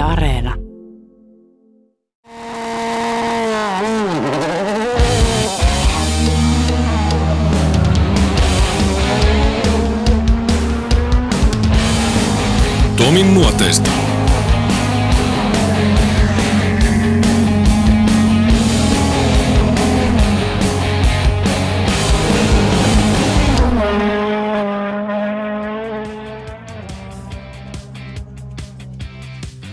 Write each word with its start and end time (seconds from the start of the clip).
Areena. 0.00 0.67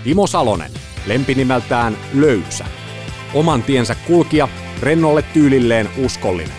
Timo 0.06 0.28
Salonen, 0.28 0.72
lempinimeltään 1.06 1.98
Löysä. 2.14 2.66
Oman 3.34 3.64
tiensä 3.64 3.96
kulkija, 3.96 4.48
rennolle 4.82 5.22
tyylilleen 5.22 5.90
uskollinen. 5.98 6.54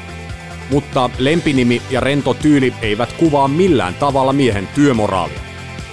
Mutta 0.71 1.11
lempinimi 1.19 1.83
ja 1.91 2.01
rento 2.01 2.35
tyyli 2.35 2.75
eivät 2.83 3.13
kuvaa 3.13 3.49
millään 3.49 3.95
tavalla 3.95 4.33
miehen 4.33 4.69
työmoraalia. 4.75 5.41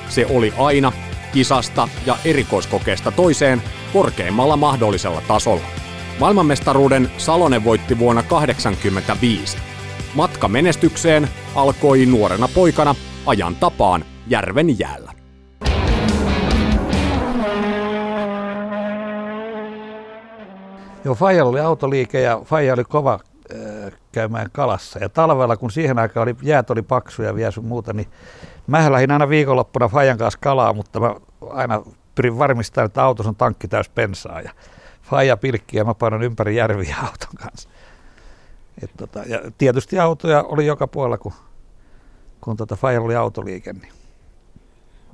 Se 0.09 0.25
oli 0.25 0.53
aina 0.57 0.91
kisasta 1.33 1.87
ja 2.05 2.17
erikoiskokeesta 2.25 3.11
toiseen 3.11 3.61
korkeimmalla 3.93 4.57
mahdollisella 4.57 5.21
tasolla. 5.27 5.65
Maailmanmestaruuden 6.19 7.11
Salonen 7.17 7.63
voitti 7.63 7.99
vuonna 7.99 8.23
1985. 8.23 9.57
Matka 10.13 10.47
menestykseen 10.47 11.29
alkoi 11.55 12.05
nuorena 12.05 12.47
poikana 12.47 12.95
ajan 13.25 13.55
tapaan 13.55 14.05
järven 14.27 14.79
jäällä. 14.79 15.12
Joo, 21.05 21.15
Fajalla 21.15 21.49
oli 21.49 21.59
autoliike 21.59 22.21
ja 22.21 22.41
Faija 22.45 22.73
oli 22.73 22.83
kova 22.83 23.19
äh, 23.55 23.93
käymään 24.11 24.49
kalassa. 24.51 24.99
Ja 24.99 25.09
talvella, 25.09 25.57
kun 25.57 25.71
siihen 25.71 25.99
aikaan 25.99 26.23
oli, 26.23 26.35
jäät 26.41 26.69
oli 26.69 26.81
paksuja 26.81 27.35
vielä 27.35 27.51
sun 27.51 27.65
muuta, 27.65 27.93
niin 27.93 28.07
mä 28.67 28.91
lähdin 28.91 29.11
aina 29.11 29.29
viikonloppuna 29.29 29.87
Fajan 29.87 30.17
kanssa 30.17 30.39
kalaa, 30.41 30.73
mutta 30.73 30.99
mä 30.99 31.15
aina 31.49 31.83
pyrin 32.15 32.37
varmistamaan, 32.37 32.85
että 32.85 33.03
autos 33.03 33.27
on 33.27 33.35
tankki 33.35 33.67
täys 33.67 33.89
pensaa. 33.89 34.41
Ja 34.41 34.51
Faija 35.01 35.37
pilkki 35.37 35.77
ja 35.77 35.85
mä 35.85 35.93
painan 35.93 36.23
ympäri 36.23 36.55
järviä 36.55 36.95
auton 37.07 37.35
kanssa. 37.37 37.69
Et 38.83 38.91
tota, 38.97 39.23
ja 39.27 39.41
tietysti 39.57 39.99
autoja 39.99 40.43
oli 40.43 40.65
joka 40.65 40.87
puolella, 40.87 41.17
kun, 41.17 41.33
kun 42.41 42.57
tota 42.57 42.75
Fajalla 42.75 43.05
oli 43.05 43.15
autoliike. 43.15 43.73
Niin. 43.73 43.93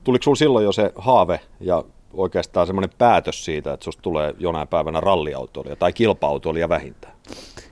Tuliko 0.03 0.23
sinulla 0.23 0.37
silloin 0.37 0.65
jo 0.65 0.71
se 0.71 0.93
haave 0.95 1.39
ja 1.59 1.83
oikeastaan 2.13 2.67
semmoinen 2.67 2.89
päätös 2.97 3.45
siitä, 3.45 3.73
että 3.73 3.83
susta 3.83 4.01
tulee 4.01 4.33
jonain 4.39 4.67
päivänä 4.67 4.99
ralliautoilija 4.99 5.75
tai 5.75 5.93
kilpa-autoilija 5.93 6.69
vähintään? 6.69 7.13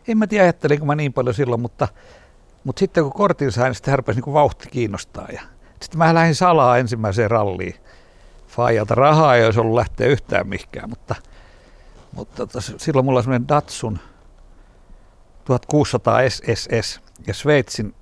En 0.07 0.17
mä 0.17 0.27
tiedä, 0.27 0.43
ajattelinko 0.43 0.85
mä 0.85 0.95
niin 0.95 1.13
paljon 1.13 1.33
silloin, 1.33 1.61
mutta, 1.61 1.87
mutta 2.63 2.79
sitten 2.79 3.03
kun 3.03 3.13
kortin 3.13 3.51
sain, 3.51 3.65
niin 3.65 3.75
sitten 3.75 4.03
niin 4.15 4.33
vauhti 4.33 4.69
kiinnostaa. 4.69 5.27
Ja 5.33 5.41
sitten 5.81 5.97
mä 5.97 6.13
lähdin 6.13 6.35
salaa 6.35 6.77
ensimmäiseen 6.77 7.31
ralliin. 7.31 7.75
Fajalta 8.47 8.95
rahaa 8.95 9.35
ei 9.35 9.45
olisi 9.45 9.59
ollut 9.59 9.75
lähteä 9.75 10.07
yhtään 10.07 10.47
mihinkään, 10.47 10.89
mutta, 10.89 11.15
mutta 12.11 12.47
tos, 12.47 12.73
silloin 12.77 13.05
mulla 13.05 13.17
oli 13.17 13.23
semmoinen 13.23 13.47
Datsun 13.47 13.99
1600 15.45 16.29
SSS 16.29 17.01
ja 17.27 17.33
Sveitsin, 17.33 17.95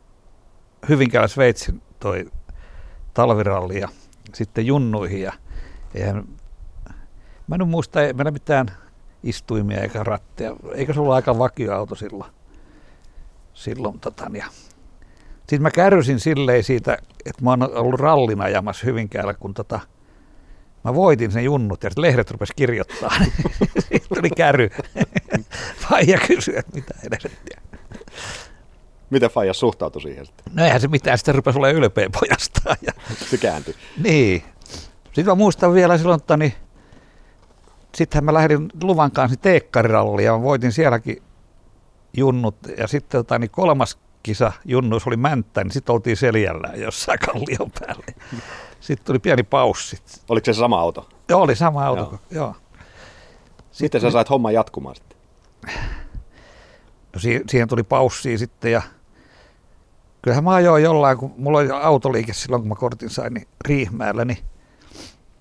Hyvinkäällä 0.90 1.28
Sveitsin 1.28 1.82
toi 2.00 2.26
talviralli 3.14 3.80
ja 3.80 3.90
sitten 4.34 4.66
junnuihin 4.66 5.22
ja 5.22 5.34
eihän, 5.96 6.28
mä 7.48 7.56
en 7.56 7.68
muista, 7.68 8.02
ei 8.02 8.14
meillä 8.14 8.32
mitään 8.32 8.68
istuimia 9.24 9.82
eikä 9.82 10.04
ratteja, 10.04 10.56
eikö 10.76 10.94
se 10.94 11.00
ollut 11.00 11.14
aika 11.14 11.38
vakioauto 11.38 11.96
silloin. 11.96 12.32
silloin 13.54 14.00
tota, 14.00 14.32
ja 14.34 14.46
sitten 15.40 15.62
mä 15.62 15.72
kärrysin 15.72 16.20
silleen 16.20 16.64
siitä, 16.64 16.98
että 17.26 17.44
mä 17.44 17.50
oon 17.50 17.64
ollut 17.64 18.00
rallin 18.00 18.42
ajamassa 18.42 18.86
Hyvinkäällä, 18.86 19.34
kun 19.34 19.54
tota, 19.54 19.80
mä 20.84 20.96
voitin 20.96 21.32
sen 21.32 21.44
junnut 21.44 21.84
ja 21.84 21.90
lehdet 21.98 22.32
rupes 22.32 22.50
kirjoittaa. 22.56 23.12
Sitten 23.80 24.02
tuli 24.16 24.30
käry. 24.30 24.70
Faija 25.90 26.20
kysyi, 26.28 26.58
että 26.58 26.76
mitä 26.76 26.94
helvettiä. 27.04 27.62
Miten 29.10 29.30
Faija 29.30 29.54
suhtautui 29.54 30.02
siihen 30.02 30.26
sitten? 30.26 30.46
No 30.54 30.66
eihän 30.66 30.82
se 30.82 30.88
mitään, 30.88 31.18
sitten 31.18 31.36
rupesi 31.36 31.60
olemaan 31.60 31.76
ylpeä 31.76 32.10
pojastaan. 32.20 32.78
Ja... 32.82 32.92
Se 33.30 33.38
kääntyi. 33.38 33.76
Niin. 34.04 34.44
Sitten 35.16 35.32
mä 35.32 35.36
muistan 35.36 35.74
vielä 35.74 35.98
silloin, 35.98 36.20
että 36.20 36.38
niin, 36.38 36.54
sittenhän 37.96 38.24
mä 38.24 38.34
lähdin 38.34 38.70
luvan 38.84 39.12
kanssa 39.12 39.40
teekkarirallia 39.42 40.26
ja 40.26 40.42
voitin 40.42 40.72
sielläkin 40.72 41.24
junnut. 42.18 42.56
Ja 42.78 42.88
sitten 42.88 43.20
tota, 43.20 43.40
niin 43.40 43.50
kolmas 43.50 43.98
kisa 44.24 44.52
junnuus 44.66 45.08
oli 45.08 45.18
Mänttä, 45.18 45.64
niin 45.64 45.72
sitten 45.72 45.94
oltiin 45.94 46.18
seljällään 46.18 46.82
jossain 46.82 47.20
kallion 47.20 47.72
päälle. 47.80 48.06
Sitten 48.80 49.06
tuli 49.06 49.20
pieni 49.20 49.44
paussi. 49.44 49.98
Oliko 50.30 50.46
se 50.46 50.54
sama 50.54 50.80
auto? 50.80 51.10
Joo, 51.30 51.42
oli 51.42 51.56
sama 51.56 51.86
auto. 51.86 52.02
Joo. 52.02 52.20
joo. 52.32 52.56
Sitten 53.72 54.02
sä 54.02 54.12
sait 54.12 54.30
homman 54.30 54.54
jatkumaan 54.54 54.96
sitten? 54.96 55.18
No 57.14 57.20
siihen, 57.20 57.44
siihen 57.50 57.68
tuli 57.68 57.84
paussi 57.84 58.38
sitten 58.38 58.72
ja 58.72 58.82
kyllähän 60.22 60.44
mä 60.44 60.54
ajoin 60.54 60.84
jollain, 60.84 61.18
kun 61.18 61.34
mulla 61.38 61.58
oli 61.58 61.70
autoliike 61.72 62.34
silloin, 62.34 62.62
kun 62.62 62.70
mä 62.70 62.76
kortin 62.76 63.10
sain, 63.10 63.34
niin 63.34 63.48
Riihmäellä, 63.66 64.26
niin 64.26 64.38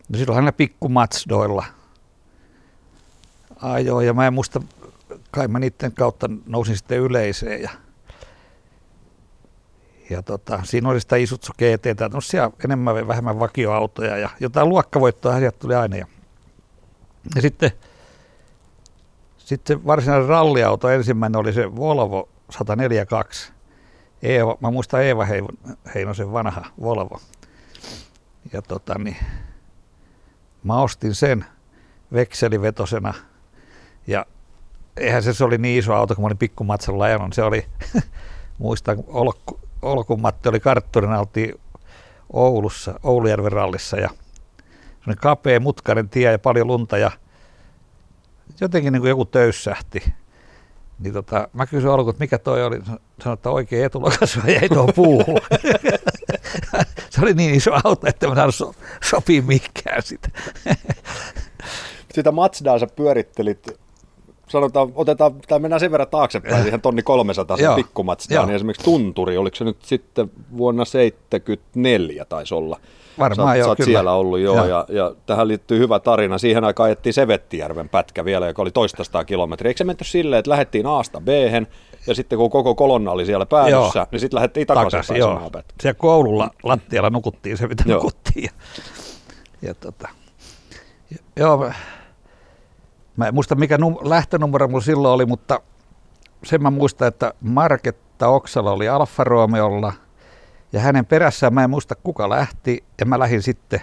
no 0.09 0.19
silloin 0.19 0.34
hänellä 0.34 0.53
pikkumatsdoilla 0.53 1.65
ajoin 3.60 4.06
ja 4.06 4.15
mä 4.15 4.26
en 4.26 4.34
muista, 4.34 4.62
kai 5.31 5.48
mä 5.48 5.59
niiden 5.59 5.92
kautta 5.92 6.31
nousin 6.47 6.76
sitten 6.76 6.98
yleiseen 6.98 7.62
ja 7.62 7.70
ja 10.10 10.22
tota, 10.22 10.60
siinä 10.65 10.88
oli 10.88 11.00
sitä 11.00 11.16
Isutsu 11.16 11.53
GT, 11.53 11.97
tämmöisiä 11.97 12.50
enemmän 12.65 12.94
vai 12.94 13.09
vähemmän 13.09 13.41
vakioautoja 13.41 14.16
ja 14.16 14.31
jotain 14.41 14.69
luokkavoittoa 14.69 15.34
asiat 15.34 15.59
tuli 15.59 15.75
aina. 15.75 15.97
Ja, 15.97 16.06
ja 17.34 17.42
sitten, 17.42 17.71
sitten 19.38 19.86
varsinainen 19.86 20.28
ralliauto 20.28 20.88
ensimmäinen 20.88 21.41
oli 21.41 21.53
se 21.53 21.76
Volvo 21.76 22.28
142. 22.50 23.53
Eeva, 24.22 24.56
mä 24.60 24.71
muistan 24.71 25.03
Eeva 25.03 25.26
Heinosen 25.94 26.32
vanha 26.32 26.65
Volvo. 26.81 27.21
Ja 28.53 28.62
tota, 28.62 28.98
niin, 28.98 29.16
mä 30.64 30.82
ostin 30.82 31.14
sen 31.14 31.44
vekselivetosena 32.12 33.14
ja 34.06 34.26
eihän 34.97 35.22
se, 35.22 35.34
se 35.34 35.44
oli 35.44 35.58
niin 35.58 35.78
iso 35.78 35.94
auto, 35.94 36.14
kun 36.14 36.22
mä 36.22 36.26
olin 36.26 36.38
pikkumatsalla 36.38 37.04
ajanut. 37.04 37.32
Se 37.32 37.42
oli, 37.42 37.66
muistan, 38.58 39.04
olkku, 39.06 39.60
Olkun 39.82 40.20
Matti 40.20 40.48
oli 40.48 40.60
kartturina, 40.60 41.20
oltiin 41.20 41.54
Oulussa, 42.32 43.00
Oulujärven 43.03 43.53
rallissa 43.53 43.97
ja 43.97 44.08
semmoinen 44.98 45.20
kapea 45.20 45.60
mutkainen 45.60 46.08
tie 46.08 46.32
ja 46.32 46.38
paljon 46.38 46.66
lunta 46.66 46.98
ja 46.98 47.10
jotenkin 48.60 48.92
niin 48.92 49.00
kuin 49.00 49.08
joku 49.08 49.24
töyssähti. 49.24 50.12
Niin 50.98 51.12
tota, 51.12 51.48
mä 51.53 51.66
kysyin 51.66 51.92
Olku, 51.92 52.10
että 52.10 52.24
mikä 52.24 52.38
toi 52.38 52.64
oli, 52.64 52.82
sanoin, 53.22 53.34
että 53.34 53.50
oikein 53.50 53.84
etulokas 53.84 54.38
jäi 54.47 54.69
tuohon 54.69 54.94
puuhun. 54.94 55.41
se 57.14 57.20
oli 57.20 57.34
niin 57.34 57.54
iso 57.54 57.70
auto, 57.84 58.06
että 58.06 58.28
mä 58.28 58.34
saanut 58.34 58.54
so, 58.54 58.75
sopii 59.10 59.41
mikään 59.41 60.02
sitä. 60.02 60.28
sitä 62.14 62.32
Mazdaa 62.32 62.78
sä 62.78 62.86
pyörittelit 62.97 63.84
sanotaan, 64.49 64.93
otetaan, 64.94 65.34
tai 65.49 65.59
mennään 65.59 65.81
sen 65.81 65.91
verran 65.91 66.09
taaksepäin 66.09 66.62
siihen 66.62 66.81
tonni 66.81 67.03
300 67.03 67.56
sen 67.56 67.75
pikkumatstaan, 67.75 68.49
niin 68.49 68.56
esimerkiksi 68.56 68.84
Tunturi, 68.84 69.37
oliko 69.37 69.56
se 69.56 69.65
nyt 69.65 69.77
sitten 69.82 70.31
vuonna 70.56 70.84
74 70.84 72.25
taisi 72.25 72.54
olla? 72.54 72.81
Varmaan 73.19 73.56
sä, 73.56 73.59
joo, 73.59 73.69
sä 73.69 73.77
kyllä. 73.77 73.87
siellä 73.87 74.12
ollut 74.12 74.38
joo, 74.38 74.56
joo. 74.56 74.66
Ja, 74.66 74.87
ja, 74.88 75.12
tähän 75.27 75.49
liittyy 75.49 75.78
hyvä 75.78 76.00
tarina. 76.00 76.39
Siihen 76.39 76.65
aikaan 76.65 76.84
ajettiin 76.84 77.13
Sevettijärven 77.13 77.89
pätkä 77.89 78.24
vielä, 78.24 78.47
joka 78.47 78.63
oli 78.63 78.71
toista 78.71 79.24
kilometriä. 79.24 79.71
Eikö 79.71 79.78
se 79.78 79.84
menty 79.84 80.04
silleen, 80.04 80.39
että 80.39 80.51
lähdettiin 80.51 80.86
Aasta 80.86 81.21
b 81.21 81.28
ja 82.07 82.15
sitten 82.15 82.39
kun 82.39 82.51
koko 82.51 82.74
kolonna 82.74 83.10
oli 83.10 83.27
siellä 83.27 83.47
päädyssä, 83.47 83.98
joo. 83.98 84.07
niin 84.10 84.21
sitten 84.21 84.36
lähdettiin 84.36 84.66
takaisin, 84.66 84.91
takaisin 84.91 85.16
joo. 85.16 85.51
pätkä. 85.51 85.74
Siellä 85.80 85.98
koululla 85.98 86.51
lattialla 86.63 87.10
nukuttiin 87.10 87.57
se, 87.57 87.66
mitä 87.66 87.84
joo. 87.86 87.97
nukuttiin. 87.97 88.45
Ja, 88.45 88.51
ja 89.63 89.74
tota, 89.74 90.09
joo, 91.36 91.71
Mä 93.16 93.28
en 93.28 93.34
muista 93.34 93.55
mikä 93.55 93.77
num- 93.77 94.09
lähtönumero 94.09 94.69
mulla 94.69 94.84
silloin 94.84 95.15
oli, 95.15 95.27
mutta 95.27 95.61
sen 96.45 96.63
mä 96.63 96.71
muistan, 96.71 97.09
että 97.09 97.34
Marketta 97.41 98.28
Oksala 98.28 98.71
oli 98.71 98.89
Alfa 98.89 99.25
Romeolla 99.25 99.93
ja 100.72 100.81
hänen 100.81 101.07
perässään 101.07 101.55
mä 101.55 101.65
en 101.65 101.71
muista 101.71 101.95
kuka 101.95 102.28
lähti 102.28 102.84
ja 103.01 103.07
mä 103.07 103.19
lähdin 103.19 103.43
sitten 103.43 103.81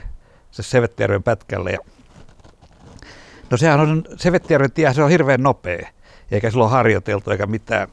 se 0.52 0.64
Sevettijärven 0.64 1.24
pätkälle. 1.24 1.72
Ja 1.72 1.80
no 3.50 3.58
sehän 3.58 3.80
on, 3.80 4.04
Sevettijärven 4.18 4.72
tie, 4.72 4.94
se 4.94 5.04
on 5.04 5.10
hirveän 5.10 5.44
nopea, 5.44 5.88
eikä 6.32 6.50
silloin 6.50 6.72
harjoiteltu 6.72 7.32
eikä 7.32 7.46
mitään, 7.46 7.88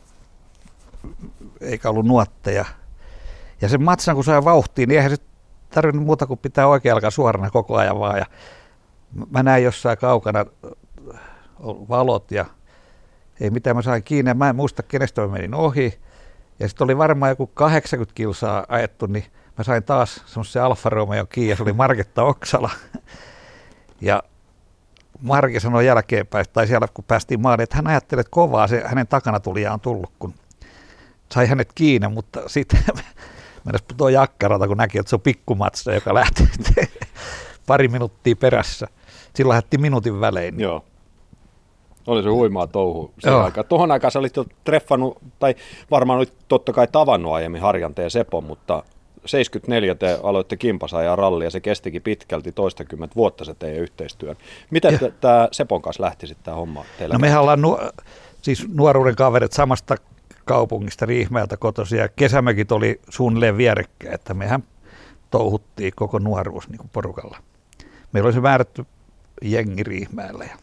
eikä 1.60 1.90
ollut 1.90 2.06
nuotteja. 2.06 2.64
Ja 3.60 3.68
sen 3.68 3.82
matsan 3.82 4.14
kun 4.14 4.24
sai 4.24 4.44
vauhtiin, 4.44 4.88
niin 4.88 4.96
eihän 4.96 5.10
se 5.10 5.16
tarvinnut 5.70 6.06
muuta 6.06 6.26
kuin 6.26 6.38
pitää 6.38 6.66
oikea 6.66 6.94
alkaa 6.94 7.10
suorana 7.10 7.50
koko 7.50 7.76
ajan 7.76 8.00
vaan. 8.00 8.18
Ja 8.18 8.26
mä 9.30 9.42
näin 9.42 9.64
jossain 9.64 9.98
kaukana 9.98 10.44
valot 11.64 12.30
ja 12.30 12.44
ei 13.40 13.50
mitään 13.50 13.76
mä 13.76 13.82
sain 13.82 14.02
kiinni. 14.02 14.34
Mä 14.34 14.48
en 14.48 14.56
muista 14.56 14.82
kenestä 14.82 15.20
mä 15.20 15.28
menin 15.28 15.54
ohi. 15.54 15.98
Ja 16.58 16.68
sitten 16.68 16.84
oli 16.84 16.98
varmaan 16.98 17.30
joku 17.30 17.46
80 17.46 18.14
kilsaa 18.14 18.66
ajettu, 18.68 19.06
niin 19.06 19.24
mä 19.58 19.64
sain 19.64 19.82
taas 19.82 20.22
semmoisen 20.26 20.62
Alfa 20.62 20.90
Romeo 20.90 21.26
kiinni 21.26 21.50
ja 21.50 21.56
se 21.56 21.62
oli 21.62 21.72
Marketta 21.72 22.22
Oksala. 22.22 22.70
Ja 24.00 24.22
Marki 25.20 25.60
sanoi 25.60 25.86
jälkeenpäin, 25.86 26.44
tai 26.52 26.66
siellä 26.66 26.88
kun 26.94 27.04
päästiin 27.04 27.40
maaliin, 27.40 27.62
että 27.62 27.76
hän 27.76 27.86
ajattelee, 27.86 28.20
että 28.20 28.30
kovaa 28.30 28.66
se 28.66 28.82
hänen 28.86 29.06
takana 29.06 29.40
tuli 29.40 29.66
on 29.66 29.80
tullut, 29.80 30.12
kun 30.18 30.34
sai 31.32 31.46
hänet 31.46 31.72
kiinni, 31.74 32.08
mutta 32.08 32.42
sitten 32.46 32.80
mennäs 33.64 33.84
tuo 33.96 34.08
jakkarata, 34.08 34.68
kun 34.68 34.76
näki, 34.76 34.98
että 34.98 35.10
se 35.10 35.16
on 35.16 35.20
pikkumatsa, 35.20 35.94
joka 35.94 36.14
lähti 36.14 36.48
pari 37.66 37.88
minuuttia 37.88 38.36
perässä. 38.36 38.86
Sillä 39.34 39.52
lähti 39.52 39.78
minuutin 39.78 40.20
välein. 40.20 40.60
Joo. 40.60 40.84
Oli 42.08 42.22
se 42.22 42.28
huimaa 42.28 42.66
touhu 42.66 43.12
aikaan. 43.44 43.66
Tuohon 43.66 43.90
aikaan 43.90 44.10
sä 44.10 44.18
olit 44.18 44.36
jo 44.36 44.44
treffannut, 44.64 45.18
tai 45.38 45.54
varmaan 45.90 46.18
olit 46.18 46.32
totta 46.48 46.72
kai 46.72 46.86
tavannut 46.92 47.32
aiemmin 47.32 47.60
Harjanteen 47.60 48.06
ja 48.06 48.10
Sepon, 48.10 48.44
mutta 48.44 48.82
74 49.26 49.94
te 49.94 50.18
aloitte 50.22 50.56
kimpasa 50.56 51.02
ja 51.02 51.16
ralli 51.16 51.44
ja 51.44 51.50
se 51.50 51.60
kestikin 51.60 52.02
pitkälti 52.02 52.52
toistakymmentä 52.52 53.14
vuotta 53.14 53.44
se 53.44 53.54
teidän 53.54 53.82
yhteistyö. 53.82 54.34
Miten 54.70 54.98
tämä 55.20 55.48
Sepon 55.52 55.82
kanssa 55.82 56.02
lähti 56.02 56.26
sitten 56.26 56.44
tämä 56.44 56.56
homma 56.56 56.84
teillä? 56.98 57.12
No 57.12 57.18
mehän 57.18 57.40
ollaan 57.40 57.62
nu- 57.62 57.78
siis 58.42 58.68
nuoruuden 58.68 59.16
kaverit 59.16 59.52
samasta 59.52 59.96
kaupungista 60.44 61.06
Riihmäeltä 61.06 61.56
kotoisin 61.56 61.98
ja 61.98 62.08
kesämökit 62.08 62.72
oli 62.72 63.00
suunnilleen 63.08 63.56
vierekkäin, 63.56 64.14
että 64.14 64.34
mehän 64.34 64.62
touhuttiin 65.30 65.92
koko 65.96 66.18
nuoruus 66.18 66.68
niin 66.68 66.78
kuin 66.78 66.90
porukalla. 66.92 67.38
Meillä 68.12 68.26
oli 68.26 68.34
se 68.34 68.40
määrätty 68.40 68.86
jengi 69.42 69.82
Riihmäellä 69.82 70.44
ja 70.44 70.56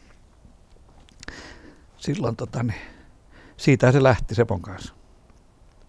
silloin 2.06 2.36
tota, 2.36 2.64
niin, 2.64 2.82
siitä 3.58 3.92
se 3.92 4.04
lähti 4.04 4.36
Sepon 4.36 4.62
kanssa. 4.62 4.94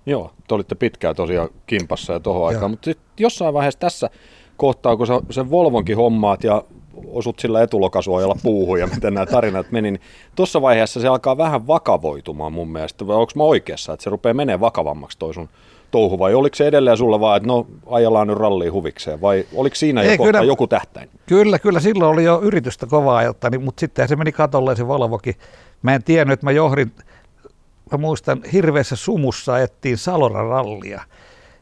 Joo, 0.07 0.33
te 0.49 0.55
olitte 0.55 0.75
pitkään 0.75 1.17
tosiaan 1.17 1.49
kimpassa 1.67 2.13
ja 2.13 2.21
tohon 2.21 2.49
aikaan, 2.49 2.71
mutta 2.71 2.85
sitten 2.85 3.07
jossain 3.19 3.55
vaiheessa 3.55 3.81
tässä 3.81 4.11
kohtaa, 4.57 4.97
kun 4.97 5.07
sä 5.07 5.21
sen 5.31 5.51
Volvonkin 5.51 5.97
hommaat 5.97 6.45
ja 6.45 6.65
osut 7.07 7.39
sillä 7.39 7.63
etulokasuojalla 7.63 8.37
puuhun 8.43 8.81
ja 8.81 8.87
miten 8.87 9.15
nämä 9.15 9.27
tarinat 9.27 9.71
meni, 9.71 9.91
niin 9.91 10.01
tuossa 10.37 10.63
vaiheessa 10.63 11.01
se 11.01 11.09
alkaa 11.09 11.37
vähän 11.37 11.67
vakavoitumaan 11.67 12.53
mun 12.53 12.69
mielestä. 12.69 13.07
Vai 13.07 13.17
onko 13.17 13.33
mä 13.37 13.43
oikeassa, 13.43 13.93
että 13.93 14.05
se 14.05 14.11
rupeaa 14.11 14.35
menee 14.35 14.61
vakavammaksi 14.61 15.19
toi 15.19 15.35
sun 15.35 15.49
touhu, 15.97 16.19
vai 16.19 16.35
oliko 16.35 16.55
se 16.55 16.67
edelleen 16.67 16.97
sulla 16.97 17.21
vaan, 17.21 17.37
että 17.37 17.47
no 17.47 17.67
ajellaan 17.87 18.27
nyt 18.27 18.39
ralliin 18.39 18.73
huvikseen, 18.73 19.21
vai 19.21 19.47
oliko 19.55 19.77
siinä 19.77 20.03
Ei, 20.03 20.17
jo 20.17 20.25
kyllä, 20.25 20.43
joku 20.43 20.67
tähtäin? 20.67 21.11
Kyllä, 21.27 21.59
kyllä, 21.59 21.81
silloin 21.81 22.11
oli 22.11 22.25
jo 22.25 22.41
yritystä 22.43 22.87
kovaa 22.87 23.17
ajotta, 23.17 23.51
niin, 23.51 23.63
mutta 23.63 23.81
sitten 23.81 24.09
se 24.09 24.17
meni 24.17 24.33
katolle 24.33 24.77
se 24.77 24.87
Volvokin. 24.87 25.35
Mä 25.83 25.95
en 25.95 26.03
tiennyt, 26.03 26.33
että 26.33 26.47
mä 26.47 26.51
johdin 26.51 26.93
mä 27.93 27.99
muistan 27.99 28.43
hirveässä 28.53 28.97
sumussa 28.97 29.59
ettiin 29.59 29.99
Saloran 29.99 30.47
rallia. 30.47 31.03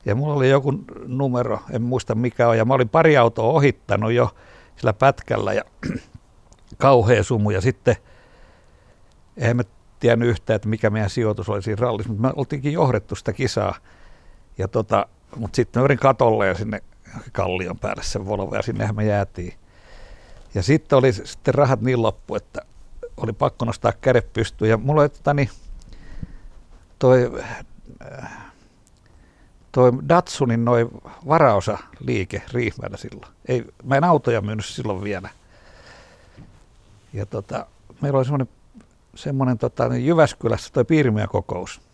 Ja 0.04 0.14
mulla 0.14 0.34
oli 0.34 0.50
joku 0.50 0.72
numero, 1.06 1.58
en 1.70 1.82
muista 1.82 2.14
mikä 2.14 2.48
on, 2.48 2.58
ja 2.58 2.64
mä 2.64 2.75
olin 2.75 2.88
pari 2.88 3.16
autoa 3.16 3.52
ohittanut 3.52 4.12
jo 4.12 4.30
sillä 4.76 4.92
pätkällä 4.92 5.52
ja 5.52 5.62
kauhea 6.78 7.22
sumu. 7.22 7.50
Ja 7.50 7.60
sitten, 7.60 7.96
eihän 9.37 9.56
mä 9.56 9.62
tiennyt 10.00 10.28
yhtään, 10.28 10.54
että 10.54 10.69
mikä 10.69 10.90
meidän 10.90 11.10
sijoitus 11.10 11.48
oli 11.48 11.62
siinä 11.62 11.80
rallissa, 11.80 12.12
mutta 12.12 12.28
me 12.28 12.32
oltiinkin 12.37 12.72
johdettu 12.72 13.14
sitä 13.14 13.32
kisaa. 13.32 13.75
Ja 14.58 14.68
tota, 14.68 15.06
mutta 15.36 15.56
sitten 15.56 15.82
mä 15.82 15.96
katolle 15.96 16.46
ja 16.46 16.54
sinne 16.54 16.82
kallion 17.32 17.78
päälle 17.78 18.02
sen 18.02 18.26
Volvo 18.26 18.56
ja 18.56 18.62
sinnehän 18.62 18.96
me 18.96 19.04
jäätiin. 19.04 19.54
Ja 20.54 20.62
sitten 20.62 20.98
oli 20.98 21.12
sitten 21.12 21.54
rahat 21.54 21.80
niin 21.80 22.02
loppu, 22.02 22.34
että 22.34 22.60
oli 23.16 23.32
pakko 23.32 23.64
nostaa 23.64 23.92
kädet 23.92 24.32
pystyyn. 24.32 24.70
Ja 24.70 24.76
mulla 24.76 25.00
oli 25.02 25.08
tota, 25.08 25.34
niin, 25.34 25.50
toi, 26.98 27.32
toi 29.72 29.92
Datsunin 30.08 30.64
noin 30.64 30.88
varaosa 31.28 31.78
liike 32.00 32.42
Riihmäellä 32.52 32.96
silloin. 32.96 33.32
Ei, 33.48 33.64
mä 33.84 33.96
en 33.96 34.04
autoja 34.04 34.40
myynyt 34.40 34.64
silloin 34.64 35.04
vielä. 35.04 35.28
Ja 37.12 37.26
tota, 37.26 37.66
meillä 38.00 38.16
oli 38.16 38.24
semmoinen, 38.24 38.48
semmoinen 39.14 39.58
tota, 39.58 39.88
niin 39.88 40.06
Jyväskylässä 40.06 40.70
toi 40.72 40.84
piirimiäkokous. 40.84 41.80
Ja, 41.80 41.94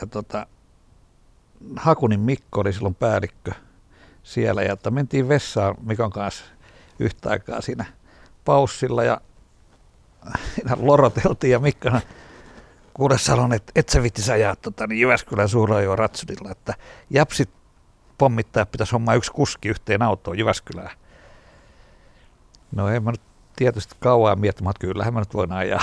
ja 0.00 0.06
tota, 0.06 0.46
Hakunin 1.76 2.20
Mikko 2.20 2.60
oli 2.60 2.72
silloin 2.72 2.94
päällikkö 2.94 3.52
siellä 4.22 4.62
ja 4.62 4.72
että 4.72 4.90
mentiin 4.90 5.28
vessaan 5.28 5.74
Mikon 5.82 6.10
kanssa 6.10 6.44
yhtä 6.98 7.30
aikaa 7.30 7.60
siinä 7.60 7.84
paussilla 8.44 9.04
ja 9.04 9.20
siinä 10.54 10.76
loroteltiin 10.80 11.50
ja 11.50 11.58
Mikko 11.58 11.90
kuule 12.94 13.18
sanon, 13.18 13.52
että 13.52 13.72
et 13.76 13.88
sä 13.88 14.02
vitti 14.02 14.32
ajaa 14.32 14.56
tota, 14.56 14.86
niin 14.86 15.00
Jyväskylän 15.00 15.48
suurajoa 15.48 15.96
ratsudilla, 15.96 16.50
että 16.50 16.74
japsit 17.10 17.50
pommittaa, 18.18 18.66
pitäisi 18.66 18.92
hommaa 18.92 19.14
yksi 19.14 19.32
kuski 19.32 19.68
yhteen 19.68 20.02
autoon 20.02 20.38
Jyväskylään. 20.38 20.96
No 22.72 22.88
en 22.88 23.02
mä 23.02 23.10
nyt 23.10 23.20
tietysti 23.56 23.94
kauan 24.00 24.40
miettimään, 24.40 24.70
että 24.70 24.86
kyllähän 24.86 25.14
mä 25.14 25.20
nyt 25.20 25.34
voin 25.34 25.52
ajaa. 25.52 25.80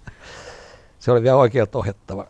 se 0.98 1.12
oli 1.12 1.22
vielä 1.22 1.36
oikealta 1.36 1.78
ohjattava. 1.78 2.26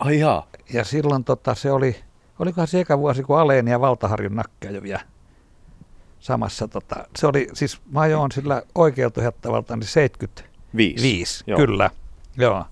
Ai 0.00 0.18
jaa. 0.18 0.46
Ja 0.72 0.84
silloin 0.84 1.24
tota, 1.24 1.54
se 1.54 1.72
oli, 1.72 1.96
olikohan 2.38 2.68
se 2.68 2.80
eka 2.80 2.98
vuosi, 2.98 3.22
kun 3.22 3.38
Aleen 3.38 3.68
ja 3.68 3.80
Valtaharjun 3.80 4.36
nakkeja 4.36 4.72
jo 4.72 4.82
vielä 4.82 5.00
samassa. 6.20 6.68
Tota, 6.68 7.04
se 7.16 7.26
oli, 7.26 7.48
siis 7.52 7.80
mä 7.92 8.00
ajoin 8.00 8.32
sillä 8.32 8.62
oikealta 8.74 9.20
niin 9.20 9.82
70 9.82 10.50
Viisi. 10.76 11.02
Viisi, 11.02 11.44
Joo. 11.46 11.58
kyllä. 11.58 11.90
Joo. 12.36 12.64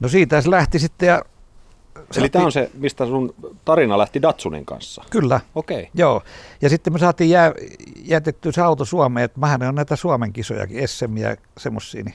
No 0.00 0.08
siitä 0.08 0.40
se 0.40 0.50
lähti 0.50 0.78
sitten 0.78 1.06
ja... 1.06 1.22
Eli 2.16 2.28
tämä 2.28 2.44
on 2.44 2.52
se, 2.52 2.70
mistä 2.74 3.06
sun 3.06 3.34
tarina 3.64 3.98
lähti 3.98 4.22
Datsunin 4.22 4.66
kanssa? 4.66 5.04
Kyllä. 5.10 5.40
Okei. 5.54 5.80
Okay. 5.80 5.90
Joo. 5.94 6.22
Ja 6.60 6.68
sitten 6.68 6.92
me 6.92 6.98
saatiin 6.98 7.30
jää, 7.30 7.52
jätetty 7.96 8.52
se 8.52 8.60
auto 8.60 8.84
Suomeen, 8.84 9.24
että 9.24 9.40
mähän 9.40 9.62
on 9.62 9.74
näitä 9.74 9.96
Suomen 9.96 10.32
kisojakin, 10.32 10.88
SM 10.88 11.16
ja 11.16 11.36
semmosia, 11.58 12.02
niin, 12.04 12.14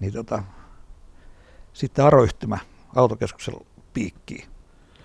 niin 0.00 0.12
tota, 0.12 0.42
sitten 1.76 2.04
Aroyhtymä 2.04 2.58
autokeskuksella 2.96 3.64
piikkiin. 3.94 4.44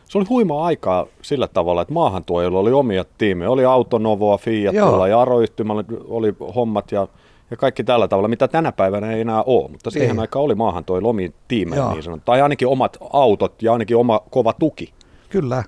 Se 0.05 0.17
oli 0.17 0.25
huimaa 0.29 0.65
aikaa 0.65 1.05
sillä 1.21 1.47
tavalla, 1.47 1.81
että 1.81 1.93
maahantuojilla 1.93 2.59
oli 2.59 2.71
omia 2.71 3.05
tiimejä. 3.17 3.49
Oli 3.49 3.65
Autonovoa, 3.65 4.37
Fiat 4.37 4.75
ja 5.09 5.21
Aroyhtymällä 5.21 5.83
oli 6.07 6.35
hommat 6.55 6.91
ja 6.91 7.07
ja 7.51 7.57
kaikki 7.57 7.83
tällä 7.83 8.07
tavalla, 8.07 8.27
mitä 8.27 8.47
tänä 8.47 8.71
päivänä 8.71 9.11
ei 9.11 9.21
enää 9.21 9.43
ole, 9.43 9.71
mutta 9.71 9.91
siihen 9.91 10.15
ei. 10.15 10.21
aikaan 10.21 10.45
oli 10.45 10.55
maahan 10.55 10.85
toi 10.85 11.01
lomi 11.01 11.33
tiimejä 11.47 11.89
niin 11.89 12.03
sanottu, 12.03 12.25
tai 12.25 12.41
ainakin 12.41 12.67
omat 12.67 12.97
autot 13.13 13.61
ja 13.61 13.73
ainakin 13.73 13.97
oma 13.97 14.21
kova 14.29 14.53
tuki. 14.53 14.93
Kyllä, 15.29 15.63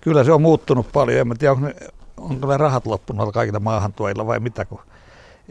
kyllä 0.00 0.24
se 0.24 0.32
on 0.32 0.42
muuttunut 0.42 0.86
paljon, 0.92 1.20
en 1.20 1.38
tiedä 1.38 1.52
onko 1.52 1.66
ne, 1.66 1.74
onko 2.16 2.46
ne 2.46 2.56
rahat 2.56 2.86
loppunut 2.86 3.32
kaikilla 3.34 3.60
maahantuojilla 3.60 4.26
vai 4.26 4.40
mitä, 4.40 4.64
kun 4.64 4.80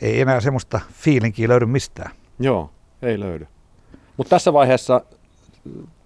ei 0.02 0.22
enää 0.22 0.40
semmoista 0.40 0.80
fiilinkiä 0.92 1.48
löydy 1.48 1.66
mistään. 1.66 2.12
Joo, 2.40 2.70
ei 3.02 3.20
löydy. 3.20 3.48
Mutta 4.20 4.30
tässä 4.30 4.54
vaiheessa 4.54 5.02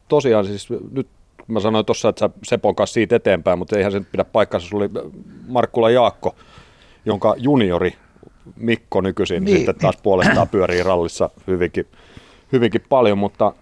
tosiaan 0.07 0.45
siis 0.45 0.69
nyt 0.91 1.07
mä 1.47 1.59
sanoin 1.59 1.85
tuossa, 1.85 2.09
että 2.09 2.19
sä 2.19 2.29
Sepon 2.43 2.75
kanssa 2.75 2.93
siitä 2.93 3.15
eteenpäin, 3.15 3.59
mutta 3.59 3.77
eihän 3.77 3.91
se 3.91 3.99
nyt 3.99 4.11
pidä 4.11 4.23
paikkansa, 4.23 4.67
sulla 4.67 4.85
oli 4.85 5.11
Markkula 5.47 5.89
Jaakko, 5.89 6.35
jonka 7.05 7.35
juniori 7.37 7.95
Mikko 8.55 9.01
nykyisin 9.01 9.43
niin, 9.43 9.57
sitten 9.57 9.75
taas 9.75 9.97
puolestaan 10.03 10.49
pyörii 10.49 10.83
rallissa 10.83 11.29
hyvinkin, 11.47 11.87
hyvinkin 12.51 12.81
paljon, 12.89 13.17
mutta... 13.17 13.53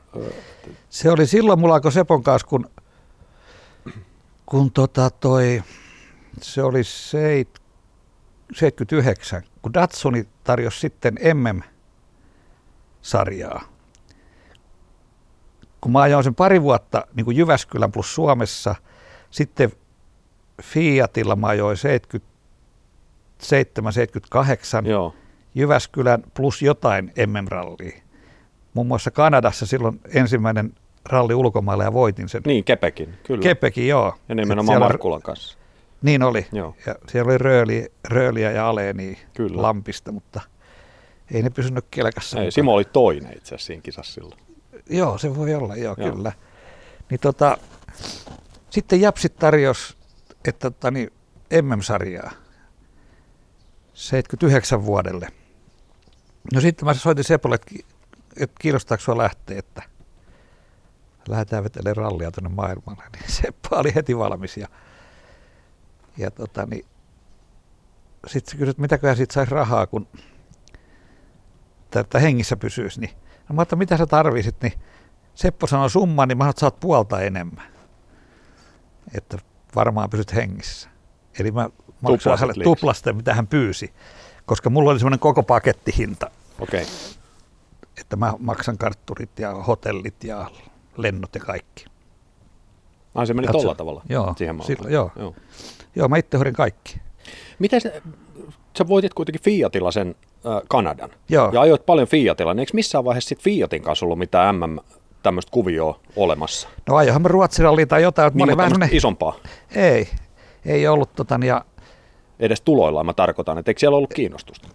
Se 0.89 1.11
oli 1.11 1.27
silloin 1.27 1.59
mulla 1.59 1.73
alkoi 1.73 1.91
Sepon 1.91 2.23
kanssa, 2.23 2.47
kun, 2.47 2.69
kun 4.45 4.71
tota 4.71 5.09
toi, 5.09 5.63
se 6.41 6.63
oli 6.63 6.83
seit, 6.83 7.59
79, 8.53 9.41
kun 9.61 9.73
Datsoni 9.73 10.27
tarjosi 10.43 10.79
sitten 10.79 11.15
MM-sarjaa. 11.33 13.70
Kun 15.81 15.91
mä 15.91 16.01
ajoin 16.01 16.23
sen 16.23 16.35
pari 16.35 16.61
vuotta 16.61 17.07
niin 17.15 17.25
kuin 17.25 17.37
Jyväskylän 17.37 17.91
plus 17.91 18.15
Suomessa, 18.15 18.75
sitten 19.29 19.71
Fiatilla 20.61 21.35
mä 21.35 21.47
ajoin 21.47 21.77
70 21.77 22.31
77 23.39 24.85
Joo. 24.85 25.15
Jyväskylän 25.55 26.23
plus 26.33 26.61
jotain 26.61 27.13
MM-rallia. 27.27 28.01
Muun 28.73 28.87
muassa 28.87 29.11
Kanadassa 29.11 29.65
silloin 29.65 29.99
ensimmäinen 30.13 30.73
ralli 31.09 31.33
ulkomailla 31.33 31.83
ja 31.83 31.93
voitin 31.93 32.29
sen. 32.29 32.41
Niin, 32.45 32.63
Kepekin, 32.63 33.13
kyllä. 33.23 33.41
Kepekin, 33.41 33.87
joo. 33.87 34.15
Ja 34.29 34.35
nimenomaan 34.35 34.79
Markkulan 34.79 35.21
kanssa. 35.21 35.57
Niin 36.01 36.23
oli. 36.23 36.45
Joo. 36.51 36.75
Ja 36.85 36.95
siellä 37.07 37.29
oli 37.29 37.37
Rööli, 37.37 37.91
Rööliä 38.07 38.51
ja 38.51 38.69
Aleeni. 38.69 39.17
Lampista, 39.53 40.11
mutta 40.11 40.41
ei 41.31 41.41
ne 41.41 41.49
pysynyt 41.49 41.85
kelkassa. 41.91 42.41
Ei, 42.41 42.51
Simo 42.51 42.73
oli 42.73 42.85
toinen 42.85 43.37
itse 43.37 43.55
asiassa 43.55 43.67
siinä 43.67 43.81
kisassa 43.81 44.13
silloin. 44.13 44.39
Joo, 44.89 45.17
se 45.17 45.35
voi 45.35 45.55
olla, 45.55 45.75
joo, 45.75 45.95
joo. 45.97 46.11
kyllä. 46.11 46.31
Niin 47.09 47.19
tota, 47.19 47.57
sitten 48.69 49.01
Japsit 49.01 49.35
tarjosi, 49.35 49.95
että 50.45 50.71
tota, 50.71 50.91
niin 50.91 51.09
MM-sarjaa 51.61 52.31
79 53.93 54.85
vuodelle. 54.85 55.27
No 56.53 56.61
sitten 56.61 56.85
mä 56.85 56.93
soitin 56.93 57.23
Sepolle, 57.23 57.55
että, 57.55 58.55
kiinnostaako 58.59 59.01
sua 59.03 59.17
lähteä, 59.17 59.59
että 59.59 59.83
lähdetään 61.27 61.63
vetelemään 61.63 61.95
rallia 61.95 62.31
tuonne 62.31 62.55
maailmalle. 62.55 63.03
Niin 63.13 63.31
Seppo 63.41 63.75
oli 63.75 63.95
heti 63.95 64.17
valmis 64.17 64.57
ja, 64.57 64.67
ja 66.17 66.31
tota, 66.31 66.65
niin, 66.65 66.85
sitten 68.27 68.69
että 68.69 68.81
mitäköhän 68.81 69.17
siitä 69.17 69.33
saisi 69.33 69.51
rahaa, 69.51 69.87
kun 69.87 70.07
tätä 71.89 72.19
hengissä 72.19 72.57
pysyisi. 72.57 73.01
Niin, 73.01 73.13
no 73.51 73.55
mä 73.55 73.61
että 73.61 73.75
mitä 73.75 73.97
sä 73.97 74.05
tarvisit, 74.05 74.55
niin 74.61 74.73
Seppo 75.35 75.67
sanoi 75.67 75.89
summan, 75.89 76.27
niin 76.27 76.37
mä 76.37 76.49
että 76.49 76.59
saat 76.59 76.79
puolta 76.79 77.21
enemmän. 77.21 77.71
Että 79.17 79.37
varmaan 79.75 80.09
pysyt 80.09 80.33
hengissä. 80.35 80.89
Eli 81.39 81.51
mä 81.51 81.69
maksoin 82.01 82.39
hänelle 82.39 82.63
tuplasta, 82.63 83.13
mitä 83.13 83.33
hän 83.33 83.47
pyysi, 83.47 83.93
koska 84.45 84.69
mulla 84.69 84.91
oli 84.91 84.99
semmoinen 84.99 85.19
koko 85.19 85.43
pakettihinta. 85.43 86.31
Okei. 86.59 86.81
Okay. 86.81 86.93
Että 87.97 88.15
mä 88.15 88.33
maksan 88.39 88.77
kartturit 88.77 89.39
ja 89.39 89.53
hotellit 89.53 90.23
ja 90.23 90.51
lennot 90.97 91.35
ja 91.35 91.41
kaikki. 91.41 91.85
Ai 93.15 93.27
se 93.27 93.33
meni 93.33 93.47
Katso. 93.47 93.61
tolla 93.61 93.75
tavalla 93.75 94.01
joo, 94.09 94.33
siihen 94.37 94.63
Silloin, 94.63 94.93
joo. 94.93 95.11
joo. 95.15 95.35
joo, 95.95 96.07
mä 96.07 96.17
itse 96.17 96.37
hoidin 96.37 96.53
kaikki. 96.53 97.01
Miten 97.59 97.81
sä, 98.77 98.87
voitit 98.87 99.13
kuitenkin 99.13 99.41
Fiatilla 99.41 99.91
sen 99.91 100.15
äh, 100.45 100.61
Kanadan 100.67 101.09
joo. 101.29 101.49
ja 101.53 101.61
ajoit 101.61 101.85
paljon 101.85 102.07
Fiatilla, 102.07 102.53
niin 102.53 102.59
eikö 102.59 102.71
missään 102.73 103.05
vaiheessa 103.05 103.29
sit 103.29 103.39
Fiatin 103.39 103.81
kanssa 103.81 104.05
ollut 104.05 104.19
mitään 104.19 104.55
MM 104.55 104.79
tämmöistä 105.23 105.51
kuvioa 105.51 105.99
olemassa? 106.15 106.69
No 106.87 106.95
ajohan 106.95 107.21
me 107.21 107.27
Ruotsilla 107.27 107.85
tai 107.87 108.01
jotain. 108.01 108.31
Niin, 108.33 108.49
mutta 108.49 108.57
vähän 108.57 108.89
isompaa? 108.91 109.35
Ei, 109.75 110.09
ei 110.65 110.87
ollut 110.87 111.15
tota, 111.15 111.39
ja... 111.45 111.65
Edes 112.39 112.61
tuloilla 112.61 113.03
mä 113.03 113.13
tarkoitan, 113.13 113.57
että 113.57 113.71
eikö 113.71 113.79
siellä 113.79 113.97
ollut 113.97 114.13
kiinnostusta 114.13 114.67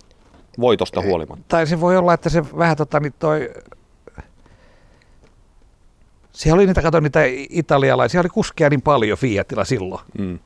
voitosta 0.60 1.02
huolimatta? 1.02 1.44
Tai 1.48 1.66
se 1.66 1.80
voi 1.80 1.96
olla, 1.96 2.14
että 2.14 2.28
se 2.30 2.42
vähän 2.58 2.76
tota, 2.76 3.00
niin 3.00 3.14
toi... 3.18 3.50
Siellä 6.32 6.54
oli 6.54 6.66
niitä, 6.66 6.82
kato 6.82 7.00
niitä 7.00 7.20
italialaisia, 7.50 8.20
oli 8.20 8.28
kuskeja 8.28 8.70
niin 8.70 8.82
paljon 8.82 9.18
Fiatilla 9.18 9.64
silloin. 9.64 10.00
Mm. 10.18 10.38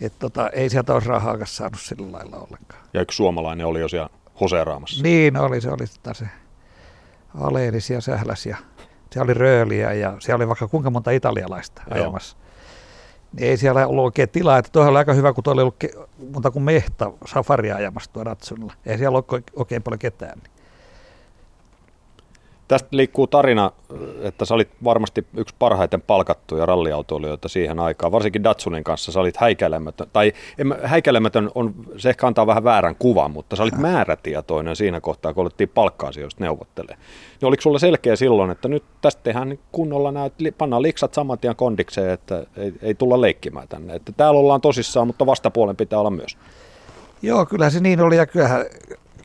Että 0.00 0.18
tota, 0.18 0.50
ei 0.50 0.70
sieltä 0.70 0.94
olisi 0.94 1.08
rahaa 1.08 1.36
saanut 1.44 1.80
sillä 1.80 2.12
lailla 2.12 2.36
ollenkaan. 2.36 2.82
Ja 2.94 3.00
yksi 3.00 3.16
suomalainen 3.16 3.66
oli 3.66 3.80
jo 3.80 3.88
siellä 3.88 4.08
hoseeraamassa. 4.40 5.02
Niin 5.02 5.36
oli, 5.36 5.60
se 5.60 5.70
oli 5.70 5.86
sitä 5.86 6.14
se 6.14 6.26
Aleelis 7.40 7.90
ja 7.90 8.00
Sähläs 8.00 8.46
ja 8.46 8.56
siellä 9.12 9.24
oli 9.24 9.34
Rööliä 9.34 9.92
ja 9.92 10.16
siellä 10.18 10.36
oli 10.36 10.48
vaikka 10.48 10.68
kuinka 10.68 10.90
monta 10.90 11.10
italialaista 11.10 11.82
Joo. 11.90 12.00
ajamassa. 12.00 12.36
Niin 13.32 13.48
ei 13.48 13.56
siellä 13.56 13.86
ollut 13.86 14.04
oikein 14.04 14.28
tilaa, 14.28 14.58
että 14.58 14.72
tuohon 14.72 14.90
oli 14.90 14.98
aika 14.98 15.12
hyvä, 15.12 15.32
kun 15.32 15.44
tuolla 15.44 15.62
oli 15.62 15.72
ollut 15.88 16.08
monta 16.32 16.50
kuin 16.50 16.62
mehtä 16.62 17.10
safaria 17.26 17.76
ajamassa 17.76 18.12
tuolla 18.12 18.30
Ratsunilla. 18.30 18.72
Ei 18.86 18.98
siellä 18.98 19.18
ole 19.18 19.42
oikein 19.56 19.82
paljon 19.82 19.98
ketään. 19.98 20.38
Niin. 20.38 20.55
Tästä 22.68 22.88
liikkuu 22.90 23.26
tarina, 23.26 23.72
että 24.22 24.44
sä 24.44 24.54
olit 24.54 24.68
varmasti 24.84 25.26
yksi 25.36 25.54
parhaiten 25.58 26.02
palkattuja 26.02 26.66
ralliautoilijoita 26.66 27.48
siihen 27.48 27.78
aikaan, 27.78 28.12
varsinkin 28.12 28.44
Datsunin 28.44 28.84
kanssa 28.84 29.12
sä 29.12 29.20
olit 29.20 29.36
häikäilemätön, 29.36 30.08
tai 30.12 30.32
en, 30.58 30.74
häikäilemätön 30.82 31.50
on, 31.54 31.74
se 31.96 32.08
ehkä 32.08 32.26
antaa 32.26 32.46
vähän 32.46 32.64
väärän 32.64 32.96
kuvan, 32.98 33.30
mutta 33.30 33.56
sä 33.56 33.62
olit 33.62 33.78
määrätietoinen 33.78 34.76
siinä 34.76 35.00
kohtaa, 35.00 35.34
kun 35.34 35.42
olettiin 35.42 35.68
palkka-asioista 35.68 36.44
neuvottelemaan. 36.44 36.98
Niin 37.40 37.48
oliko 37.48 37.60
sulla 37.60 37.78
selkeä 37.78 38.16
silloin, 38.16 38.50
että 38.50 38.68
nyt 38.68 38.84
tästä 39.00 39.22
tehdään 39.22 39.58
kunnolla 39.72 40.12
nämä, 40.12 40.30
pannaan 40.58 40.82
liksat 40.82 41.14
saman 41.14 41.38
tien 41.38 41.56
kondikseen, 41.56 42.10
että 42.10 42.46
ei, 42.56 42.72
ei 42.82 42.94
tulla 42.94 43.20
leikkimään 43.20 43.68
tänne, 43.68 43.94
että 43.94 44.12
täällä 44.12 44.40
ollaan 44.40 44.60
tosissaan, 44.60 45.06
mutta 45.06 45.26
vastapuolen 45.26 45.76
pitää 45.76 45.98
olla 45.98 46.10
myös. 46.10 46.38
Joo, 47.22 47.46
kyllä 47.46 47.70
se 47.70 47.80
niin 47.80 48.00
oli, 48.00 48.16
ja 48.16 48.26
kyllähän, 48.26 48.64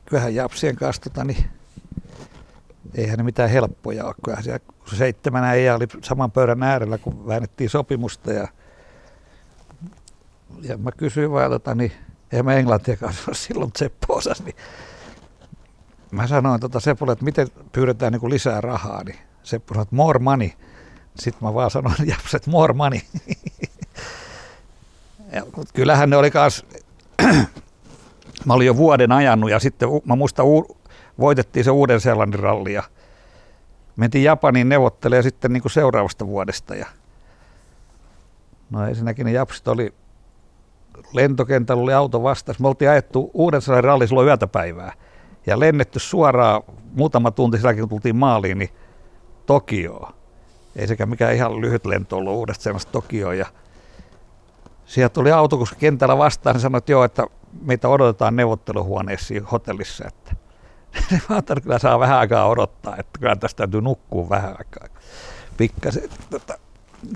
kyllähän 0.04 0.34
Japsien 0.34 0.76
kanssa 0.76 1.02
tota, 1.02 1.24
niin 1.24 1.44
eihän 2.94 3.18
ne 3.18 3.22
mitään 3.22 3.50
helppoja 3.50 4.04
ole. 4.04 4.14
Kyllähän 4.24 4.44
siellä 4.44 4.60
seitsemän 4.96 5.44
äijä 5.44 5.74
oli 5.74 5.86
saman 6.02 6.30
pöydän 6.30 6.62
äärellä, 6.62 6.98
kun 6.98 7.26
väännettiin 7.26 7.70
sopimusta 7.70 8.32
ja, 8.32 8.48
ja 10.62 10.78
mä 10.78 10.92
kysyin 10.92 11.30
vaan, 11.30 11.50
tota, 11.50 11.74
niin 11.74 11.92
eihän 12.32 12.44
mä 12.44 12.54
englantia 12.54 12.96
kanssa 12.96 13.30
silloin 13.34 13.70
Seppo 13.76 14.14
osas, 14.14 14.44
niin 14.44 14.56
mä 16.10 16.26
sanoin 16.26 16.60
tota 16.60 16.80
Seppolle, 16.80 17.12
että 17.12 17.24
miten 17.24 17.48
pyydetään 17.72 18.12
niin 18.12 18.30
lisää 18.30 18.60
rahaa, 18.60 19.04
niin 19.04 19.18
Seppo 19.42 19.74
sanoi, 19.74 19.82
että 19.82 19.96
more 19.96 20.18
money. 20.18 20.50
Sitten 21.14 21.48
mä 21.48 21.54
vaan 21.54 21.70
sanoin, 21.70 21.96
että 22.34 22.50
more 22.50 22.72
money. 22.72 23.00
ja, 25.32 25.46
kyllähän 25.74 26.10
ne 26.10 26.16
oli 26.16 26.30
kanssa, 26.30 26.66
mä 28.46 28.54
olin 28.54 28.66
jo 28.66 28.76
vuoden 28.76 29.12
ajanut 29.12 29.50
ja 29.50 29.58
sitten 29.58 29.88
mä 30.04 30.16
muistan 30.16 30.46
voitettiin 31.18 31.64
se 31.64 31.70
uuden 31.70 32.00
Seelannin 32.00 32.40
ralli 32.40 32.72
ja 32.72 32.82
mentiin 33.96 34.24
Japaniin 34.24 34.68
neuvottelemaan 34.68 35.22
sitten 35.22 35.52
niin 35.52 35.62
kuin 35.62 35.72
seuraavasta 35.72 36.26
vuodesta. 36.26 36.74
Ja 36.74 36.86
no 38.70 38.86
ensinnäkin 38.86 39.26
ne 39.26 39.32
japsit 39.32 39.68
oli 39.68 39.94
lentokentällä 41.12 41.82
oli 41.82 41.92
auto 41.92 42.22
vastassa. 42.22 42.62
Me 42.62 42.68
oltiin 42.68 42.90
ajettu 42.90 43.30
uuden 43.34 43.62
Seelannin 43.62 43.84
ralli 43.84 44.08
silloin 44.08 44.26
yötä 44.26 44.46
päivää 44.46 44.92
ja 45.46 45.60
lennetty 45.60 45.98
suoraan 45.98 46.62
muutama 46.94 47.30
tunti 47.30 47.58
sen 47.58 47.78
kun 47.78 47.88
tultiin 47.88 48.16
maaliin, 48.16 48.58
niin 48.58 48.70
Tokioon. 49.46 50.14
Ei 50.76 50.86
sekä 50.86 51.06
mikään 51.06 51.34
ihan 51.34 51.60
lyhyt 51.60 51.86
lento 51.86 52.16
ollut 52.16 52.34
uudesta 52.34 52.62
sellaista 52.62 52.92
Tokioon. 52.92 53.38
Ja 53.38 53.46
sieltä 54.86 55.12
tuli 55.12 55.32
auto, 55.32 55.58
kun 55.58 55.66
kentällä 55.78 56.18
vastaan, 56.18 56.54
niin 56.54 56.60
sanoi, 56.60 56.78
että 56.78 56.92
joo, 56.92 57.04
että 57.04 57.26
meitä 57.62 57.88
odotetaan 57.88 58.36
neuvotteluhuoneessa 58.36 59.34
hotellissa, 59.52 60.04
että 60.08 60.41
että 61.38 61.54
kyllä 61.62 61.78
saa 61.78 61.98
vähän 61.98 62.18
aikaa 62.18 62.48
odottaa, 62.48 62.96
että 62.96 63.18
kyllä 63.20 63.36
tästä 63.36 63.58
täytyy 63.58 63.80
nukkua 63.80 64.28
vähän 64.28 64.54
aikaa. 64.58 64.88
Pikkasen, 65.56 66.08
tota, 66.30 66.58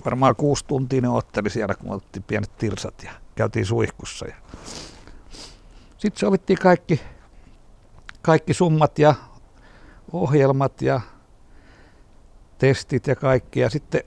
varmaan 0.04 0.36
kuusi 0.36 0.64
tuntia 0.64 1.00
ne 1.00 1.08
otteli 1.08 1.50
siellä, 1.50 1.74
kun 1.74 1.92
otettiin 1.92 2.22
pienet 2.22 2.58
tilsat 2.58 3.02
ja 3.04 3.10
käytiin 3.34 3.66
suihkussa. 3.66 4.26
Ja... 4.26 4.34
Sitten 5.98 6.20
sovittiin 6.20 6.58
kaikki, 6.58 7.00
kaikki 8.22 8.54
summat 8.54 8.98
ja 8.98 9.14
ohjelmat 10.12 10.82
ja 10.82 11.00
testit 12.58 13.06
ja 13.06 13.16
kaikki. 13.16 13.60
Ja 13.60 13.70
sitten, 13.70 14.02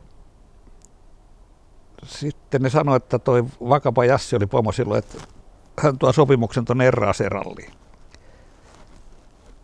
sitten 2.06 2.62
ne 2.62 2.70
sanoi, 2.70 2.98
että 2.98 3.20
toi 3.20 3.46
Vakapa 3.70 4.06
Jassi 4.06 4.36
oli 4.36 4.48
pomo 4.48 4.72
silloin, 4.72 5.00
että 5.00 5.18
hän 5.80 5.98
tuo 5.98 6.14
sopimuksen 6.14 6.66
tuonne 6.66 6.88
Erraaseralliin. 6.88 7.74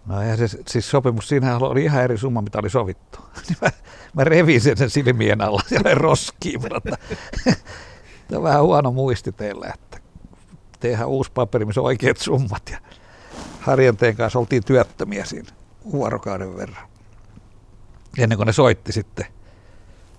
No 0.06 0.22
ja 0.22 0.38
se 0.38 0.48
siis 0.68 0.90
sopimus, 0.90 1.30
siinähän 1.30 1.64
oli 1.64 1.84
ihan 1.84 2.04
eri 2.04 2.18
summa, 2.18 2.42
mitä 2.42 2.60
oli 2.60 2.70
sovittu. 2.70 3.20
Niin 3.50 3.58
mä, 3.62 3.70
mä 4.14 4.24
revisin 4.24 4.78
sen 4.78 4.90
silmien 4.90 5.42
alla, 5.42 5.62
siellä 5.70 5.96
roskiin. 5.96 6.62
Tämä 8.28 8.38
on 8.38 8.44
vähän 8.44 8.64
huono 8.64 8.92
muisti 8.92 9.32
teillä, 9.32 9.72
että 9.74 9.98
tehdään 10.80 11.10
uusi 11.10 11.32
paperi, 11.32 11.66
missä 11.66 11.82
on 11.82 11.86
oikeat 11.86 12.18
summat. 12.18 12.70
Ja 12.72 12.78
Harjanteen 13.60 14.16
kanssa 14.16 14.40
oltiin 14.40 14.64
työttömiä 14.64 15.26
siinä 15.26 15.50
vuorokauden 15.92 16.58
verran. 16.58 16.88
Ennen 18.18 18.38
kuin 18.38 18.48
ne 18.48 18.54
soitti 18.54 18.92
sitten 18.92 19.26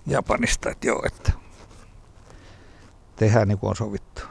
Japanista, 0.07 0.71
että 0.71 0.87
joo, 0.87 1.03
että 1.07 1.33
tehdään 3.17 3.49
niin 3.49 3.59
kuin 3.59 3.71
on 3.71 3.77
sovittu. 3.77 4.23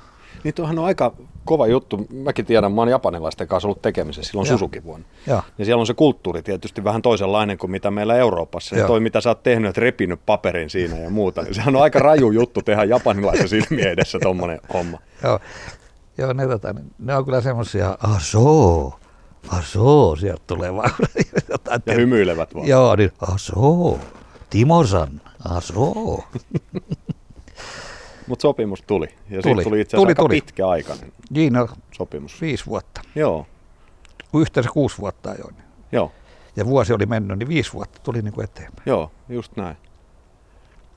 Niin 0.45 0.53
tuohan 0.53 0.79
on 0.79 0.85
aika 0.85 1.13
kova 1.45 1.67
juttu. 1.67 2.07
Mäkin 2.13 2.45
tiedän, 2.45 2.71
mä 2.71 2.81
oon 2.81 2.89
japanilaisten 2.89 3.47
kanssa 3.47 3.67
ollut 3.67 3.81
tekemisessä 3.81 4.31
silloin 4.31 4.47
Susuki 4.47 4.83
vuonna. 4.83 5.05
Ja. 5.27 5.43
ja 5.57 5.65
siellä 5.65 5.79
on 5.79 5.87
se 5.87 5.93
kulttuuri 5.93 6.43
tietysti 6.43 6.83
vähän 6.83 7.01
toisenlainen 7.01 7.57
kuin 7.57 7.71
mitä 7.71 7.91
meillä 7.91 8.15
Euroopassa. 8.15 8.75
Ja 8.75 8.87
toi, 8.87 8.99
mitä 8.99 9.21
sä 9.21 9.29
oot 9.29 9.43
tehnyt, 9.43 9.69
että 9.69 9.81
repinyt 9.81 10.19
paperin 10.25 10.69
siinä 10.69 10.97
ja 10.97 11.09
muuta, 11.09 11.41
niin 11.41 11.53
sehän 11.53 11.75
on 11.75 11.81
aika 11.81 11.99
raju 11.99 12.31
juttu 12.31 12.61
tehdä 12.61 12.83
japanilaisen 12.83 13.49
silmien 13.49 13.91
edessä 13.91 14.19
tommonen 14.19 14.59
homma. 14.73 14.97
Joo, 15.23 15.39
Joo 16.17 16.33
ne, 16.33 16.47
tota, 16.47 16.75
ne 16.99 17.15
on 17.15 17.25
kyllä 17.25 17.41
semmoisia, 17.41 17.97
asoo, 18.03 18.99
asoo, 19.49 20.15
sieltä 20.15 20.43
tulee 20.47 20.75
vaan. 20.75 20.91
jotain, 21.49 21.81
ja 21.85 21.93
hymyilevät 21.93 22.55
vaan. 22.55 22.67
Joo, 22.67 22.95
niin 22.95 23.11
asoo, 23.33 23.99
Timosan, 24.49 25.21
asoo. 25.49 26.23
Mutta 28.27 28.41
sopimus 28.41 28.81
tuli. 28.81 29.07
Ja 29.29 29.41
tuli. 29.41 29.63
tuli 29.63 29.81
itse 29.81 29.97
asiassa 29.97 30.03
tuli, 30.03 30.11
aika 30.11 30.21
tuli. 30.21 30.35
pitkä 30.35 30.67
aikainen 30.67 31.11
niin, 31.29 31.53
no, 31.53 31.67
sopimus. 31.91 32.41
Viisi 32.41 32.65
vuotta. 32.65 33.01
Joo. 33.15 33.45
Kun 34.31 34.41
yhteensä 34.41 34.69
kuusi 34.73 34.97
vuotta 34.97 35.31
ajoin. 35.31 35.55
Joo. 35.91 36.11
Ja 36.55 36.65
vuosi 36.65 36.93
oli 36.93 37.05
mennyt, 37.05 37.39
niin 37.39 37.49
viisi 37.49 37.73
vuotta 37.73 37.99
tuli 38.03 38.21
niin 38.21 38.33
kuin 38.33 38.43
eteenpäin. 38.43 38.83
Joo, 38.85 39.11
just 39.29 39.55
näin. 39.55 39.77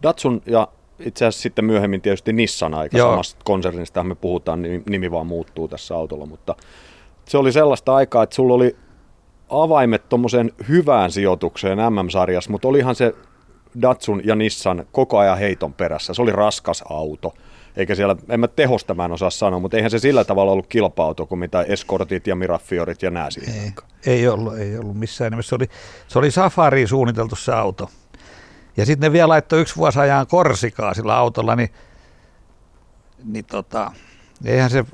Datsun 0.02 0.42
ja 0.46 0.68
itse 0.98 1.26
asiassa 1.26 1.42
sitten 1.42 1.64
myöhemmin 1.64 2.00
tietysti 2.00 2.32
Nissan 2.32 2.74
aika 2.74 2.98
Joo. 2.98 3.10
samasta 3.10 3.40
konsernista 3.44 4.04
me 4.04 4.14
puhutaan, 4.14 4.62
niin 4.62 4.82
nimi 4.88 5.10
vaan 5.10 5.26
muuttuu 5.26 5.68
tässä 5.68 5.94
autolla, 5.94 6.26
mutta 6.26 6.56
se 7.28 7.38
oli 7.38 7.52
sellaista 7.52 7.94
aikaa, 7.94 8.22
että 8.22 8.36
sulla 8.36 8.54
oli 8.54 8.76
avaimet 9.48 10.08
tuommoiseen 10.08 10.52
hyvään 10.68 11.10
sijoitukseen 11.10 11.78
MM-sarjassa, 11.78 12.50
mutta 12.50 12.68
olihan 12.68 12.94
se 12.94 13.14
Datsun 13.82 14.20
ja 14.24 14.34
Nissan 14.34 14.86
koko 14.92 15.18
ajan 15.18 15.38
heiton 15.38 15.74
perässä. 15.74 16.14
Se 16.14 16.22
oli 16.22 16.32
raskas 16.32 16.84
auto. 16.90 17.34
eikä 17.76 17.94
siellä, 17.94 18.16
en 18.28 18.40
mä 18.40 18.48
tehosta 18.48 18.94
mä 18.94 19.04
en 19.04 19.12
osaa 19.12 19.30
sanoa, 19.30 19.60
mutta 19.60 19.76
eihän 19.76 19.90
se 19.90 19.98
sillä 19.98 20.24
tavalla 20.24 20.52
ollut 20.52 20.66
kilpa-auto 20.66 21.26
kuin 21.26 21.38
mitä 21.38 21.62
Escortit 21.62 22.26
ja 22.26 22.36
Miraffiorit 22.36 23.02
ja 23.02 23.10
nää 23.10 23.30
siihen 23.30 23.54
ei, 23.54 23.72
ei 24.06 24.28
ollut, 24.28 24.58
ei 24.58 24.78
ollut 24.78 24.98
missään 24.98 25.30
nimessä. 25.30 25.48
Se 25.48 25.54
oli, 25.54 25.68
se 26.08 26.18
oli 26.18 26.30
safariin 26.30 26.88
suunniteltu 26.88 27.36
se 27.36 27.52
auto. 27.52 27.90
Ja 28.76 28.86
sitten 28.86 29.08
ne 29.08 29.12
vielä 29.12 29.28
laittoi 29.28 29.60
yksi 29.60 29.76
vuosi 29.76 29.98
ajan 29.98 30.26
Korsikaa 30.26 30.94
sillä 30.94 31.16
autolla, 31.16 31.56
niin, 31.56 31.68
niin 33.24 33.44
tota, 33.44 33.92
eihän 34.44 34.70
se, 34.70 34.84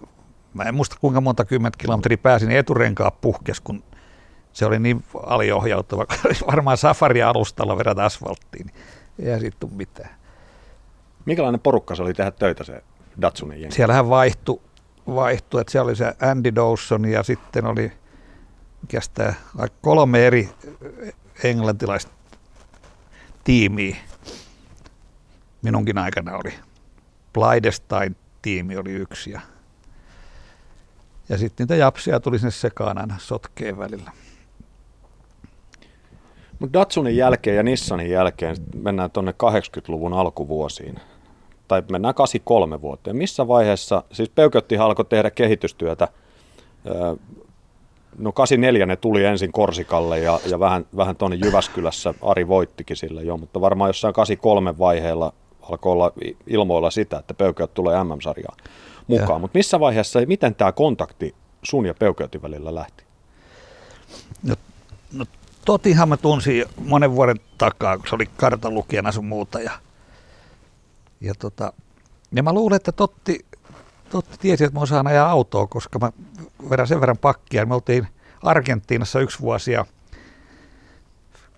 mä 0.55 0.63
en 0.63 0.75
muista 0.75 0.97
kuinka 1.01 1.21
monta 1.21 1.45
kymmentä 1.45 1.79
kilometriä 1.79 2.19
pääsin, 2.19 2.49
niin 2.49 2.59
eturenkaa 2.59 3.11
puhkes, 3.11 3.61
kun 3.61 3.83
se 4.55 4.67
oli 4.67 4.79
niin 4.79 5.05
aliohjautuva, 5.27 6.07
varmaan 6.47 6.77
safari-alustalla 6.77 7.79
verrata 7.79 8.05
asfalttiin, 8.05 8.67
niin 8.67 8.77
eihän 9.19 9.41
siitä 9.41 9.57
tule 9.61 9.73
mitään. 9.75 10.11
Minkälainen 11.25 11.61
porukka 11.61 11.95
se 11.95 12.03
oli 12.03 12.15
tehdä 12.15 12.31
töitä 12.31 12.65
se 12.65 12.83
Datsunin 13.23 13.61
jengi? 13.61 13.77
Siellähän 13.77 14.09
vaihtui, 14.09 14.61
vaihtui 15.07 15.61
että 15.61 15.71
siellä 15.71 15.89
oli 15.89 15.97
se 15.97 16.15
Andy 16.31 16.55
Dawson 16.55 17.05
ja 17.05 17.23
sitten 17.23 17.67
oli 17.67 17.93
kestää 18.89 19.35
kolme 19.81 20.27
eri 20.27 20.49
englantilaista 21.45 22.13
tiimiä. 23.45 23.97
Minunkin 25.63 25.99
aikana 25.99 26.37
oli. 26.37 26.55
Blidestein 27.33 28.17
tiimi 28.43 28.77
oli 28.77 28.93
yksi 28.93 29.31
ja, 29.31 29.41
ja 31.29 31.39
sitten 31.39 31.65
niitä 31.65 31.75
japsia 31.75 32.21
tuli 32.21 32.39
sinne 32.39 32.51
sekaan 32.51 32.99
aina 32.99 33.15
sotkeen 33.19 33.79
välillä. 33.79 34.11
Mutta 36.59 36.79
Datsunin 36.79 37.17
jälkeen 37.17 37.57
ja 37.57 37.63
Nissanin 37.63 38.11
jälkeen 38.11 38.57
mennään 38.75 39.11
tuonne 39.11 39.33
80-luvun 39.33 40.13
alkuvuosiin. 40.13 41.01
Tai 41.69 41.83
mennään 41.91 42.15
83 42.15 42.81
vuoteen. 42.81 43.17
Missä 43.17 43.49
vaiheessa, 43.49 44.05
siis 44.13 44.29
Peukötti 44.29 44.77
alkoi 44.77 45.05
tehdä 45.05 45.31
kehitystyötä 45.31 46.09
No 48.19 48.33
84 48.33 48.87
ne 48.87 48.97
tuli 48.97 49.25
ensin 49.25 49.53
Korsikalle 49.53 50.19
ja, 50.19 50.41
ja 50.47 50.61
vähän, 50.61 50.87
vähän 50.97 51.17
tuonne 51.17 51.39
Jyväskylässä 51.45 52.15
Ari 52.23 52.49
voittikin 52.49 52.97
sille 52.97 53.23
jo, 53.23 53.37
mutta 53.37 53.61
varmaan 53.61 53.89
jossain 53.89 54.15
83 54.15 54.79
vaiheella 54.79 55.33
alkoi 55.63 55.93
olla 55.93 56.13
ilmoilla 56.47 56.91
sitä, 56.91 57.19
että 57.19 57.35
Peukeot 57.35 57.75
tulee 57.75 58.05
MM-sarjaan 58.05 58.57
mukaan. 59.07 59.41
Mutta 59.41 59.59
missä 59.59 59.81
vaiheessa, 59.81 60.21
miten 60.27 60.55
tämä 60.55 60.73
kontakti 60.73 61.35
sun 61.63 61.87
ja 61.87 61.95
Peukeotin 61.95 62.43
välillä 62.43 62.75
lähti? 62.75 63.05
No 64.43 64.55
Totihan 65.65 66.09
mä 66.09 66.17
tunsin 66.17 66.65
monen 66.79 67.13
vuoden 67.13 67.37
takaa, 67.59 67.99
kun 67.99 68.07
se 68.09 68.15
oli 68.15 68.27
kartalukijana 68.27 69.13
sun 69.13 69.25
muuta. 69.25 69.61
Ja, 69.61 69.73
ja, 71.21 71.35
tota, 71.35 71.73
ja 72.33 72.43
mä 72.43 72.53
luulen, 72.53 72.77
että 72.77 72.93
Totti, 72.93 73.47
Totti 74.11 74.37
tiesi, 74.41 74.65
että 74.65 74.79
mä 74.79 74.83
osaan 74.83 75.07
ajaa 75.07 75.31
autoa, 75.31 75.67
koska 75.67 75.99
mä 75.99 76.13
vedän 76.71 76.87
sen 76.87 77.01
verran 77.01 77.19
pakkia. 77.19 77.67
Me 77.67 77.75
oltiin 77.75 78.09
Argentiinassa 78.43 79.21
yksi 79.21 79.41
vuosi 79.41 79.73
ja 79.73 79.85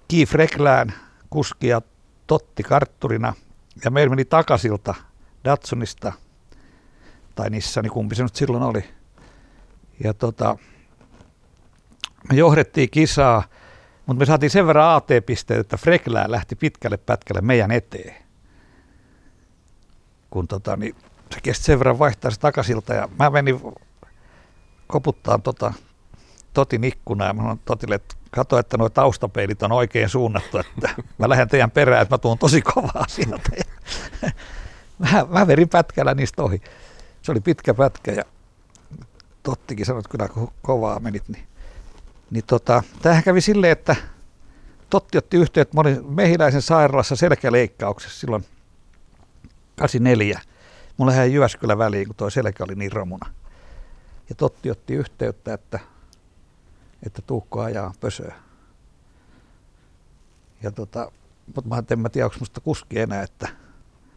Keith 0.08 0.34
Reklään 0.34 0.92
kuski 1.30 1.66
ja 1.66 1.82
Totti 2.26 2.62
kartturina. 2.62 3.34
Ja 3.84 3.90
meillä 3.90 4.10
meni 4.10 4.24
takasilta 4.24 4.94
Datsunista, 5.44 6.12
tai 7.34 7.50
Nissani, 7.50 7.88
kumpi 7.88 8.14
se 8.14 8.22
nyt 8.22 8.36
silloin 8.36 8.62
oli. 8.62 8.84
Ja 10.04 10.14
tota, 10.14 10.56
me 12.30 12.36
johdettiin 12.36 12.90
kisaa 12.90 13.42
mutta 14.06 14.18
me 14.18 14.26
saatiin 14.26 14.50
sen 14.50 14.66
verran 14.66 14.94
AT-pisteitä, 14.94 15.60
että 15.60 15.76
Freklää 15.76 16.30
lähti 16.30 16.56
pitkälle 16.56 16.96
pätkälle 16.96 17.40
meidän 17.40 17.70
eteen. 17.70 18.14
Kun 20.30 20.48
tota, 20.48 20.76
niin 20.76 20.94
se 21.34 21.40
kesti 21.42 21.64
sen 21.64 21.78
verran 21.78 21.98
vaihtaa 21.98 22.30
se 22.30 22.40
takasilta 22.40 22.94
ja 22.94 23.08
mä 23.18 23.30
menin 23.30 23.60
koputtaan 24.86 25.42
tota, 25.42 25.72
Totin 26.54 26.84
ikkunaa 26.84 27.26
ja 27.26 27.34
mä 27.34 27.42
sanoin 27.42 27.60
Totille, 27.64 27.94
että 27.94 28.14
katso, 28.30 28.58
että 28.58 28.76
nuo 28.76 28.88
taustapeilit 28.88 29.62
on 29.62 29.72
oikein 29.72 30.08
suunnattu, 30.08 30.58
että 30.58 30.88
mä 31.18 31.28
lähden 31.28 31.48
teidän 31.48 31.70
perään, 31.70 32.02
että 32.02 32.14
mä 32.14 32.18
tuun 32.18 32.38
tosi 32.38 32.62
kovaa 32.62 33.04
sieltä. 33.08 33.50
mä, 34.98 35.26
mä 35.28 35.46
verin 35.46 35.68
pätkällä 35.68 36.14
niistä 36.14 36.42
ohi. 36.42 36.62
Se 37.22 37.32
oli 37.32 37.40
pitkä 37.40 37.74
pätkä 37.74 38.12
ja 38.12 38.22
Tottikin 39.42 39.86
sanoi, 39.86 40.00
että 40.00 40.10
kyllä 40.10 40.48
kovaa 40.62 41.00
menit, 41.00 41.28
niin 41.28 41.46
niin 42.30 42.44
tota, 42.46 42.82
tämähän 43.02 43.22
kävi 43.24 43.40
silleen, 43.40 43.72
että 43.72 43.96
Totti 44.90 45.18
otti 45.18 45.36
yhteyttä 45.36 45.74
moni 45.74 46.00
mehiläisen 46.08 46.62
sairaalassa 46.62 47.16
selkäleikkauksessa 47.16 48.20
silloin 48.20 48.44
84. 49.78 50.40
Mulla 50.96 51.14
jäi 51.14 51.32
Jyväskylä 51.32 51.78
väliin, 51.78 52.06
kun 52.06 52.16
tuo 52.16 52.30
selkä 52.30 52.64
oli 52.64 52.74
niin 52.74 52.92
romuna. 52.92 53.32
Ja 54.28 54.34
Totti 54.34 54.70
otti 54.70 54.94
yhteyttä, 54.94 55.54
että, 55.54 55.80
että 57.06 57.22
tuukko 57.22 57.60
ajaa 57.60 57.94
pösöä. 58.00 58.34
Ja 60.62 60.70
tota, 60.70 61.12
mutta 61.54 61.68
mä 61.68 62.06
en 62.06 62.10
tiedä, 62.12 62.26
onko 62.26 62.36
musta 62.40 62.60
kuski 62.60 62.98
enää, 62.98 63.22
että 63.22 63.48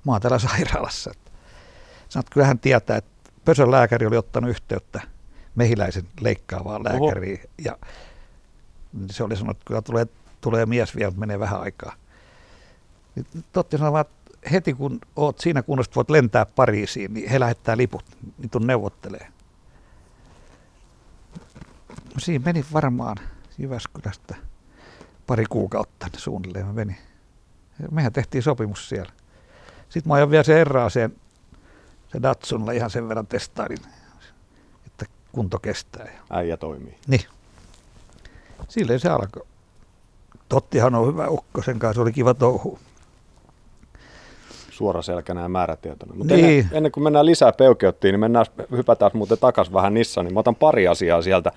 mä 0.06 0.12
oon 0.12 0.22
täällä 0.22 0.40
sairaalassa. 0.40 1.12
Sanoit, 2.10 2.30
kyllähän 2.30 2.60
tietää, 2.60 2.98
että 2.98 3.32
pösön 3.46 3.72
lääkäri 3.72 4.06
oli 4.06 4.18
ottanut 4.18 4.50
yhteyttä– 4.50 5.02
mehiläisen 5.60 6.08
leikkaavaan 6.22 6.84
lääkäriin. 6.84 7.40
Oho. 7.40 7.48
Ja 7.66 7.78
se 9.12 9.24
oli 9.24 9.36
sanonut, 9.36 9.58
että 9.58 9.66
kyllä 9.66 9.82
tulee, 9.82 10.08
tulee 10.42 10.66
mies 10.66 10.96
vielä, 10.96 11.10
mutta 11.10 11.20
menee 11.20 11.40
vähän 11.40 11.62
aikaa. 11.62 11.96
Niin 13.16 13.26
Totti 13.54 13.78
sanoi 13.78 14.02
että 14.02 14.50
heti 14.52 14.74
kun 14.74 15.00
oot 15.16 15.40
siinä 15.40 15.62
kunnossa, 15.62 15.92
voit 15.96 16.10
lentää 16.10 16.46
Pariisiin, 16.46 17.14
niin 17.14 17.30
he 17.30 17.40
lähettää 17.40 17.78
liput, 17.78 18.06
niin 18.38 18.50
tuon 18.50 18.68
neuvottelee. 18.68 19.28
No 21.90 22.20
siinä 22.20 22.46
meni 22.46 22.66
varmaan 22.74 23.18
Jyväskylästä 23.58 24.36
pari 25.28 25.46
kuukautta 25.50 26.08
suunnilleen 26.18 26.66
mä 26.66 26.74
menin. 26.74 26.98
Mehän 27.92 28.14
tehtiin 28.14 28.44
sopimus 28.44 28.90
siellä. 28.90 29.12
Sitten 29.90 30.10
mä 30.10 30.14
ajan 30.14 30.32
vielä 30.32 30.44
se 30.44 30.62
Erraaseen, 30.62 31.16
se 32.12 32.22
Datsunilla 32.22 32.72
ihan 32.72 32.90
sen 32.90 33.10
verran 33.10 33.28
testailin 33.28 33.80
kunto 35.32 35.60
kestää. 35.60 36.08
Äijä 36.30 36.58
toimii. 36.58 36.98
Niin. 37.08 37.26
Silleen 38.68 39.00
se 39.00 39.10
alkoi. 39.10 39.44
Tottihan 40.50 40.96
on 40.96 41.08
hyvä 41.08 41.28
ukko, 41.28 41.62
sen 41.62 41.80
kanssa 41.80 42.02
oli 42.02 42.12
kiva 42.12 42.34
touhu. 42.34 42.80
Suoraselkänä 44.70 45.42
ja 45.42 45.50
määrätietoinen. 45.50 46.18
Mutta 46.18 46.34
niin. 46.34 46.46
ennen, 46.46 46.70
ennen, 46.72 46.92
kuin 46.92 47.04
mennään 47.04 47.26
lisää 47.26 47.52
peukeuttiin, 47.52 48.14
niin 48.14 48.20
mennään, 48.20 48.46
hypätään 48.72 49.12
muuten 49.14 49.38
takaisin 49.38 49.74
vähän 49.74 49.94
Nissaniin. 49.94 50.34
Mä 50.34 50.40
otan 50.40 50.56
pari 50.56 50.88
asiaa 50.88 51.22
sieltä. 51.22 51.52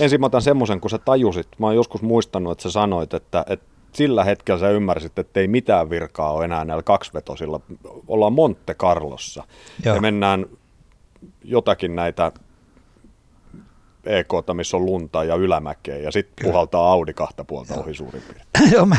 Ensin 0.00 0.20
mä 0.20 0.26
otan 0.26 0.42
semmoisen, 0.42 0.80
kun 0.80 0.90
sä 0.90 0.98
tajusit. 0.98 1.48
Mä 1.58 1.66
oon 1.66 1.76
joskus 1.76 2.02
muistanut, 2.02 2.52
että 2.52 2.62
sä 2.62 2.70
sanoit, 2.70 3.14
että, 3.14 3.44
että 3.48 3.66
sillä 3.92 4.24
hetkellä 4.24 4.60
sä 4.60 4.70
ymmärsit, 4.70 5.18
että 5.18 5.40
ei 5.40 5.48
mitään 5.48 5.90
virkaa 5.90 6.32
ole 6.32 6.44
enää 6.44 6.64
näillä 6.64 6.82
kaksivetosilla. 6.82 7.60
Ollaan 8.08 8.32
Monte 8.32 8.74
Carlossa 8.74 9.44
Joo. 9.84 9.94
ja 9.94 10.00
mennään 10.00 10.46
jotakin 11.44 11.96
näitä 11.96 12.32
EK, 14.06 14.28
missä 14.52 14.76
on 14.76 14.86
lunta 14.86 15.24
ja 15.24 15.34
ylämäkeä, 15.34 15.96
ja 15.96 16.12
sitten 16.12 16.46
puhaltaa 16.46 16.92
Audi 16.92 17.12
kahta 17.12 17.44
puolta 17.44 17.74
ohi 17.74 17.94
suurin 17.94 18.22
piirtein. 18.22 18.72
Joo, 18.74 18.86
mä 18.86 18.96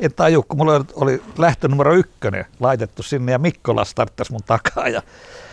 en 0.00 0.14
taju, 0.14 0.42
kun 0.42 0.58
mulla 0.58 0.84
oli 0.94 1.22
lähtö 1.38 1.68
numero 1.68 1.94
ykkönen 1.94 2.44
laitettu 2.60 3.02
sinne, 3.02 3.32
ja 3.32 3.38
Mikkola 3.38 3.84
starttasi 3.84 4.32
mun 4.32 4.40
takaa, 4.46 4.88
ja 4.88 5.02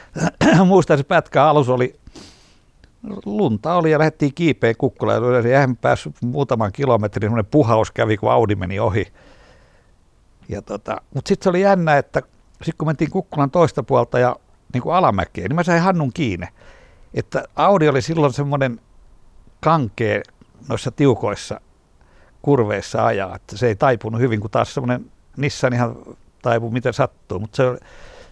muistan 0.65 0.97
se 0.97 1.03
pätkä 1.03 1.43
alus 1.45 1.69
oli, 1.69 1.95
lunta 3.25 3.73
oli, 3.73 3.91
ja 3.91 3.99
lähdettiin 3.99 4.33
kiipeen 4.33 4.75
kukkulaan, 4.77 5.23
ja 5.23 5.39
eihän 5.39 5.77
päässyt 5.77 6.15
muutaman 6.21 6.71
kilometrin, 6.71 7.25
semmoinen 7.25 7.51
puhaus 7.51 7.91
kävi, 7.91 8.17
kun 8.17 8.31
Audi 8.31 8.55
meni 8.55 8.79
ohi. 8.79 9.07
Ja 10.49 10.61
tota, 10.61 11.01
mutta 11.13 11.29
sitten 11.29 11.43
se 11.43 11.49
oli 11.49 11.61
jännä, 11.61 11.97
että 11.97 12.21
sitten 12.53 12.77
kun 12.77 12.87
mentiin 12.87 13.11
kukkulan 13.11 13.51
toista 13.51 13.83
puolta 13.83 14.19
ja 14.19 14.35
niin 14.73 14.83
kuin 14.83 14.95
alamäkeen, 14.95 15.49
niin 15.49 15.55
mä 15.55 15.63
sain 15.63 15.81
Hannun 15.81 16.13
kiinni. 16.13 16.47
Että 17.13 17.43
Audi 17.55 17.87
oli 17.87 18.01
silloin 18.01 18.33
semmoinen 18.33 18.79
kankea 19.61 20.21
noissa 20.69 20.91
tiukoissa 20.91 21.61
kurveissa 22.41 23.05
ajaa, 23.05 23.35
että 23.35 23.57
se 23.57 23.67
ei 23.67 23.75
taipunut 23.75 24.21
hyvin, 24.21 24.39
kun 24.39 24.51
taas 24.51 24.73
semmoinen 24.73 25.11
Nissan 25.37 25.73
ihan 25.73 25.95
taipu 26.41 26.71
miten 26.71 26.93
sattuu, 26.93 27.39
mutta 27.39 27.55
se, 27.55 27.63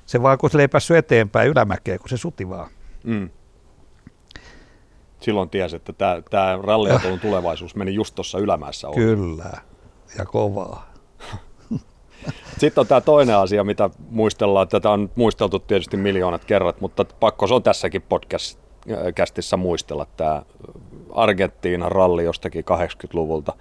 se 0.05 0.21
vaan 0.21 0.37
kun 0.37 0.49
se 0.49 0.61
ei 0.61 0.67
päässyt 0.67 0.97
eteenpäin 0.97 1.49
ylämäkeen, 1.49 1.99
kun 1.99 2.09
se 2.09 2.17
suti 2.17 2.49
vaan. 2.49 2.69
Mm. 3.03 3.29
Silloin 5.21 5.49
tiesi, 5.49 5.75
että 5.75 5.93
tämä, 5.93 6.21
tämä 6.29 6.59
ralliautoilun 6.63 7.19
tulevaisuus 7.19 7.75
meni 7.75 7.93
just 7.93 8.15
tuossa 8.15 8.39
ylämäessä. 8.39 8.87
Kyllä, 8.95 9.51
ja 10.17 10.25
kovaa. 10.25 10.89
Sitten 12.57 12.81
on 12.81 12.87
tämä 12.87 13.01
toinen 13.01 13.37
asia, 13.37 13.63
mitä 13.63 13.89
muistellaan. 14.09 14.67
Tätä 14.67 14.89
on 14.89 15.11
muisteltu 15.15 15.59
tietysti 15.59 15.97
miljoonat 15.97 16.45
kerrat, 16.45 16.81
mutta 16.81 17.05
pakko 17.19 17.47
se 17.47 17.53
on 17.53 17.63
tässäkin 17.63 18.01
podcast 18.01 18.59
kästissä 19.15 19.57
muistella 19.57 20.07
tämä 20.17 20.43
Argentiinan 21.13 21.91
ralli 21.91 22.23
jostakin 22.23 22.65
80-luvulta. 22.71 23.53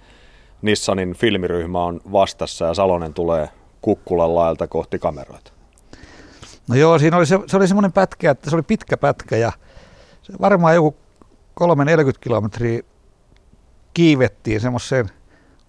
Nissanin 0.61 1.13
filmiryhmä 1.13 1.83
on 1.83 2.01
vastassa 2.11 2.65
ja 2.65 2.73
Salonen 2.73 3.13
tulee 3.13 3.49
Kukkulan 3.81 4.35
laelta 4.35 4.67
kohti 4.67 4.99
kameroita. 4.99 5.51
No 6.69 6.75
joo, 6.75 6.99
siinä 6.99 7.17
oli 7.17 7.25
se, 7.25 7.39
se 7.47 7.57
oli 7.57 7.67
semmoinen 7.67 7.91
pätkä, 7.91 8.31
että 8.31 8.49
se 8.49 8.55
oli 8.55 8.63
pitkä 8.63 8.97
pätkä 8.97 9.37
ja 9.37 9.51
se 10.21 10.33
varmaan 10.41 10.75
joku 10.75 10.95
3-40 11.63 11.63
kilometriä 12.21 12.81
kiivettiin 13.93 14.61
semmoiseen 14.61 15.09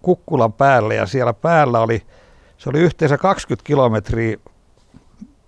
kukkulan 0.02 0.52
päälle 0.52 0.94
ja 0.94 1.06
siellä 1.06 1.32
päällä 1.32 1.80
oli, 1.80 2.02
se 2.58 2.70
oli 2.70 2.78
yhteensä 2.78 3.18
20 3.18 3.66
kilometriä 3.66 4.36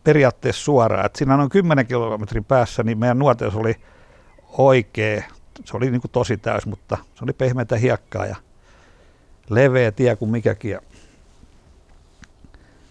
periaatteessa 0.05 0.65
suoraan. 0.65 1.07
että 1.07 1.19
siinä 1.19 1.35
on 1.35 1.49
10 1.49 1.87
kilometrin 1.87 2.45
päässä, 2.45 2.83
niin 2.83 2.99
meidän 2.99 3.19
nuoteus 3.19 3.57
oli 3.57 3.75
oikea. 4.59 5.23
Se 5.65 5.77
oli 5.77 5.91
niin 5.91 6.01
kuin 6.01 6.11
tosi 6.11 6.37
täys, 6.37 6.67
mutta 6.67 6.97
se 7.15 7.25
oli 7.25 7.33
pehmeitä 7.33 7.77
hiekkaa 7.77 8.27
ja 8.27 8.37
leveä 9.51 9.93
tie 9.93 10.17
kuin 10.17 10.31
mikäkin. 10.31 10.71
Ja 10.71 10.81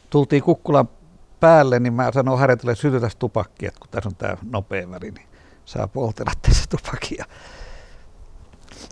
tultiin 0.10 0.44
Kukkulan 0.44 0.90
päälle, 1.40 1.80
niin 1.80 1.94
mä 1.94 2.12
sanoin 2.12 2.40
Harjatille, 2.40 2.72
että 2.72 2.82
sytytäs 2.82 3.16
tupakki, 3.16 3.66
että 3.66 3.80
kun 3.80 3.90
tässä 3.92 4.10
on 4.10 4.16
tämä 4.16 4.38
nopea 4.52 4.92
väri, 4.92 5.12
niin 5.12 5.28
saa 5.66 5.88
poltella 5.88 6.32
tässä 6.42 6.64
tupakia. 6.70 7.26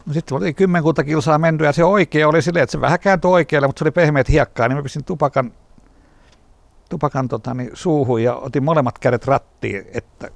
No 0.06 0.14
sitten 0.14 0.38
oli 0.38 0.54
kymmenkunta 0.54 1.04
kilsaa 1.04 1.38
menty 1.38 1.64
ja 1.64 1.72
se 1.72 1.84
oikea 1.84 2.28
oli 2.28 2.42
silleen, 2.42 2.64
että 2.64 2.72
se 2.72 2.82
vähän 2.82 3.00
kääntyi 3.00 3.32
oikealle, 3.32 3.68
mutta 3.68 3.80
se 3.80 3.84
oli 3.84 3.92
pehmeät 3.92 4.30
hiekkaa, 4.30 4.68
niin 4.68 4.78
mä 4.78 4.84
pistin 4.84 5.04
tupakan, 5.04 5.54
tupakan 6.90 7.28
tota, 7.28 7.54
niin, 7.54 7.70
suuhun 7.74 8.24
ja 8.24 8.36
otin 8.36 8.64
molemmat 8.64 9.00
kädet 9.00 9.26
rattiin, 9.26 9.86
että 9.94 10.30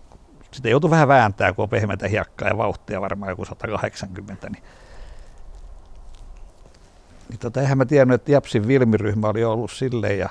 sitä 0.53 0.69
joutui 0.69 0.89
vähän 0.89 1.07
vääntää, 1.07 1.53
kun 1.53 1.63
on 1.63 1.69
pehmeitä 1.69 2.07
hiekkaa 2.07 2.47
ja 2.47 2.57
vauhtia 2.57 3.01
varmaan 3.01 3.29
joku 3.29 3.45
180, 3.45 4.49
niin 4.49 4.63
niin 7.29 7.39
tota, 7.39 7.61
eihän 7.61 7.77
mä 7.77 7.85
tiennyt, 7.85 8.15
että 8.15 8.31
Japsin 8.31 8.67
Vilmiryhmä 8.67 9.27
oli 9.27 9.43
ollut 9.43 9.71
silleen 9.71 10.19
ja 10.19 10.29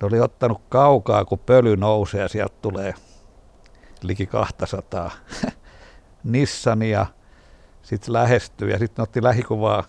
ne 0.00 0.06
oli 0.06 0.20
ottanut 0.20 0.62
kaukaa, 0.68 1.24
kun 1.24 1.38
pöly 1.38 1.76
nousee 1.76 2.20
ja 2.20 2.28
sieltä 2.28 2.54
tulee 2.62 2.94
liki 4.02 4.26
200 4.26 5.10
Nissania, 6.24 7.06
sitten 7.82 8.12
lähestyy 8.12 8.70
ja 8.70 8.78
sitten 8.78 9.02
otti 9.02 9.22
lähikuvaa 9.22 9.84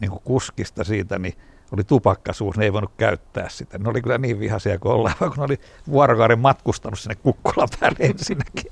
niin 0.00 0.10
kuskista 0.10 0.84
siitä, 0.84 1.18
niin 1.18 1.34
oli 1.72 1.84
tupakkasuus, 1.84 2.56
ne 2.56 2.64
ei 2.64 2.72
voinut 2.72 2.92
käyttää 2.96 3.48
sitä. 3.48 3.78
Ne 3.78 3.88
oli 3.88 4.02
kyllä 4.02 4.18
niin 4.18 4.40
vihaisia 4.40 4.78
kuin 4.78 4.92
ollaan, 4.92 5.14
kun 5.28 5.32
ne 5.36 5.42
oli 5.42 5.60
vuorokauden 5.90 6.38
matkustanut 6.38 6.98
sinne 6.98 7.14
Kukkulan 7.14 7.68
päälle 7.80 7.98
ensinnäkin. 8.00 8.70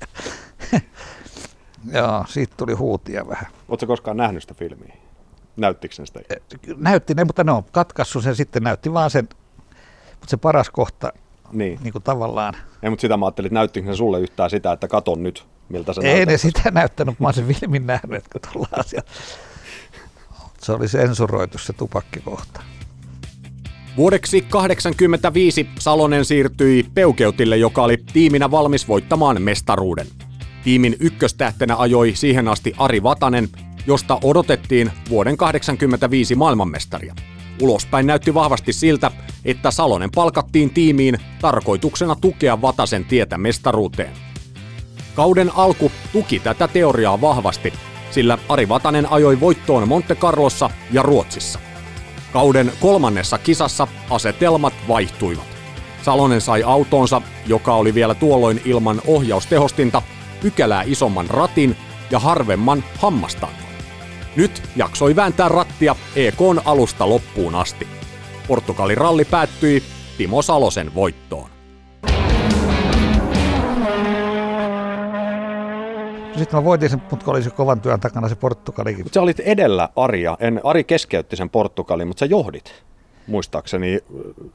Joo, 1.93 2.25
siitä 2.27 2.53
tuli 2.57 2.73
huutia 2.73 3.27
vähän. 3.27 3.47
Oletko 3.69 3.87
koskaan 3.87 4.17
nähnyt 4.17 4.43
sitä 4.43 4.53
filmiä? 4.53 4.95
Näyttikö 5.57 5.95
sitä? 6.05 6.19
Näytti 6.77 7.13
ne, 7.13 7.23
mutta 7.23 7.43
ne 7.43 7.51
on 7.51 7.63
katkassut 7.71 8.23
sen 8.23 8.35
sitten, 8.35 8.63
näytti 8.63 8.93
vaan 8.93 9.09
sen, 9.09 9.29
mutta 10.09 10.27
se 10.27 10.37
paras 10.37 10.69
kohta 10.69 11.13
niin. 11.51 11.79
niin 11.83 11.91
kuin 11.91 12.03
tavallaan. 12.03 12.53
Ei, 12.83 12.89
mutta 12.89 13.01
sitä 13.01 13.17
mä 13.17 13.25
ajattelin, 13.25 13.47
että 13.47 13.53
näyttikö 13.53 13.87
se 13.87 13.95
sulle 13.95 14.19
yhtään 14.19 14.49
sitä, 14.49 14.71
että 14.71 14.87
katon 14.87 15.23
nyt, 15.23 15.45
miltä 15.69 15.93
se 15.93 16.01
Ei 16.01 16.25
ne 16.25 16.37
sitä 16.37 16.71
näyttänyt, 16.71 17.19
mä 17.19 17.27
olisin 17.27 17.47
filmin 17.47 17.87
nähnyt, 17.87 18.25
että 18.25 18.49
tullaan 18.53 18.83
siellä. 18.83 19.09
Se 20.61 20.71
oli 20.71 20.87
sensuroitu 20.87 21.57
se 21.57 21.73
tupakkikohta. 21.73 22.61
Vuodeksi 23.97 24.41
1985 24.41 25.69
Salonen 25.79 26.25
siirtyi 26.25 26.85
Peukeutille, 26.93 27.57
joka 27.57 27.83
oli 27.83 27.97
tiiminä 28.13 28.51
valmis 28.51 28.87
voittamaan 28.87 29.41
mestaruuden. 29.41 30.07
Tiimin 30.63 30.95
ykköstähtenä 30.99 31.75
ajoi 31.77 32.11
siihen 32.15 32.47
asti 32.47 32.73
Ari 32.77 33.03
Vatanen, 33.03 33.49
josta 33.87 34.19
odotettiin 34.23 34.91
vuoden 35.09 35.37
1985 35.37 36.35
maailmanmestaria. 36.35 37.15
Ulospäin 37.61 38.07
näytti 38.07 38.33
vahvasti 38.33 38.73
siltä, 38.73 39.11
että 39.45 39.71
Salonen 39.71 40.09
palkattiin 40.15 40.69
tiimiin 40.69 41.17
tarkoituksena 41.41 42.15
tukea 42.15 42.61
Vatasen 42.61 43.05
tietä 43.05 43.37
mestaruuteen. 43.37 44.11
Kauden 45.13 45.51
alku 45.55 45.91
tuki 46.13 46.39
tätä 46.39 46.67
teoriaa 46.67 47.21
vahvasti, 47.21 47.73
sillä 48.11 48.37
Ari 48.49 48.69
Vatanen 48.69 49.11
ajoi 49.11 49.39
voittoon 49.39 49.87
Monte 49.87 50.15
Carlossa 50.15 50.69
ja 50.91 51.01
Ruotsissa. 51.01 51.59
Kauden 52.35 52.71
kolmannessa 52.79 53.37
kisassa 53.37 53.87
asetelmat 54.09 54.73
vaihtuivat. 54.87 55.47
Salonen 56.01 56.41
sai 56.41 56.63
autonsa, 56.63 57.21
joka 57.45 57.75
oli 57.75 57.93
vielä 57.93 58.15
tuolloin 58.15 58.61
ilman 58.65 59.01
ohjaustehostinta, 59.07 60.01
pykälää 60.41 60.83
isomman 60.85 61.29
ratin 61.29 61.77
ja 62.11 62.19
harvemman 62.19 62.83
hammastangon. 62.97 63.69
Nyt 64.35 64.63
jaksoi 64.75 65.15
vääntää 65.15 65.49
rattia 65.49 65.95
EKn 66.15 66.61
alusta 66.65 67.09
loppuun 67.09 67.55
asti. 67.55 67.87
Portugalin 68.47 68.97
ralli 68.97 69.25
päättyi 69.25 69.83
Timo 70.17 70.41
Salosen 70.41 70.95
voittoon. 70.95 71.54
Sitten 76.37 76.59
mä 76.59 76.63
voitin 76.63 76.89
sen, 76.89 77.01
mutta 77.11 77.31
oli 77.31 77.43
se 77.43 77.49
kovan 77.49 77.81
työn 77.81 77.99
takana 77.99 78.29
se 78.29 78.35
Portugalikin. 78.35 79.05
Mutta 79.05 79.13
sä 79.13 79.21
olit 79.21 79.39
edellä 79.39 79.89
Aria. 79.95 80.37
En, 80.39 80.61
Ari 80.63 80.83
keskeytti 80.83 81.35
sen 81.35 81.49
Portugalin, 81.49 82.07
mutta 82.07 82.19
sä 82.19 82.25
johdit 82.25 82.83
muistaakseni 83.27 83.99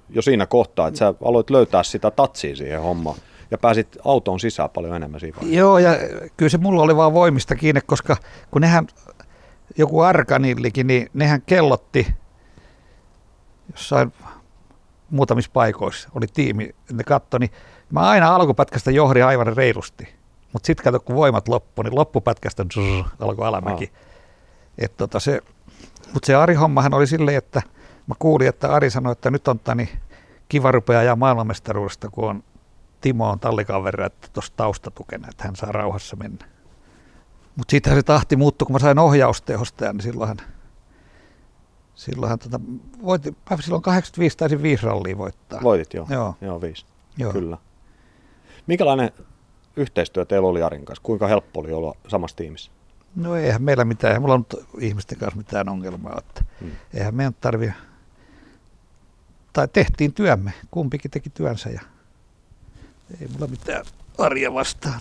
jo 0.09 0.23
siinä 0.23 0.47
kohtaa, 0.47 0.89
että 0.89 0.99
sä 0.99 1.15
aloit 1.25 1.51
löytää 1.51 1.83
sitä 1.83 2.11
tatsia 2.11 2.57
siihen 2.57 2.83
hommaan 2.83 3.17
ja 3.51 3.59
pääsit 3.59 3.99
autoon 4.05 4.41
sisään 4.41 4.71
paljon 4.71 4.97
enemmän 4.97 5.21
siinä 5.21 5.37
vaiheessa. 5.37 5.59
Joo, 5.59 5.79
ja 5.79 5.91
kyllä 6.37 6.51
se 6.51 6.59
mulla 6.59 6.83
oli 6.83 6.97
vaan 6.97 7.15
voimista 7.15 7.57
kiinni, 7.57 7.81
koska 7.81 8.17
kun 8.51 8.61
nehän, 8.61 8.87
joku 9.79 10.01
Arkanillikin, 10.01 10.87
niin 10.87 11.11
nehän 11.15 11.43
kellotti 11.43 12.07
jossain 13.73 14.13
muutamissa 15.11 15.51
paikoissa, 15.55 16.09
oli 16.15 16.27
tiimi, 16.35 16.75
ne 16.93 17.05
katsoi, 17.05 17.41
niin 17.41 17.51
mä 17.91 18.01
aina 18.01 18.35
alkupätkästä 18.35 18.91
johdin 18.91 19.25
aivan 19.25 19.57
reilusti. 19.57 20.20
Mutta 20.53 20.67
sitten 20.67 20.85
kato, 20.85 21.01
kun 21.01 21.17
voimat 21.17 21.49
loppu, 21.49 21.83
niin 21.83 21.95
loppupätkästä 21.95 22.65
zzz, 22.73 23.11
alkoi 23.21 23.47
alamäki. 23.47 23.93
Et 24.79 24.97
tota 24.97 25.21
se, 25.21 25.41
mutta 26.15 26.27
se 26.27 26.35
Ari-hommahan 26.35 26.95
oli 26.95 27.07
silleen, 27.07 27.39
että 27.39 27.63
mä 28.07 28.15
kuulin, 28.19 28.49
että 28.49 28.73
Ari 28.73 28.91
sanoi, 28.91 29.13
että 29.13 29.31
nyt 29.31 29.49
on 29.49 29.59
tani 29.59 29.89
kiva 30.49 30.73
rupea 30.73 31.03
ja 31.03 31.17
maailmanmestaruudesta, 31.17 32.11
kun 32.11 32.29
on 32.29 32.43
Timo 33.01 33.31
on 33.31 33.41
tallikaverra, 33.41 34.07
että 34.07 34.29
tuossa 34.33 34.53
taustatukena, 34.57 35.29
että 35.31 35.45
hän 35.45 35.57
saa 35.57 35.73
rauhassa 35.73 36.17
mennä. 36.17 36.47
Mutta 37.57 37.71
sittenhän 37.71 37.99
se 37.99 38.03
tahti 38.03 38.37
muuttui, 38.37 38.67
kun 38.67 38.75
mä 38.75 38.79
sain 38.79 38.99
ohjaustehostajan, 38.99 39.97
niin 39.97 40.03
silloinhan, 40.03 40.37
silloinhan 41.95 42.39
tota, 42.39 42.61
voitin, 43.03 43.37
silloin 43.61 43.83
85 43.83 44.37
taisin 44.37 44.63
5 44.63 44.87
rallia 44.87 45.19
voittaa. 45.19 45.61
Voitit 45.63 45.95
joo, 45.95 46.07
joo, 46.11 46.35
joo 46.41 46.61
viisi, 46.61 46.87
joo. 47.17 47.33
kyllä. 47.33 47.59
Minkälainen 48.67 49.11
yhteistyö 49.77 50.25
teillä 50.25 50.49
oli 50.49 50.63
Arin 50.63 50.85
kanssa? 50.85 51.03
Kuinka 51.03 51.27
helppo 51.27 51.61
oli 51.61 51.73
olla 51.73 51.95
samassa 52.09 52.37
tiimissä? 52.37 52.71
No 53.17 53.37
eihän 53.37 53.63
meillä 53.63 53.85
mitään, 53.85 54.11
eihän 54.11 54.23
mulla 54.23 54.35
on 54.35 54.47
ihmisten 54.79 55.19
kanssa 55.19 55.39
mitään 55.39 55.69
ongelmaa, 55.69 56.19
että 56.19 56.45
hmm. 56.61 56.71
eihän 56.95 57.15
meidän 57.15 57.35
tarvi, 57.41 57.73
tai 59.53 59.69
tehtiin 59.69 60.13
työmme, 60.13 60.53
kumpikin 60.71 61.11
teki 61.11 61.31
työnsä 61.31 61.71
ja 61.71 61.81
ei 63.21 63.29
mulla 63.33 63.47
mitään 63.47 63.85
arja 64.19 64.55
vastaan. 64.55 65.01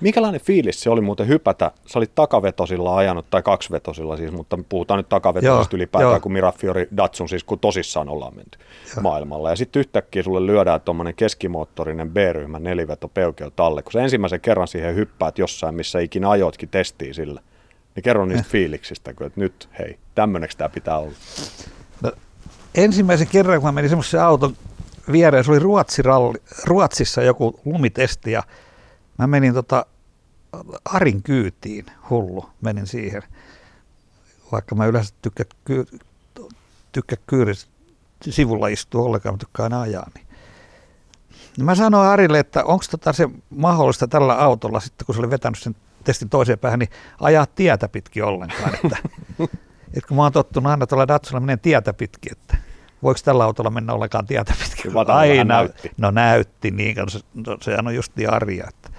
Minkälainen 0.00 0.40
fiilis 0.40 0.80
se 0.80 0.90
oli 0.90 1.00
muuten 1.00 1.28
hypätä? 1.28 1.70
Sä 1.86 1.98
olit 1.98 2.14
takavetosilla 2.14 2.96
ajanut, 2.96 3.26
tai 3.30 3.42
kaksivetosilla 3.42 4.16
siis, 4.16 4.32
mutta 4.32 4.58
puhutaan 4.68 4.98
nyt 4.98 5.08
takavetosista 5.08 5.76
ylipäätään, 5.76 6.12
joo. 6.12 6.20
kun 6.20 6.32
Mirafiori 6.32 6.88
Datsun, 6.96 7.28
siis 7.28 7.44
kun 7.44 7.58
tosissaan 7.58 8.08
ollaan 8.08 8.36
menty 8.36 8.58
joo. 8.58 9.02
maailmalla. 9.02 9.50
Ja 9.50 9.56
sitten 9.56 9.80
yhtäkkiä 9.80 10.22
sulle 10.22 10.46
lyödään 10.46 10.80
tuommoinen 10.80 11.14
keskimoottorinen 11.14 12.10
B-ryhmän 12.10 12.62
neliveto 12.62 13.08
peukeo 13.08 13.50
talle, 13.50 13.82
kun 13.82 13.92
sä 13.92 14.02
ensimmäisen 14.02 14.40
kerran 14.40 14.68
siihen 14.68 14.94
hyppäät 14.94 15.38
jossain, 15.38 15.74
missä 15.74 15.98
ikinä 15.98 16.30
ajoitkin 16.30 16.68
testiin 16.68 17.14
sillä. 17.14 17.40
Niin 17.94 18.02
kerro 18.02 18.26
niistä 18.26 18.46
eh. 18.46 18.50
fiiliksistä, 18.50 19.10
että 19.10 19.40
nyt 19.40 19.68
hei, 19.78 19.98
tämmöineksi 20.14 20.58
tämä 20.58 20.68
pitää 20.68 20.98
olla. 20.98 21.12
No, 22.02 22.12
ensimmäisen 22.74 23.26
kerran, 23.26 23.60
kun 23.60 23.68
mä 23.68 23.72
menin 23.72 23.88
semmoisen 23.88 24.22
auton 24.22 24.56
viereen, 25.12 25.44
se 25.44 25.50
oli 25.50 25.58
Ruotsiralli, 25.58 26.38
Ruotsissa 26.64 27.22
joku 27.22 27.60
lumitesti 27.64 28.32
ja 28.32 28.42
mä 29.18 29.26
menin 29.26 29.54
tota 29.54 29.86
Arin 30.84 31.22
kyytiin, 31.22 31.86
hullu, 32.10 32.50
menin 32.60 32.86
siihen. 32.86 33.22
Vaikka 34.52 34.74
mä 34.74 34.86
yleensä 34.86 35.14
tykkään, 35.22 35.48
ky, 35.64 35.86
tykkää 36.92 37.18
kyyristä 37.26 37.70
sivulla 38.30 38.68
istua 38.68 39.02
ollenkaan, 39.02 39.32
mutta 39.32 39.46
tykkään 39.46 39.72
ajaa. 39.72 40.10
Niin. 40.14 40.26
mä 41.66 41.74
sanoin 41.74 42.08
Arille, 42.08 42.38
että 42.38 42.64
onko 42.64 42.84
tota 42.90 43.12
se 43.12 43.28
mahdollista 43.50 44.08
tällä 44.08 44.34
autolla 44.34 44.80
sitten, 44.80 45.06
kun 45.06 45.14
se 45.14 45.20
oli 45.20 45.30
vetänyt 45.30 45.58
sen 45.58 45.76
testin 46.04 46.28
toiseen 46.28 46.58
päähän, 46.58 46.78
niin 46.78 46.90
ajaa 47.20 47.46
tietä 47.46 47.88
pitkin 47.88 48.24
ollenkaan. 48.24 48.74
Että, 48.74 48.96
että 49.96 50.08
kun 50.08 50.16
mä 50.16 50.22
oon 50.22 50.32
tottunut 50.32 50.70
aina 50.70 50.86
tuolla 50.86 51.08
Datsulla 51.08 51.40
menee 51.40 51.56
tietä 51.56 51.92
pitkin, 51.92 52.32
että 52.32 52.56
voiko 53.04 53.20
tällä 53.24 53.44
autolla 53.44 53.70
mennä 53.70 53.92
ollenkaan 53.92 54.26
tietä 54.26 54.54
pitkin? 54.58 54.92
Aina 55.06 55.44
näytti. 55.44 55.90
No 55.96 56.10
näytti, 56.10 56.70
niin, 56.70 56.96
se, 57.08 57.20
no, 57.46 57.56
sehän 57.60 57.86
on 57.86 57.94
just 57.94 58.12
niin 58.16 58.30
arja, 58.30 58.64
että 58.68 58.90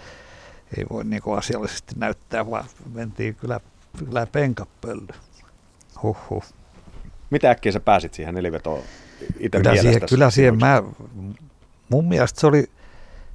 ei 0.77 0.85
voi 0.89 1.03
niin 1.03 1.21
asiallisesti 1.37 1.93
näyttää, 1.97 2.49
vaan 2.49 2.65
mentiin 2.93 3.35
kyllä, 3.35 3.59
kyllä 3.97 4.25
penkapölly. 4.25 5.07
Huhhuh. 6.03 6.43
Mitä 7.29 7.49
äkkiä 7.49 7.71
sä 7.71 7.79
pääsit 7.79 8.13
siihen 8.13 8.35
nelivetoon 8.35 8.79
itse 9.39 9.57
kyllä 9.57 9.75
siihen, 9.75 10.01
kyllä 10.09 10.29
siihen 10.29 10.57
mä, 10.57 10.83
mun 11.89 12.07
mielestä 12.07 12.39
se 12.39 12.47
oli, 12.47 12.69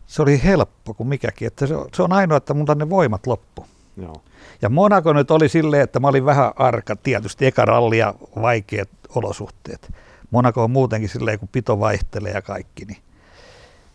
se 0.06 0.22
oli 0.22 0.40
helppo 0.44 0.94
kuin 0.94 1.08
mikäkin. 1.08 1.46
Että 1.46 1.66
se, 1.66 1.74
se 1.94 2.02
on 2.02 2.12
ainoa, 2.12 2.36
että 2.36 2.54
mun 2.54 2.66
ne 2.76 2.90
voimat 2.90 3.26
loppu. 3.26 3.66
Joo. 3.96 4.22
Ja 4.62 4.68
Monaco 4.68 5.12
nyt 5.12 5.30
oli 5.30 5.48
silleen, 5.48 5.82
että 5.82 6.00
mä 6.00 6.08
olin 6.08 6.24
vähän 6.24 6.52
arka, 6.56 6.96
tietysti 6.96 7.46
eka 7.46 7.64
ralli 7.64 7.98
ja 7.98 8.14
vaikeat 8.42 8.88
olosuhteet. 9.14 9.92
Monaco 10.30 10.64
on 10.64 10.70
muutenkin 10.70 11.08
silleen, 11.08 11.38
kun 11.38 11.48
pito 11.52 11.80
vaihtelee 11.80 12.32
ja 12.32 12.42
kaikki, 12.42 12.84
niin 12.84 13.02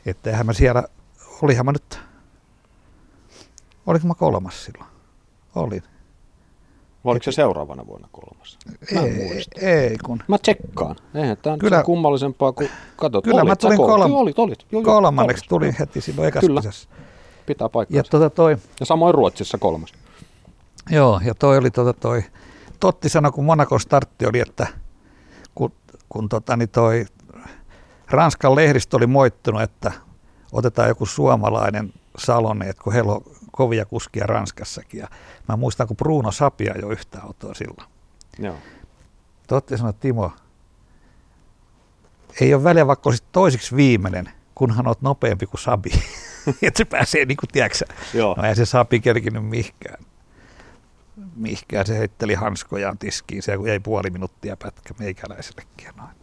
että 0.05 0.29
eihän 0.29 0.45
mä 0.45 0.53
siellä, 0.53 0.83
olihan 1.41 1.65
mä 1.65 1.71
nyt, 1.71 1.99
oliko 3.85 4.07
mä 4.07 4.13
kolmas 4.13 4.65
silloin? 4.65 4.89
Olin. 5.55 5.83
Oliko 7.03 7.23
se 7.23 7.31
seuraavana 7.31 7.87
vuonna 7.87 8.07
kolmas? 8.11 8.57
Mä 8.93 9.01
ei, 9.01 9.45
ei, 9.61 9.97
kun... 10.05 10.23
Mä 10.27 10.37
tsekkaan. 10.37 10.95
Eihän 11.15 11.37
tämä 11.37 11.57
kyllä, 11.57 11.83
kummallisempaa 11.83 12.51
kuin 12.51 12.69
katsot. 12.95 13.23
Kyllä 13.23 13.41
olit, 13.41 13.47
mä 13.47 13.55
tulin 13.55 13.77
kol- 13.77 13.87
kolm... 13.87 14.13
olit, 14.13 14.39
olit. 14.39 14.65
Jo, 14.71 14.79
jo, 14.79 14.85
kolmanneksi 14.85 15.45
tulin 15.49 15.75
heti 15.79 16.01
silloin 16.01 16.33
Kyllä. 16.39 16.61
Pitää 17.45 17.69
paikkaa. 17.69 17.97
Ja, 17.97 18.03
tota 18.03 18.29
toi... 18.29 18.57
ja 18.79 18.85
samoin 18.85 19.15
Ruotsissa 19.15 19.57
kolmas. 19.57 19.93
Joo, 20.89 21.21
ja 21.25 21.35
toi 21.35 21.57
oli 21.57 21.71
tota 21.71 21.93
toi... 21.93 22.23
Totti 22.79 23.09
sanoi, 23.09 23.31
kun 23.31 23.45
Monakon 23.45 23.79
startti 23.79 24.25
oli, 24.25 24.39
että 24.39 24.67
kun, 26.15 26.29
tota, 26.29 26.57
niin 26.57 26.69
toi 26.69 27.05
Ranskan 28.07 28.55
lehdistö 28.55 28.97
oli 28.97 29.07
moittunut, 29.07 29.61
että 29.61 29.91
otetaan 30.51 30.87
joku 30.87 31.05
suomalainen 31.05 31.93
Salone, 32.17 32.69
että 32.69 32.83
kun 32.83 32.93
heillä 32.93 33.11
on 33.11 33.21
kovia 33.51 33.85
kuskia 33.85 34.25
Ranskassakin. 34.25 34.99
Ja 34.99 35.07
mä 35.49 35.55
muistan, 35.55 35.87
kun 35.87 35.97
Bruno 35.97 36.31
Sapia 36.31 36.73
jo 36.81 36.89
yhtä 36.89 37.21
autoa 37.21 37.53
silloin. 37.53 37.89
Joo. 38.39 38.55
Totti 39.47 39.77
sanoi, 39.77 39.93
Timo, 39.93 40.31
ei 42.41 42.53
ole 42.53 42.63
väliä, 42.63 42.87
vaikka 42.87 43.09
olisit 43.09 43.31
toisiksi 43.31 43.75
viimeinen, 43.75 44.29
kunhan 44.55 44.87
olet 44.87 45.01
nopeampi 45.01 45.45
kuin 45.45 45.61
Sabi. 45.61 45.89
että 46.61 46.77
se 46.77 46.85
pääsee, 46.85 47.25
niin 47.25 47.37
kuin 47.37 47.49
tiedätkö, 47.51 47.85
Joo. 48.13 48.35
No 48.37 48.43
ei 48.43 48.55
se 48.55 48.65
Sabi 48.65 48.99
kerkinyt 48.99 49.45
mihkään. 49.45 50.05
Mihkään 51.35 51.85
se 51.85 51.97
heitteli 51.97 52.33
hanskojaan 52.33 52.97
tiskiin, 52.97 53.43
se 53.43 53.57
jäi 53.67 53.79
puoli 53.79 54.09
minuuttia 54.09 54.57
pätkä 54.57 54.93
meikäläisellekin. 54.99 55.87
Noin. 55.97 56.15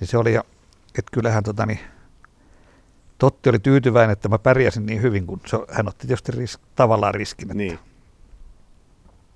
Niin 0.00 0.08
se 0.08 0.18
oli, 0.18 0.34
että 0.34 1.10
kyllähän 1.12 1.42
tota, 1.42 1.66
niin, 1.66 1.80
Totti 3.18 3.50
oli 3.50 3.58
tyytyväinen, 3.58 4.12
että 4.12 4.28
mä 4.28 4.38
pärjäsin 4.38 4.86
niin 4.86 5.02
hyvin, 5.02 5.26
kun 5.26 5.40
se, 5.46 5.58
hän 5.70 5.88
otti 5.88 6.06
tietysti 6.06 6.32
risk, 6.32 6.60
tavallaan 6.74 7.14
riskin. 7.14 7.46
Että 7.46 7.54
Niin. 7.54 7.78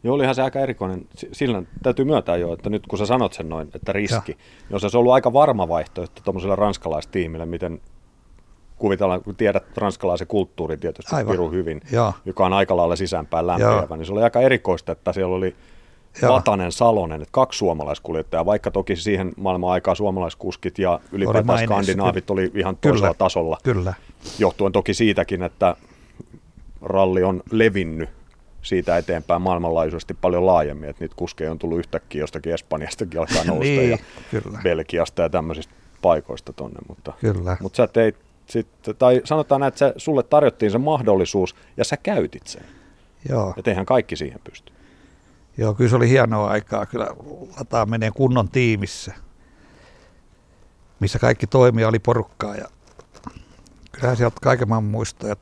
Joo, 0.04 0.14
olihan 0.14 0.34
se 0.34 0.42
aika 0.42 0.60
erikoinen. 0.60 1.08
Sillä 1.32 1.62
täytyy 1.82 2.04
myöntää 2.04 2.36
jo, 2.36 2.52
että 2.52 2.70
nyt 2.70 2.86
kun 2.86 2.98
sä 2.98 3.06
sanot 3.06 3.32
sen 3.32 3.48
noin, 3.48 3.68
että 3.74 3.92
riski, 3.92 4.32
niin 4.32 4.72
olisi 4.72 4.90
se 4.90 4.98
ollut 4.98 5.12
aika 5.12 5.32
varma 5.32 5.68
vaihtoehto 5.68 6.22
tuommoiselle 6.22 6.56
ranskalaistiimille, 6.56 7.46
miten 7.46 7.80
kuvitellaan, 8.82 9.22
kun 9.22 9.36
tiedät 9.36 9.64
ranskalaisen 9.76 10.26
kulttuurin 10.26 10.80
tietysti 10.80 11.14
Aivan. 11.16 11.30
pirun 11.30 11.52
hyvin, 11.52 11.80
Joo. 11.92 12.12
joka 12.24 12.46
on 12.46 12.52
aika 12.52 12.76
lailla 12.76 12.96
sisäänpäin 12.96 13.46
lämpiävä, 13.46 13.96
niin 13.96 14.06
se 14.06 14.12
oli 14.12 14.22
aika 14.22 14.40
erikoista, 14.40 14.92
että 14.92 15.12
siellä 15.12 15.36
oli 15.36 15.56
Joo. 16.22 16.32
Vatanen, 16.32 16.72
Salonen, 16.72 17.22
että 17.22 17.32
kaksi 17.32 17.58
suomalaiskuljettajaa, 17.58 18.46
vaikka 18.46 18.70
toki 18.70 18.96
siihen 18.96 19.32
maailman 19.36 19.70
aikaan 19.70 19.96
suomalaiskuskit 19.96 20.78
ja 20.78 21.00
ylipäätään 21.12 21.46
maineessa, 21.46 21.74
skandinaavit 21.74 22.26
kyllä. 22.26 22.40
oli 22.40 22.50
ihan 22.54 22.76
Kyllä. 22.76 22.92
toisella 22.92 23.14
tasolla, 23.14 23.58
Kyllä, 23.62 23.94
johtuen 24.38 24.72
toki 24.72 24.94
siitäkin, 24.94 25.42
että 25.42 25.76
ralli 26.82 27.22
on 27.22 27.42
levinnyt 27.50 28.10
siitä 28.62 28.98
eteenpäin 28.98 29.42
maailmanlaajuisesti 29.42 30.14
paljon 30.14 30.46
laajemmin, 30.46 30.88
että 30.88 31.04
niitä 31.04 31.14
kuskeja 31.18 31.50
on 31.50 31.58
tullut 31.58 31.78
yhtäkkiä 31.78 32.20
jostakin 32.20 32.54
Espanjastakin 32.54 33.20
alkaa 33.20 33.44
nousta 33.44 33.64
Niin, 33.64 33.90
ja 33.90 33.98
kyllä. 34.30 34.58
Belgiasta 34.62 35.22
ja 35.22 35.28
tämmöisistä 35.28 35.74
paikoista 36.02 36.52
tonne, 36.52 36.78
mutta, 36.88 37.12
kyllä. 37.20 37.56
mutta 37.60 37.76
sä 37.76 37.86
teit 37.86 38.16
sitten, 38.46 38.96
tai 38.96 39.20
sanotaan 39.24 39.60
näin, 39.60 39.68
että 39.68 39.78
se, 39.78 39.94
sulle 39.96 40.22
tarjottiin 40.22 40.70
se 40.70 40.78
mahdollisuus 40.78 41.56
ja 41.76 41.84
sä 41.84 41.96
käytit 41.96 42.46
sen, 42.46 42.64
Joo. 43.28 43.54
että 43.56 43.70
eihän 43.70 43.86
kaikki 43.86 44.16
siihen 44.16 44.40
pysty. 44.44 44.72
Joo, 45.56 45.74
kyllä 45.74 45.90
se 45.90 45.96
oli 45.96 46.08
hienoa 46.08 46.50
aikaa. 46.50 46.86
Kyllä 46.86 47.06
lataa 47.58 47.86
menee 47.86 48.10
kunnon 48.10 48.48
tiimissä, 48.48 49.14
missä 51.00 51.18
kaikki 51.18 51.46
toimia 51.46 51.88
oli 51.88 51.98
porukkaa. 51.98 52.56
Ja 52.56 52.64
kyllähän 53.92 54.16
sieltä 54.16 54.36
kaiken 54.42 54.68
maailman 54.68 54.90
muistoja, 54.90 55.36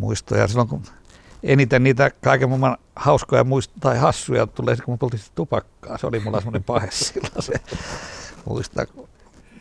muistoja. 0.00 0.48
Silloin 0.48 0.68
kun 0.68 0.82
eniten 1.42 1.82
niitä 1.82 2.10
kaiken 2.24 2.48
maailman 2.48 2.76
hauskoja 2.96 3.42
muist- 3.42 3.80
tai 3.80 3.98
hassuja 3.98 4.46
tulee, 4.46 4.76
kun 4.84 4.94
me 4.94 4.98
tultiin 4.98 5.22
tupakkaa. 5.34 5.98
Se 5.98 6.06
oli 6.06 6.20
mulla 6.20 6.38
semmoinen 6.38 6.64
pahe 6.64 6.88
silloin. 7.04 7.42
Se, 7.42 7.52
muistan, 8.44 8.86
kun 8.94 9.05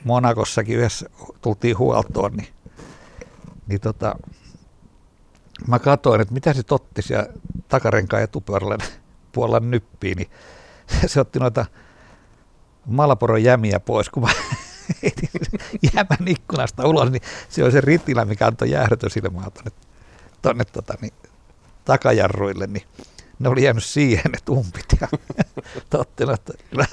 Monakossakin 0.06 0.78
yhdessä 0.78 1.10
tultiin 1.42 1.78
huoltoon, 1.78 2.34
niin, 2.34 2.48
niin 3.68 3.82
tota, 3.82 4.16
mä 5.68 5.80
katsoin, 5.80 6.22
että 6.22 6.34
mitä 6.34 6.54
se 6.54 6.64
totti 6.64 7.02
siellä 7.02 7.28
takarenkaan 7.68 8.24
etupuolella 8.24 8.78
puolella 9.34 9.60
nyppiin, 9.60 10.18
niin 10.18 10.30
se 11.12 11.20
otti 11.20 11.40
noita 11.40 11.66
Malboron 12.86 13.44
jämiä 13.44 13.80
pois, 13.80 14.10
kun 14.10 14.24
mä 14.24 14.30
jämän 15.94 16.28
ikkunasta 16.28 16.88
ulos, 16.88 17.12
niin 17.12 17.22
se 17.50 17.64
oli 17.64 17.72
se 17.72 17.82
ritilä, 17.82 18.26
mikä 18.26 18.48
antoi 18.48 18.72
jäähdytysilmaa 18.72 19.52
tuonne, 19.52 19.72
tuonne 20.42 20.66
tota, 20.66 20.94
niin, 21.02 21.14
takajarruille, 21.86 22.68
niin 22.68 22.84
ne 23.40 23.50
oli 23.50 23.64
jäänyt 23.64 23.84
siihen 23.84 24.32
ne 24.32 24.38
tumpit. 24.46 24.86
Ja 25.02 25.08
totti, 25.90 26.24
että 26.34 26.54
kyllä 26.70 26.86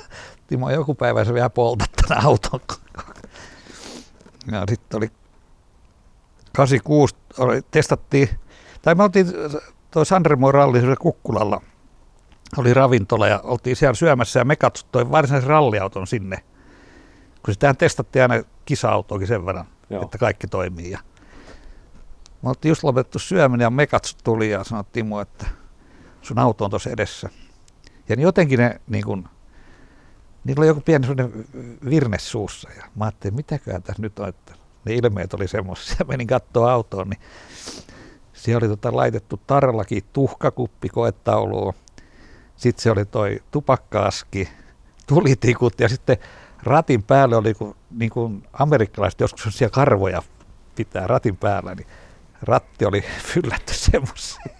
Timo 0.52 0.70
joku 0.70 0.94
päivä 0.94 1.24
se 1.24 1.34
vielä 1.34 1.50
poltat 1.50 1.90
tänä 1.92 2.20
auton. 2.24 2.60
Ja 4.52 4.64
sitten 4.68 4.98
oli 4.98 5.10
86, 6.56 7.14
oli, 7.38 7.62
testattiin, 7.70 8.28
tai 8.82 8.94
me 8.94 9.02
oltiin 9.02 9.26
tuo 9.90 10.04
Sanremo 10.04 10.52
ralli 10.52 10.80
Kukkulalla, 11.00 11.60
oli 12.56 12.74
ravintola 12.74 13.28
ja 13.28 13.40
oltiin 13.44 13.76
siellä 13.76 13.94
syömässä 13.94 14.40
ja 14.40 14.44
me 14.44 14.56
katsottiin 14.56 15.10
varsinaisen 15.10 15.50
ralliauton 15.50 16.06
sinne, 16.06 16.36
kun 17.44 17.54
sitähän 17.54 17.76
testattiin 17.76 18.22
aina 18.22 18.44
kisa-autoakin 18.64 19.28
sen 19.28 19.46
verran, 19.46 19.66
Joo. 19.90 20.02
Että 20.02 20.18
kaikki 20.18 20.46
toimii. 20.46 20.90
Ja 20.90 20.98
me 22.42 22.48
oltiin 22.48 22.70
just 22.70 22.84
lopetettu 22.84 23.18
syöminen 23.18 23.64
ja 23.64 23.70
Mekat 23.70 24.16
tuli 24.24 24.50
ja 24.50 24.64
sanoi 24.64 24.84
Timo, 24.92 25.20
että 25.20 25.46
sun 26.22 26.38
auto 26.38 26.64
on 26.64 26.70
tuossa 26.70 26.90
edessä. 26.90 27.28
Ja 28.08 28.16
niin 28.16 28.24
jotenkin 28.24 28.58
ne, 28.58 28.80
niin 28.86 29.04
kun, 29.04 29.28
niillä 30.44 30.60
oli 30.60 30.66
joku 30.66 30.80
pieni 30.80 31.06
sellainen 31.06 31.44
virne 31.90 32.18
suussa 32.18 32.70
ja 32.76 32.84
mä 32.96 33.04
ajattelin, 33.04 33.36
mitäköhän 33.36 33.82
tässä 33.82 34.02
nyt 34.02 34.18
on, 34.18 34.28
että 34.28 34.54
ne 34.84 34.94
ilmeet 34.94 35.34
oli 35.34 35.48
semmoisia. 35.48 35.96
Menin 36.08 36.26
katsoa 36.26 36.72
autoon, 36.72 37.08
niin 37.10 37.20
siellä 38.32 38.58
oli 38.58 38.68
tota 38.68 38.96
laitettu 38.96 39.40
tarlaki 39.46 40.04
tuhkakuppi 40.12 40.88
koetauluun. 40.88 41.74
Sitten 42.56 42.82
se 42.82 42.90
oli 42.90 43.04
toi 43.04 43.42
tupakkaaski, 43.50 44.48
tulitikut 45.06 45.80
ja 45.80 45.88
sitten 45.88 46.16
ratin 46.62 47.02
päällä 47.02 47.38
oli, 47.38 47.54
kun, 47.54 47.76
niin 47.90 48.10
kuin 48.10 48.42
amerikkalaiset 48.52 49.20
joskus 49.20 49.46
on 49.46 49.52
siellä 49.52 49.74
karvoja 49.74 50.22
pitää 50.74 51.06
ratin 51.06 51.36
päällä, 51.36 51.74
niin 51.74 51.86
ratti 52.42 52.84
oli 52.84 53.04
fyllätty 53.32 53.74
semmoiseen. 53.74 54.56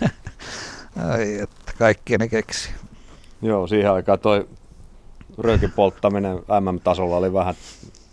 Ai, 1.10 1.38
että 1.38 1.72
kaikki 1.78 2.18
ne 2.18 2.28
keksi. 2.28 2.70
Joo, 3.42 3.66
siihen 3.66 3.92
aikaan 3.92 4.18
toi 4.18 4.48
röökin 5.38 5.72
polttaminen 5.72 6.36
MM-tasolla 6.36 7.16
oli 7.16 7.32
vähän, 7.32 7.54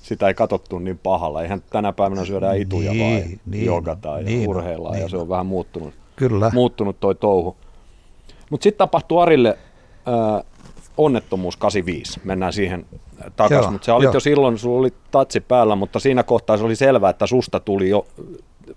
sitä 0.01 0.27
ei 0.27 0.33
katsottu 0.33 0.79
niin 0.79 0.97
pahalla. 0.97 1.41
Eihän 1.41 1.63
tänä 1.69 1.93
päivänä 1.93 2.25
syödään 2.25 2.57
ituja 2.57 2.91
Niin, 2.91 3.21
vaan, 3.23 3.39
niin, 3.45 3.65
jogataan 3.65 4.19
ja 4.19 4.25
niin, 4.25 4.49
urheillaan 4.49 4.95
ja 4.95 4.99
niin. 4.99 5.09
se 5.09 5.17
on 5.17 5.29
vähän 5.29 5.45
muuttunut, 5.45 5.93
Kyllä. 6.15 6.51
muuttunut 6.53 6.99
toi 6.99 7.15
touhu. 7.15 7.55
Mutta 8.49 8.63
sitten 8.63 8.77
tapahtui 8.77 9.21
Arille 9.21 9.57
äh, 10.07 10.43
onnettomuus 10.97 11.57
85, 11.57 12.19
mennään 12.23 12.53
siihen 12.53 12.85
takaisin, 13.35 13.63
Joo, 13.63 13.71
mutta 13.71 13.85
se 13.85 13.91
joo. 13.91 14.13
jo 14.13 14.19
silloin, 14.19 14.57
sulla 14.57 14.79
oli 14.79 14.93
tatsi 15.11 15.39
päällä, 15.39 15.75
mutta 15.75 15.99
siinä 15.99 16.23
kohtaa 16.23 16.57
se 16.57 16.63
oli 16.63 16.75
selvää, 16.75 17.09
että 17.09 17.27
susta 17.27 17.59
tuli 17.59 17.89
jo 17.89 18.05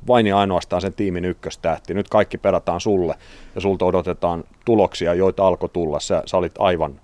vain 0.09 0.27
ja 0.27 0.39
ainoastaan 0.39 0.83
sen 0.83 0.93
tiimin 0.93 1.25
ykköstähti. 1.25 1.95
Nyt 1.95 2.09
kaikki 2.09 2.39
perataan 2.39 2.81
sulle 2.81 3.15
ja 3.55 3.61
sulta 3.61 3.85
odotetaan 3.85 4.45
tuloksia, 4.65 5.15
joita 5.15 5.47
alkoi 5.47 5.69
tulla. 5.69 6.01
Sä, 6.01 6.23
sä 6.27 6.37
olit 6.37 6.55
aivan 6.59 7.01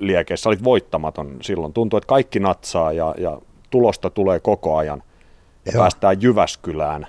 liekeissä, 0.00 0.42
sä 0.42 0.48
olit 0.48 0.64
voittamaton 0.64 1.36
silloin. 1.42 1.72
Tuntui, 1.72 1.98
että 1.98 2.08
kaikki 2.08 2.40
natsaa 2.40 2.92
ja, 2.92 3.14
ja 3.18 3.38
tulosta 3.70 4.10
tulee 4.10 4.40
koko 4.40 4.76
ajan. 4.76 5.02
Ja 5.66 5.72
Joo. 5.72 5.82
päästään 5.82 6.22
Jyväskylään, 6.22 7.06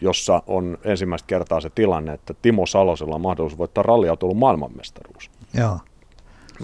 jossa 0.00 0.42
on 0.46 0.78
ensimmäistä 0.84 1.26
kertaa 1.26 1.60
se 1.60 1.70
tilanne, 1.70 2.12
että 2.12 2.34
Timo 2.42 2.66
Salosella 2.66 3.14
on 3.14 3.20
mahdollisuus 3.20 3.58
voittaa 3.58 3.82
ralliautoilun 3.82 4.36
maailmanmestaruus. 4.36 5.30
Joo. 5.54 5.78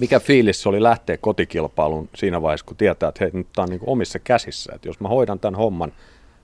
Mikä 0.01 0.21
fiilis 0.21 0.67
oli 0.67 0.83
lähteä 0.83 1.17
kotikilpailuun 1.17 2.09
siinä 2.15 2.43
vaiheessa, 2.43 2.67
kun 2.67 2.77
tietää, 2.77 3.09
että 3.09 3.25
hei, 3.25 3.31
nyt 3.33 3.47
tämä 3.55 3.65
on 3.65 3.71
niin 3.71 3.81
omissa 3.87 4.19
käsissä. 4.19 4.73
Että 4.75 4.89
jos 4.89 5.01
mä 5.01 5.09
hoidan 5.09 5.39
tämän 5.39 5.59
homman, 5.59 5.93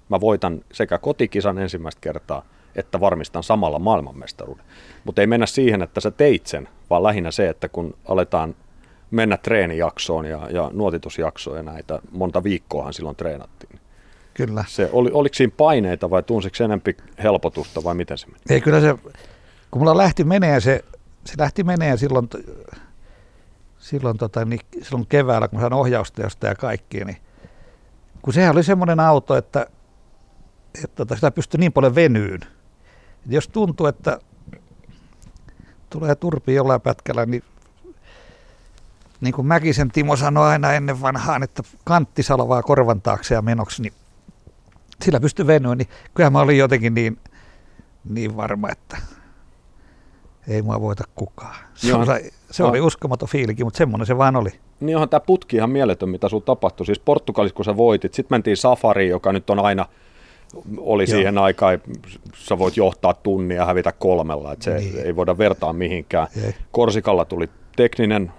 mä 0.09 0.21
voitan 0.21 0.65
sekä 0.73 0.99
kotikisan 0.99 1.59
ensimmäistä 1.59 2.01
kertaa, 2.01 2.43
että 2.77 3.01
varmistan 3.01 3.43
samalla 3.43 3.79
maailmanmestaruuden. 3.79 4.65
Mutta 5.05 5.21
ei 5.21 5.27
mennä 5.27 5.47
siihen, 5.47 5.83
että 5.83 6.01
sä 6.01 6.11
teit 6.11 6.47
sen, 6.47 6.69
vaan 6.91 7.03
lähinnä 7.03 7.31
se, 7.31 7.49
että 7.49 7.69
kun 7.69 7.95
aletaan 8.09 8.55
mennä 9.13 9.37
treenijaksoon 9.37 10.25
ja, 10.25 10.49
ja 10.51 10.71
nuotitusjaksoon 10.73 11.57
ja 11.57 11.63
näitä, 11.63 11.99
monta 12.11 12.43
viikkoahan 12.43 12.93
silloin 12.93 13.17
treenattiin. 13.17 13.81
kyllä. 14.35 14.65
Se, 14.69 14.91
oli, 14.93 15.11
oliko 15.13 15.35
siinä 15.35 15.53
paineita 15.57 16.11
vai 16.11 16.23
tunsiko 16.23 16.65
enempi 16.65 16.97
helpotusta 17.23 17.85
vai 17.85 17.95
miten 17.95 18.19
se 18.19 18.27
meni? 18.27 18.39
Ei, 18.51 18.61
kyllä 18.61 18.81
se, 18.81 18.95
kun 19.71 19.81
mulla 19.81 19.97
lähti 19.97 20.25
menee 20.25 20.61
se, 20.61 20.85
se 21.25 21.35
lähti 21.39 21.65
menee 21.65 21.97
silloin, 21.97 22.29
silloin, 23.79 24.19
tota, 24.19 24.45
niin, 24.45 24.61
silloin 24.83 25.07
keväällä, 25.07 25.49
kun 25.49 25.59
mä 25.59 25.61
sain 25.61 25.73
ohjausteosta 25.73 26.47
ja 26.47 26.55
kaikki, 26.55 27.05
niin 27.05 27.17
kun 28.23 28.33
sehän 28.33 28.55
oli 28.55 28.63
semmoinen 28.63 29.01
auto, 29.01 29.37
että, 29.37 29.67
että 30.75 30.97
tota, 30.97 31.15
sitä 31.15 31.31
pystyi 31.31 31.61
niin 31.61 31.73
paljon 31.73 31.95
venyyn. 31.95 32.41
Et 33.27 33.33
jos 33.33 33.49
tuntuu, 33.49 33.87
että 33.87 34.19
tulee 35.91 36.15
turpi 36.15 36.55
jollain 36.55 36.81
pätkällä, 36.81 37.27
niin 37.27 37.43
niin 39.23 39.35
kuin 39.35 39.47
Mäkisen 39.47 39.91
Timo 39.91 40.17
sanoi 40.17 40.49
aina 40.49 40.73
ennen 40.73 41.03
vanhaan, 41.03 41.43
että 41.43 41.63
kanttisalavaa 41.85 42.63
korvan 42.63 43.03
taakse 43.03 43.35
ja 43.35 43.43
menoksi, 43.43 43.83
niin 43.83 43.93
sillä 45.05 45.21
pystyi 45.21 45.47
venyä, 45.47 45.75
niin 45.75 45.89
kyllä 46.15 46.31
mä 46.31 46.41
olin 46.41 46.59
jotenkin 46.59 46.95
niin, 46.95 47.19
niin 48.05 48.37
varma, 48.37 48.69
että 48.71 48.97
ei 50.49 50.63
mua 50.63 50.81
voita 50.81 51.05
kukaan. 51.15 51.57
Se, 51.75 51.89
Joo. 51.89 52.01
oli, 52.01 52.31
se 52.51 52.65
oli 52.65 52.81
uskomaton 52.81 53.29
fiilikin, 53.29 53.67
mutta 53.67 53.79
semmoinen 53.79 54.07
se 54.07 54.19
vaan 54.19 54.37
oli. 54.37 54.51
Niin 54.81 54.97
onhan 54.97 55.09
tämä 55.09 55.21
putki 55.21 55.57
ihan 55.57 55.71
mieletön, 55.71 56.09
mitä 56.09 56.29
sinulla 56.29 56.45
tapahtui. 56.45 56.87
Siis 56.87 56.99
Portugalissa, 56.99 57.57
kun 57.57 57.65
sä 57.65 57.77
voitit, 57.77 58.15
sitten 58.15 58.35
mentiin 58.35 58.57
safariin, 58.57 59.11
joka 59.11 59.33
nyt 59.33 59.51
on 59.51 59.59
aina, 59.59 59.87
oli 60.79 61.03
Joo. 61.03 61.07
siihen 61.07 61.39
aikaan, 61.39 61.81
sä 62.35 62.59
voit 62.59 62.77
johtaa 62.77 63.15
tunnia 63.15 63.57
ja 63.57 63.67
hävitä 63.67 63.93
kolmella, 63.93 64.53
että 64.53 64.65
se 64.65 64.75
niin. 64.75 64.99
ei 64.99 65.17
voida 65.17 65.39
vertaa 65.39 65.73
mihinkään. 65.73 66.27
Ei. 66.45 66.55
Korsikalla 66.73 67.25
tuli 67.25 67.49
tekninen 67.77 68.33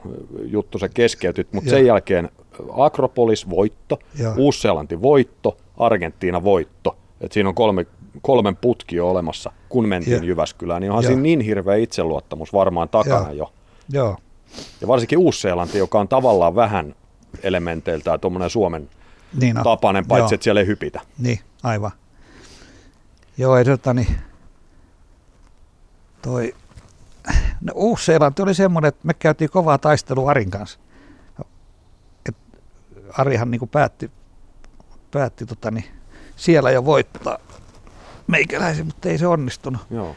juttu, 0.43 0.79
se 0.79 0.89
keskeytyt, 0.89 1.53
mutta 1.53 1.69
sen 1.69 1.85
jälkeen 1.85 2.29
Akropolis 2.77 3.49
voitto, 3.49 3.99
Uus-Seelanti 4.37 5.01
voitto, 5.01 5.57
Argentiina 5.77 6.43
voitto. 6.43 6.97
Et 7.21 7.31
siinä 7.31 7.49
on 7.49 7.55
kolme, 7.55 7.85
kolmen 8.21 8.55
putki 8.55 8.95
jo 8.95 9.09
olemassa, 9.09 9.51
kun 9.69 9.87
mentiin 9.87 10.17
ja. 10.17 10.23
Jyväskylään, 10.23 10.81
niin 10.81 10.91
onhan 10.91 11.03
ja. 11.03 11.07
siinä 11.07 11.21
niin 11.21 11.41
hirveä 11.41 11.75
itseluottamus 11.75 12.53
varmaan 12.53 12.89
takana 12.89 13.27
ja. 13.27 13.33
jo. 13.33 13.53
Joo. 13.89 14.17
Ja 14.81 14.87
varsinkin 14.87 15.17
Uus-Seelanti, 15.17 15.77
joka 15.77 15.99
on 15.99 16.07
tavallaan 16.07 16.55
vähän 16.55 16.95
elementeiltä 17.43 18.17
tuommoinen 18.17 18.49
Suomen 18.49 18.89
niin 19.41 19.55
no. 19.55 19.63
tapainen, 19.63 20.07
paitsi 20.07 20.33
Joo. 20.33 20.35
että 20.35 20.43
siellä 20.43 20.61
ei 20.61 20.67
hypitä. 20.67 21.01
Niin, 21.17 21.39
aivan. 21.63 21.91
Joo, 23.37 23.57
ei 23.57 23.65
tota 23.65 23.93
niin, 23.93 24.17
toi 26.21 26.55
No, 27.61 27.73
Uusi-Seelanti 27.75 28.41
oli 28.41 28.53
semmoinen, 28.53 28.89
että 28.89 29.07
me 29.07 29.13
käytiin 29.13 29.49
kovaa 29.49 29.77
taistelua 29.77 30.31
Arin 30.31 30.51
kanssa. 30.51 30.79
Et 32.29 32.35
Arihan 33.17 33.51
niin 33.51 33.69
päätti, 33.69 34.11
päätti 35.11 35.45
tota, 35.45 35.71
niin, 35.71 35.85
siellä 36.35 36.71
jo 36.71 36.85
voittaa 36.85 37.37
meikäläisen, 38.27 38.85
mutta 38.85 39.09
ei 39.09 39.17
se 39.17 39.27
onnistunut. 39.27 39.81
Joo. 39.89 40.15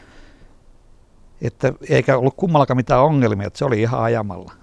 Että 1.41 1.73
eikä 1.89 2.17
ollut 2.17 2.33
kummallakaan 2.37 2.77
mitään 2.77 3.03
ongelmia, 3.03 3.47
että 3.47 3.59
se 3.59 3.65
oli 3.65 3.81
ihan 3.81 4.01
ajamalla. 4.01 4.53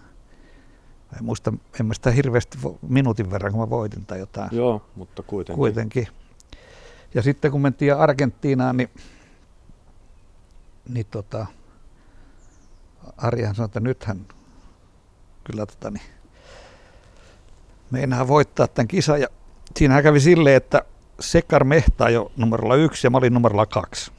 En 1.17 1.25
muista, 1.25 1.53
en 1.81 1.87
mä 1.87 1.95
sitä 1.95 2.11
hirveästi 2.11 2.59
minuutin 2.89 3.31
verran, 3.31 3.53
kun 3.53 3.61
mä 3.61 3.71
voitin 3.71 4.07
tai 4.07 4.19
jotain. 4.19 4.49
Joo, 4.53 4.83
mutta 4.95 5.23
kuitenkin. 5.23 5.57
kuitenkin. 5.57 6.09
Ja 7.15 7.23
sitten 7.23 7.51
kun 7.51 7.61
mentiin 7.61 7.97
Argentiinaan, 7.97 8.77
niin, 8.77 8.91
niin 10.89 11.07
tota, 11.11 11.47
Arjahan 13.17 13.55
sanoi, 13.55 13.67
että 13.67 13.81
nythän 13.81 14.27
kyllä 15.45 15.67
tota, 15.67 15.91
niin, 15.91 16.03
meinaa 17.91 18.29
voittaa 18.29 18.69
tämän 18.69 18.89
kisan. 18.89 19.21
Ja 19.21 19.29
siinähän 19.77 20.03
kävi 20.03 20.21
silleen, 20.21 20.57
että 20.57 20.83
Sekar 21.21 21.65
mehtaa 21.65 22.11
jo 22.11 22.33
numerolla 22.37 22.75
yksi 22.75 23.07
ja 23.07 23.11
mä 23.11 23.19
olin 23.19 23.35
numerolla 23.35 23.67
kaksi. 23.67 24.13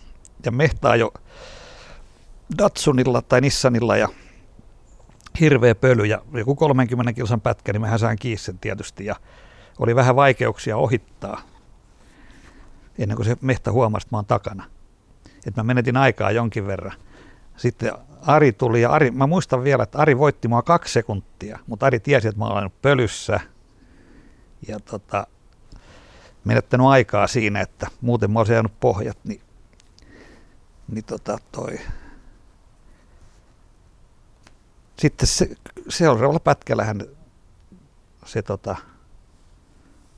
Ja 0.45 0.51
mehtaa 0.51 0.95
jo 0.95 1.13
Datsunilla 2.57 3.21
tai 3.21 3.41
Nissanilla 3.41 3.97
ja 3.97 4.09
hirveä 5.39 5.75
pöly 5.75 6.05
ja 6.05 6.21
joku 6.33 6.55
30 6.55 7.13
kilsan 7.13 7.41
pätkä, 7.41 7.73
niin 7.73 7.81
mehän 7.81 7.99
sain 7.99 8.17
kiinni 8.19 8.37
sen 8.37 8.59
tietysti 8.59 9.05
ja 9.05 9.15
oli 9.79 9.95
vähän 9.95 10.15
vaikeuksia 10.15 10.77
ohittaa 10.77 11.41
ennen 12.97 13.15
kuin 13.15 13.25
se 13.25 13.37
mehtä 13.41 13.71
huomasi, 13.71 14.05
että 14.05 14.15
mä 14.15 14.17
oon 14.17 14.25
takana. 14.25 14.65
Että 15.47 15.61
mä 15.61 15.67
menetin 15.67 15.97
aikaa 15.97 16.31
jonkin 16.31 16.67
verran. 16.67 16.93
Sitten 17.57 17.93
Ari 18.25 18.51
tuli 18.51 18.81
ja 18.81 18.91
Ari, 18.91 19.11
mä 19.11 19.27
muistan 19.27 19.63
vielä, 19.63 19.83
että 19.83 19.97
Ari 19.97 20.17
voitti 20.17 20.47
mua 20.47 20.61
kaksi 20.61 20.93
sekuntia, 20.93 21.59
mutta 21.67 21.85
Ari 21.85 21.99
tiesi, 21.99 22.27
että 22.27 22.39
mä 22.39 22.45
olen 22.45 22.71
pölyssä 22.81 23.39
ja 24.67 24.79
tota, 24.79 25.27
menettänyt 26.45 26.87
aikaa 26.87 27.27
siinä, 27.27 27.61
että 27.61 27.87
muuten 28.01 28.31
mä 28.31 28.39
olisin 28.39 28.53
jäänyt 28.53 28.79
pohjat, 28.79 29.17
niin, 29.23 29.41
niin 30.87 31.05
tota 31.05 31.37
toi. 31.51 31.79
Sitten 34.99 35.27
se, 35.27 35.49
seuraavalla 35.89 36.39
pätkällähän 36.39 37.01
se 38.25 38.41
tota, 38.41 38.75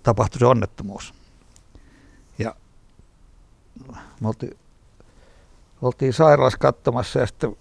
tapahtui 0.04 0.40
se 0.40 0.46
onnettomuus. 0.46 1.14
Ja 2.40 2.56
me 4.22 4.28
oltiin, 4.28 4.58
oltiin 5.82 6.14
sairaalassa 6.14 6.58
katsomassa 6.58 7.20
ja 7.20 7.28
sitten 7.28 7.58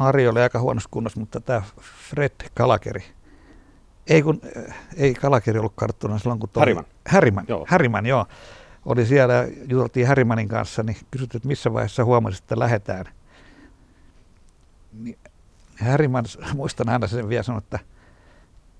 Ari 0.00 0.28
oli 0.28 0.40
aika 0.40 0.60
huonossa 0.60 0.88
kunnossa, 0.92 1.20
mutta 1.20 1.40
tämä 1.40 1.62
Fred 2.10 2.32
Kalakeri, 2.54 3.04
ei 4.06 4.22
kun, 4.22 4.40
ei 4.96 5.14
Kalakeri 5.14 5.58
ollut 5.58 5.72
karttuna 5.76 6.18
silloin 6.18 6.40
kun 6.40 6.48
toi. 6.48 6.60
Häriman, 7.06 7.44
joo. 7.48 7.66
Häriman, 7.68 8.06
joo. 8.06 8.26
Oli 8.84 9.06
siellä, 9.06 9.48
juteltiin 9.68 10.06
Härimanin 10.06 10.48
kanssa, 10.48 10.82
niin 10.82 10.96
kysyttiin, 11.10 11.38
että 11.38 11.48
missä 11.48 11.72
vaiheessa 11.72 12.04
huomasit, 12.04 12.42
että 12.42 12.58
lähdetään. 12.58 13.04
Niin 14.92 15.18
Häriman, 15.74 16.24
muistan 16.54 16.88
aina 16.88 17.06
sen 17.06 17.28
vielä 17.28 17.42
sanoa, 17.42 17.58
että 17.58 17.78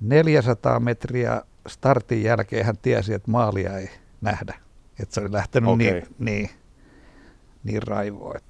400 0.00 0.80
metriä 0.80 1.42
startin 1.68 2.22
jälkeen 2.22 2.66
hän 2.66 2.78
tiesi, 2.82 3.14
että 3.14 3.30
maalia 3.30 3.78
ei 3.78 3.90
nähdä. 4.20 4.54
Että 5.00 5.14
se 5.14 5.20
oli 5.20 5.32
lähtenyt 5.32 5.70
okay. 5.70 5.86
niin, 5.86 6.06
niin, 6.18 6.50
niin 7.64 7.82
raivoa, 7.82 8.34
että 8.36 8.49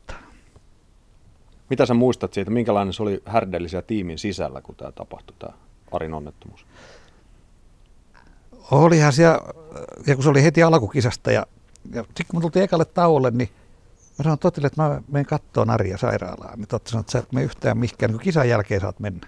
mitä 1.70 1.86
sä 1.86 1.94
muistat 1.94 2.34
siitä, 2.34 2.50
minkälainen 2.50 2.92
se 2.92 3.02
oli 3.02 3.22
härdellisiä 3.26 3.82
tiimin 3.82 4.18
sisällä, 4.18 4.60
kun 4.60 4.74
tämä 4.74 4.92
tapahtui, 4.92 5.36
tämä 5.38 5.52
Arin 5.92 6.14
onnettomuus? 6.14 6.66
Olihan 8.70 9.12
siellä, 9.12 9.38
ja 10.06 10.14
kun 10.14 10.24
se 10.24 10.30
oli 10.30 10.42
heti 10.42 10.62
alkukisasta, 10.62 11.32
ja, 11.32 11.46
ja 11.94 12.02
sitten 12.02 12.26
kun 12.28 12.38
me 12.38 12.40
tultiin 12.40 12.62
ekalle 12.62 12.84
tauolle, 12.84 13.30
niin 13.30 13.48
mä 14.18 14.22
sanoin 14.22 14.38
Totille, 14.38 14.66
että 14.66 14.82
mä 14.82 15.02
menen 15.08 15.26
kattoon 15.26 15.70
Aria 15.70 15.98
sairaalaan. 15.98 16.58
Niin 16.58 16.68
Totti 16.68 16.90
sanoi, 16.90 17.00
että 17.00 17.12
sä 17.12 17.18
et 17.18 17.32
mene 17.32 17.44
yhtään 17.44 17.78
mihinkään, 17.78 18.12
niin 18.12 18.20
kisan 18.20 18.48
jälkeen 18.48 18.80
saat 18.80 19.00
mennä. 19.00 19.26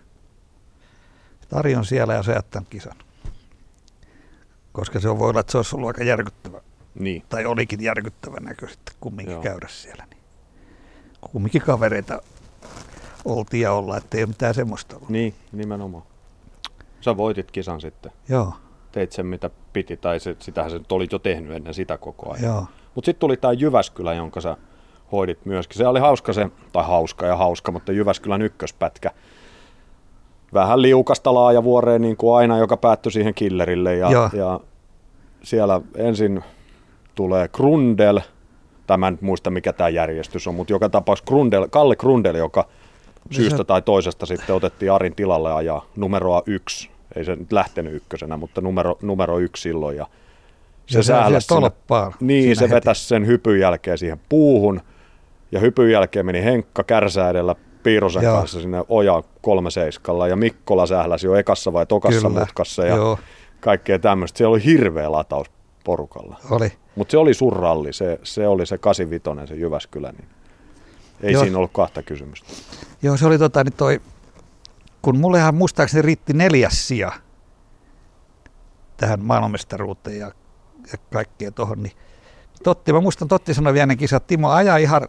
Että 1.42 1.56
Ari 1.56 1.74
on 1.74 1.84
siellä 1.84 2.14
ja 2.14 2.22
se 2.22 2.32
jättää 2.32 2.62
kisan. 2.70 2.96
Koska 4.72 5.00
se 5.00 5.08
on, 5.08 5.18
voi 5.18 5.30
olla, 5.30 5.40
että 5.40 5.52
se 5.52 5.58
olisi 5.58 5.76
ollut 5.76 5.88
aika 5.88 6.04
järkyttävä. 6.04 6.60
Niin. 6.94 7.22
Tai 7.28 7.44
olikin 7.44 7.82
järkyttävä 7.82 8.36
näkö 8.40 8.68
sitten 8.68 8.94
kumminkin 9.00 9.32
Joo. 9.32 9.42
käydä 9.42 9.68
siellä. 9.68 10.06
Niin. 10.10 10.21
Kumminkin 11.30 11.62
kavereita 11.62 12.22
oltiin 13.24 13.62
ja 13.62 13.72
olla, 13.72 13.96
että 13.96 14.16
ei 14.16 14.22
ole 14.22 14.28
mitään 14.28 14.54
semmoista 14.54 14.96
ollut. 14.96 15.08
Niin, 15.08 15.34
nimenomaan. 15.52 16.04
Sä 17.00 17.16
voitit 17.16 17.50
kisan 17.50 17.80
sitten. 17.80 18.12
Joo. 18.28 18.52
Teit 18.92 19.12
sen 19.12 19.26
mitä 19.26 19.50
piti, 19.72 19.96
tai 19.96 20.20
se, 20.20 20.36
sitähän 20.38 20.70
sä 20.70 20.78
nyt 20.78 20.92
olit 20.92 21.12
jo 21.12 21.18
tehnyt 21.18 21.52
ennen 21.52 21.74
sitä 21.74 21.98
koko 21.98 22.32
ajan. 22.32 22.44
Joo. 22.44 22.66
Mutta 22.94 23.06
sitten 23.06 23.20
tuli 23.20 23.36
tämä 23.36 23.52
Jyväskylä, 23.52 24.14
jonka 24.14 24.40
sä 24.40 24.56
hoidit 25.12 25.46
myöskin. 25.46 25.78
Se 25.78 25.86
oli 25.86 26.00
hauska 26.00 26.32
se, 26.32 26.50
tai 26.72 26.84
hauska 26.84 27.26
ja 27.26 27.36
hauska, 27.36 27.72
mutta 27.72 27.92
Jyväskylän 27.92 28.42
ykköspätkä. 28.42 29.10
Vähän 30.54 30.82
liukasta 30.82 31.34
laajavuoreen 31.34 32.02
niin 32.02 32.16
kuin 32.16 32.36
aina, 32.36 32.58
joka 32.58 32.76
päättyi 32.76 33.12
siihen 33.12 33.34
killerille. 33.34 33.96
Ja, 33.96 34.30
ja 34.32 34.60
siellä 35.42 35.80
ensin 35.96 36.44
tulee 37.14 37.48
Grundel, 37.48 38.20
tai 38.98 39.08
en 39.08 39.18
muista 39.20 39.50
mikä 39.50 39.72
tämä 39.72 39.88
järjestys 39.88 40.46
on, 40.46 40.54
mutta 40.54 40.72
joka 40.72 40.88
tapauksessa 40.88 41.28
Grundel, 41.28 41.68
Kalle 41.70 41.96
Grundel, 41.96 42.34
joka 42.34 42.66
syystä 43.30 43.64
tai 43.64 43.82
toisesta 43.82 44.26
sitten 44.26 44.54
otettiin 44.56 44.92
Arin 44.92 45.14
tilalle 45.14 45.52
ajaa 45.52 45.86
numeroa 45.96 46.42
yksi. 46.46 46.90
Ei 47.16 47.24
se 47.24 47.36
nyt 47.36 47.52
lähtenyt 47.52 47.94
ykkösenä, 47.94 48.36
mutta 48.36 48.60
numero, 48.60 48.98
numero 49.02 49.38
yksi 49.38 49.62
silloin. 49.62 49.96
Ja 49.96 50.06
se, 50.86 50.98
ja 50.98 51.02
sähläsi 51.02 51.46
sinne, 51.46 51.70
Niin, 52.20 52.56
se 52.56 52.64
heti. 52.64 52.74
vetäisi 52.74 53.08
sen 53.08 53.26
hypyn 53.26 53.60
jälkeen 53.60 53.98
siihen 53.98 54.20
puuhun. 54.28 54.80
Ja 55.52 55.60
hypyn 55.60 55.90
jälkeen 55.90 56.26
meni 56.26 56.44
Henkka 56.44 56.84
Kärsä 56.84 57.30
edellä 57.30 57.54
Piirosen 57.82 58.22
Joo. 58.22 58.36
kanssa 58.38 58.60
sinne 58.60 58.84
Oja 58.88 59.22
kolme 59.42 59.70
seiskalla. 59.70 60.28
Ja 60.28 60.36
Mikkola 60.36 60.86
sähläsi 60.86 61.26
jo 61.26 61.34
ekassa 61.34 61.72
vai 61.72 61.86
tokassa 61.86 62.28
Kyllä. 62.28 62.40
mutkassa. 62.40 62.86
Ja 62.86 62.96
Joo. 62.96 63.18
kaikkea 63.60 63.98
tämmöistä. 63.98 64.38
Se 64.38 64.46
oli 64.46 64.64
hirveä 64.64 65.12
lataus 65.12 65.46
porukalla. 65.84 66.40
Oli. 66.50 66.72
Mutta 66.94 67.12
se 67.12 67.18
oli 67.18 67.34
surralli, 67.34 67.92
se, 67.92 68.20
se 68.22 68.48
oli 68.48 68.66
se 68.66 68.78
85, 68.78 69.48
se 69.48 69.60
Jyväskylä, 69.60 70.12
niin 70.12 70.28
ei 71.22 71.32
Joo. 71.32 71.42
siinä 71.42 71.58
ollut 71.58 71.72
kahta 71.72 72.02
kysymystä. 72.02 72.48
Joo, 73.02 73.16
se 73.16 73.26
oli 73.26 73.38
tota, 73.38 73.64
niin 73.64 73.72
toi, 73.72 74.00
kun 75.02 75.18
mullehan 75.18 75.54
muistaakseni 75.54 76.02
riitti 76.02 76.32
neljäs 76.32 76.88
sija 76.88 77.12
tähän 78.96 79.20
maailmanmestaruuteen 79.20 80.18
ja 80.18 80.32
ja 80.92 80.98
kaikkea 81.12 81.50
tuohon. 81.50 81.82
Niin 81.82 81.92
Totti, 82.62 82.92
mä 82.92 83.00
muistan 83.00 83.28
Totti 83.28 83.54
sanoi 83.54 83.74
vielä 83.74 83.96
kisa, 83.96 84.16
että 84.16 84.26
Timo 84.26 84.50
ajaa 84.50 84.76
ihan 84.76 85.08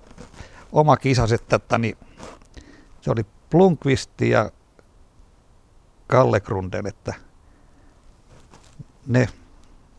oma 0.71 0.97
kisas, 0.97 1.32
että, 1.32 1.55
että 1.55 1.78
niin, 1.78 1.97
se 3.01 3.11
oli 3.11 3.26
Plunkvisti 3.49 4.30
ja 4.30 4.51
Kalle 6.07 6.39
Grundel, 6.39 6.86
että 6.86 7.13
ne 9.07 9.28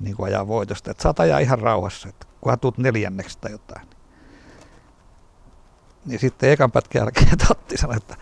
niin 0.00 0.16
kuin 0.16 0.26
ajaa 0.26 0.48
voitosta. 0.48 0.90
Että 0.90 1.02
saat 1.02 1.20
ajaa 1.20 1.38
ihan 1.38 1.58
rauhassa, 1.58 2.08
että 2.08 2.26
kunhan 2.40 2.60
tuut 2.60 2.78
neljänneksi 2.78 3.38
tai 3.40 3.52
jotain. 3.52 3.88
Niin 6.06 6.20
sitten 6.20 6.50
ekan 6.50 6.72
pätkän 6.72 7.00
jälkeen 7.00 7.38
Totti 7.48 7.76
sanoi, 7.76 7.96
että 7.96 8.16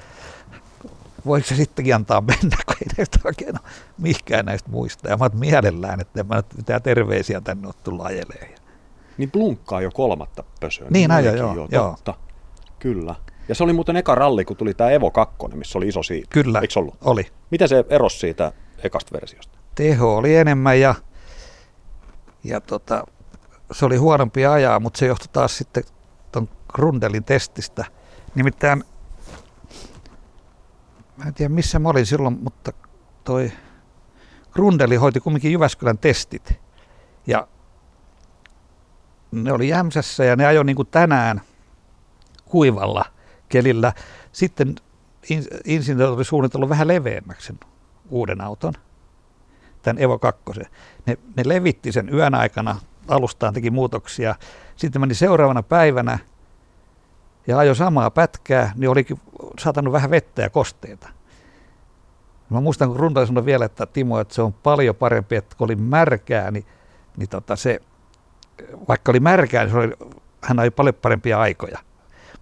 voiko 1.27 1.47
se 1.47 1.57
sittenkin 1.57 1.95
antaa 1.95 2.21
mennä, 2.21 2.57
kun 2.67 2.77
ei 2.81 2.95
näistä 2.97 3.19
oikein 3.25 3.61
ole 3.63 3.71
mihkään 3.99 4.47
näistä 4.47 4.71
muista. 4.71 5.09
Ja 5.09 5.17
mä 5.17 5.25
oon 5.25 5.41
mielellään, 5.41 6.01
että 6.01 6.21
en 6.21 6.27
mä 6.27 6.37
nyt 6.37 6.55
mitään 6.57 6.83
terveisiä 6.83 7.41
tänne 7.41 7.67
ole 7.67 7.75
tullut 7.85 8.07
ajeleen. 8.07 8.55
Niin 9.19 9.31
blunkkaa 9.31 9.81
jo 9.81 9.91
kolmatta 9.91 10.45
pösöä. 10.61 10.87
Niin 10.91 11.11
ajo, 11.11 11.35
joo, 11.35 11.55
jo, 11.55 11.69
joo. 11.71 11.91
Totta. 11.91 12.15
Kyllä. 12.79 13.15
Ja 13.49 13.55
se 13.55 13.65
oli 13.65 13.73
muuten 13.73 13.97
eka 13.97 14.15
ralli, 14.15 14.45
kun 14.45 14.57
tuli 14.57 14.75
tämä 14.75 14.91
Evo 14.91 15.11
2, 15.11 15.37
missä 15.55 15.79
oli 15.79 15.89
iso 15.89 16.03
siitä. 16.03 16.27
Kyllä, 16.31 16.61
Eikö 16.61 16.81
ollut? 16.81 16.97
oli. 17.01 17.27
Mitä 17.51 17.67
se 17.67 17.85
erosi 17.89 18.19
siitä 18.19 18.53
ekasta 18.85 19.13
versiosta? 19.13 19.59
Teho 19.75 20.17
oli 20.17 20.37
enemmän 20.37 20.81
ja, 20.81 20.95
ja 22.45 22.61
tota, 22.61 23.05
se 23.73 23.85
oli 23.87 23.97
huonompi 23.97 24.47
ajaa, 24.47 24.81
mutta 24.81 24.99
se 24.99 25.07
johtui 25.07 25.29
taas 25.33 25.59
sitten 25.59 25.85
tuon 26.33 26.49
Grundelin 26.75 27.25
testistä. 27.25 27.85
Nimittäin, 28.35 28.85
mä 31.17 31.25
en 31.25 31.35
tiedä 31.35 31.55
missä 31.55 31.79
mä 31.79 31.89
olin 31.89 32.07
silloin, 32.07 32.39
mutta 32.43 32.73
toi 33.25 33.53
Grundeli 34.53 34.97
hoiti 34.97 35.21
kumminkin 35.21 35.53
Jyväskylän 35.53 35.99
testit. 35.99 36.61
Ja 37.27 37.49
ne 39.31 39.53
oli 39.53 39.69
Jämsässä 39.69 40.25
ja 40.25 40.37
ne 40.37 40.47
ajoi 40.47 40.65
niin 40.65 40.77
kuin 40.77 40.89
tänään 40.91 41.41
kuivalla 42.45 43.05
kelillä. 43.49 43.93
Sitten 44.33 44.75
insinööri 45.65 46.25
suunnitellut 46.25 46.69
vähän 46.69 46.89
leveämmäksi 46.89 47.47
sen 47.47 47.61
uuden 48.11 48.41
auton, 48.41 48.73
tämän 49.83 50.03
Evo 50.03 50.19
2. 50.19 50.43
Ne, 51.07 51.19
ne 51.37 51.43
levitti 51.47 51.93
sen 51.93 52.15
yön 52.15 52.35
aikana, 52.35 52.77
alustaan 53.09 53.55
teki 53.55 53.71
muutoksia. 53.71 54.35
Sitten 54.77 55.01
meni 55.01 55.15
seuraavana 55.15 55.63
päivänä 55.63 56.19
ja 57.47 57.59
ajoi 57.59 57.77
samaa 57.77 58.11
pätkää, 58.11 58.73
niin 58.77 58.91
olikin 58.91 59.21
satanut 59.59 59.93
vähän 59.93 60.11
vettä 60.11 60.43
ja 60.43 60.51
kosteita. 60.51 61.09
Mä 62.51 62.61
muistan, 62.61 62.89
kun 62.89 63.01
Rundali 63.01 63.27
sanoi 63.27 63.45
vielä, 63.45 63.65
että 63.65 63.87
Timo, 63.87 64.21
että 64.21 64.35
se 64.35 64.43
on 64.43 64.53
paljon 64.53 64.97
parempi, 64.97 65.37
että 65.37 65.57
kun 65.57 65.65
oli 65.65 65.77
märkää, 65.77 66.51
niin, 66.51 66.67
niin 67.17 67.29
tota 67.29 67.57
se, 67.57 67.81
vaikka 68.89 69.13
oli 69.13 69.21
märkää, 69.21 69.65
niin 69.65 69.73
se 69.73 69.79
oli, 69.79 69.93
hän 70.43 70.59
ajoi 70.59 70.71
paljon 70.71 70.95
parempia 70.95 71.41
aikoja. 71.41 71.79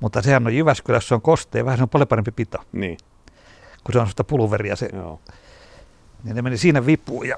Mutta 0.00 0.22
sehän 0.22 0.46
on 0.46 0.54
Jyväskylässä, 0.54 1.08
se 1.08 1.14
on 1.14 1.22
kostea, 1.22 1.64
vähän 1.64 1.78
se 1.78 1.82
on 1.82 1.88
paljon 1.88 2.08
parempi 2.08 2.30
pito. 2.30 2.58
Niin. 2.72 2.98
Kun 3.84 3.92
se 3.92 3.98
on 3.98 4.08
sitä 4.08 4.24
pulveria 4.24 4.76
se. 4.76 4.88
Joo. 4.92 5.20
Niin 6.24 6.36
ne 6.36 6.42
meni 6.42 6.56
siinä 6.56 6.86
vipuun. 6.86 7.28
Ja... 7.28 7.36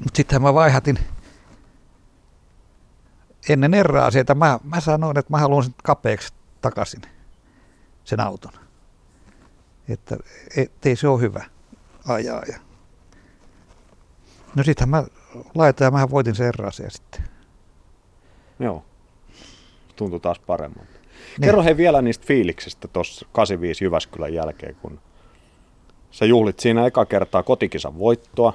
Mutta 0.00 0.16
sittenhän 0.16 0.42
mä 0.42 0.54
vaihatin 0.54 0.98
ennen 3.48 3.74
erää 3.74 4.10
sieltä. 4.10 4.34
Mä, 4.34 4.58
mä 4.64 4.80
sanoin, 4.80 5.18
että 5.18 5.32
mä 5.32 5.38
haluan 5.38 5.64
sen 5.64 5.74
kapeaksi 5.82 6.32
takaisin, 6.60 7.02
sen 8.04 8.20
auton. 8.20 8.52
Että 9.88 10.16
ei 10.84 10.96
se 10.96 11.08
ole 11.08 11.20
hyvä 11.20 11.44
ajaa. 12.08 12.42
Ja... 12.48 12.58
No 14.56 14.62
sittenhän 14.62 14.88
mä 14.88 15.04
laitoin 15.54 15.86
ja 15.86 15.90
mä 15.90 16.10
voitin 16.10 16.34
sen 16.34 16.46
erääseen 16.46 16.90
sitten. 16.90 17.24
Joo 18.58 18.84
tuntui 20.00 20.20
taas 20.20 20.38
paremmalta. 20.38 20.90
Niin. 20.92 21.44
Kerro 21.44 21.62
he 21.62 21.76
vielä 21.76 22.02
niistä 22.02 22.26
fiiliksistä 22.26 22.88
tuossa 22.88 23.26
85 23.32 23.84
Jyväskylän 23.84 24.34
jälkeen, 24.34 24.76
kun 24.82 25.00
sä 26.10 26.24
juhlit 26.24 26.60
siinä 26.60 26.86
eka 26.86 27.04
kertaa 27.04 27.42
kotikisan 27.42 27.98
voittoa. 27.98 28.54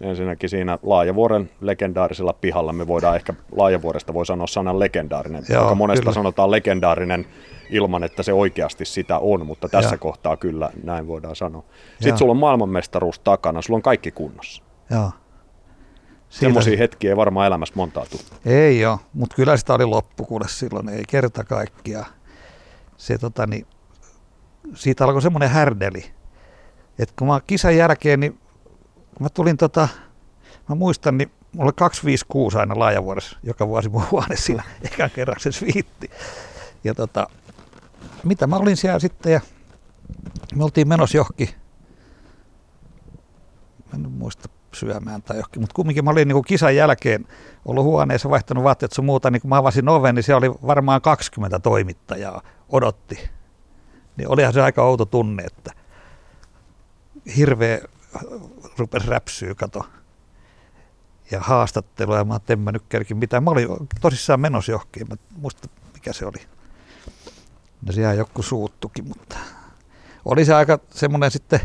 Ensinnäkin 0.00 0.50
siinä 0.50 0.78
Laajavuoren 0.82 1.50
legendaarisella 1.60 2.32
pihalla, 2.32 2.72
me 2.72 2.86
voidaan 2.86 3.16
ehkä 3.16 3.34
Laajavuoresta 3.56 4.14
voi 4.14 4.26
sanoa 4.26 4.46
sanan 4.46 4.78
legendaarinen, 4.78 5.44
Joo, 5.48 5.62
joka 5.62 5.74
monesta 5.74 6.02
kyllä. 6.02 6.14
sanotaan 6.14 6.50
legendaarinen 6.50 7.26
ilman, 7.70 8.04
että 8.04 8.22
se 8.22 8.32
oikeasti 8.32 8.84
sitä 8.84 9.18
on, 9.18 9.46
mutta 9.46 9.68
tässä 9.68 9.94
Joo. 9.94 9.98
kohtaa 9.98 10.36
kyllä 10.36 10.70
näin 10.84 11.06
voidaan 11.06 11.36
sanoa. 11.36 11.62
Sitten 11.92 12.08
Joo. 12.08 12.16
sulla 12.16 12.30
on 12.30 12.36
maailmanmestaruus 12.36 13.18
takana, 13.18 13.62
sulla 13.62 13.76
on 13.76 13.82
kaikki 13.82 14.10
kunnossa. 14.10 14.62
Joo. 14.90 15.10
Semmoisia 16.28 16.78
hetkiä 16.78 17.10
ei 17.10 17.16
varmaan 17.16 17.46
elämässä 17.46 17.74
montaa 17.76 18.06
tule. 18.10 18.22
Ei 18.56 18.86
ole, 18.86 18.98
mutta 19.12 19.36
kyllä 19.36 19.56
sitä 19.56 19.74
oli 19.74 19.84
loppu 19.84 20.24
kuule 20.24 20.44
silloin, 20.48 20.88
ei 20.88 21.02
kerta 21.08 21.44
kaikkia. 21.44 22.04
Se, 22.96 23.18
tota, 23.18 23.46
niin, 23.46 23.66
siitä 24.74 25.04
alkoi 25.04 25.22
semmoinen 25.22 25.50
härdeli, 25.50 26.04
että 26.98 27.14
kun 27.18 27.28
mä 27.28 27.40
kisan 27.46 27.76
jälkeen, 27.76 28.20
niin 28.20 28.32
kun 29.14 29.22
mä 29.22 29.28
tulin 29.28 29.56
tota, 29.56 29.88
mä 30.68 30.74
muistan, 30.74 31.18
niin 31.18 31.30
mulla 31.52 31.68
oli 31.68 31.72
256 31.76 32.58
aina 32.58 32.78
laajavuodessa, 32.78 33.38
joka 33.42 33.68
vuosi 33.68 33.88
mun 33.88 34.02
huone 34.10 34.36
siinä 34.36 34.62
ekan 34.92 35.10
kerran 35.10 35.40
se 35.40 35.52
sviitti. 35.52 36.10
Ja 36.84 36.94
tota, 36.94 37.26
mitä 38.24 38.46
mä 38.46 38.56
olin 38.56 38.76
siellä 38.76 38.98
sitten 38.98 39.32
ja 39.32 39.40
me 40.54 40.64
oltiin 40.64 40.88
menossa 40.88 41.16
johonkin, 41.16 41.48
mä 43.92 43.94
en 43.94 44.10
muista 44.10 44.48
syömään 44.74 45.22
tai 45.22 45.36
johonkin. 45.36 45.62
Mutta 45.62 45.74
kumminkin 45.74 46.04
mä 46.04 46.10
olin 46.10 46.28
niin 46.28 46.34
kuin 46.34 46.44
kisan 46.44 46.76
jälkeen 46.76 47.26
ollut 47.64 47.84
huoneessa, 47.84 48.30
vaihtanut 48.30 48.64
vaatteet 48.64 48.92
sun 48.92 49.04
muuta, 49.04 49.30
niin 49.30 49.40
kun 49.42 49.48
mä 49.48 49.56
avasin 49.56 49.88
oven, 49.88 50.14
niin 50.14 50.22
siellä 50.22 50.38
oli 50.38 50.56
varmaan 50.66 51.00
20 51.00 51.58
toimittajaa 51.58 52.42
odotti. 52.68 53.30
Niin 54.16 54.28
olihan 54.28 54.52
se 54.52 54.62
aika 54.62 54.84
outo 54.84 55.04
tunne, 55.04 55.42
että 55.42 55.72
hirveä 57.36 57.80
rupesi 58.78 59.06
räpsyä, 59.06 59.54
kato. 59.54 59.86
Ja 61.30 61.40
haastattelua, 61.40 62.16
ja 62.16 62.24
mä 62.24 62.40
en 62.48 62.58
mä 62.58 62.72
nyt 62.72 62.84
kerkin 62.88 63.16
mitään. 63.16 63.44
Mä 63.44 63.50
olin 63.50 63.68
tosissaan 64.00 64.40
menossa 64.40 64.72
johonkin, 64.72 65.08
mä 65.08 65.16
muista 65.36 65.68
mikä 65.94 66.12
se 66.12 66.26
oli. 66.26 66.46
No 67.86 67.92
siellä 67.92 68.14
joku 68.14 68.42
suuttukin, 68.42 69.08
mutta 69.08 69.36
oli 70.24 70.44
se 70.44 70.54
aika 70.54 70.78
semmoinen 70.90 71.30
sitten 71.30 71.60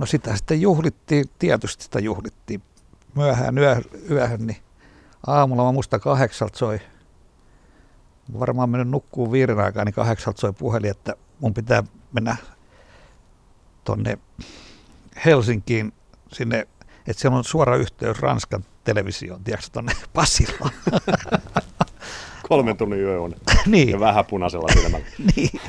No 0.00 0.06
sitä 0.06 0.36
sitten 0.36 0.60
juhlittiin, 0.60 1.24
tietysti 1.38 1.84
sitä 1.84 1.98
juhlittiin 2.00 2.62
myöhään 3.14 3.58
yö, 3.58 3.80
yöhön, 4.10 4.46
niin 4.46 4.56
aamulla 5.26 5.64
mä 5.64 5.72
muista 5.72 5.98
kahdeksalta 5.98 6.58
soi, 6.58 6.80
varmaan 8.38 8.70
mennyt 8.70 8.88
nukkuun 8.88 9.32
viiden 9.32 9.58
aikaa, 9.58 9.84
niin 9.84 9.94
kahdeksalta 9.94 10.40
soi 10.40 10.52
puhelin, 10.52 10.90
että 10.90 11.14
mun 11.40 11.54
pitää 11.54 11.82
mennä 12.12 12.36
tonne 13.84 14.18
Helsinkiin 15.24 15.92
sinne, 16.32 16.68
että 17.06 17.20
siellä 17.20 17.38
on 17.38 17.44
suora 17.44 17.76
yhteys 17.76 18.18
Ranskan 18.18 18.64
televisioon, 18.84 19.44
tiedätkö, 19.44 19.68
tonne 19.72 19.92
Pasilaan. 20.12 20.72
Kolmen 22.48 22.76
tunnin 22.76 23.00
yö 23.00 23.20
on. 23.20 23.34
niin. 23.66 23.88
Ja 23.88 24.00
vähän 24.00 24.24
punaisella 24.26 24.72
silmällä. 24.72 25.06
niin. 25.36 25.60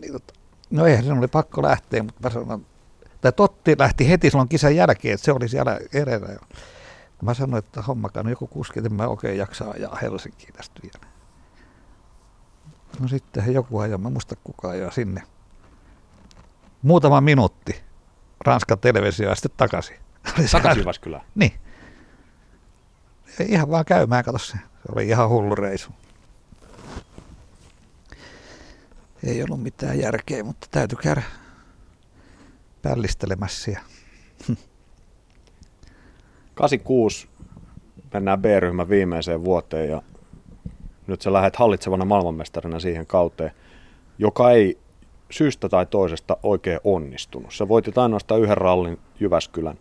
niin 0.00 0.12
tota, 0.12 0.34
no 0.70 0.86
eihän 0.86 1.04
sen 1.04 1.18
oli 1.18 1.28
pakko 1.28 1.62
lähteä, 1.62 2.02
mutta 2.02 2.20
mä 2.28 2.30
sanoin, 2.30 2.66
tai 3.20 3.32
Totti 3.32 3.74
lähti 3.78 4.08
heti 4.08 4.30
silloin 4.30 4.48
kisan 4.48 4.76
jälkeen, 4.76 5.14
että 5.14 5.24
se 5.24 5.32
oli 5.32 5.48
siellä 5.48 5.78
edellä. 5.94 6.28
Mä 7.22 7.34
sanoin, 7.34 7.64
että 7.64 7.82
hommakaan 7.82 8.26
no 8.26 8.30
joku 8.30 8.46
kuski, 8.46 8.78
että 8.78 8.90
mä 8.90 9.08
oikein 9.08 9.38
jaksaa 9.38 9.70
ajaa 9.70 9.98
Helsinkiin 10.02 10.52
tästä 10.52 10.80
vielä. 10.82 11.09
No 13.00 13.08
sitten 13.08 13.54
joku 13.54 13.78
ajo, 13.78 13.98
mä 13.98 14.10
muista 14.10 14.36
kukaan 14.44 14.74
ajaa 14.74 14.90
sinne. 14.90 15.22
Muutama 16.82 17.20
minuutti 17.20 17.82
Ranskan 18.40 18.78
televisio 18.78 19.28
ja 19.28 19.34
sitten 19.34 19.50
takaisin. 19.56 19.96
Takaisin 20.52 20.80
Jyväskylään? 20.80 21.24
Niin. 21.34 21.52
Ihan 23.46 23.70
vaan 23.70 23.84
käymään, 23.84 24.24
kato 24.24 24.38
se. 24.38 24.52
Se 24.52 24.92
oli 24.92 25.08
ihan 25.08 25.28
hullu 25.28 25.54
reisu. 25.54 25.90
Ei 29.24 29.42
ollut 29.42 29.62
mitään 29.62 29.98
järkeä, 29.98 30.44
mutta 30.44 30.66
täytyy 30.70 30.98
käydä 31.02 31.22
pällistelemässä. 32.82 33.80
86 36.54 37.28
mennään 38.12 38.42
B-ryhmän 38.42 38.88
viimeiseen 38.88 39.44
vuoteen 39.44 39.90
ja 39.90 40.02
nyt 41.10 41.22
sä 41.22 41.32
lähdet 41.32 41.56
hallitsevana 41.56 42.04
maailmanmestarina 42.04 42.80
siihen 42.80 43.06
kauteen, 43.06 43.50
joka 44.18 44.50
ei 44.50 44.78
syystä 45.30 45.68
tai 45.68 45.86
toisesta 45.86 46.36
oikein 46.42 46.80
onnistunut. 46.84 47.52
Sä 47.52 47.68
voitit 47.68 47.98
ainoastaan 47.98 48.40
yhden 48.40 48.56
rallin 48.56 48.98
Jyväskylän, 49.20 49.78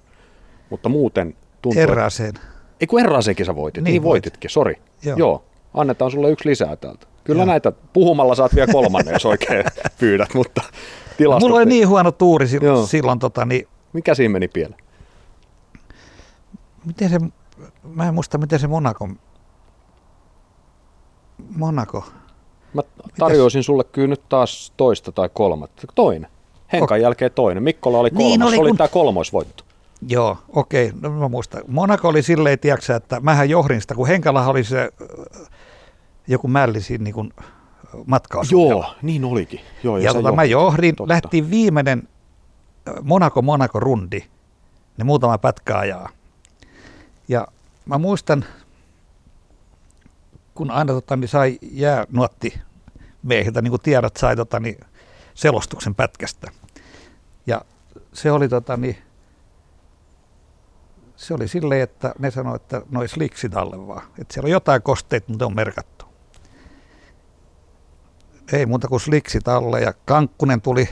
mutta 0.70 0.90
muuten 0.90 1.36
tuntuu... 1.62 1.82
Erraseen. 1.82 2.34
Ei 2.82 2.88
kun 2.88 3.00
Erraseenkin 3.00 3.46
sä 3.46 3.56
voitit, 3.56 3.84
niin, 3.84 3.92
niin 3.92 4.04
voititkin, 4.04 4.50
sori. 4.50 4.76
Joo. 5.04 5.18
Joo. 5.18 5.44
Annetaan 5.74 6.12
sulle 6.12 6.30
yksi 6.30 6.50
lisää 6.50 6.76
täältä. 6.76 7.08
Kyllä 7.24 7.40
Joo. 7.40 7.46
näitä 7.46 7.72
puhumalla 7.94 8.36
saat 8.36 8.56
vielä 8.56 8.74
kolmannen, 8.74 9.14
jos 9.14 9.26
oikein 9.26 9.66
pyydät, 10.00 10.34
mutta 10.34 10.62
tilastot... 11.18 11.50
Mulla 11.50 11.62
oli 11.62 11.66
niin 11.66 11.88
huono 11.88 12.12
tuuri 12.12 12.48
silloin, 12.48 12.88
silloin 12.88 13.20
tota, 13.20 13.46
niin... 13.46 13.68
Mikä 13.94 14.16
siinä 14.16 14.32
meni 14.32 14.48
pieleen? 14.48 14.90
miten 16.86 17.10
se, 17.10 17.20
mä 17.84 18.08
en 18.08 18.14
muista 18.14 18.38
miten 18.38 18.60
se 18.60 18.68
Monaco, 18.68 19.10
Monaco. 21.56 22.06
Mä 22.74 22.82
tarjoisin 23.20 23.60
Mitäs? 23.60 23.66
sulle 23.66 23.84
kyllä 23.84 24.08
nyt 24.08 24.22
taas 24.30 24.74
toista 24.78 25.12
tai 25.12 25.30
kolmatta. 25.34 25.88
Toinen. 25.96 26.30
Henkan 26.74 26.86
okay. 26.86 27.00
jälkeen 27.00 27.32
toinen. 27.32 27.64
Mikkola 27.64 28.00
oli 28.00 28.10
kolmas. 28.10 28.28
Niin 28.28 28.44
oli, 28.44 28.56
se 28.56 28.62
oli 28.62 28.70
kun... 28.70 28.78
tämä 28.78 28.88
kolmoisvoitto. 28.88 29.64
Joo, 30.08 30.38
okei, 30.50 30.88
okay. 30.88 31.00
no 31.02 31.10
mä 31.10 31.28
muistan. 31.28 31.62
Monaco 31.68 32.08
oli 32.08 32.24
silleen, 32.24 32.60
tiedätkö, 32.60 32.96
että 32.96 33.20
mähän 33.20 33.50
johdin 33.50 33.82
sitä, 33.82 33.96
kun 33.96 34.08
Henkala 34.08 34.48
oli 34.48 34.64
se 34.64 34.92
joku 36.28 36.48
mälli 36.48 36.82
siinä 36.82 37.04
niin 37.04 37.14
kuin 37.14 37.34
Joo, 38.52 38.86
niin 39.02 39.26
olikin. 39.26 39.60
Joo, 39.84 39.98
ja, 39.98 40.04
ja 40.04 40.14
tota, 40.14 40.32
mä 40.32 40.44
johdin, 40.44 40.96
totta. 40.96 41.14
lähtiin 41.14 41.50
viimeinen 41.50 42.08
Monaco-Monaco-rundi, 43.02 44.24
ne 44.98 45.04
muutama 45.04 45.38
pätkä 45.38 45.78
ajaa. 45.78 46.10
Ja 47.28 47.48
mä 47.86 47.98
muistan, 47.98 48.46
kun 50.60 50.72
aina 50.72 50.94
tota, 50.94 51.16
niin 51.16 51.28
sai 51.28 51.60
nuotti 52.10 52.62
miehiltä, 53.24 53.62
niin 53.62 53.72
kuin 53.72 53.82
tiedät, 53.82 54.18
sai 54.18 54.36
tota, 54.36 54.60
niin, 54.60 54.78
selostuksen 55.34 55.96
pätkästä. 55.96 56.52
Ja 57.48 57.62
se 58.14 58.32
oli, 58.32 58.50
tota, 58.50 58.78
niin, 58.78 58.98
se 61.16 61.34
oli 61.34 61.48
silleen, 61.48 61.82
että 61.82 62.14
ne 62.20 62.32
sanoivat, 62.32 62.62
että 62.62 62.82
noin 62.90 63.10
sliksit 63.10 63.56
alle 63.56 63.88
vaan. 63.88 64.02
Että 64.20 64.34
siellä 64.34 64.48
on 64.48 64.52
jotain 64.52 64.82
kosteita, 64.82 65.30
mutta 65.30 65.46
on 65.46 65.56
merkattu. 65.56 66.06
Ei 68.54 68.66
muuta 68.66 68.88
kuin 68.88 69.00
sliksit 69.02 69.48
alle 69.48 69.82
ja 69.82 69.94
Kankkunen 70.06 70.62
tuli 70.62 70.90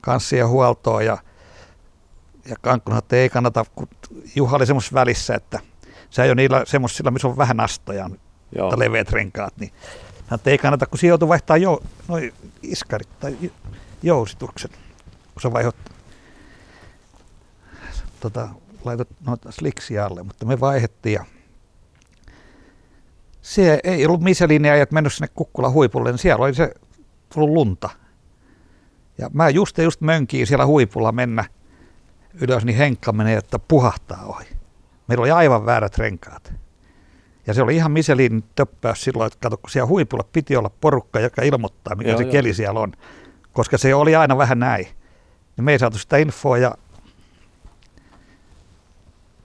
kanssia 0.00 0.48
huoltoon 0.48 1.04
ja, 1.04 1.18
ja 2.48 2.56
Kankkunen 2.60 2.98
että 2.98 3.16
ei 3.16 3.28
kannata, 3.28 3.64
kun 3.74 3.88
Juha 4.34 4.56
oli 4.56 4.64
välissä, 4.94 5.34
että 5.34 5.60
se 6.10 6.22
ei 6.22 6.28
ole 6.28 6.34
niillä 6.34 6.62
semmoisilla, 6.66 7.10
missä 7.10 7.28
on 7.28 7.36
vähän 7.36 7.60
astoja, 7.60 8.10
Joo. 8.52 8.78
leveät 8.78 9.10
renkaat, 9.10 9.54
niin 9.60 9.72
hän 10.26 10.40
ei 10.46 10.58
kannata, 10.58 10.86
kun 10.86 10.98
siinä 10.98 11.10
joutuu 11.10 11.28
vaihtaa 11.28 11.56
jo, 11.56 11.82
noin 12.08 12.34
iskarit 12.62 13.18
tai 13.20 13.36
jousituksen, 14.02 14.70
kun 15.34 15.42
se 15.42 15.52
vaihot 15.52 15.76
tota, 18.20 18.48
laitot 18.84 19.08
noita 19.26 19.52
sliksiä 19.52 20.06
alle, 20.06 20.22
mutta 20.22 20.46
me 20.46 20.60
vaihettiin 20.60 21.14
ja 21.14 21.24
se 23.42 23.80
ei 23.84 24.06
ollut 24.06 24.20
Michelin-ajat 24.20 24.90
mennyt 24.90 25.12
sinne 25.12 25.28
Kukkula 25.34 25.70
huipulle, 25.70 26.10
niin 26.10 26.18
siellä 26.18 26.44
oli 26.44 26.54
se 26.54 26.74
tullut 27.34 27.50
lunta. 27.50 27.90
Ja 29.18 29.30
mä 29.32 29.48
just 29.48 29.78
ja 29.78 29.84
just 29.84 30.00
mönkiin 30.00 30.46
siellä 30.46 30.66
huipulla 30.66 31.12
mennä 31.12 31.44
ylös, 32.34 32.64
niin 32.64 32.76
Henkka 32.76 33.12
menee, 33.12 33.36
että 33.36 33.58
puhahtaa 33.58 34.24
ohi. 34.24 34.46
Meillä 35.08 35.22
oli 35.22 35.30
aivan 35.30 35.66
väärät 35.66 35.98
renkaat. 35.98 36.52
Ja 37.48 37.54
se 37.54 37.62
oli 37.62 37.76
ihan 37.76 37.92
Michelin 37.92 38.44
töppäys 38.54 39.04
silloin, 39.04 39.26
että 39.26 39.38
kato, 39.40 39.56
kun 39.56 39.70
siellä 39.70 39.86
huipulla 39.86 40.24
piti 40.32 40.56
olla 40.56 40.70
porukka, 40.80 41.20
joka 41.20 41.42
ilmoittaa, 41.42 41.94
mikä 41.94 42.10
joo, 42.10 42.18
se 42.18 42.24
joo. 42.24 42.32
keli 42.32 42.54
siellä 42.54 42.80
on. 42.80 42.92
Koska 43.52 43.78
se 43.78 43.94
oli 43.94 44.16
aina 44.16 44.38
vähän 44.38 44.58
näin. 44.58 44.86
Ja 45.56 45.62
me 45.62 45.72
ei 45.72 45.78
saatu 45.78 45.98
sitä 45.98 46.16
infoa 46.16 46.58
ja 46.58 46.74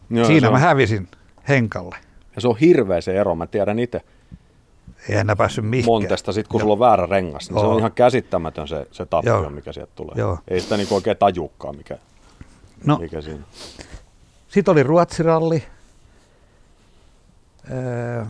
joo, 0.10 0.26
siinä 0.26 0.50
mä 0.50 0.56
on... 0.56 0.62
hävisin 0.62 1.08
Henkalle. 1.50 1.96
Ja 2.36 2.42
se 2.42 2.48
on 2.48 2.58
hirveä 2.58 3.02
se 3.02 3.16
ero, 3.16 3.36
mä 3.36 3.48
tiedän 3.48 3.80
itse. 3.80 4.02
Ei 5.10 5.16
enää 5.16 5.36
päässyt 5.36 5.66
mihinkään. 5.66 5.94
Montesta, 5.94 6.34
sit 6.34 6.48
kun 6.48 6.60
Joo. 6.60 6.64
sulla 6.64 6.74
on 6.74 6.80
väärä 6.80 7.06
rengas, 7.06 7.50
niin 7.50 7.58
Oo. 7.58 7.64
se 7.64 7.68
on 7.68 7.80
ihan 7.80 7.92
käsittämätön 7.92 8.68
se, 8.68 8.88
se 8.92 9.06
tappio, 9.06 9.42
Joo. 9.42 9.50
mikä 9.50 9.74
sieltä 9.74 9.92
tulee. 9.96 10.14
Joo. 10.18 10.38
Ei 10.48 10.60
sitä 10.60 10.78
niin 10.78 10.88
oikein 10.92 11.18
tajukkaa, 11.18 11.74
mikä, 11.74 11.98
no. 12.86 12.98
mikä 12.98 13.22
siinä. 13.22 13.44
Sitten 14.48 14.72
oli 14.72 14.84
Ruotsiralli. 14.84 15.64
Öö, 17.72 18.26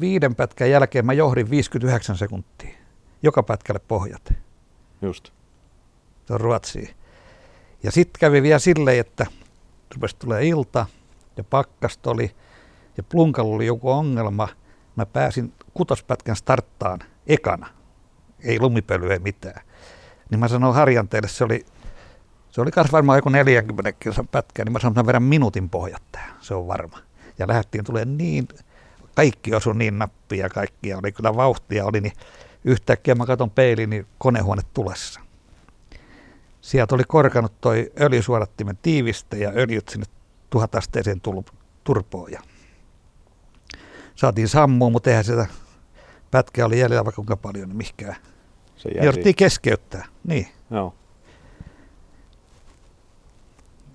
viiden 0.00 0.34
pätkän 0.34 0.70
jälkeen 0.70 1.06
mä 1.06 1.12
johdin 1.12 1.50
59 1.50 2.16
sekuntia. 2.16 2.74
Joka 3.22 3.42
pätkälle 3.42 3.80
pohjat. 3.88 4.32
Just. 5.02 5.32
Se 6.26 6.34
on 6.34 6.40
Ruotsiin. 6.40 6.88
Ja 7.82 7.90
sitten 7.90 8.20
kävi 8.20 8.42
vielä 8.42 8.58
silleen, 8.58 9.00
että 9.00 9.26
rupesi 9.94 10.16
tulee 10.16 10.46
ilta 10.46 10.86
ja 11.36 11.44
pakkasta 11.44 12.10
oli 12.10 12.34
ja 12.96 13.02
plunkalla 13.02 13.54
oli 13.54 13.66
joku 13.66 13.90
ongelma– 13.90 14.48
mä 14.96 15.06
pääsin 15.06 15.52
kutospätkän 15.74 16.36
starttaan 16.36 17.00
ekana. 17.26 17.66
Ei 18.40 18.60
lumipölyä, 18.60 19.12
ei 19.12 19.18
mitään. 19.18 19.62
Niin 20.30 20.38
mä 20.38 20.48
sanoin 20.48 20.74
Harjanteelle, 20.74 21.28
se 21.28 21.44
oli, 21.44 21.66
se 22.50 22.60
oli 22.60 22.70
myös 22.76 22.92
varmaan 22.92 23.18
joku 23.18 23.28
40 23.28 23.92
kilsan 23.92 24.28
pätkä, 24.28 24.64
niin 24.64 24.72
mä 24.72 24.78
sanoin, 24.78 24.92
että 24.92 25.02
mä 25.02 25.06
vedän 25.06 25.22
minuutin 25.22 25.70
pohjat 25.70 26.02
tähän, 26.12 26.36
se 26.40 26.54
on 26.54 26.66
varma. 26.66 26.98
Ja 27.38 27.48
lähdettiin 27.48 27.84
tulee 27.84 28.04
niin, 28.04 28.48
kaikki 29.14 29.54
osu 29.54 29.72
niin 29.72 29.98
nappia 29.98 30.44
ja 30.44 30.48
kaikkia 30.48 30.98
oli 30.98 31.12
kyllä 31.12 31.36
vauhtia 31.36 31.84
oli, 31.84 32.00
niin 32.00 32.12
yhtäkkiä 32.64 33.14
mä 33.14 33.26
katson 33.26 33.50
peiliin, 33.50 33.90
niin 33.90 34.06
konehuone 34.18 34.62
tulessa. 34.74 35.20
Sieltä 36.60 36.94
oli 36.94 37.04
korkanut 37.08 37.60
toi 37.60 37.92
öljysuodattimen 38.00 38.78
tiiviste 38.82 39.36
ja 39.36 39.52
öljyt 39.56 39.88
sinne 39.88 40.06
tuhatasteeseen 40.50 41.20
turpoon. 41.84 42.32
Ja 42.32 42.40
saatiin 44.14 44.48
sammua, 44.48 44.90
mutta 44.90 45.10
eihän 45.10 45.24
sitä 45.24 45.46
pätkää 46.30 46.66
oli 46.66 46.78
jäljellä 46.78 47.04
vaikka 47.04 47.16
kuinka 47.16 47.36
paljon, 47.36 47.68
niin 47.68 47.76
mihkään. 47.76 48.16
Se 48.76 48.88
Jouduttiin 49.02 49.34
keskeyttää, 49.34 50.06
niin. 50.24 50.48
Joo. 50.70 50.94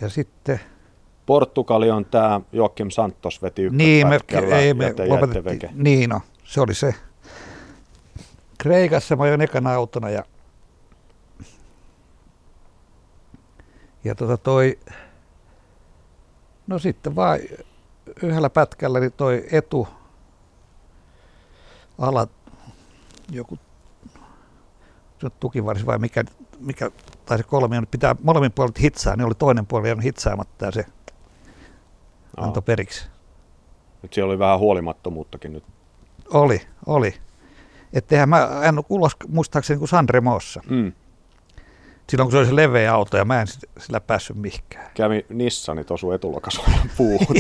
Ja 0.02 0.10
sitten... 0.10 0.60
Portugali 1.30 1.92
on 1.92 2.06
tämä 2.06 2.42
Joakim 2.52 2.90
Santos 2.90 3.42
veti 3.42 3.70
niin, 3.70 4.08
me, 4.08 4.20
ei, 4.52 4.74
me 4.74 4.94
lopetettiin. 5.08 5.72
Niin, 5.74 6.10
no, 6.10 6.22
se 6.44 6.62
oli 6.62 6.74
se. 6.74 6.96
Kreikassa 8.58 9.16
mä 9.16 9.24
olin 9.24 9.42
ekana 9.42 9.74
autona 9.74 10.10
ja, 10.10 10.24
ja 14.04 14.16
tota 14.16 14.38
toi, 14.38 14.80
no 16.68 16.80
sitten 16.80 17.16
vaan 17.16 17.40
yhdellä 18.24 18.50
pätkällä 18.50 19.00
niin 19.00 19.14
toi 19.18 19.48
etu 19.52 19.88
ala, 22.00 22.28
joku 23.32 23.60
tukivaris 25.40 25.86
vai 25.86 25.98
mikä, 25.98 26.24
mikä 26.60 26.92
tai 27.26 27.38
se 27.38 27.44
kolmi 27.44 27.78
on, 27.78 27.88
pitää 27.88 28.16
molemmin 28.24 28.52
puolet 28.52 28.82
hitsaa, 28.82 29.16
niin 29.16 29.26
oli 29.26 29.36
toinen 29.36 29.66
puoli 29.66 29.92
on 29.92 30.02
hitsaamatta 30.02 30.66
ja 30.66 30.72
se 30.72 30.86
Aa. 32.38 32.46
antoi 32.46 32.62
periksi. 32.62 33.08
Nyt 34.02 34.14
siellä 34.14 34.30
oli 34.30 34.40
vähän 34.40 34.60
huolimattomuuttakin 34.60 35.54
nyt. 35.54 35.64
Oli, 36.34 36.62
oli. 36.86 37.14
Että 37.94 38.26
mä 38.26 38.50
en 38.64 38.80
ulos 38.90 39.16
muistaakseni 39.28 39.78
kuin 39.78 39.90
Sanremossa. 39.90 40.62
Mm. 40.70 40.92
Silloin 42.10 42.26
kun 42.26 42.32
se 42.32 42.38
oli 42.38 42.46
se 42.46 42.56
leveä 42.56 42.94
auto 42.94 43.18
ja 43.18 43.26
mä 43.26 43.42
en 43.42 43.48
sillä 43.78 44.00
päässyt 44.00 44.38
mihinkään. 44.38 44.92
Kävi 44.94 45.26
Nissanit 45.30 45.92
osu 45.92 46.12
etulokasuojan 46.12 46.92
puuhun 46.98 47.36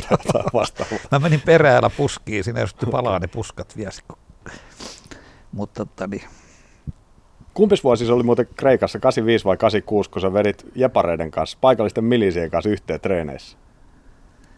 vastaavaa. 0.54 0.98
Mä 1.12 1.20
menin 1.20 1.42
peräällä 1.42 1.90
puskiin, 1.90 2.44
siinä 2.44 2.60
jos 2.60 2.76
palaa 2.92 3.20
ne 3.20 3.28
puskat 3.28 3.78
viesi 3.78 4.04
mutta 5.52 5.86
tota, 5.86 6.08
niin. 6.08 6.24
Kumpis 7.54 7.84
vuosi 7.84 8.06
se 8.06 8.14
oli 8.14 8.24
muuten 8.24 8.48
Kreikassa, 8.56 9.00
85 9.00 9.46
vai 9.46 9.58
86, 9.58 10.10
kun 10.10 10.22
sä 10.22 10.34
vedit 10.34 10.66
jepareiden 10.76 11.32
kanssa, 11.32 11.58
paikallisten 11.62 12.04
milisien 12.04 12.52
kanssa 12.52 12.70
yhteen 12.70 13.02
treeneissä? 13.02 13.58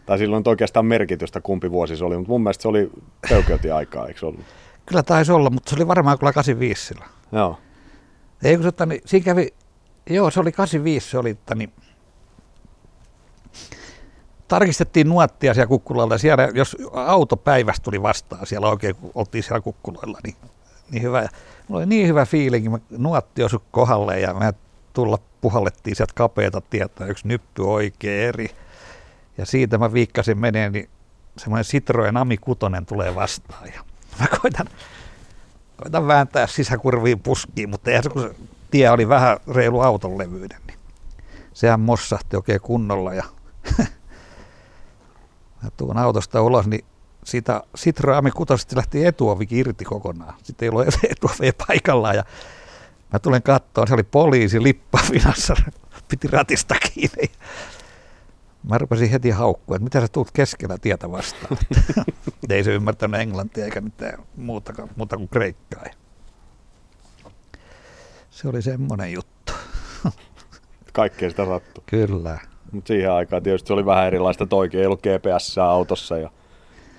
Tai 0.06 0.18
silloin 0.18 0.44
oikeastaan 0.46 0.86
merkitystä, 0.86 1.40
kumpi 1.40 1.70
vuosi 1.70 1.96
se 1.96 2.04
oli, 2.04 2.16
mutta 2.16 2.32
mun 2.32 2.42
mielestä 2.42 2.62
se 2.62 2.68
oli 2.68 2.90
aikaa, 3.74 4.08
eikö 4.08 4.26
ollut? 4.26 4.44
Kyllä 4.86 5.02
taisi 5.02 5.32
olla, 5.32 5.50
mutta 5.50 5.70
se 5.70 5.76
oli 5.76 5.88
varmaan 5.88 6.18
kyllä 6.18 6.32
85 6.32 6.86
sillä. 6.86 7.04
Joo. 7.32 7.58
Ei 8.44 8.56
kun 8.56 8.72
se, 8.78 8.86
niin, 8.86 9.00
siinä 9.04 9.24
kävi, 9.24 9.54
joo 10.10 10.30
se 10.30 10.40
oli 10.40 10.52
85, 10.52 11.10
se 11.10 11.18
oli, 11.18 11.38
niin, 11.54 11.72
tarkistettiin 14.48 15.08
nuottia 15.08 15.54
siellä 15.54 15.68
kukkulalla. 15.68 16.18
Siellä, 16.18 16.48
jos 16.54 16.76
auto 16.92 17.36
päivästä 17.36 17.84
tuli 17.84 18.02
vastaan 18.02 18.46
siellä 18.46 18.68
oikein, 18.68 18.96
kun 18.96 19.10
oltiin 19.14 19.44
siellä 19.44 19.60
kukkuloilla, 19.60 20.18
niin, 20.24 20.36
niin 20.90 21.02
hyvä. 21.02 21.28
Mulla 21.68 21.78
oli 21.78 21.86
niin 21.86 22.08
hyvä 22.08 22.26
fiilinki, 22.26 22.68
mä 22.68 22.78
nuotti 22.90 23.42
osui 23.42 23.60
kohdalle 23.70 24.20
ja 24.20 24.34
me 24.34 24.54
tulla 24.92 25.18
puhallettiin 25.40 25.96
sieltä 25.96 26.12
kapeata 26.16 26.60
tietää, 26.60 27.06
yksi 27.06 27.28
nyppy 27.28 27.62
oikein 27.62 28.28
eri. 28.28 28.46
Ja 29.38 29.46
siitä 29.46 29.78
mä 29.78 29.92
viikkasin 29.92 30.38
meneen, 30.38 30.72
niin 30.72 30.88
semmoinen 31.38 31.64
Citroen 31.64 32.16
Ami 32.16 32.36
6 32.36 32.60
tulee 32.86 33.14
vastaan. 33.14 33.68
Ja 33.74 33.84
mä 34.20 34.26
koitan, 34.40 34.66
koitan 35.76 36.06
vääntää 36.06 36.46
sisäkurviin 36.46 37.20
puskiin, 37.20 37.70
mutta 37.70 37.90
eihän 37.90 38.02
se, 38.02 38.10
kun 38.10 38.22
se 38.22 38.34
tie 38.70 38.90
oli 38.90 39.08
vähän 39.08 39.36
reilu 39.54 39.80
auton 39.80 40.18
levyyden, 40.18 40.60
niin 40.66 40.78
sehän 41.52 41.80
mossahti 41.80 42.36
oikein 42.36 42.60
kunnolla 42.60 43.14
ja 43.14 43.24
Mä 45.62 45.70
tuun 45.76 45.98
autosta 45.98 46.42
ulos, 46.42 46.66
niin 46.66 46.84
siitä 47.24 47.62
Citroami 47.76 48.30
kutosesta 48.30 48.76
lähti 48.76 49.06
etuovikin 49.06 49.58
irti 49.58 49.84
kokonaan. 49.84 50.34
Sitten 50.42 50.66
ei 50.66 50.70
ollut 50.70 50.94
etuovi 51.10 51.52
paikallaan 51.68 52.16
ja 52.16 52.24
mä 53.12 53.18
tulen 53.18 53.42
kattoon, 53.42 53.88
se 53.88 53.94
oli 53.94 54.02
poliisi 54.02 54.62
lippavinassa, 54.62 55.54
piti 56.08 56.28
ratista 56.28 56.74
kiinni. 56.74 57.30
Mä 58.68 58.78
rupesin 58.78 59.10
heti 59.10 59.30
haukkua, 59.30 59.76
että 59.76 59.84
mitä 59.84 60.00
sä 60.00 60.08
tulet 60.08 60.30
keskellä 60.32 60.78
tietä 60.78 61.10
vastaan. 61.10 61.56
Ei 62.50 62.64
se 62.64 62.74
ymmärtänyt 62.74 63.20
englantia 63.20 63.64
eikä 63.64 63.80
mitään 63.80 64.22
muuta, 64.36 64.88
muuta 64.96 65.16
kuin 65.16 65.28
kreikkaa. 65.28 65.84
Se 68.30 68.48
oli 68.48 68.62
semmoinen 68.62 69.12
juttu. 69.12 69.52
Kaikkea 70.92 71.30
sitä 71.30 71.46
sattui. 71.46 71.84
Kyllä. 71.86 72.38
Mutta 72.72 72.88
siihen 72.88 73.12
aikaan 73.12 73.42
tietysti 73.42 73.66
se 73.66 73.72
oli 73.72 73.86
vähän 73.86 74.06
erilaista 74.06 74.46
toikin, 74.46 74.80
ei 74.80 74.86
ollut 74.86 75.02
GPS 75.02 75.58
autossa 75.58 76.18
ja 76.18 76.30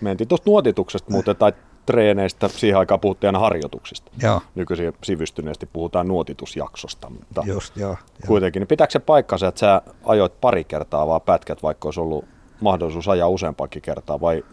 mentiin 0.02 0.28
tuosta 0.28 0.50
nuotituksesta 0.50 1.12
muuten 1.12 1.36
tai 1.36 1.54
treeneistä, 1.86 2.48
siihen 2.48 2.80
aikaan 2.80 3.00
puhuttiin 3.00 3.28
aina 3.28 3.40
harjoituksista. 3.40 4.12
Joo. 4.22 4.42
Nykyisin 4.56 4.94
sivystyneesti 5.04 5.66
puhutaan 5.66 6.08
nuotitusjaksosta, 6.08 7.10
mutta 7.10 7.44
Just, 7.46 7.78
joo, 7.78 7.98
kuitenkin. 8.28 8.60
Niin 8.60 8.68
pitääkö 8.68 8.92
se 8.92 9.00
paikkansa, 9.00 9.48
että 9.48 9.60
sä 9.60 9.82
ajoit 10.06 10.42
pari 10.42 10.64
kertaa 10.64 11.08
vaan 11.08 11.22
pätkät, 11.22 11.64
vaikka 11.64 11.88
olisi 11.88 12.00
ollut 12.00 12.26
mahdollisuus 12.62 13.08
ajaa 13.08 13.28
useampakin 13.28 13.82
kertaa, 13.82 14.22
vai 14.22 14.44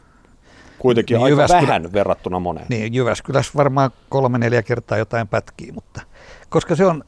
kuitenkin 0.78 1.14
niin 1.14 1.24
aika 1.24 1.32
Jyväskylä... 1.32 1.62
vähän 1.62 1.92
verrattuna 1.92 2.40
moneen? 2.40 2.66
Niin, 2.68 2.94
Jyväskylässä 2.94 3.52
varmaan 3.56 3.90
kolme-neljä 4.08 4.62
kertaa 4.62 4.98
jotain 4.98 5.28
pätkiä, 5.28 5.72
mutta 5.72 6.00
koska 6.48 6.76
se 6.76 6.86
on, 6.86 7.04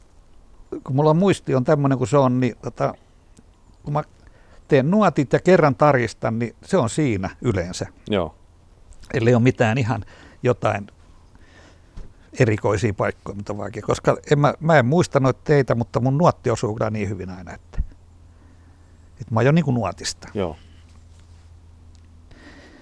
kun 0.83 0.95
mulla 0.95 1.13
muisti 1.13 1.55
on 1.55 1.63
tämmöinen 1.63 1.97
kuin 1.97 2.07
se 2.07 2.17
on, 2.17 2.39
niin 2.39 2.55
tota, 2.61 2.93
kun 3.83 3.93
mä 3.93 4.03
teen 4.67 4.91
nuotit 4.91 5.33
ja 5.33 5.39
kerran 5.39 5.75
tarkistan, 5.75 6.39
niin 6.39 6.55
se 6.65 6.77
on 6.77 6.89
siinä 6.89 7.29
yleensä. 7.41 7.87
Joo. 8.09 8.35
Eli 9.13 9.33
ole 9.33 9.43
mitään 9.43 9.77
ihan 9.77 10.05
jotain 10.43 10.87
erikoisia 12.39 12.93
paikkoja, 12.93 13.35
mitä 13.35 13.57
vaikea. 13.57 13.81
Koska 13.81 14.17
en 14.31 14.39
mä, 14.39 14.53
mä 14.59 14.79
en 14.79 14.85
muista 14.85 15.19
noita 15.19 15.41
teitä, 15.43 15.75
mutta 15.75 15.99
mun 15.99 16.17
nuotti 16.17 16.49
osuu 16.49 16.75
kyllä 16.75 16.89
niin 16.89 17.09
hyvin 17.09 17.29
aina, 17.29 17.53
että, 17.53 17.81
että 19.21 19.33
mä 19.33 19.39
oon 19.39 19.45
jo 19.45 19.51
niin 19.51 19.65
kuin 19.65 19.75
nuotista. 19.75 20.27
Joo. 20.33 20.57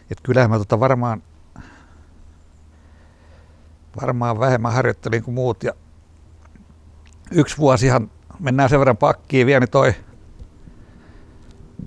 Että 0.01 0.23
kyllähän 0.23 0.49
mä 0.49 0.57
tota 0.57 0.79
varmaan, 0.79 1.23
varmaan 4.01 4.39
vähemmän 4.39 4.73
harjoittelin 4.73 5.23
kuin 5.23 5.35
muut. 5.35 5.63
Ja 5.63 5.73
yksi 7.31 7.57
vuosihan 7.57 8.11
mennään 8.39 8.69
sen 8.69 8.79
verran 8.79 8.97
pakkiin 8.97 9.47
vielä, 9.47 9.59
niin 9.59 9.69
toi, 9.69 9.93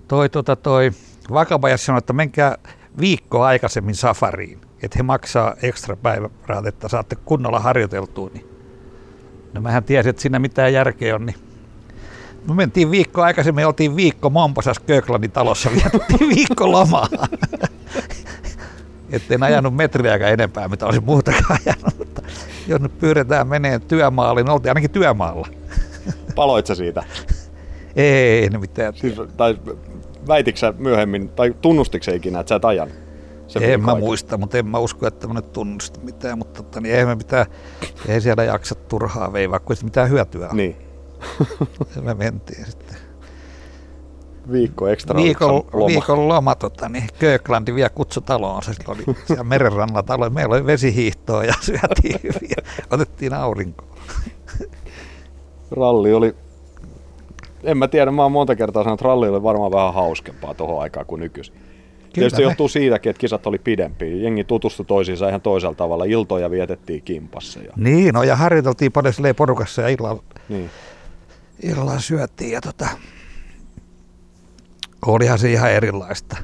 toi, 0.08 0.28
tota, 0.28 0.56
toi 0.56 0.90
Vakabajas 1.32 1.86
sanoi, 1.86 1.98
että 1.98 2.12
menkää 2.12 2.58
viikko 3.00 3.42
aikaisemmin 3.42 3.94
safariin, 3.94 4.60
että 4.82 4.98
he 4.98 5.02
maksaa 5.02 5.54
ekstra 5.62 5.96
päivärahat, 5.96 6.66
että 6.66 6.88
saatte 6.88 7.16
kunnolla 7.24 7.60
harjoiteltua. 7.60 8.30
Niin. 8.34 8.46
No 9.52 9.60
mähän 9.60 9.84
tiesin, 9.84 10.10
että 10.10 10.22
siinä 10.22 10.38
mitään 10.38 10.72
järkeä 10.72 11.14
on, 11.14 11.26
niin 11.26 11.36
me 12.48 12.54
mentiin 12.54 12.90
viikko 12.90 13.22
aikaisemmin, 13.22 13.66
oltiin 13.66 13.96
viikko 13.96 14.30
Mompasas 14.30 14.78
Köklandin 14.78 15.30
talossa, 15.30 15.70
vietettiin 15.70 16.30
viikko 16.36 16.72
lomaa. 16.72 17.08
Etten 19.10 19.42
ajanut 19.42 19.76
metriäkään 19.76 20.32
enempää, 20.32 20.68
mitä 20.68 20.86
olisin 20.86 21.04
muutakaan 21.04 21.60
ajanut. 21.66 21.98
Mutta 21.98 22.22
jos 22.66 22.80
nyt 22.80 22.98
pyydetään 22.98 23.48
meneen 23.48 23.80
työmaalle, 23.80 24.42
niin 24.42 24.50
oltiin 24.50 24.70
ainakin 24.70 24.90
työmaalla. 24.90 25.48
Paloit 26.34 26.66
siitä? 26.66 27.04
Ei, 27.96 28.50
ne 28.50 28.58
mitään. 28.58 28.94
Siis, 28.94 29.14
tai 29.36 29.58
väititkö 30.28 30.74
myöhemmin, 30.78 31.28
tai 31.28 31.54
tunnustitko 31.62 32.10
ikinä, 32.12 32.40
että 32.40 32.48
sä 32.48 32.54
et 32.54 32.64
ajan? 32.64 32.88
En 33.60 33.80
mä 33.80 33.92
aika. 33.92 34.06
muista, 34.06 34.38
mutta 34.38 34.58
en 34.58 34.66
mä 34.66 34.78
usko, 34.78 35.06
että 35.06 35.26
mä 35.26 35.34
nyt 35.34 35.52
tunnusta 35.52 36.00
mitään, 36.00 36.38
mutta 36.38 36.62
tota, 36.62 36.80
niin 36.80 36.94
ei, 36.94 37.06
me 37.06 37.14
mitään, 37.14 37.46
ei 38.08 38.20
siellä 38.20 38.44
jaksa 38.44 38.74
turhaa 38.74 39.32
veivaa, 39.32 39.58
kun 39.58 39.76
ei 39.76 39.84
mitään 39.84 40.10
hyötyä 40.10 40.48
Niin. 40.52 40.76
me 42.02 42.14
mentiin 42.14 42.66
sitten. 42.66 42.96
Viikko 44.52 44.88
ekstra 44.88 45.16
viikon 45.16 45.64
loma. 45.72 45.86
Viikon 45.86 46.28
loma, 46.28 46.54
tota, 46.54 46.88
niin 46.88 47.04
Köklandi 47.18 47.74
vielä 47.74 47.88
kutsu 47.88 48.20
taloon, 48.20 48.62
se 48.62 48.72
oli 48.88 49.02
siellä 49.26 49.44
merenrannalla 49.44 50.02
talo. 50.02 50.30
Meillä 50.30 50.54
oli 50.54 50.66
vesihiihtoa 50.66 51.44
ja 51.44 51.54
syötiin 51.66 52.20
hyviä, 52.22 52.56
otettiin 52.90 53.34
aurinkoa. 53.34 53.96
Ralli 55.70 56.12
oli 56.12 56.34
en 57.64 57.78
mä 57.78 57.88
tiedä, 57.88 58.10
mä 58.10 58.22
oon 58.22 58.32
monta 58.32 58.56
kertaa 58.56 58.82
sanonut, 58.82 59.00
että 59.00 59.08
ralli 59.08 59.28
oli 59.28 59.42
varmaan 59.42 59.72
vähän 59.72 59.94
hauskempaa 59.94 60.54
tuohon 60.54 60.82
aikaan 60.82 61.06
kuin 61.06 61.20
nykyisin. 61.20 61.54
Kyllä 61.54 62.10
Tietysti 62.12 62.42
me... 62.42 62.48
johtuu 62.48 62.68
siitäkin, 62.68 63.10
että 63.10 63.20
kisat 63.20 63.46
oli 63.46 63.58
pidempiä. 63.58 64.16
Jengi 64.16 64.44
tutustui 64.44 64.86
toisiinsa 64.86 65.28
ihan 65.28 65.40
toisella 65.40 65.74
tavalla. 65.74 66.04
Iltoja 66.04 66.50
vietettiin 66.50 67.02
kimpassa. 67.02 67.60
Ja... 67.60 67.72
Niin, 67.76 68.14
no 68.14 68.22
ja 68.22 68.36
harjoiteltiin 68.36 68.92
paljon 68.92 69.14
porukassa 69.36 69.82
ja 69.82 69.88
illalla, 69.88 70.22
niin. 70.48 70.70
illalla 71.62 71.98
syöttiin. 71.98 72.52
Ja 72.52 72.60
tota, 72.60 72.88
olihan 75.06 75.38
se 75.38 75.52
ihan 75.52 75.70
erilaista. 75.70 76.36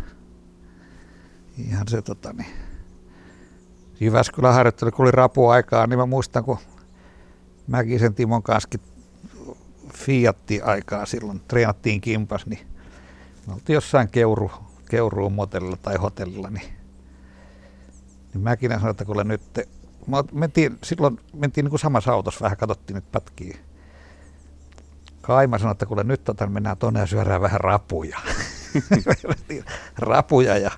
Ihan 1.68 1.88
se 1.88 2.02
tota 2.02 2.32
niin. 2.32 2.50
Jyväskylän 4.00 4.54
harjoittelu, 4.54 4.90
kun 4.90 5.04
oli 5.04 5.10
rapuaikaa, 5.10 5.86
niin 5.86 5.98
mä 5.98 6.06
muistan, 6.06 6.44
kun 6.44 6.58
mäkin 7.66 7.98
sen 8.00 8.14
Timon 8.14 8.42
kanssa 8.42 8.68
Fiatti-aikaa 9.92 11.06
silloin, 11.06 11.40
treenattiin 11.48 12.00
kimpas, 12.00 12.46
niin 12.46 12.66
me 13.46 13.52
oltiin 13.52 13.74
jossain 13.74 14.08
keuru, 14.08 14.50
keuruun 14.90 15.32
motellilla 15.32 15.76
tai 15.76 15.96
hotellilla, 15.96 16.50
niin, 16.50 16.68
niin 18.34 18.42
mäkin 18.42 18.70
sanoin, 18.70 18.90
että 18.90 19.04
kuule 19.04 19.24
nyt, 19.24 19.42
me 20.06 20.16
mentiin, 20.32 20.78
silloin 20.84 21.20
mentiin 21.34 21.64
niin 21.64 21.70
kuin 21.70 21.80
samassa 21.80 22.12
autossa 22.12 22.44
vähän, 22.44 22.58
katsottiin 22.58 22.94
nyt 22.94 23.12
pätkiä. 23.12 23.58
Kaima 25.20 25.58
sanoi, 25.58 25.72
että 25.72 25.86
kuule 25.86 26.04
nyt 26.04 26.24
tota, 26.24 26.46
mennään 26.46 26.76
tuonne 26.76 27.00
ja 27.00 27.06
syödään 27.06 27.40
vähän 27.40 27.60
rapuja. 27.60 28.18
rapuja 29.98 30.58
ja 30.58 30.70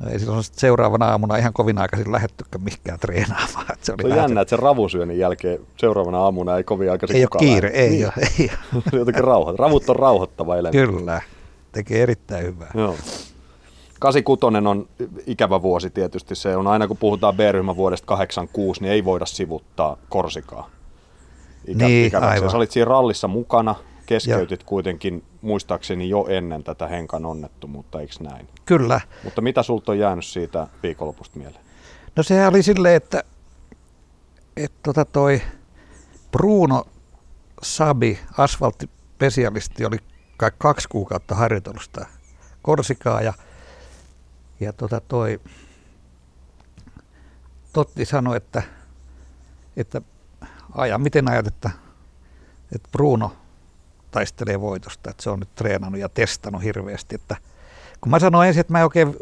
No 0.00 0.10
ei 0.10 0.18
silloin 0.18 0.44
seuraavana 0.52 1.06
aamuna 1.06 1.36
ihan 1.36 1.52
kovin 1.52 1.78
aikaisin 1.78 2.12
lähettykään 2.12 2.64
mihinkään 2.64 2.98
treenaamaan. 2.98 3.66
Että 3.72 3.86
se, 3.86 3.92
oli 3.92 4.02
se 4.02 4.08
on 4.08 4.16
jännä, 4.16 4.40
että 4.40 4.50
sen 4.50 4.58
ravusyönnin 4.58 5.18
jälkeen 5.18 5.58
seuraavana 5.76 6.18
aamuna 6.18 6.56
ei 6.56 6.64
kovin 6.64 6.90
aikaisin 6.90 7.16
Ei 7.16 7.22
ole 7.22 7.38
kiire, 7.38 7.68
ei 7.68 7.90
niin. 7.90 8.04
ole. 8.04 8.12
Ei 8.38 8.50
ole. 8.74 8.82
jotenkin 9.00 9.24
rauhoit. 9.24 9.58
Ravut 9.58 9.88
on 9.90 9.96
rauhoittava 9.96 10.56
elämä. 10.56 10.72
Kyllä, 10.72 11.22
tekee 11.72 12.02
erittäin 12.02 12.44
hyvää. 12.44 12.70
Joo. 12.74 12.96
86 13.98 14.68
on 14.68 14.88
ikävä 15.26 15.62
vuosi 15.62 15.90
tietysti. 15.90 16.34
Se 16.34 16.56
on 16.56 16.66
aina 16.66 16.88
kun 16.88 16.96
puhutaan 16.96 17.36
B-ryhmän 17.36 17.76
vuodesta 17.76 18.06
86, 18.06 18.80
niin 18.80 18.92
ei 18.92 19.04
voida 19.04 19.26
sivuttaa 19.26 19.96
Korsikaa. 20.08 20.70
Ikä, 21.66 21.86
niin, 21.86 22.16
aivan. 22.16 22.50
Sä 22.50 22.56
olit 22.56 22.70
siinä 22.70 22.84
rallissa 22.84 23.28
mukana 23.28 23.74
keskeytit 24.08 24.60
ja. 24.60 24.66
kuitenkin 24.66 25.24
muistaakseni 25.40 26.08
jo 26.08 26.26
ennen 26.28 26.64
tätä 26.64 26.86
Henkan 26.86 27.26
onnettomuutta, 27.26 28.00
eikö 28.00 28.14
näin? 28.20 28.48
Kyllä. 28.66 29.00
Mutta 29.24 29.40
mitä 29.40 29.62
sulta 29.62 29.92
on 29.92 29.98
jäänyt 29.98 30.24
siitä 30.24 30.66
viikonlopusta 30.82 31.38
mieleen? 31.38 31.64
No 32.16 32.22
sehän 32.22 32.48
oli 32.48 32.62
silleen, 32.62 32.94
että, 32.96 33.22
että 34.56 34.78
tota 34.82 35.04
toi 35.04 35.42
Bruno 36.32 36.84
Sabi, 37.62 38.18
asfalttipesialisti, 38.38 39.84
oli 39.84 39.96
kai 40.36 40.50
kaksi 40.58 40.88
kuukautta 40.88 41.34
harjoitelusta 41.34 42.06
Korsikaa 42.62 43.22
ja, 43.22 43.32
ja 44.60 44.72
tota 44.72 45.00
toi 45.00 45.40
Totti 47.72 48.04
sanoi, 48.04 48.36
että, 48.36 48.62
että 49.76 50.02
aja, 50.74 50.98
miten 50.98 51.30
ajat, 51.30 51.46
että, 51.46 51.70
että 52.74 52.88
Bruno 52.92 53.32
taistelee 54.10 54.60
voitosta, 54.60 55.10
että 55.10 55.22
se 55.22 55.30
on 55.30 55.40
nyt 55.40 55.54
treenannut 55.54 56.00
ja 56.00 56.08
testannut 56.08 56.62
hirveästi, 56.62 57.14
että 57.14 57.36
kun 58.00 58.10
mä 58.10 58.18
sanoin 58.18 58.48
ensin, 58.48 58.60
että 58.60 58.72
mä 58.72 58.78
en 58.78 58.84
oikein 58.84 59.16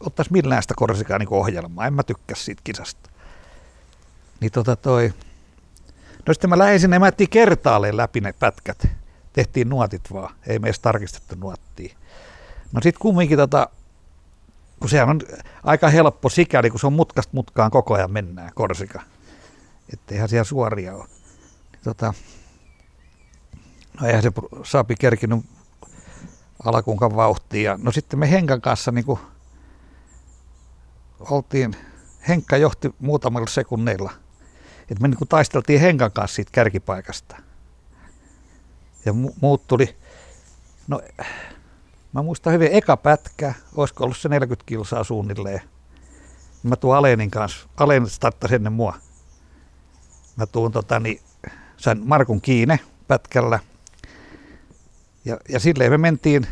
ottaisi 0.00 0.32
millään 0.32 0.62
sitä 0.62 0.74
korsikaa 0.76 1.18
niin 1.18 1.28
ohjelmaa, 1.32 1.86
en 1.86 1.94
mä 1.94 2.02
tykkää 2.02 2.36
siitä 2.36 2.60
kisasta. 2.64 3.10
Niin 4.40 4.52
tota 4.52 4.76
toi, 4.76 5.12
no 6.26 6.34
sitten 6.34 6.50
mä 6.50 6.58
lähdin 6.58 6.80
sinne, 6.80 6.98
mä 6.98 7.12
kertaalleen 7.30 7.96
läpi 7.96 8.20
ne 8.20 8.32
pätkät. 8.32 8.88
Tehtiin 9.32 9.68
nuotit 9.68 10.12
vaan, 10.12 10.34
ei 10.46 10.58
me 10.58 10.66
edes 10.66 10.80
tarkistettu 10.80 11.34
nuottia. 11.34 11.96
No 12.72 12.80
sit 12.82 12.98
kumminkin 12.98 13.38
tota, 13.38 13.68
kun 14.80 14.90
sehän 14.90 15.10
on 15.10 15.20
aika 15.64 15.88
helppo 15.88 16.28
sikäli, 16.28 16.70
kun 16.70 16.80
se 16.80 16.86
on 16.86 16.92
mutkasta 16.92 17.30
mutkaan 17.34 17.70
koko 17.70 17.94
ajan 17.94 18.10
mennään, 18.10 18.50
korsika. 18.54 19.02
Että 19.92 20.14
eihän 20.14 20.28
siellä 20.28 20.44
suoria 20.44 20.94
ole. 20.94 21.04
Niin 21.72 21.82
tota, 21.84 22.14
No 24.00 24.06
eihän 24.06 24.22
se 24.22 24.32
Saapi 24.62 24.94
kerkinyt 24.98 25.44
alkuunkaan 26.64 27.16
vauhtia. 27.16 27.78
No 27.82 27.92
sitten 27.92 28.18
me 28.18 28.30
Henkan 28.30 28.60
kanssa 28.60 28.92
niin 28.92 29.04
kuin 29.04 29.18
oltiin, 31.20 31.76
Henkka 32.28 32.56
johti 32.56 32.94
muutamilla 32.98 33.46
sekunneilla. 33.46 34.12
Et 34.90 35.00
me 35.00 35.08
niin 35.08 35.18
kuin 35.18 35.28
taisteltiin 35.28 35.80
Henkan 35.80 36.12
kanssa 36.12 36.34
siitä 36.34 36.50
kärkipaikasta. 36.52 37.36
Ja 39.04 39.12
mu- 39.12 39.34
muut 39.40 39.66
tuli, 39.66 39.96
no 40.88 41.00
mä 42.12 42.22
muistan 42.22 42.52
hyvin, 42.52 42.68
eka 42.72 42.96
pätkä, 42.96 43.54
olisiko 43.74 44.04
ollut 44.04 44.16
se 44.16 44.28
40 44.28 44.66
kilsaa 44.66 45.04
suunnilleen. 45.04 45.60
Mä 46.62 46.76
tuun 46.76 46.96
Alenin 46.96 47.30
kanssa, 47.30 47.68
Alen 47.76 48.10
starttasi 48.10 48.54
ennen 48.54 48.72
mua. 48.72 48.94
Mä 50.36 50.46
tuun 50.46 50.72
tota, 50.72 51.00
niin, 51.00 51.20
sain 51.76 52.06
Markun 52.06 52.40
kiine 52.40 52.80
pätkällä– 53.08 53.58
ja, 55.24 55.38
ja 55.48 55.60
silleen 55.60 55.90
me 55.90 55.98
mentiin 55.98 56.46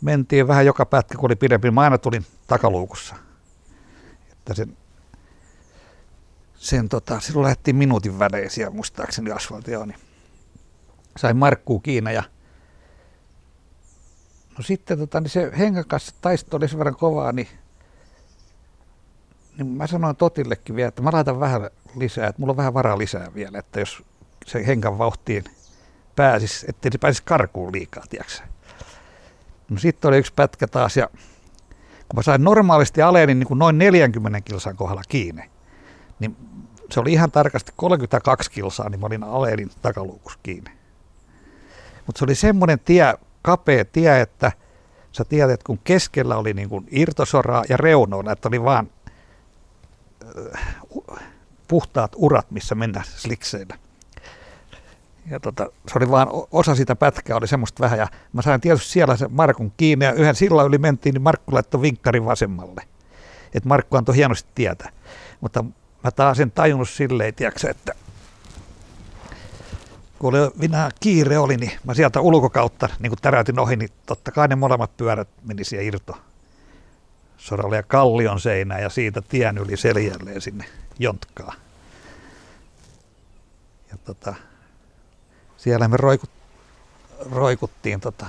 mentiin 0.00 0.48
vähän 0.48 0.66
joka 0.66 0.86
pätkä, 0.86 1.18
kun 1.18 1.28
oli 1.28 1.36
pidempi. 1.36 1.70
Mä 1.70 1.80
aina 1.80 1.98
tulin 1.98 2.26
takaluukussa. 2.46 3.16
Että 4.32 4.54
sen, 4.54 4.76
sen 6.54 6.88
tota, 6.88 7.20
silloin 7.20 7.46
lähti 7.46 7.72
minuutin 7.72 8.18
välein 8.18 8.50
siellä 8.50 8.74
muistaakseni 8.74 9.30
asfaltia, 9.30 9.86
niin 9.86 9.98
sain 11.16 11.36
Markkuu 11.36 11.80
kiinni 11.80 12.14
ja 12.14 12.22
no 14.58 14.62
sitten 14.62 14.98
tota, 14.98 15.20
niin 15.20 15.30
se 15.30 15.52
hengan 15.58 15.84
kanssa 15.84 16.14
taisto 16.20 16.56
oli 16.56 16.68
sen 16.68 16.78
verran 16.78 16.96
kovaa, 16.96 17.32
niin, 17.32 17.48
niin 19.56 19.66
mä 19.66 19.86
sanoin 19.86 20.16
Totillekin 20.16 20.76
vielä, 20.76 20.88
että 20.88 21.02
mä 21.02 21.10
laitan 21.12 21.40
vähän 21.40 21.70
lisää, 21.96 22.28
että 22.28 22.40
mulla 22.40 22.50
on 22.50 22.56
vähän 22.56 22.74
varaa 22.74 22.98
lisää 22.98 23.34
vielä, 23.34 23.58
että 23.58 23.80
jos 23.80 24.02
se 24.46 24.66
henkan 24.66 24.98
vauhtiin 24.98 25.44
pääsisi, 26.18 26.66
ettei 26.68 26.92
se 26.92 26.98
pääsisi 26.98 27.22
karkuun 27.24 27.72
liikaa, 27.72 28.04
tiedätkö 28.08 28.42
No 29.70 29.78
sitten 29.78 30.08
oli 30.08 30.18
yksi 30.18 30.32
pätkä 30.36 30.66
taas 30.66 30.96
ja 30.96 31.08
kun 32.08 32.16
mä 32.16 32.22
sain 32.22 32.44
normaalisti 32.44 33.02
aleeni 33.02 33.34
niin 33.34 33.46
kuin 33.46 33.58
noin 33.58 33.78
40 33.78 34.40
kilsan 34.40 34.76
kohdalla 34.76 35.02
kiinni, 35.08 35.50
niin 36.20 36.36
se 36.90 37.00
oli 37.00 37.12
ihan 37.12 37.30
tarkasti 37.30 37.72
32 37.76 38.50
kilsaa, 38.50 38.88
niin 38.88 39.00
mä 39.00 39.06
olin 39.06 39.24
aleenin 39.24 39.70
takaluukus 39.82 40.38
kiinni. 40.42 40.70
Mutta 42.06 42.18
se 42.18 42.24
oli 42.24 42.34
semmoinen 42.34 42.78
tie, 42.80 43.14
kapea 43.42 43.84
tie, 43.84 44.20
että 44.20 44.52
sä 45.12 45.24
tiedät, 45.24 45.50
että 45.50 45.66
kun 45.66 45.78
keskellä 45.84 46.36
oli 46.36 46.54
niin 46.54 46.68
kuin 46.68 46.86
irtosoraa 46.90 47.64
ja 47.68 47.76
reunoilla, 47.76 48.32
että 48.32 48.48
oli 48.48 48.62
vaan 48.62 48.90
äh, 50.54 50.64
puhtaat 51.68 52.12
urat, 52.16 52.50
missä 52.50 52.74
mennä 52.74 53.02
slikseillä 53.04 53.78
ja 55.30 55.40
tota, 55.40 55.64
se 55.64 55.98
oli 55.98 56.10
vaan 56.10 56.28
osa 56.52 56.74
sitä 56.74 56.96
pätkää, 56.96 57.36
oli 57.36 57.48
semmoista 57.48 57.82
vähän. 57.82 57.98
Ja 57.98 58.06
mä 58.32 58.42
sain 58.42 58.60
tietysti 58.60 58.88
siellä 58.88 59.16
sen 59.16 59.32
Markun 59.32 59.72
kiinni 59.76 60.04
ja 60.04 60.12
yhden 60.12 60.34
sillan 60.34 60.66
yli 60.66 60.78
mentiin, 60.78 61.12
niin 61.12 61.22
Markku 61.22 61.54
laittoi 61.54 61.82
vinkkarin 61.82 62.24
vasemmalle. 62.24 62.82
Että 63.54 63.68
Markku 63.68 63.96
antoi 63.96 64.16
hienosti 64.16 64.50
tietä. 64.54 64.92
Mutta 65.40 65.64
mä 66.04 66.10
taas 66.10 66.40
en 66.40 66.50
tajunnut 66.50 66.88
silleen, 66.88 67.34
tiiäksä, 67.34 67.70
että 67.70 67.94
kun 70.18 70.34
oli 70.34 70.50
minä 70.56 70.90
kiire 71.00 71.38
oli, 71.38 71.56
niin 71.56 71.72
mä 71.84 71.94
sieltä 71.94 72.20
ulkokautta 72.20 72.88
niin 72.98 73.10
kun 73.10 73.18
täräytin 73.22 73.58
ohi, 73.58 73.76
niin 73.76 73.90
totta 74.06 74.32
kai 74.32 74.48
ne 74.48 74.56
molemmat 74.56 74.96
pyörät 74.96 75.28
meni 75.44 75.64
siihen 75.64 75.86
irto 75.86 76.18
soralle 77.36 77.76
ja 77.76 77.82
kallion 77.82 78.40
seinään 78.40 78.82
ja 78.82 78.88
siitä 78.88 79.22
tien 79.22 79.58
yli 79.58 79.76
seljälleen 79.76 80.40
sinne 80.40 80.64
jontkaan. 80.98 81.56
Ja 83.90 83.98
tota, 84.04 84.34
siellä 85.58 85.88
me 85.88 85.96
roikut, 85.96 86.30
roikuttiin 87.30 88.00
tota 88.00 88.26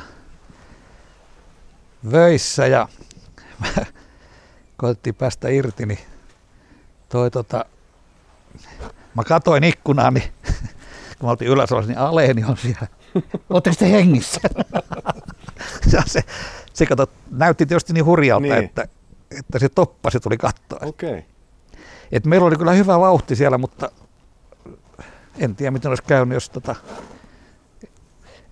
vöissä 2.11 2.67
ja 2.67 2.88
koettiin 4.77 5.15
päästä 5.15 5.49
irti, 5.49 5.86
niin 5.86 5.99
toi 7.09 7.32
tota, 7.32 7.65
mä 9.15 9.23
katoin 9.23 9.63
ikkunaan, 9.63 10.13
niin 10.13 10.34
kun 11.19 11.27
mä 11.27 11.30
oltiin 11.30 11.51
ylös, 11.51 11.69
niin 11.88 11.97
Aleeni 11.97 12.43
on 12.43 12.57
siellä. 12.57 12.88
Oletteko 13.49 13.75
te 13.80 13.91
hengissä? 13.91 14.41
ja 15.93 16.01
se, 16.05 16.21
se 16.73 16.86
kato, 16.86 17.07
näytti 17.32 17.65
tietysti 17.65 17.93
niin 17.93 18.05
hurjalta, 18.05 18.41
niin. 18.41 18.53
Että, 18.53 18.88
että 19.39 19.59
se 19.59 19.69
toppasi 19.69 20.19
tuli 20.19 20.38
kattoa. 20.38 20.80
Okay. 20.82 21.21
Et 22.11 22.25
meillä 22.25 22.47
oli 22.47 22.55
kyllä 22.55 22.71
hyvä 22.71 22.99
vauhti 22.99 23.36
siellä, 23.36 23.57
mutta 23.57 23.91
en 25.38 25.55
tiedä 25.55 25.71
miten 25.71 25.89
olisi 25.89 26.03
käynyt, 26.03 26.34
jos 26.34 26.49
tota, 26.49 26.75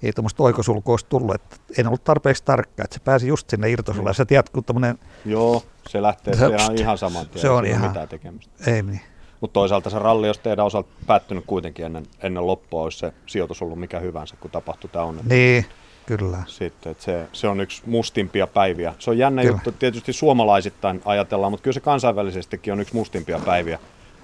ei 0.04 0.14
tuommoista 0.14 0.43
oikosulkua 0.43 0.93
olisi 0.93 1.06
tullut, 1.10 1.36
että 1.36 1.56
en 1.78 1.88
ollut 1.88 2.04
tarpeeksi 2.04 2.43
tarkka, 2.43 2.84
että 2.84 2.93
se 2.93 3.00
pääsi 3.00 3.28
just 3.28 3.50
sinne 3.50 3.70
irtosulle. 3.70 4.14
Sä 4.14 4.26
tiedät, 4.26 4.50
kun 4.50 4.64
tämmöinen... 4.64 5.00
Joo, 5.26 5.64
se 5.89 6.02
lähtee 6.02 6.36
se, 6.36 6.48
ihan, 6.48 6.80
ihan 6.80 6.98
saman 6.98 7.28
tien. 7.28 7.41
Se 7.41 7.50
on 7.50 7.66
ihan... 7.66 7.88
mitään 7.88 8.08
tekemistä. 8.08 8.72
Ei 8.72 8.82
niin. 8.82 9.02
Mutta 9.41 9.54
toisaalta 9.54 9.89
se 9.89 10.00
ralli, 10.00 10.28
jos 10.28 10.38
teidän 10.39 10.66
osalta 10.66 10.89
päättynyt 11.08 11.43
kuitenkin 11.48 11.86
ennen, 11.86 12.06
ennen 12.22 12.48
loppua, 12.48 12.84
olisi 12.84 13.00
se 13.00 13.14
sijoitus 13.26 13.62
ollut 13.62 13.80
mikä 13.80 14.00
hyvänsä, 14.00 14.36
kun 14.39 14.52
tapahtui 14.52 14.89
tämä 14.89 15.06
onnettomuus. 15.06 15.39
Niin, 15.39 15.66
kyllä. 16.06 16.38
Sitten, 16.48 16.91
että 16.91 17.04
se, 17.04 17.28
se 17.34 17.48
on 17.48 17.60
yksi 17.60 17.82
mustimpia 17.86 18.48
päiviä. 18.48 18.93
Se 19.00 19.10
on 19.10 19.18
jännä 19.18 19.41
kyllä. 19.41 19.56
juttu, 19.56 19.72
tietysti 19.72 20.14
suomalaisittain 20.14 21.02
ajatellaan, 21.06 21.52
mutta 21.52 21.64
kyllä 21.64 21.74
se 21.74 21.80
kansainvälisestikin 21.80 22.74
on 22.74 22.80
yksi 22.80 22.95
mustimpia 22.95 23.39
päiviä. 23.45 23.80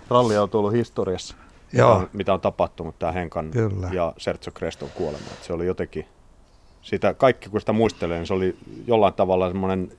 Ralli 0.10 0.38
on 0.38 0.50
tullut 0.50 0.74
historiassa. 0.74 1.36
Joo. 1.74 2.10
Mitä, 2.14 2.34
on, 2.34 2.42
tapahtunut, 2.42 3.00
tämä 3.00 3.12
Henkan 3.12 3.52
Kyllä. 3.52 3.90
ja 3.92 4.14
Sergio 4.18 4.52
Creston 4.52 4.90
kuolema. 4.90 5.26
Että 5.32 5.46
se 5.46 5.54
oli 5.54 5.66
jotenkin, 5.66 6.06
sitä, 6.82 7.14
kaikki 7.14 7.50
kun 7.50 7.60
sitä 7.60 7.74
muistelee, 7.74 8.18
niin 8.18 8.28
se 8.28 8.34
oli 8.34 8.58
jollain 8.88 9.14
tavalla 9.14 9.48
semmoinen, 9.48 9.92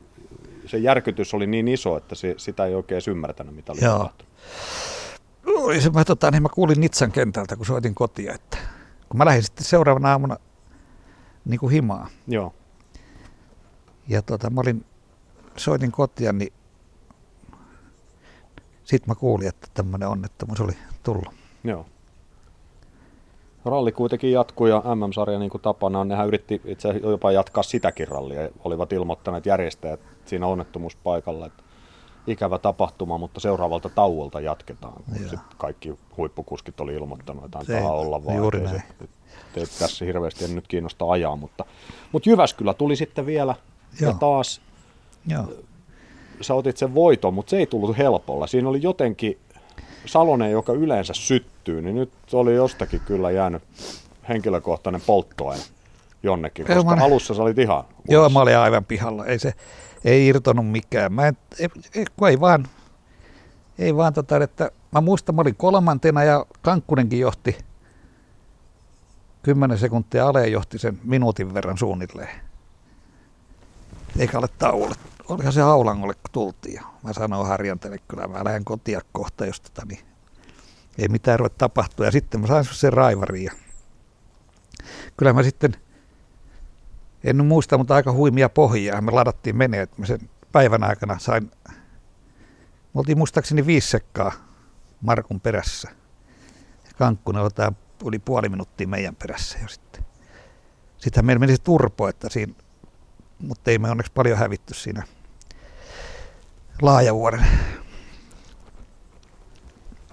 se 0.67 0.79
järkytys 0.79 1.35
oli 1.35 1.47
niin 1.47 1.69
iso, 1.69 1.97
että 1.97 2.15
se, 2.15 2.35
sitä 2.37 2.65
ei 2.67 2.75
oikein 2.75 3.03
ymmärtänyt, 3.09 3.55
mitä 3.55 3.73
oli 3.73 3.85
Joo. 3.85 3.99
tapahtunut. 3.99 4.33
Oi, 5.47 5.81
se, 5.81 5.91
mä, 5.91 6.05
tota, 6.05 6.31
niin 6.31 6.43
mä 6.43 6.49
kuulin 6.49 6.81
Nitsan 6.81 7.13
kentältä, 7.13 7.57
kun 7.57 7.67
soitin 7.67 7.95
kotia, 7.95 8.35
että 8.35 8.59
kun 9.09 9.19
mä 9.19 9.25
lähdin 9.25 9.43
sitten 9.43 9.65
seuraavana 9.65 10.11
aamuna 10.11 10.37
niin 11.45 11.61
kuin 11.61 11.73
himaa. 11.73 12.09
Joo. 12.27 12.55
Ja 14.09 14.23
tota, 14.23 14.51
mä 14.51 14.61
olin, 14.61 14.85
soitin 15.57 15.93
kotia, 15.93 16.33
niin 16.33 16.53
sitten 18.85 19.09
mä 19.11 19.15
kuulin, 19.15 19.49
että 19.49 19.69
tämmöinen 19.75 20.09
onnettomuus 20.09 20.61
oli 20.61 20.73
tullut. 21.03 21.44
Joo. 21.65 21.87
Ralli 23.65 23.93
kuitenkin 23.93 24.33
jatkuu 24.33 24.67
ja 24.67 24.83
MM-sarja 24.95 25.39
niin 25.39 25.51
kuin 25.51 25.61
tapana 25.61 26.01
on, 26.01 26.09
nehän 26.09 26.27
yritti 26.27 26.61
itse 26.65 26.89
jopa 26.89 27.33
jatkaa 27.33 27.63
sitäkin 27.63 28.09
rallia. 28.09 28.49
Olivat 28.65 28.93
ilmoittaneet 28.93 29.47
järjestäjät 29.47 30.01
siinä 30.25 30.47
onnettomuuspaikalla, 30.47 31.47
että 31.47 31.63
ikävä 32.27 32.59
tapahtuma, 32.59 33.19
mutta 33.19 33.41
seuraavalta 33.41 33.89
tauolta 33.89 34.41
jatketaan. 34.41 35.03
Sitten 35.13 35.39
kaikki 35.59 35.99
huippukuskit 36.17 36.81
oli 36.81 36.95
ilmoittanut, 36.95 37.45
että 37.45 37.59
antaa 37.59 37.93
olla 37.93 38.25
vaan. 38.25 38.37
Juuri 38.37 38.61
näin. 38.61 38.83
Se, 39.55 39.79
tässä 39.79 40.05
hirveästi 40.05 40.45
en 40.45 40.55
nyt 40.55 40.69
kiinnosta 40.69 41.11
ajaa, 41.11 41.37
mutta, 41.37 41.65
mutta 42.13 42.31
Jyväskylä 42.31 42.75
tuli 42.75 42.97
sitten 42.97 43.27
vielä 43.27 43.55
Joo. 44.01 44.11
ja 44.11 44.17
taas 44.19 44.61
Joo. 45.27 45.45
sä 46.41 46.55
otit 46.55 46.77
sen 46.77 46.95
voiton, 46.95 47.35
mutta 47.35 47.51
se 47.51 47.57
ei 47.57 47.67
tullut 47.67 47.99
helpolla. 47.99 48.47
Siinä 48.47 48.69
oli 48.69 48.83
jotenkin 48.83 49.39
Salonen, 50.07 50.51
joka 50.51 50.73
yleensä 50.73 51.15
syttyy, 51.15 51.83
niin 51.83 51.97
nyt 51.97 52.11
oli 52.33 52.55
jostakin 52.55 53.01
kyllä 53.01 53.31
jäänyt 53.31 53.63
henkilökohtainen 54.29 55.01
polttoaine 55.07 55.63
jonnekin, 56.23 56.67
koska 56.67 56.97
mä, 56.97 57.05
alussa 57.05 57.35
sä 57.35 57.43
olit 57.43 57.59
ihan 57.59 57.77
uudessa. 57.77 58.13
Joo, 58.13 58.29
mä 58.29 58.41
olin 58.41 58.59
aivan 58.59 58.85
pihalla. 58.85 59.27
Ei 59.27 59.39
se 59.39 59.55
ei 60.05 60.27
irtonut 60.27 60.71
mikään. 60.71 61.13
Mä 61.13 61.27
en, 61.27 61.37
ei, 61.95 62.05
ei 62.29 62.41
vaan, 62.41 62.69
ei 63.79 63.97
vaan 63.97 64.13
tota, 64.13 64.37
että 64.37 64.71
mä 64.93 65.01
muistan, 65.01 65.35
mä 65.35 65.43
olin 65.43 65.57
kolmantena 65.57 66.25
ja 66.25 66.47
Kankkunenkin 66.63 67.21
johti 67.21 67.59
kymmenen 69.43 69.79
sekuntia 69.79 70.29
aleen 70.29 70.53
johti 70.53 70.79
sen 70.79 71.01
minuutin 71.05 71.55
verran 71.55 71.79
suunnilleen. 71.79 72.41
Eikä 74.19 74.39
ole 74.39 74.49
tauolle 74.59 74.95
olihan 75.29 75.53
se 75.53 75.63
Aulangolle, 75.63 76.15
kun 76.15 76.31
tultiin. 76.33 76.81
Mä 77.03 77.13
sanoin 77.13 77.49
Harjantelle, 77.49 77.99
kyllä 78.09 78.29
mä 78.29 78.45
lähden 78.45 78.65
kotia 78.65 79.01
kohta, 79.13 79.47
jos 79.47 79.61
tota, 79.61 79.83
niin 79.89 80.01
ei 80.99 81.09
mitään 81.09 81.39
ruveta 81.39 81.59
tapahtua. 81.59 82.07
Ja 82.07 82.13
sitten 82.13 82.41
mä 82.41 82.47
sain 82.47 82.65
sen 82.65 82.93
raivariin. 82.93 83.51
Kyllä 85.17 85.33
mä 85.33 85.43
sitten, 85.43 85.77
en 87.25 87.45
muista, 87.45 87.79
mutta 87.79 87.95
aika 87.95 88.13
huimia 88.13 88.49
pohjia. 88.49 89.01
Me 89.01 89.11
ladattiin 89.11 89.57
menee, 89.57 89.83
että 89.83 89.97
mä 89.99 90.07
sen 90.07 90.31
päivän 90.53 90.85
aikana 90.85 91.19
sain, 91.19 91.51
me 92.95 92.99
oltiin 92.99 93.19
muistaakseni 93.19 93.67
viisi 93.67 93.91
sekkaa 93.91 94.33
Markun 95.01 95.41
perässä. 95.41 95.91
Kankkunen 96.99 97.43
oli 98.03 98.19
puoli 98.19 98.49
minuuttia 98.49 98.89
meidän 98.89 99.17
perässä 99.17 99.59
jo 99.63 99.69
sitten. 99.69 100.05
Sittenhän 100.99 101.27
meillä 101.27 101.41
meni 101.41 101.57
se 101.57 101.63
turpo, 101.63 102.09
että 102.09 102.29
siinä 102.31 102.55
mutta 103.39 103.71
ei 103.71 103.79
me 103.79 103.91
onneksi 103.91 104.13
paljon 104.13 104.39
hävitty 104.39 104.75
siinä 104.75 105.03
laajavuoren. 106.83 107.47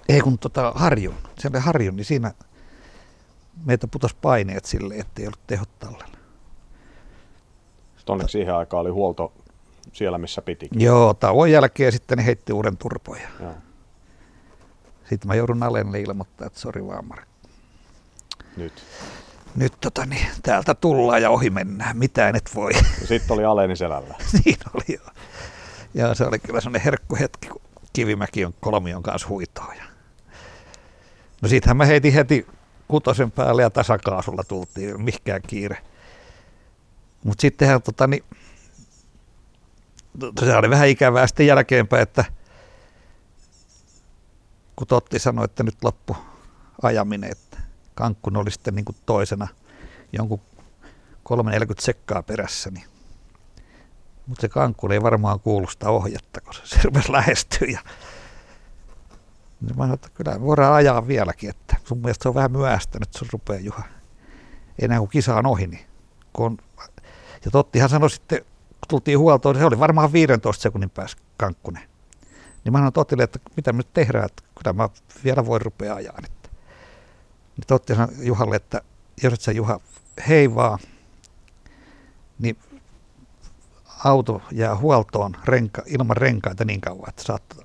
Ei 0.08 0.20
kun 0.20 0.38
tota 0.38 0.72
harjun, 0.74 1.14
se 1.38 1.48
oli 1.48 1.58
harjun, 1.58 1.96
niin 1.96 2.04
siinä 2.04 2.32
meitä 3.64 3.88
putos 3.88 4.14
paineet 4.14 4.64
sille, 4.64 4.94
ettei 4.94 5.26
ollut 5.26 5.46
tehot 5.46 5.78
tallella. 5.78 6.16
Sitten 7.96 8.12
onneksi 8.12 8.32
siihen 8.32 8.54
aikaan 8.54 8.80
oli 8.80 8.90
huolto 8.90 9.32
siellä, 9.92 10.18
missä 10.18 10.42
piti. 10.42 10.68
Joo, 10.72 11.14
tauon 11.14 11.50
jälkeen 11.50 11.92
sitten 11.92 12.18
ne 12.18 12.24
heitti 12.26 12.52
uuden 12.52 12.76
turpoja. 12.76 13.28
Joo. 13.40 13.54
Sitten 15.08 15.28
mä 15.28 15.34
joudun 15.34 15.62
Alelle 15.62 16.00
ilmoittaa, 16.00 16.46
että 16.46 16.60
sori 16.60 16.86
vaan 16.86 17.04
Mark. 17.04 17.28
Nyt 18.56 18.84
nyt 19.56 19.72
tota, 19.80 20.06
niin, 20.06 20.26
täältä 20.42 20.74
tullaan 20.74 21.22
ja 21.22 21.30
ohi 21.30 21.50
mennään, 21.50 21.96
mitään 21.96 22.36
et 22.36 22.50
voi. 22.54 22.72
Sitten 23.04 23.34
oli 23.34 23.44
Aleni 23.44 23.76
selällä. 23.76 24.14
niin 24.44 24.56
oli 24.74 24.84
joo. 24.88 25.10
Ja 25.94 26.14
se 26.14 26.24
oli 26.24 26.38
kyllä 26.38 26.60
sellainen 26.60 26.84
herkku 26.84 27.16
hetki, 27.16 27.48
kun 27.48 27.62
Kivimäki 27.92 28.44
on 28.44 28.54
kolmion 28.60 29.02
kanssa 29.02 29.28
huitoa. 29.28 29.74
No 31.42 31.48
siitähän 31.48 31.76
mä 31.76 31.84
heitin 31.84 32.12
heti 32.12 32.46
kutosen 32.88 33.30
päälle 33.30 33.62
ja 33.62 33.70
tasakaasulla 33.70 34.42
tultiin, 34.48 35.02
mikään 35.02 35.42
kiire. 35.46 35.78
Mutta 37.24 37.42
sittenhän 37.42 37.82
tota, 37.82 38.06
niin, 38.06 38.24
se 40.40 40.56
oli 40.56 40.70
vähän 40.70 40.88
ikävää 40.88 41.26
sitten 41.26 41.46
jälkeenpäin, 41.46 42.02
että 42.02 42.24
kun 44.76 44.86
Totti 44.86 45.18
sanoi, 45.18 45.44
että 45.44 45.62
nyt 45.62 45.84
loppu 45.84 46.16
ajaminen, 46.82 47.30
että 47.32 47.51
Kankkun 47.94 48.36
oli 48.36 48.50
sitten 48.50 48.74
niin 48.74 48.84
kuin 48.84 48.96
toisena 49.06 49.48
jonkun 50.12 50.40
340 51.22 51.84
sekkaa 51.84 52.22
perässä, 52.22 52.70
niin 52.70 52.84
mutta 54.26 54.40
se 54.40 54.48
Kankkun 54.48 54.92
ei 54.92 55.02
varmaan 55.02 55.40
kuulu 55.40 55.70
sitä 55.70 55.88
ohjetta, 55.90 56.40
kun 56.40 56.54
se 56.54 56.80
rupesi 56.84 57.12
lähestyä. 57.12 57.68
Ja 57.68 57.80
niin 59.60 59.76
mä 59.76 59.84
sanoin, 59.84 59.94
että 59.94 60.08
kyllä 60.14 60.40
voidaan 60.40 60.74
ajaa 60.74 61.06
vieläkin, 61.06 61.50
että 61.50 61.76
sun 61.84 61.98
mielestä 61.98 62.22
se 62.22 62.28
on 62.28 62.34
vähän 62.34 62.52
myöhäistä, 62.52 62.98
nyt 62.98 63.12
se 63.12 63.26
rupeaa 63.32 63.60
Juha. 63.60 63.82
Enää 64.78 64.98
kuin 64.98 65.08
kisa 65.08 65.36
on 65.36 65.46
ohi, 65.46 65.66
niin 65.66 65.84
kun 66.32 66.46
on, 66.46 66.58
ja 67.44 67.50
Tottihan 67.50 67.88
sanoi 67.88 68.10
sitten, 68.10 68.38
kun 68.40 68.88
tultiin 68.88 69.18
huoltoon, 69.18 69.54
niin 69.54 69.60
se 69.62 69.66
oli 69.66 69.78
varmaan 69.78 70.12
15 70.12 70.62
sekunnin 70.62 70.90
päässä 70.90 71.16
Kankkunen. 71.36 71.82
Niin 72.64 72.72
mä 72.72 72.78
sanoin 72.78 72.92
Tottille, 72.92 73.22
että 73.22 73.38
mitä 73.56 73.72
me 73.72 73.76
nyt 73.76 73.92
tehdään, 73.92 74.24
että 74.24 74.42
kyllä 74.58 74.72
mä 74.72 74.88
vielä 75.24 75.46
voin 75.46 75.62
rupea 75.62 75.94
ajaa. 75.94 76.18
Että. 76.24 76.41
Niin 77.56 77.66
Totti 77.66 77.94
sanoi 77.94 78.26
Juhalle, 78.26 78.56
että 78.56 78.82
jos 79.22 79.32
et 79.32 79.40
sä 79.40 79.52
Juha 79.52 79.80
heivaa, 80.28 80.78
niin 82.38 82.58
auto 84.04 84.42
jää 84.52 84.76
huoltoon 84.76 85.36
renka, 85.44 85.82
ilman 85.86 86.16
renkaita 86.16 86.64
niin 86.64 86.80
kauan, 86.80 87.08
että 87.08 87.22
saat 87.22 87.56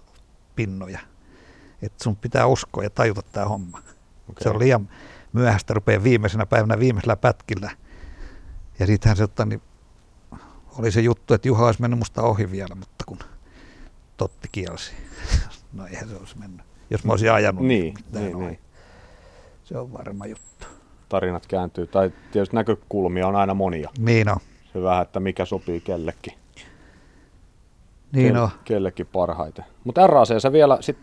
pinnoja. 0.56 1.00
Että 1.82 2.04
sun 2.04 2.16
pitää 2.16 2.46
uskoa 2.46 2.84
ja 2.84 2.90
tajuta 2.90 3.22
tämä 3.22 3.46
homma. 3.46 3.78
Okay. 3.78 4.44
Se 4.44 4.50
on 4.50 4.60
liian 4.60 4.90
myöhäistä 5.34 5.74
rupeaa 5.74 6.04
viimeisenä 6.04 6.46
päivänä 6.46 6.80
viimeisellä 6.80 7.16
pätkillä. 7.16 7.72
Ja 8.80 8.86
siitähän 8.86 9.18
se 9.18 9.24
otta, 9.24 9.46
niin 9.46 9.62
oli 10.78 10.92
se 10.92 11.02
juttu, 11.02 11.34
että 11.34 11.48
Juha 11.48 11.66
olisi 11.66 11.82
mennyt 11.82 12.00
musta 12.00 12.22
ohi 12.22 12.52
vielä, 12.52 12.76
mutta 12.76 13.06
kun 13.06 13.20
Totti 14.18 14.48
kielsi. 14.52 14.92
No 15.74 15.86
eihän 15.86 16.10
se 16.10 16.16
olisi 16.16 16.38
mennyt. 16.38 16.66
Jos 16.90 17.04
mä 17.04 17.14
olisin 17.14 17.32
ajanut, 17.32 17.66
niin, 17.66 17.94
niin, 18.14 18.40
niin. 18.40 18.60
Se 19.68 19.78
on 19.78 19.94
varma 19.94 20.26
juttu. 20.26 20.68
Tarinat 21.10 21.48
kääntyy, 21.48 21.88
tai 21.88 22.12
tietysti 22.32 22.56
näkökulmia 22.56 23.28
on 23.28 23.36
aina 23.36 23.54
monia. 23.54 23.90
Niin 24.00 24.30
on. 24.30 24.38
Se 24.74 24.82
vähän, 24.82 25.02
että 25.02 25.20
mikä 25.20 25.46
sopii 25.46 25.82
kellekin. 25.82 26.34
Niin 28.12 28.36
Ke- 28.36 28.40
on. 28.40 28.50
Kellekin 28.64 29.06
parhaiten. 29.06 29.66
Mutta 29.84 30.08
RAC 30.08 30.42
sä 30.42 30.52
vielä, 30.52 30.78
sit, 30.82 30.98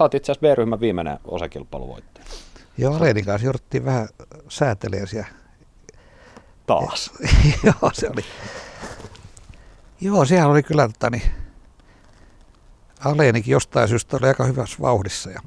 oot 0.00 0.14
itse 0.14 0.32
asiassa 0.32 0.48
B-ryhmän 0.48 0.80
viimeinen 0.80 1.18
osakilpailuvoittaja. 1.24 2.26
Joo, 2.78 3.00
Leidin 3.00 3.24
kanssa 3.24 3.46
jouduttiin 3.46 3.84
vähän 3.84 4.08
säätelemään 4.48 5.08
siellä. 5.08 5.28
Taas. 6.66 7.10
Joo, 7.64 7.90
se 7.92 8.08
oli. 8.08 8.24
Joo, 10.00 10.24
siellä 10.24 10.52
oli 10.52 10.62
kyllä 10.62 10.88
tota, 10.88 11.10
niin, 11.10 11.22
Aleenikin 13.04 13.52
jostain 13.52 13.88
syystä 13.88 14.16
oli 14.16 14.26
aika 14.28 14.44
hyvässä 14.44 14.76
vauhdissa. 14.80 15.30
Ja, 15.30 15.40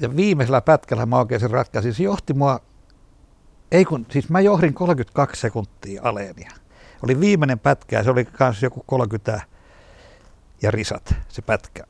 ja 0.00 0.16
viimeisellä 0.16 0.60
pätkällä 0.60 1.06
mä 1.06 1.18
oikein 1.18 1.40
sen 1.40 1.50
ratkaisin. 1.50 1.94
Se 1.94 2.02
johti 2.02 2.34
mua, 2.34 2.60
ei 3.72 3.84
kun, 3.84 4.06
siis 4.10 4.28
mä 4.28 4.40
johdin 4.40 4.74
32 4.74 5.40
sekuntia 5.40 6.02
Aleenia. 6.04 6.50
Oli 7.02 7.20
viimeinen 7.20 7.58
pätkä 7.58 7.96
ja 7.96 8.02
se 8.04 8.10
oli 8.10 8.24
kanssa 8.24 8.66
joku 8.66 8.84
30 8.86 9.40
ja 10.62 10.70
risat 10.70 11.14
se 11.28 11.42
pätkä. 11.42 11.84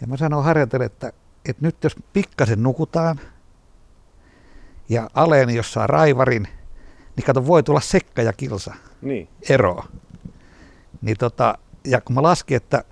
Ja 0.00 0.06
mä 0.06 0.16
sanoin 0.16 0.44
harjoitelle, 0.44 0.84
että, 0.84 1.12
että 1.48 1.66
nyt 1.66 1.84
jos 1.84 1.96
pikkasen 2.12 2.62
nukutaan 2.62 3.20
ja 4.88 5.10
Aleeni 5.14 5.54
jos 5.54 5.72
saa 5.72 5.86
raivarin, 5.86 6.48
niin 7.16 7.24
kato 7.26 7.46
voi 7.46 7.62
tulla 7.62 7.80
sekka 7.80 8.22
ja 8.22 8.32
kilsa 8.32 8.74
niin. 9.02 9.28
ero. 9.48 9.84
Niin 11.02 11.16
tota, 11.16 11.58
ja 11.84 12.00
kun 12.00 12.14
mä 12.14 12.22
laskin, 12.22 12.56
että 12.56 12.84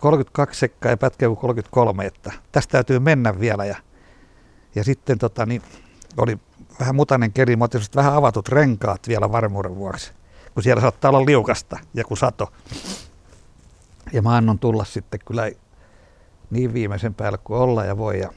32 0.00 0.58
sekkaa 0.60 0.90
ja 0.90 0.96
pätkä 0.96 1.26
33, 1.28 2.06
että 2.06 2.32
tästä 2.52 2.72
täytyy 2.72 2.98
mennä 2.98 3.40
vielä. 3.40 3.64
Ja, 3.64 3.76
ja 4.74 4.84
sitten 4.84 5.18
tota, 5.18 5.46
niin 5.46 5.62
oli 6.16 6.38
vähän 6.80 6.94
mutainen 6.94 7.32
keli, 7.32 7.56
mä 7.56 7.68
vähän 7.94 8.14
avatut 8.14 8.48
renkaat 8.48 9.08
vielä 9.08 9.32
varmuuden 9.32 9.76
vuoksi, 9.76 10.12
kun 10.54 10.62
siellä 10.62 10.80
saattaa 10.80 11.08
olla 11.08 11.26
liukasta 11.26 11.78
ja 11.94 12.04
kun 12.04 12.16
sato. 12.16 12.52
Ja 14.12 14.22
mä 14.22 14.36
annon 14.36 14.58
tulla 14.58 14.84
sitten 14.84 15.20
kyllä 15.26 15.50
niin 16.50 16.74
viimeisen 16.74 17.14
päälle 17.14 17.38
kuin 17.38 17.60
olla 17.60 17.84
ja 17.84 17.98
voi. 17.98 18.20
Ja, 18.20 18.32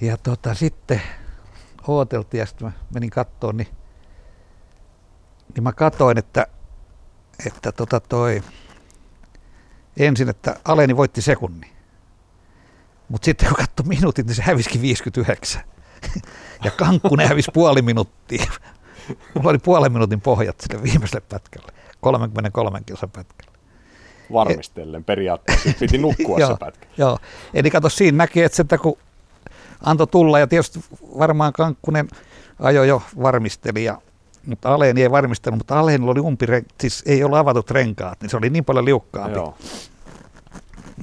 ja 0.00 0.16
tota, 0.16 0.54
sitten 0.54 1.02
ooteltiin 1.88 2.38
ja 2.38 2.46
sitten 2.46 2.68
mä 2.68 2.72
menin 2.94 3.10
kattoon, 3.10 3.56
niin, 3.56 3.68
niin 5.54 5.62
mä 5.62 5.72
katoin, 5.72 6.18
että 6.18 6.46
että 7.46 7.72
tota 7.72 8.00
toi, 8.00 8.42
ensin, 9.96 10.28
että 10.28 10.56
Aleni 10.64 10.96
voitti 10.96 11.22
sekunnin. 11.22 11.70
Mutta 13.08 13.24
sitten 13.24 13.48
kun 13.48 13.56
katsoi 13.56 13.86
minuutit, 13.86 14.26
niin 14.26 14.34
se 14.34 14.42
hävisikin 14.42 14.82
59. 14.82 15.62
ja 16.64 16.70
Kankkunen 16.70 17.28
hävisi 17.28 17.50
puoli 17.54 17.82
minuuttia. 17.82 18.52
Mulla 19.34 19.50
oli 19.50 19.58
puolen 19.58 19.92
minuutin 19.92 20.20
pohjat 20.20 20.60
sille 20.60 20.82
viimeiselle 20.82 21.26
pätkälle, 21.28 21.72
33 22.00 22.80
kilsan 22.86 23.10
pätkälle. 23.10 23.58
Varmistellen 24.32 25.04
periaatteessa, 25.04 25.70
piti 25.80 25.98
nukkua 26.08 26.38
se 26.38 26.56
pätkä. 26.60 26.86
Joo, 26.96 27.18
eli 27.54 27.70
kato 27.70 27.88
siinä 27.88 28.16
näkee, 28.16 28.44
että, 28.44 28.62
että 28.62 28.78
kun 28.78 28.98
antoi 29.84 30.06
tulla 30.06 30.38
ja 30.38 30.46
tietysti 30.46 30.80
varmaan 31.18 31.52
Kankkunen 31.52 32.08
ajo 32.58 32.84
jo 32.84 33.02
varmisteli 33.22 33.84
ja 33.84 34.02
mutta 34.46 34.74
Aleeni 34.74 35.02
ei 35.02 35.10
varmistanut, 35.10 35.58
mutta 35.58 35.80
Aleenilla 35.80 36.10
oli 36.12 36.20
umpi, 36.20 36.46
siis 36.80 37.02
ei 37.06 37.24
ollut 37.24 37.38
avatut 37.38 37.70
renkaat, 37.70 38.20
niin 38.20 38.30
se 38.30 38.36
oli 38.36 38.50
niin 38.50 38.64
paljon 38.64 38.84
liukkaampi. 38.84 39.38
Joo. 39.38 39.58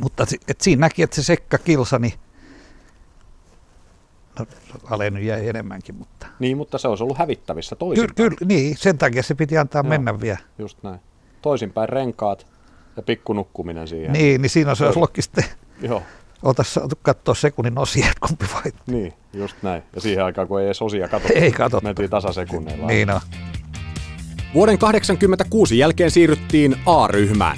Mutta 0.02 0.26
et 0.48 0.62
siinä 0.62 0.80
näki, 0.80 1.04
että 1.04 1.16
se 1.16 1.24
Sekka 1.24 1.58
kilsa, 1.58 2.00
niin 2.00 2.14
no, 4.40 4.46
Aleeni 4.90 5.26
jäi 5.26 5.48
enemmänkin. 5.48 5.96
Mutta. 5.96 6.28
Niin, 6.40 6.58
mutta 6.58 6.78
se 6.78 6.88
olisi 6.88 7.04
ollut 7.04 7.18
hävittävissä 7.18 7.76
toisinpäin. 7.76 8.16
Kyllä, 8.16 8.30
kyllä 8.30 8.48
niin, 8.48 8.78
sen 8.78 8.98
takia 8.98 9.24
se 9.24 9.36
piti 9.36 9.58
antaa 9.58 9.82
Joo, 9.82 9.90
mennä 9.90 10.22
vielä. 10.22 10.40
Just 10.58 10.84
näin. 10.84 11.00
Toisinpäin 11.42 11.90
renkaat 11.90 12.48
ja 12.98 13.04
pikku 13.04 13.34
nukkuminen 13.34 13.88
siihen. 13.88 14.14
Niin, 14.14 14.42
niin 14.42 14.50
siinä 14.50 14.76
se 14.76 14.86
olisi 14.86 15.22
sitten. 15.22 15.44
Joo 15.82 16.04
oltaisiin 16.44 16.74
saatu 16.74 16.96
katsoa 17.02 17.36
sekunnin 17.36 17.80
osia, 17.80 18.06
että 18.06 18.28
kumpi 18.28 18.46
voittaa. 18.54 18.84
Niin, 18.88 19.14
just 19.34 19.56
näin. 19.62 19.84
Ja 19.96 20.02
siihen 20.02 20.26
aikaan, 20.26 20.48
kun 20.48 20.60
ei 20.60 20.66
edes 20.66 20.82
osia 20.82 21.08
katsottu, 21.08 21.38
ei 21.40 21.52
katsottu. 21.52 21.88
mentiin 21.88 22.10
tasasekunneilla. 22.10 22.88
Niin 22.88 23.10
on. 23.10 23.22
Vuoden 24.54 24.80
1986 24.80 25.78
jälkeen 25.78 26.12
siirryttiin 26.12 26.76
A-ryhmään. 26.86 27.58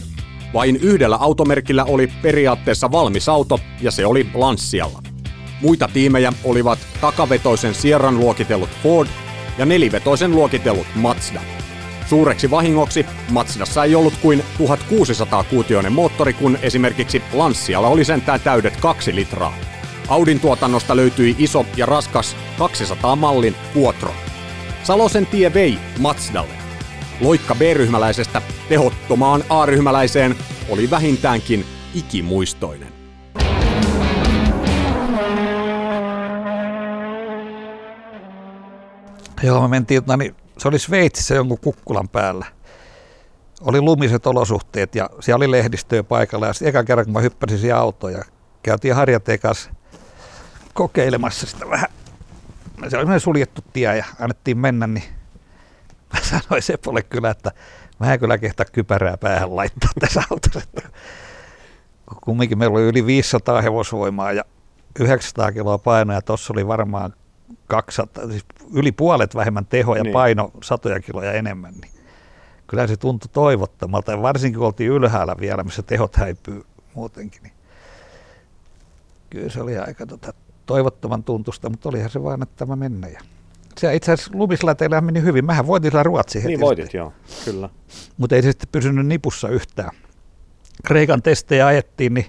Vain 0.53 0.75
yhdellä 0.75 1.15
automerkillä 1.15 1.83
oli 1.83 2.07
periaatteessa 2.21 2.91
valmis 2.91 3.29
auto, 3.29 3.59
ja 3.81 3.91
se 3.91 4.05
oli 4.05 4.29
Lancialla. 4.33 4.99
Muita 5.61 5.89
tiimejä 5.93 6.33
olivat 6.43 6.79
takavetoisen 7.01 7.73
Sierran 7.75 8.19
luokitellut 8.19 8.69
Ford 8.83 9.09
ja 9.57 9.65
nelivetoisen 9.65 10.31
luokitellut 10.31 10.87
Mazda. 10.95 11.41
Suureksi 12.09 12.51
vahingoksi 12.51 13.05
Mazdassa 13.31 13.83
ei 13.83 13.95
ollut 13.95 14.13
kuin 14.21 14.43
1600 14.57 15.43
kuutioinen 15.43 15.93
moottori, 15.93 16.33
kun 16.33 16.57
esimerkiksi 16.61 17.21
Lancialla 17.33 17.87
oli 17.87 18.05
sentään 18.05 18.39
täydet 18.39 18.77
kaksi 18.77 19.15
litraa. 19.15 19.53
Audin 20.07 20.39
tuotannosta 20.39 20.95
löytyi 20.95 21.35
iso 21.37 21.65
ja 21.77 21.85
raskas 21.85 22.35
200 22.57 23.15
mallin 23.15 23.55
Quattro. 23.77 24.13
Salosen 24.83 25.25
tie 25.25 25.53
vei 25.53 25.79
Mazdalle. 25.99 26.53
Loikka 27.21 27.55
B-ryhmäläisestä 27.55 28.41
tehottomaan 28.69 29.43
A-ryhmäläiseen 29.49 30.35
oli 30.69 30.89
vähintäänkin 30.89 31.65
ikimuistoinen. 31.93 32.93
Joo, 39.43 39.61
me 39.61 39.67
mentiin, 39.67 40.01
no 40.07 40.15
niin, 40.15 40.35
se 40.59 40.67
oli 40.67 40.79
Sveitsissä 40.79 41.35
jonkun 41.35 41.59
kukkulan 41.59 42.09
päällä. 42.09 42.45
Oli 43.61 43.81
lumiset 43.81 44.27
olosuhteet 44.27 44.95
ja 44.95 45.09
siellä 45.19 45.37
oli 45.37 45.51
lehdistöä 45.51 46.03
paikalla. 46.03 46.47
Ja 46.47 46.53
eka 46.61 46.83
kerran, 46.83 47.05
kun 47.05 47.13
mä 47.13 47.19
hyppäsin 47.19 47.59
siihen 47.59 47.77
autoon 47.77 48.13
ja 48.13 48.21
käytiin 48.63 48.95
Harjateen 48.95 49.39
kokeilemassa 50.73 51.47
sitä 51.47 51.69
vähän. 51.69 51.89
Se 52.87 52.97
oli 52.97 53.19
suljettu 53.19 53.61
tie 53.73 53.97
ja 53.97 54.05
annettiin 54.19 54.57
mennä, 54.57 54.87
niin 54.87 55.03
mä 56.13 56.19
sanoin 56.39 56.61
Sepolle 56.61 57.03
kyllä, 57.03 57.29
että 57.29 57.51
mä 57.99 58.13
en 58.13 58.19
kyllä 58.19 58.37
kehtaa 58.37 58.65
kypärää 58.71 59.17
päähän 59.17 59.55
laittaa 59.55 59.91
tässä 59.99 60.23
autossa. 60.31 60.61
Kumminkin 62.23 62.57
meillä 62.57 62.73
oli 62.73 62.87
yli 62.87 63.05
500 63.05 63.61
hevosvoimaa 63.61 64.31
ja 64.31 64.43
900 64.99 65.51
kiloa 65.51 65.77
painoa 65.77 66.15
ja 66.15 66.21
tuossa 66.21 66.53
oli 66.53 66.67
varmaan 66.67 67.13
200, 67.67 68.27
siis 68.27 68.45
yli 68.73 68.91
puolet 68.91 69.35
vähemmän 69.35 69.65
teho 69.65 69.95
ja 69.95 70.03
niin. 70.03 70.13
paino 70.13 70.51
satoja 70.63 70.99
kiloja 70.99 71.33
enemmän, 71.33 71.73
niin 71.73 71.91
kyllä 72.67 72.87
se 72.87 72.97
tuntui 72.97 73.29
toivottomalta. 73.33 74.11
Ja 74.11 74.21
varsinkin 74.21 74.57
kun 74.57 74.67
oltiin 74.67 74.91
ylhäällä 74.91 75.35
vielä, 75.39 75.63
missä 75.63 75.81
tehot 75.81 76.15
häipyy 76.15 76.63
muutenkin, 76.93 77.43
niin 77.43 77.53
kyllä 79.29 79.49
se 79.49 79.61
oli 79.61 79.77
aika 79.77 80.05
tota, 80.05 80.33
toivottoman 80.65 81.23
tuntusta, 81.23 81.69
mutta 81.69 81.89
olihan 81.89 82.09
se 82.09 82.23
vaan, 82.23 82.43
että 82.43 82.55
tämä 82.57 82.75
mennä. 82.75 83.07
Ja 83.07 83.19
se 83.77 83.95
itse 83.95 84.11
asiassa 84.11 84.31
lumislateilla 84.33 85.01
meni 85.01 85.21
hyvin. 85.21 85.45
Mähän 85.45 85.67
voitin 85.67 85.91
sillä 85.91 86.03
Ruotsi 86.03 86.39
heti. 86.39 86.47
Niin 86.47 86.59
voitit, 86.59 86.93
joo, 86.93 87.13
kyllä. 87.45 87.69
Mutta 88.17 88.35
ei 88.35 88.41
se 88.41 88.51
sitten 88.51 88.69
pysynyt 88.71 89.07
nipussa 89.07 89.49
yhtään. 89.49 89.91
Kreikan 90.85 91.21
testejä 91.21 91.67
ajettiin, 91.67 92.13
niin 92.13 92.25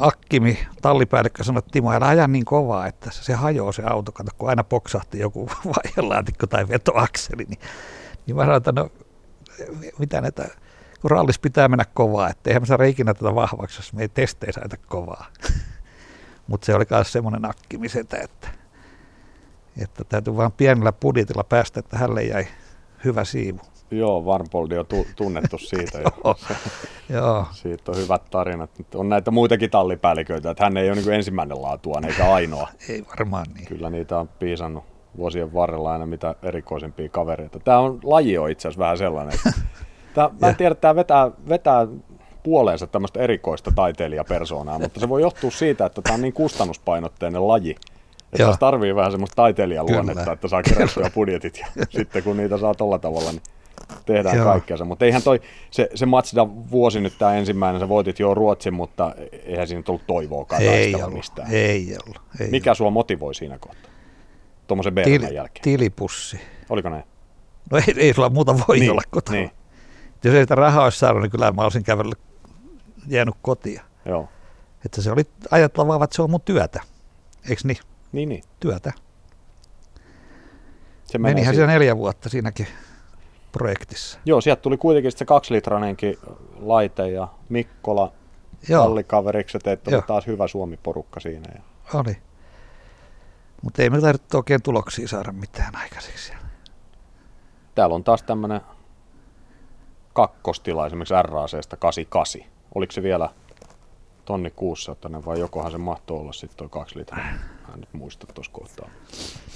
Akkimi, 0.00 0.58
tallipäällikkö, 0.82 1.44
sanoi, 1.44 1.58
että 1.58 1.70
Timo, 1.70 1.92
älä 1.92 2.06
aja 2.06 2.28
niin 2.28 2.44
kovaa, 2.44 2.86
että 2.86 3.10
se 3.10 3.32
hajoaa 3.32 3.72
se 3.72 3.82
auto, 3.82 4.12
kato, 4.12 4.30
kun 4.38 4.48
aina 4.48 4.64
poksahti 4.64 5.18
joku 5.18 5.50
vaihelaatikko 5.76 6.46
tai 6.46 6.68
vetoakseli, 6.68 7.44
niin, 7.44 7.58
niin 8.26 8.36
mä 8.36 8.42
sanoin, 8.42 8.56
että 8.56 8.72
no, 8.72 8.90
mitä 9.98 10.20
näitä, 10.20 10.48
kun 11.00 11.10
rallis 11.10 11.38
pitää 11.38 11.68
mennä 11.68 11.84
kovaa, 11.94 12.30
että 12.30 12.50
eihän 12.50 12.62
me 12.62 12.66
saada 12.66 12.84
ikinä 12.84 13.14
tätä 13.14 13.34
vahvaksi, 13.34 13.78
jos 13.78 13.92
me 13.92 14.02
ei 14.02 14.08
testeissä 14.08 14.60
ajeta 14.60 14.76
kovaa. 14.76 15.26
Mutta 16.48 16.66
se 16.66 16.74
oli 16.74 16.84
myös 16.90 17.12
semmoinen 17.12 17.50
akkimisetä, 17.50 18.16
että, 18.16 18.48
että 19.82 20.04
täytyy 20.04 20.36
vain 20.36 20.52
pienellä 20.52 20.92
budjetilla 20.92 21.44
päästä, 21.44 21.80
että 21.80 21.98
hälle 21.98 22.22
jäi 22.22 22.46
hyvä 23.04 23.24
siivu. 23.24 23.60
Joo, 23.90 24.24
Varnpoldi 24.24 24.78
on 24.78 24.86
tu- 24.86 25.06
tunnettu 25.16 25.58
siitä. 25.58 25.98
Joo. 26.24 26.36
Joo. 27.08 27.46
Siitä 27.52 27.92
on 27.92 27.98
hyvät 27.98 28.22
tarinat. 28.30 28.70
On 28.94 29.08
näitä 29.08 29.30
muitakin 29.30 29.70
tallipäälliköitä, 29.70 30.50
että 30.50 30.64
hän 30.64 30.76
ei 30.76 30.90
ole 30.90 30.96
niin 30.96 31.12
ensimmäinen 31.12 31.62
laatuaan 31.62 32.04
eikä 32.04 32.32
ainoa. 32.32 32.68
ei 32.88 33.04
varmaan 33.08 33.46
niin. 33.54 33.66
Kyllä 33.66 33.90
niitä 33.90 34.18
on 34.18 34.28
piisannut 34.28 34.84
vuosien 35.16 35.54
varrella 35.54 35.92
aina 35.92 36.06
mitä 36.06 36.34
erikoisempia 36.42 37.08
kavereita. 37.08 37.60
Tämä 37.60 37.78
on, 37.78 38.00
laji 38.02 38.38
on 38.38 38.50
itse 38.50 38.68
asiassa 38.68 38.84
vähän 38.84 38.98
sellainen. 38.98 39.34
Että 39.34 39.52
tämä, 40.14 40.30
mä 40.40 40.48
en 40.48 40.56
tiedä, 40.56 40.72
että 40.72 40.80
tämä 40.80 40.96
vetää, 40.96 41.30
vetää 41.48 41.86
puoleensa 42.42 42.86
tämmöistä 42.86 43.20
erikoista 43.20 43.72
taiteilijapersoonaa, 43.74 44.78
mutta 44.78 45.00
se 45.00 45.08
voi 45.08 45.22
johtua 45.22 45.50
siitä, 45.50 45.86
että 45.86 46.02
tämä 46.02 46.14
on 46.14 46.20
niin 46.20 46.32
kustannuspainotteinen 46.32 47.48
laji. 47.48 47.70
Että 48.32 48.46
tässä 48.46 48.60
tarvii 48.60 48.94
vähän 48.94 49.10
semmoista 49.10 49.36
taiteilijaluonnetta, 49.36 50.22
Kyllä. 50.22 50.32
että 50.32 50.48
saa 50.48 50.62
kerättyä 50.62 51.10
budjetit 51.14 51.58
ja 51.58 51.86
sitten 51.90 52.22
kun 52.22 52.36
niitä 52.36 52.58
saa 52.58 52.74
tolla 52.74 52.98
tavalla, 52.98 53.32
niin 53.32 53.42
tehdään 54.06 54.38
kaikkea. 54.38 54.76
Mutta 54.84 55.04
eihän 55.04 55.22
toi, 55.22 55.40
se, 55.70 55.88
se 55.94 56.06
Mazda 56.06 56.48
vuosi 56.70 57.00
nyt 57.00 57.18
tämä 57.18 57.34
ensimmäinen, 57.34 57.80
sä 57.80 57.88
voitit 57.88 58.18
jo 58.18 58.34
Ruotsin, 58.34 58.74
mutta 58.74 59.14
eihän 59.44 59.68
siinä 59.68 59.82
tullut 59.82 60.06
toivoakaan 60.06 60.62
ei 60.62 60.94
ollut, 60.94 61.12
mistään. 61.12 61.48
Ei 61.50 61.96
ollut. 62.04 62.22
Ei 62.40 62.50
Mikä 62.50 62.70
ollut. 62.70 62.78
sua 62.78 62.90
motivoi 62.90 63.34
siinä 63.34 63.58
kohtaa? 63.58 63.90
Tuommoisen 64.66 64.94
Bernan 64.94 65.20
Til, 65.20 65.34
jälkeen. 65.34 65.62
Tilipussi. 65.62 66.40
Oliko 66.68 66.88
näin? 66.88 67.04
No 67.70 67.78
ei, 67.78 67.94
ei 67.96 68.14
sulla 68.14 68.30
muuta 68.30 68.58
voi 68.68 68.78
niin, 68.78 68.90
olla 68.90 69.02
kotona. 69.10 69.38
Niin. 69.38 69.50
Jos 70.24 70.34
ei 70.34 70.42
sitä 70.42 70.54
rahaa 70.54 70.84
olisi 70.84 70.98
saanut, 70.98 71.22
niin 71.22 71.30
kyllä 71.30 71.52
mä 71.52 71.62
olisin 71.62 71.84
kävellyt, 71.84 72.18
jäänyt 73.08 73.34
kotia. 73.42 73.82
Joo. 74.04 74.28
Että 74.84 75.02
se 75.02 75.12
oli 75.12 75.22
ajateltavaa, 75.50 76.04
että 76.04 76.16
se 76.16 76.22
on 76.22 76.30
mun 76.30 76.40
työtä. 76.40 76.82
Eikö 77.48 77.62
niin? 77.64 77.78
Niin, 78.12 78.28
niin. 78.28 78.42
Työtä. 78.60 78.92
Se 81.04 81.18
Menihän 81.18 81.54
se 81.54 81.66
neljä 81.66 81.96
vuotta 81.96 82.28
siinäkin 82.28 82.66
projektissa. 83.56 84.18
Joo, 84.24 84.40
sieltä 84.40 84.62
tuli 84.62 84.76
kuitenkin 84.76 85.12
se 85.12 85.24
kaksilitrainenkin 85.24 86.18
laite 86.60 87.08
ja 87.08 87.28
Mikkola 87.48 88.12
hallikaveriksi, 88.78 89.56
että 89.56 89.76
teitte 89.76 90.06
taas 90.06 90.26
hyvä 90.26 90.48
Suomi-porukka 90.48 91.20
siinä. 91.20 91.52
Ja... 91.54 91.60
Oli. 92.00 92.16
Mutta 93.62 93.82
ei 93.82 93.90
me 93.90 94.00
tarvitse 94.00 94.36
oikein 94.36 94.62
tuloksia 94.62 95.08
saada 95.08 95.32
mitään 95.32 95.76
aikaiseksi. 95.76 96.32
Täällä 97.74 97.94
on 97.94 98.04
taas 98.04 98.22
tämmöinen 98.22 98.60
kakkostila 100.12 100.86
esimerkiksi 100.86 101.14
RACstä 101.22 101.76
88. 101.76 102.42
Oliko 102.74 102.92
se 102.92 103.02
vielä 103.02 103.30
tonni 104.24 104.50
600 104.50 105.24
vai 105.26 105.40
jokohan 105.40 105.70
se 105.70 105.78
mahtoi 105.78 106.18
olla 106.18 106.32
sitten 106.32 106.56
tuo 106.56 106.68
kaksi 106.68 106.98
litraa? 106.98 107.24
Mä 107.68 107.74
en 107.74 107.80
nyt 107.80 107.94
muista 107.94 108.26
tuossa 108.34 108.52
kohtaa. 108.52 108.88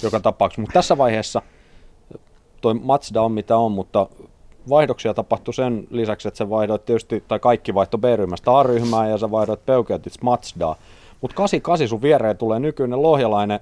Joka 0.03 0.19
tapauksessa, 0.19 0.61
mutta 0.61 0.73
tässä 0.73 0.97
vaiheessa 0.97 1.41
toi 2.61 2.73
Mazda 2.73 3.21
on 3.21 3.31
mitä 3.31 3.57
on, 3.57 3.71
mutta 3.71 4.07
vaihdoksia 4.69 5.13
tapahtui 5.13 5.53
sen 5.53 5.87
lisäksi, 5.89 6.27
että 6.27 6.37
sä 6.37 6.49
vaihdoit 6.49 6.85
tietysti, 6.85 7.23
tai 7.27 7.39
kaikki 7.39 7.73
vaihto 7.73 7.97
B-ryhmästä 7.97 8.57
A-ryhmään 8.57 9.09
ja 9.09 9.17
sä 9.17 9.31
vaihdoit 9.31 9.65
Peukeutit 9.65 10.13
Mazdaa. 10.21 10.75
Mutta 11.21 11.35
88 11.35 11.87
sun 11.87 12.01
viereen 12.01 12.37
tulee 12.37 12.59
nykyinen 12.59 13.01
lohjalainen 13.01 13.59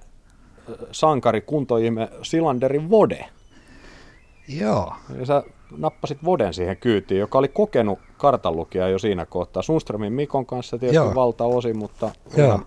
sankari 0.92 1.42
kuntoihme 1.42 2.10
Silanderin 2.22 2.90
Vode. 2.90 3.26
Joo. 4.48 4.94
Ja 5.20 5.26
sä 5.26 5.44
nappasit 5.78 6.18
Voden 6.26 6.54
siihen 6.54 6.78
kyytiin, 6.78 7.20
joka 7.20 7.38
oli 7.38 7.48
kokenut 7.48 8.00
kartanlukija 8.18 8.88
jo 8.88 9.00
siinä 9.00 9.26
kohtaa. 9.26 9.64
Sunströmin 9.64 10.14
Mikon 10.14 10.46
kanssa 10.46 10.78
tietysti 10.78 10.96
Joo. 10.96 11.16
valtaosin, 11.16 11.78
mutta 11.78 12.12
Joo. 12.38 12.60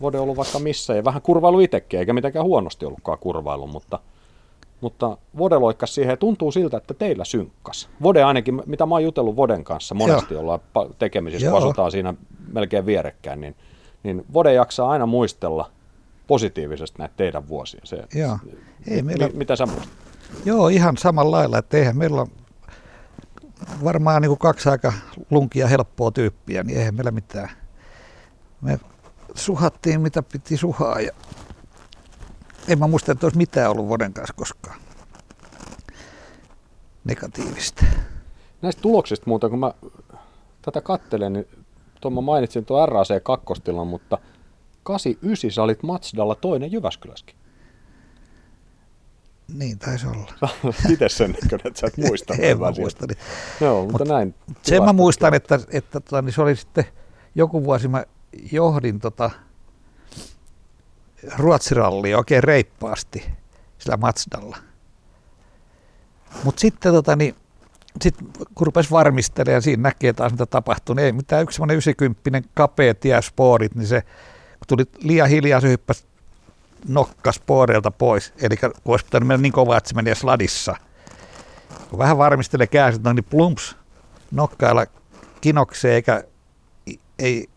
Vode 0.00 0.18
on 0.18 0.22
ollut 0.22 0.36
vaikka 0.36 0.58
missä 0.58 0.94
ja 0.94 1.04
vähän 1.04 1.22
kurvailu 1.22 1.60
itsekin, 1.60 2.00
eikä 2.00 2.12
mitenkään 2.12 2.44
huonosti 2.44 2.86
ollutkaan 2.86 3.18
kurvailu, 3.18 3.66
mutta, 3.66 3.98
mutta 4.80 5.18
Vode 5.38 5.58
loikkas 5.58 5.94
siihen 5.94 6.12
ja 6.12 6.16
tuntuu 6.16 6.52
siltä, 6.52 6.76
että 6.76 6.94
teillä 6.94 7.24
synkkas. 7.24 7.88
Vode 8.02 8.22
ainakin, 8.22 8.62
mitä 8.66 8.86
mä 8.86 8.94
oon 8.94 9.04
jutellut 9.04 9.36
Voden 9.36 9.64
kanssa, 9.64 9.94
monesti 9.94 10.34
Joo. 10.34 10.40
ollaan 10.40 10.60
tekemisissä, 10.98 11.48
kun 11.48 11.58
asutaan 11.58 11.90
siinä 11.90 12.14
melkein 12.52 12.86
vierekkäin, 12.86 13.40
niin, 13.40 13.56
niin 14.02 14.24
Vode 14.32 14.52
jaksaa 14.52 14.90
aina 14.90 15.06
muistella 15.06 15.70
positiivisesti 16.26 16.98
näitä 16.98 17.14
teidän 17.16 17.48
vuosia. 17.48 17.80
Se, 17.84 18.04
Joo. 18.14 18.38
Ei, 18.88 19.02
meillä... 19.02 19.28
Mitä 19.34 19.56
sä 19.56 19.66
muistat? 19.66 19.88
Joo, 20.44 20.68
ihan 20.68 20.96
samalla 20.96 21.36
lailla, 21.36 21.58
että 21.58 21.76
eihän 21.76 21.96
meillä 21.96 22.20
on 22.20 22.28
varmaan 23.84 24.22
niin 24.22 24.30
kuin 24.30 24.38
kaksi 24.38 24.68
aika 24.68 24.92
lunkia 25.30 25.66
helppoa 25.66 26.10
tyyppiä, 26.10 26.62
niin 26.62 26.78
eihän 26.78 26.94
meillä 26.94 27.10
mitään. 27.10 27.50
Me 28.60 28.78
suhattiin 29.34 30.00
mitä 30.00 30.22
piti 30.22 30.56
suhaa 30.56 31.00
ja 31.00 31.12
en 32.68 32.78
mä 32.78 32.86
muista, 32.86 33.12
että 33.12 33.26
olisi 33.26 33.38
mitään 33.38 33.70
ollut 33.70 33.88
vuoden 33.88 34.12
kanssa 34.12 34.34
koskaan 34.34 34.80
negatiivista. 37.04 37.84
Näistä 38.62 38.82
tuloksista 38.82 39.24
muuta, 39.26 39.48
kun 39.48 39.58
mä 39.58 39.72
tätä 40.62 40.80
kattelen, 40.80 41.32
niin 41.32 41.48
tuon 42.00 42.14
mä 42.14 42.20
mainitsin 42.20 42.64
tuon 42.64 42.88
RAC 42.88 43.22
kakkostilan, 43.22 43.86
mutta 43.86 44.18
89 44.82 45.50
sä 45.50 45.62
olit 45.62 45.82
Matsdalla 45.82 46.34
toinen 46.34 46.72
Jyväskyläskin. 46.72 47.36
Niin 49.54 49.78
taisi 49.78 50.06
olla. 50.06 50.32
Itse 50.92 51.08
sen 51.08 51.36
näköinen, 51.42 51.66
että 51.66 51.80
sä 51.80 51.86
et 51.86 51.96
muista. 52.08 52.34
en 52.38 52.60
mä 52.60 52.72
muista. 52.78 53.06
Niin. 53.06 53.18
Joo, 53.60 53.82
mutta 53.82 53.98
Mut 53.98 54.08
näin. 54.08 54.34
Sen 54.62 54.82
mä 54.82 54.92
muistan, 54.92 55.34
että, 55.34 55.60
että 55.70 56.00
tota, 56.00 56.22
niin 56.22 56.32
se 56.32 56.42
oli 56.42 56.56
sitten 56.56 56.84
joku 57.34 57.64
vuosi 57.64 57.88
mä 57.88 58.04
johdin 58.52 59.00
tota 59.00 59.30
Ruotsirallia 61.38 62.18
oikein 62.18 62.44
reippaasti 62.44 63.30
sillä 63.78 63.96
Matsdalla. 63.96 64.56
Mutta 66.44 66.60
sitten 66.60 66.92
tota, 66.92 67.16
niin, 67.16 67.34
sit, 68.02 68.14
kun 68.54 68.66
rupesi 68.66 68.90
varmistelemaan 68.90 69.62
siinä 69.62 69.82
näkee 69.82 70.12
taas 70.12 70.32
mitä 70.32 70.46
tapahtuu, 70.46 70.94
niin 70.94 71.06
ei 71.06 71.12
mitään 71.12 71.42
yksi 71.42 71.56
semmoinen 71.56 71.74
90 71.74 72.42
kapea 72.54 72.94
tie 72.94 73.22
sporit, 73.22 73.74
niin 73.74 73.86
se 73.86 74.02
kun 74.58 74.66
tuli 74.68 74.84
liian 74.98 75.28
hiljaa, 75.28 75.60
se 75.60 75.68
hyppäsi 75.68 76.04
nokkas 76.88 77.40
pooreilta 77.46 77.90
pois. 77.90 78.32
Eli 78.42 78.56
olisi 78.84 79.04
pitänyt 79.04 79.26
mennä 79.26 79.42
niin 79.42 79.52
kovaa, 79.52 79.76
että 79.76 79.88
se 79.88 79.94
menee 79.94 80.14
sladissa. 80.14 80.76
Kun 81.90 81.98
vähän 81.98 82.18
varmistelee 82.18 82.66
käänsit, 82.66 83.02
niin 83.02 83.24
plumps 83.24 83.76
nokkailla 84.30 84.86
kinokseen 85.40 85.94
eikä 85.94 86.24
ei, 87.18 87.48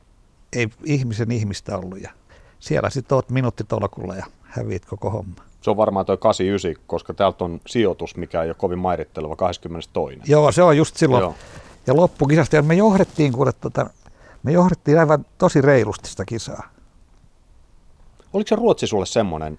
ei 0.53 0.69
ihmisen 0.83 1.31
ihmistä 1.31 1.77
ollut. 1.77 2.01
Ja 2.01 2.11
siellä 2.59 2.89
sitten 2.89 3.15
oot 3.15 3.29
minuuttitolkulla 3.29 4.15
ja 4.15 4.25
häviit 4.41 4.85
koko 4.85 5.09
homma. 5.09 5.43
Se 5.61 5.69
on 5.69 5.77
varmaan 5.77 6.05
toi 6.05 6.17
89, 6.17 6.83
koska 6.87 7.13
täältä 7.13 7.43
on 7.43 7.61
sijoitus, 7.67 8.17
mikä 8.17 8.43
ei 8.43 8.49
ole 8.49 8.55
kovin 8.55 8.79
mairitteleva 8.79 9.35
22. 9.35 10.19
Joo, 10.31 10.51
se 10.51 10.63
on 10.63 10.77
just 10.77 10.97
silloin. 10.97 11.21
Joo. 11.21 11.35
Ja 11.87 11.95
loppukisasta, 11.95 12.55
ja 12.55 12.61
me 12.61 12.75
johdettiin, 12.75 13.33
kuule, 13.33 13.51
tota, 13.53 13.89
me 14.43 14.51
johdettiin 14.51 14.99
aivan 14.99 15.25
tosi 15.37 15.61
reilusti 15.61 16.09
sitä 16.09 16.25
kisaa. 16.25 16.69
Oliko 18.33 18.47
se 18.47 18.55
Ruotsi 18.55 18.87
sulle 18.87 19.05
semmoinen, 19.05 19.57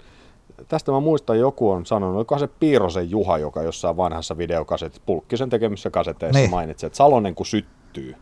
tästä 0.68 0.92
mä 0.92 1.00
muistan, 1.00 1.38
joku 1.38 1.70
on 1.70 1.86
sanonut, 1.86 2.16
oliko 2.16 2.38
se 2.38 2.46
Piirosen 2.46 3.10
Juha, 3.10 3.38
joka 3.38 3.62
jossain 3.62 3.96
vanhassa 3.96 4.38
videokasetissa, 4.38 5.02
Pulkkisen 5.06 5.50
tekemissä 5.50 5.90
kaseteissa 5.90 6.38
niin. 6.38 6.50
mainitsi, 6.50 6.86
että 6.86 6.96
Salonen 6.96 7.34
kun 7.34 7.46
syttyy, 7.46 8.14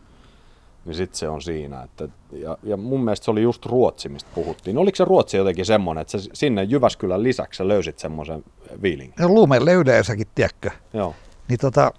niin 0.89 0.97
sitten 0.97 1.19
se 1.19 1.29
on 1.29 1.41
siinä. 1.41 1.83
Että, 1.83 2.07
ja, 2.31 2.57
ja 2.63 2.77
mun 2.77 3.03
mielestä 3.03 3.25
se 3.25 3.31
oli 3.31 3.41
just 3.41 3.65
Ruotsi, 3.65 4.09
mistä 4.09 4.29
puhuttiin. 4.35 4.77
Oliko 4.77 4.95
se 4.95 5.05
Ruotsi 5.05 5.37
jotenkin 5.37 5.65
semmoinen, 5.65 6.01
että 6.01 6.17
sä 6.17 6.29
sinne 6.33 6.63
Jyväskylän 6.63 7.23
lisäksi 7.23 7.67
löysit 7.67 7.99
semmoisen 7.99 8.43
viilingin? 8.81 9.13
No 9.19 9.27
lumelle 9.29 9.73
yleensäkin, 9.73 10.27
tiedätkö? 10.35 10.71
Joo. 10.93 11.15
Niin, 11.47 11.59
tota, 11.59 11.93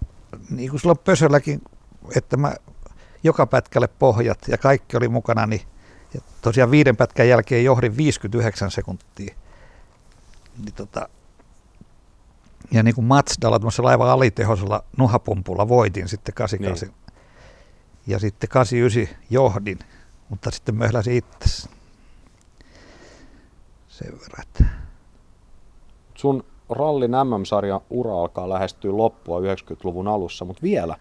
niin 0.50 0.70
kuin 0.70 0.80
silloin 0.80 0.98
Pösölläkin, 1.04 1.62
että 2.16 2.36
mä 2.36 2.54
joka 3.22 3.46
pätkälle 3.46 3.88
pohjat 3.98 4.38
ja 4.48 4.58
kaikki 4.58 4.96
oli 4.96 5.08
mukana, 5.08 5.46
niin 5.46 5.62
ja 6.14 6.20
tosiaan 6.42 6.70
viiden 6.70 6.96
pätkän 6.96 7.28
jälkeen 7.28 7.64
johdin 7.64 7.96
59 7.96 8.70
sekuntia. 8.70 9.34
Niin 10.64 10.74
tota, 10.76 11.08
ja 12.70 12.82
niin 12.82 12.94
kuin 12.94 13.04
Matsdalla, 13.04 13.58
tuossa 13.58 13.82
laivan 13.82 14.08
alitehoisella 14.08 14.84
nuhapumpulla 14.96 15.68
voitin 15.68 16.08
sitten 16.08 16.34
88. 16.34 16.88
Niin. 16.88 16.96
Ja 18.06 18.18
sitten 18.18 18.48
89 18.48 19.16
johdin, 19.30 19.78
mutta 20.28 20.50
sitten 20.50 20.74
möhläsin 20.74 21.14
itse. 21.14 21.68
Sen 23.88 24.12
verran, 24.12 24.42
että... 24.42 24.64
sun 26.14 26.44
rallin 26.70 27.10
MM-sarjan 27.10 27.80
ura 27.90 28.20
alkaa 28.20 28.48
lähestyä 28.48 28.96
loppua 28.96 29.40
90-luvun 29.40 30.08
alussa, 30.08 30.44
mutta 30.44 30.62
vielä 30.62 30.96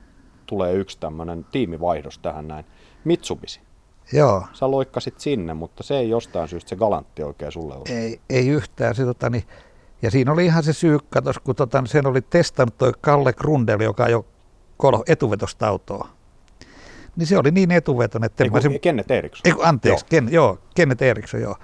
tulee 0.46 0.74
yksi 0.74 1.00
tämmöinen 1.00 1.46
tiimivaihdos 1.52 2.20
tähän 2.20 2.48
näin. 2.48 2.66
Mitsubishi. 3.04 3.62
Joo. 4.14 4.44
Sä 4.54 4.72
loikkasit 4.72 5.20
sinne, 5.20 5.54
mutta 5.54 5.84
se 5.84 5.98
ei 5.98 6.10
jostain 6.10 6.48
syystä 6.48 6.70
se 6.70 6.76
galantti 6.76 7.24
oikein 7.24 7.52
sulle 7.52 7.74
ollut. 7.74 7.90
Ei, 7.90 8.22
ei 8.30 8.48
yhtään. 8.48 8.96
Se, 8.96 9.06
tota, 9.06 9.30
niin, 9.30 9.44
ja 10.02 10.12
siinä 10.12 10.32
oli 10.32 10.46
ihan 10.46 10.64
se 10.64 10.74
syy, 10.74 10.98
katos, 11.10 11.40
kun 11.40 11.56
tota, 11.56 11.84
sen 11.86 12.08
oli 12.08 12.22
testannut 12.22 12.78
toi 12.78 12.92
Kalle 13.02 13.34
Grundel, 13.34 13.80
joka 13.80 14.10
jo 14.10 14.26
kolo 14.78 15.04
etuvetosta 15.08 15.68
autoa. 15.68 16.10
Niin 17.16 17.28
se 17.28 17.38
oli 17.38 17.52
niin 17.52 17.72
etuvetoinen, 17.72 18.26
että... 18.26 18.44
Eiku, 18.44 18.62
se, 18.62 18.80
Kenneth 18.80 19.12
Eriksson. 19.12 19.42
Eiku, 19.46 19.62
anteeksi, 19.64 20.06
joo. 20.06 20.10
Ken, 20.10 20.34
joo, 20.34 20.60
Kenneth 20.76 21.04
Eriksson, 21.04 21.42
joo. 21.42 21.56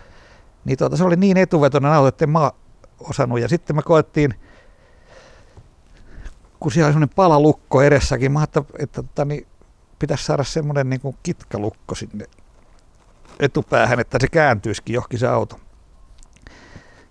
Niin 0.65 0.77
tota, 0.77 0.97
se 0.97 1.03
oli 1.03 1.15
niin 1.15 1.37
etuvetoinen 1.37 1.91
auto, 1.91 2.07
että 2.07 2.25
en 2.25 2.29
mä 2.29 2.51
osannut. 2.99 3.39
Ja 3.39 3.47
sitten 3.47 3.75
me 3.75 3.81
koettiin, 3.81 4.33
kun 6.59 6.71
siellä 6.71 6.87
oli 6.87 6.93
semmoinen 6.93 7.15
palalukko 7.15 7.81
edessäkin, 7.81 8.31
mä 8.31 8.43
että, 8.43 8.63
että, 8.79 9.01
että 9.01 9.25
niin, 9.25 9.47
pitäisi 9.99 10.25
saada 10.25 10.43
semmoinen 10.43 10.89
niin 10.89 11.01
kuin 11.01 11.17
kitkalukko 11.23 11.95
sinne 11.95 12.25
etupäähän, 13.39 13.99
että 13.99 14.17
se 14.21 14.27
kääntyisikin 14.27 14.93
johonkin 14.93 15.19
se 15.19 15.27
auto. 15.27 15.59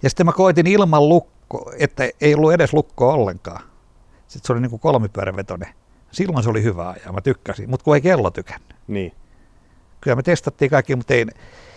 Ja 0.02 0.10
sitten 0.10 0.26
mä 0.26 0.32
koitin 0.32 0.66
ilman 0.66 1.08
lukko, 1.08 1.72
että 1.78 2.08
ei 2.20 2.34
ollut 2.34 2.52
edes 2.52 2.72
lukkoa 2.72 3.14
ollenkaan. 3.14 3.62
Sitten 4.26 4.46
se 4.46 4.52
oli 4.52 4.60
niin 4.60 4.70
kuin 4.70 4.80
kolmipyörävetonen. 4.80 5.74
Silloin 6.14 6.44
se 6.44 6.50
oli 6.50 6.62
hyvä 6.62 6.88
ajaa, 6.88 7.12
mä 7.12 7.20
tykkäsin, 7.20 7.70
mutta 7.70 7.84
kun 7.84 7.94
ei 7.94 8.00
kello 8.00 8.30
tykännyt. 8.30 8.74
Niin. 8.86 9.12
Kyllä 10.00 10.16
me 10.16 10.22
testattiin 10.22 10.70
kaikki, 10.70 10.96
mutta 10.96 11.14
ei, 11.14 11.26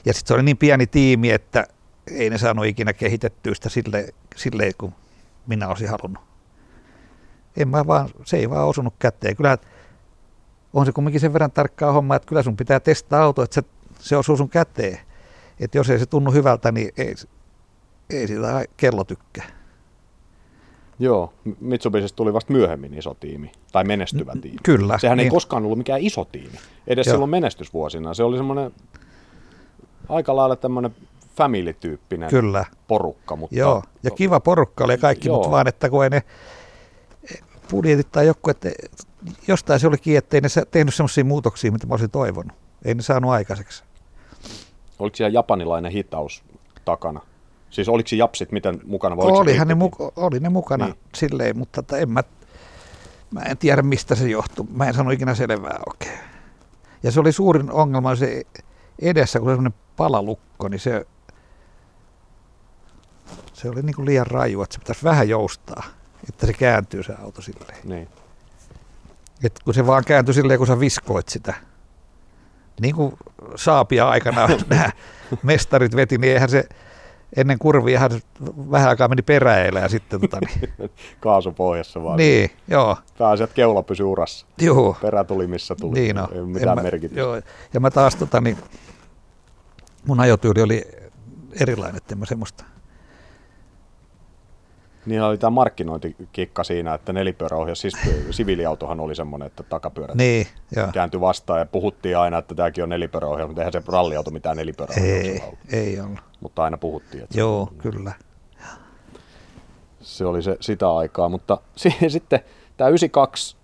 ja 0.06 0.14
sitten 0.14 0.28
se 0.28 0.34
oli 0.34 0.44
niin 0.44 0.58
pieni 0.58 0.88
tiimi, 0.88 1.32
että 1.32 1.68
ei 2.12 2.30
ne 2.30 2.38
saanut 2.38 2.66
ikinä 2.66 2.94
kehitettyä 2.94 3.54
sitä 3.54 3.70
silleen, 3.70 4.14
sille, 4.36 4.72
kun 4.78 4.94
minä 5.48 5.68
olisin 5.68 5.90
halunnut. 5.90 6.24
En 7.58 7.68
mä 7.68 7.88
vaan, 7.88 8.10
se 8.26 8.38
ei 8.38 8.50
vaan 8.50 8.68
osunut 8.68 8.94
käteen. 9.00 9.36
Kyllä 9.36 9.58
on 10.74 10.86
se 10.86 10.92
kumminkin 10.92 11.22
sen 11.22 11.34
verran 11.34 11.52
tarkkaa 11.52 11.92
homma, 11.92 12.16
että 12.16 12.28
kyllä 12.28 12.44
sun 12.44 12.58
pitää 12.58 12.80
testaa 12.80 13.24
auto, 13.24 13.44
että 13.44 13.56
se, 13.56 13.64
se 14.00 14.18
osuu 14.18 14.38
sun 14.38 14.50
käteen. 14.50 15.00
Että 15.60 15.78
jos 15.78 15.90
ei 15.90 16.00
se 16.00 16.06
tunnu 16.06 16.32
hyvältä, 16.32 16.72
niin 16.72 16.92
ei, 16.98 17.16
ei 18.10 18.28
sitä 18.28 18.66
kello 18.78 19.04
tykkää. 19.04 19.57
Joo, 21.00 21.34
Mitsubisista 21.60 22.16
tuli 22.16 22.34
vasta 22.34 22.54
myöhemmin 22.54 22.94
iso 22.94 23.14
tiimi, 23.20 23.52
tai 23.72 23.84
menestyvä 23.84 24.34
tiimi. 24.42 24.58
Kyllä. 24.64 24.98
Sehän 24.98 25.18
niin. 25.18 25.26
ei 25.26 25.32
koskaan 25.32 25.64
ollut 25.64 25.78
mikään 25.78 26.02
iso 26.02 26.26
tiimi, 26.26 26.58
edes 26.88 27.08
Joo. 27.08 27.14
silloin 27.14 27.30
menestysvuosina. 27.30 28.14
Se 28.14 28.24
oli 28.24 28.38
semmoinen 28.38 28.72
aika 30.10 30.36
lailla 30.36 30.56
tämmöinen 30.56 30.96
family-tyyppinen 31.36 32.30
Kyllä. 32.30 32.66
porukka. 32.88 33.36
Mutta, 33.36 33.56
Joo, 33.56 33.84
ja 34.04 34.12
kiva 34.12 34.40
porukka 34.40 34.84
oli 34.84 34.98
kaikki, 34.98 35.28
Joo. 35.28 35.36
mutta 35.36 35.52
vaan, 35.52 35.68
että 35.68 35.90
kun 35.90 36.04
ei 36.04 36.10
ne 36.10 36.24
budjetit 37.72 38.12
tai 38.12 38.28
joku, 38.28 38.50
että 38.50 38.70
jostain 39.48 39.80
se 39.80 39.88
olikin, 39.88 40.18
että 40.18 40.38
ei 40.38 40.42
ne 40.42 40.48
tehnyt 40.72 40.94
semmoisia 40.94 41.26
muutoksia, 41.26 41.72
mitä 41.72 41.88
mä 41.88 41.94
olisin 41.94 42.12
toivonut. 42.12 42.58
Ei 42.86 42.96
ne 42.96 43.02
saanut 43.02 43.32
aikaiseksi. 43.32 43.84
Oliko 45.00 45.16
siellä 45.16 45.34
japanilainen 45.34 45.92
hitaus 45.92 46.44
takana? 46.86 47.22
Siis 47.70 47.90
oliko 47.90 48.10
japsit 48.12 48.52
miten 48.52 48.82
mukana? 48.86 49.18
Vai 49.18 49.26
Olihan 49.26 49.68
ne, 49.68 49.76
muka, 49.76 50.12
oli 50.16 50.40
ne 50.40 50.50
mukana 50.50 50.86
niin. 50.86 50.98
silleen, 51.16 51.58
mutta 51.58 51.80
että 51.80 51.98
en 51.98 52.10
mä, 52.10 52.24
mä 53.32 53.42
en 53.42 53.58
tiedä 53.58 53.82
mistä 53.82 54.16
se 54.16 54.30
johtuu. 54.30 54.68
Mä 54.74 54.86
en 54.86 54.94
sano 54.94 55.12
ikinä 55.12 55.36
selvää 55.36 55.80
oikein. 55.90 56.20
Ja 57.04 57.12
se 57.12 57.20
oli 57.20 57.32
suurin 57.32 57.72
ongelma 57.72 58.16
se 58.16 58.44
edessä, 59.02 59.40
kun 59.40 59.50
se 59.50 59.52
semmoinen 59.52 59.80
palalukko, 59.98 60.68
niin 60.68 60.80
se, 60.80 61.06
se 63.54 63.70
oli 63.70 63.82
niin 63.82 63.96
kuin 63.96 64.06
liian 64.06 64.28
raju, 64.28 64.62
että 64.62 64.74
se 64.74 64.80
pitäisi 64.80 65.04
vähän 65.04 65.30
joustaa, 65.30 65.84
että 66.30 66.46
se 66.46 66.54
kääntyy 66.54 67.04
se 67.04 67.14
auto 67.24 67.42
silleen. 67.42 67.78
Niin. 67.84 68.08
Et 69.44 69.60
kun 69.66 69.74
se 69.74 69.88
vaan 69.88 70.04
kääntyi 70.06 70.34
silleen, 70.34 70.58
kun 70.58 70.68
sä 70.68 70.80
viskoit 70.80 71.30
sitä. 71.30 71.54
Niin 72.82 72.96
kuin 72.96 73.18
saapia 73.56 74.10
aikana 74.10 74.48
nämä 74.70 74.90
mestarit 75.44 75.96
veti, 75.96 76.18
niin 76.18 76.34
eihän 76.34 76.50
se 76.50 76.70
ennen 77.36 77.60
kurvia 77.60 78.00
hän 78.00 78.12
vähän 78.72 78.90
aikaa 78.90 79.08
meni 79.08 79.22
peräillä 79.22 79.80
ja 79.80 79.90
sitten 79.90 80.22
tota, 80.22 80.38
niin. 80.40 80.74
kaasupohjassa 81.20 82.04
vaan. 82.04 82.18
Niin, 82.18 82.52
joo. 82.68 82.98
Pääsi, 83.18 83.44
että 83.44 83.54
keula 83.54 83.84
pysyi 83.84 84.06
urassa. 84.06 84.46
Joo. 84.62 84.98
Perä 85.02 85.24
tuli 85.24 85.48
missä 85.48 85.76
tuli. 85.76 86.00
Niin 86.00 86.16
no. 86.16 86.28
Ei 86.32 86.42
mitään 86.42 86.84
merkitystä. 86.84 87.20
Joo. 87.20 87.42
Ja 87.74 87.80
mä 87.80 87.92
taas 87.92 88.16
tota, 88.16 88.42
niin, 88.42 88.58
mun 90.08 90.20
ajotyyli 90.20 90.62
oli 90.62 90.88
erilainen, 91.62 91.98
että 91.98 92.14
en 92.14 92.20
mä 92.20 92.26
semmoista 92.26 92.64
niin 95.08 95.22
oli 95.22 95.38
tämä 95.38 95.50
markkinointikikka 95.50 96.64
siinä, 96.64 96.94
että 96.94 97.14
nelipyöräohjaus, 97.14 97.82
siis 97.82 97.94
siviiliautohan 98.32 99.00
oli 99.00 99.16
semmoinen, 99.16 99.46
että 99.46 99.64
takapyörät 99.64 100.16
niin, 100.16 100.48
kääntyi 100.94 101.22
vastaan 101.22 101.60
ja 101.60 101.66
puhuttiin 101.66 102.18
aina, 102.18 102.38
että 102.38 102.56
tämäkin 102.56 102.84
on 102.84 102.90
nelipyöräohjaus, 102.90 103.48
mutta 103.48 103.62
eihän 103.62 103.74
se 103.74 103.82
ralliauto 103.88 104.32
mitään 104.32 104.58
nelipyöräohjaus 104.58 105.28
ei, 105.28 105.42
ollut. 105.44 105.60
Ei 105.72 106.00
ollut. 106.00 106.20
Mutta 106.40 106.64
aina 106.64 106.78
puhuttiin. 106.78 107.24
Että 107.24 107.40
Joo, 107.40 107.70
se, 107.72 107.82
kyllä. 107.82 108.14
Se 110.02 110.26
oli 110.26 110.42
se, 110.42 110.58
sitä 110.60 110.96
aikaa, 110.96 111.30
mutta 111.30 111.58
sitten 112.08 112.40
tämä 112.78 112.90
92 112.90 113.58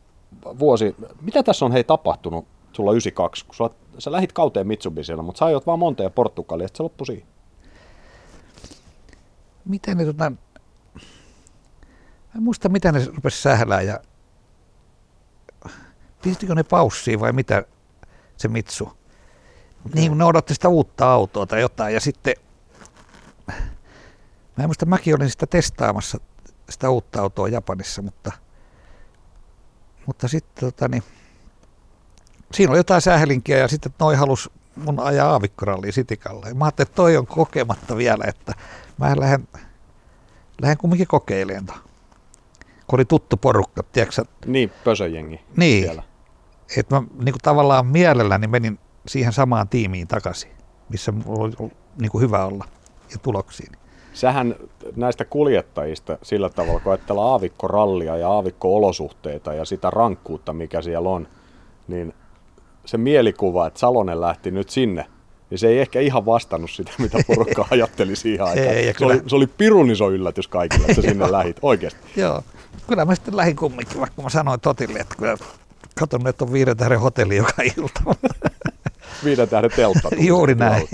vuosi, 0.59 0.95
mitä 1.21 1.43
tässä 1.43 1.65
on 1.65 1.71
hei 1.71 1.83
tapahtunut 1.83 2.45
sulla 2.71 2.91
92, 2.91 3.45
kun 3.45 3.55
sulla, 3.55 3.73
sä 3.97 4.11
lähit 4.11 4.33
kauteen 4.33 4.67
Mitsubisilla, 4.67 5.23
mutta 5.23 5.39
sä 5.39 5.45
ajot 5.45 5.67
vaan 5.67 5.79
monta 5.79 6.03
ja 6.03 6.09
Portugalia, 6.09 6.65
että 6.65 6.77
se 6.77 6.83
loppui 6.83 7.07
siihen. 7.07 7.27
Miten 9.65 9.97
ne 9.97 10.05
tota, 10.05 10.31
Mä 12.33 12.37
en 12.37 12.43
muista, 12.43 12.69
mitä 12.69 12.91
ne 12.91 13.05
rupesi 13.05 13.41
sählää 13.41 13.81
ja 13.81 13.99
pistikö 16.21 16.55
ne 16.55 16.63
paussiin 16.63 17.19
vai 17.19 17.33
mitä 17.33 17.63
se 18.37 18.47
Mitsu. 18.47 18.97
Niin 19.93 20.11
kun 20.11 20.17
ne 20.17 20.23
odotti 20.23 20.53
sitä 20.53 20.69
uutta 20.69 21.11
autoa 21.11 21.45
tai 21.45 21.61
jotain 21.61 21.93
ja 21.93 21.99
sitten 21.99 22.35
Mä 24.57 24.63
en 24.63 24.67
muista, 24.67 24.85
mäkin 24.85 25.15
olin 25.15 25.29
sitä 25.29 25.47
testaamassa, 25.47 26.17
sitä 26.69 26.89
uutta 26.89 27.21
autoa 27.21 27.47
Japanissa, 27.47 28.01
mutta, 28.01 28.31
mutta 30.05 30.27
sitten 30.27 30.71
tota, 30.71 30.87
niin, 30.87 31.03
siinä 32.53 32.71
oli 32.71 32.79
jotain 32.79 33.01
sählinkiä 33.01 33.57
ja 33.57 33.67
sitten 33.67 33.93
noi 33.99 34.15
halus 34.15 34.49
mun 34.75 34.99
ajaa 34.99 35.31
aavikkoralliin 35.31 35.93
Sitikalle. 35.93 36.53
Mä 36.53 36.65
ajattelin, 36.65 36.87
että 36.87 36.95
toi 36.95 37.17
on 37.17 37.27
kokematta 37.27 37.97
vielä, 37.97 38.23
että 38.27 38.53
mä 38.97 39.19
lähden, 39.19 39.47
lähden 40.61 40.77
kumminkin 40.77 41.07
kokeilemaan 41.07 41.92
kun 42.87 42.99
oli 42.99 43.05
tuttu 43.05 43.37
porukka, 43.37 43.83
tiedätkö 43.83 44.25
Niin, 44.45 44.71
pösöjengi 44.83 45.41
niin, 45.57 45.83
siellä. 45.83 46.03
Että 46.77 46.95
mä 46.95 47.01
niin 47.01 47.33
kuin 47.33 47.41
tavallaan 47.41 47.85
mielelläni 47.85 48.47
menin 48.47 48.79
siihen 49.07 49.33
samaan 49.33 49.69
tiimiin 49.69 50.07
takaisin, 50.07 50.51
missä 50.89 51.13
oli 51.25 51.71
niin 51.99 52.11
kuin 52.11 52.21
hyvä 52.21 52.45
olla 52.45 52.65
ja 53.11 53.17
tuloksiin. 53.21 53.71
Sähän 54.13 54.55
näistä 54.95 55.25
kuljettajista 55.25 56.17
sillä 56.21 56.49
tavalla, 56.49 56.79
kun 56.79 56.91
ajattellaan 56.91 57.31
aavikkorallia 57.31 58.17
ja 58.17 58.29
aavikko-olosuhteita 58.29 59.53
ja 59.53 59.65
sitä 59.65 59.89
rankkuutta, 59.89 60.53
mikä 60.53 60.81
siellä 60.81 61.09
on, 61.09 61.27
niin 61.87 62.13
se 62.85 62.97
mielikuva, 62.97 63.67
että 63.67 63.79
Salonen 63.79 64.21
lähti 64.21 64.51
nyt 64.51 64.69
sinne 64.69 65.05
niin 65.53 65.59
se 65.59 65.67
ei 65.67 65.79
ehkä 65.79 65.99
ihan 65.99 66.25
vastannut 66.25 66.71
sitä, 66.71 66.91
mitä 66.97 67.17
porukka 67.27 67.67
ajatteli 67.71 68.15
siihen 68.15 68.45
aikaan. 68.45 68.67
Ei, 68.67 68.93
se, 68.97 69.05
oli, 69.05 69.21
se 69.27 69.35
oli 69.35 69.47
pirun 69.47 69.91
iso 69.91 70.11
yllätys 70.11 70.47
kaikille, 70.47 70.85
että 70.89 71.01
sinne 71.11 71.31
lähit 71.31 71.57
oikeasti. 71.61 71.99
Joo, 72.15 72.43
kyllä 72.87 73.05
mä 73.05 73.15
sitten 73.15 73.37
lähdin 73.37 73.55
kumminkin, 73.55 73.99
vaikka 73.99 74.21
mä 74.21 74.29
sanoin 74.29 74.59
Totille, 74.59 74.99
että 74.99 75.15
kyllä 75.15 75.37
katon, 75.99 76.27
että 76.27 76.45
on 76.45 76.53
viiden 76.53 76.77
tähden 76.77 76.99
hotelli 76.99 77.35
joka 77.35 77.61
ilta. 77.77 78.01
viiden 79.25 79.49
tähden 79.49 79.71
teltta. 79.75 80.09
Juuri 80.27 80.55
näin. 80.55 80.87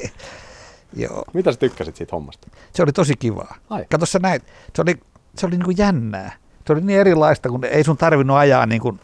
Joo. 0.94 1.24
Mitä 1.34 1.52
sä 1.52 1.58
tykkäsit 1.58 1.96
siitä 1.96 2.16
hommasta? 2.16 2.48
Se 2.74 2.84
oli 2.84 2.92
tosi 2.92 3.14
kivaa. 3.16 3.56
Ai. 3.70 3.86
Kato 3.92 4.06
sä 4.06 4.20
näin, 4.20 4.42
se 4.76 4.82
oli, 4.82 5.00
se 5.38 5.46
oli 5.46 5.56
niin 5.56 5.66
kuin 5.66 5.78
jännää. 5.78 6.32
Se 6.68 6.74
oli 6.74 6.82
niin 6.82 7.00
erilaista, 7.00 7.50
kun 7.50 7.66
ei 7.66 7.84
sun 7.84 7.98
tarvinnut 7.98 8.38
ajaa 8.38 8.66
niin 8.66 8.82
kuin, 8.82 9.00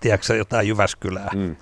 tiedätkö, 0.00 0.36
jotain 0.36 0.68
Jyväskylää. 0.68 1.30
Mm 1.34 1.56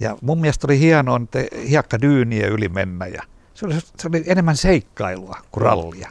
ja 0.00 0.16
mun 0.22 0.40
mielestä 0.40 0.66
oli 0.66 0.78
hienoa, 0.78 1.20
että 1.22 1.38
hiekka 1.68 2.00
dyyniä 2.00 2.46
yli 2.46 2.68
mennä 2.68 3.06
ja 3.06 3.22
se 3.54 3.66
oli, 3.66 3.74
se 3.80 4.08
oli 4.08 4.24
enemmän 4.26 4.56
seikkailua 4.56 5.38
kuin 5.50 5.62
rallia. 5.62 6.10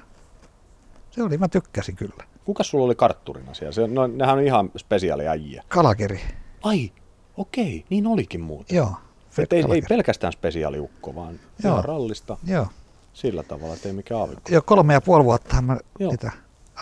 Se 1.12 1.24
oli, 1.24 1.38
mä 1.38 1.48
tykkäsin 1.48 1.96
kyllä. 1.96 2.24
Kuka 2.50 2.64
sulla 2.64 2.86
oli 2.86 2.96
kartturina 2.96 3.54
siellä? 3.54 3.72
Se, 3.72 3.88
no, 3.88 4.08
nehän 4.08 4.38
on 4.38 4.44
ihan 4.44 4.72
spesiaaliäjiä. 4.78 5.64
Kalakeri. 5.68 6.20
Ai, 6.62 6.92
okei, 7.38 7.86
niin 7.90 8.08
olikin 8.08 8.42
muuten. 8.42 8.76
Joo. 8.78 8.94
Et 9.38 9.54
ei, 9.54 9.64
ei, 9.74 9.82
pelkästään 9.90 10.34
spesiaaliukko, 10.34 11.16
vaan 11.16 11.40
Joo. 11.64 11.82
rallista. 11.82 12.38
Joo. 12.48 12.68
Sillä 13.14 13.44
tavalla, 13.44 13.74
että 13.74 13.90
ei 13.90 13.94
mikään 13.94 14.20
aavikko. 14.22 14.50
Joo, 14.52 14.62
kolme 14.66 14.94
ja 14.94 15.02
puoli 15.02 15.24
vuotta 15.24 15.62
mä 15.62 15.78
Joo. 16.00 16.12
niitä 16.12 16.32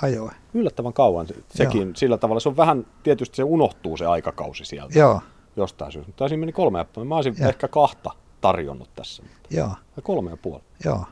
ajoin. 0.02 0.31
Yllättävän 0.53 0.94
kauan 0.94 1.27
sekin. 1.49 1.81
Joo. 1.81 1.91
Sillä 1.95 2.18
tavalla 2.18 2.39
se 2.39 2.49
on 2.49 2.57
vähän, 2.57 2.85
tietysti 3.03 3.35
se 3.35 3.44
unohtuu 3.44 3.98
se 3.98 4.06
aikakausi 4.06 4.65
sieltä. 4.65 4.99
Joo 4.99 5.22
jostain 5.57 5.91
syystä. 5.91 6.10
Mutta 6.10 6.27
siinä 6.27 6.39
meni 6.39 6.52
kolme 6.52 6.80
ja 6.80 6.85
puoli. 6.85 7.07
Mä 7.07 7.15
olisin 7.15 7.35
ja. 7.39 7.48
ehkä 7.48 7.68
kahta 7.68 8.11
tarjonnut 8.41 8.89
tässä. 8.95 9.23
Mutta 9.23 9.56
Joo. 9.56 9.72
Ja 9.95 10.02
kolme 10.02 10.30
ja 10.30 10.38
puoli. 10.38 10.64
Joo. 10.85 11.06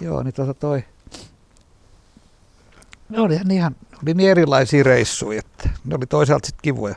Joo, 0.00 0.22
niin 0.22 0.34
tuota 0.34 0.54
toi, 0.54 0.84
Ne 3.12 3.20
oli 3.20 3.40
ihan 3.50 3.76
oli 4.02 4.14
niin 4.14 4.30
erilaisia 4.30 4.82
reissuja, 4.82 5.38
että 5.38 5.70
ne 5.84 5.94
oli 5.94 6.06
toisaalta 6.06 6.46
sitten 6.46 6.62
kivoja. 6.62 6.94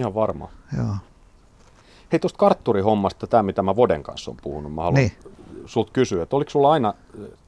Ihan 0.00 0.14
varma. 0.14 0.48
Joo. 0.76 0.96
Hei 2.12 2.18
tuosta 2.20 2.38
kartturihommasta, 2.38 3.26
tämä 3.26 3.42
mitä 3.42 3.62
mä 3.62 3.76
Voden 3.76 4.02
kanssa 4.02 4.30
on 4.30 4.36
puhunut, 4.42 4.74
mä 4.74 4.82
haluan 4.82 4.94
niin. 4.94 5.12
sulta 5.66 5.92
kysyä, 5.92 6.22
että 6.22 6.36
oliko 6.36 6.50
sulla 6.50 6.72
aina, 6.72 6.94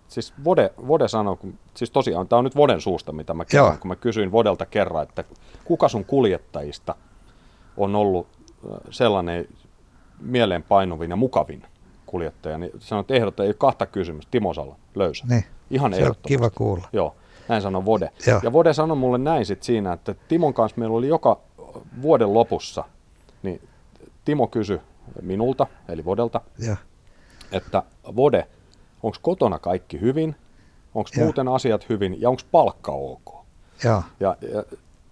siis 0.09 0.35
Vode, 0.45 0.73
Vode 0.87 1.09
sanoi, 1.09 1.37
siis 1.75 1.91
tosiaan 1.91 2.29
tämä 2.29 2.39
on 2.39 2.45
nyt 2.45 2.57
Voden 2.57 2.81
suusta, 2.81 3.13
mitä 3.13 3.35
mä 3.35 3.45
kerron, 3.45 3.79
kun 3.79 3.89
mä 3.89 3.97
kysyin 3.97 4.33
Vodelta 4.33 4.67
kerran, 4.67 5.03
että 5.03 5.25
kuka 5.65 5.89
sun 5.89 6.05
kuljettajista 6.05 6.95
on 7.77 7.97
ollut 7.97 8.27
sellainen 8.91 9.49
mieleenpainuvin 10.21 11.11
ja 11.11 11.17
mukavin 11.17 11.67
kuljettaja, 12.07 12.59
niin 12.59 12.71
sanoit, 12.79 13.05
että 13.05 13.15
ehdottaa, 13.15 13.45
ei 13.45 13.49
ole 13.49 13.55
kahta 13.59 13.87
kysymystä, 13.87 14.31
Timo 14.31 14.55
Sala, 14.55 14.77
löysä. 14.95 15.25
Niin. 15.29 15.45
Ihan 15.71 15.95
se 15.95 16.09
on 16.09 16.15
kiva 16.27 16.51
kuulla. 16.51 16.89
Joo, 16.93 17.15
näin 17.49 17.63
sanoi 17.63 17.85
Vode. 17.85 18.11
Joo. 18.27 18.41
Ja 18.43 18.53
Vode 18.53 18.75
sanoi 18.75 18.97
mulle 18.97 19.19
näin 19.19 19.47
sit 19.47 19.63
siinä, 19.63 19.93
että 19.93 20.15
Timon 20.29 20.55
kanssa 20.55 20.79
meillä 20.79 20.97
oli 20.97 21.09
joka 21.09 21.41
vuoden 22.03 22.35
lopussa, 22.35 22.85
niin 23.43 23.61
Timo 24.25 24.47
kysyi 24.47 24.81
minulta, 25.23 25.67
eli 25.89 26.05
Vodelta, 26.05 26.41
Joo. 26.59 26.77
että 27.53 27.83
Vode, 28.17 28.47
onko 29.03 29.19
kotona 29.23 29.59
kaikki 29.59 30.01
hyvin, 30.01 30.37
onko 30.95 31.11
muuten 31.17 31.49
asiat 31.49 31.89
hyvin 31.89 32.21
ja 32.21 32.31
onko 32.31 32.43
palkka 32.51 32.93
ok? 32.93 33.35
Joo. 33.85 34.03
Ja, 34.21 34.37
ja 34.53 34.65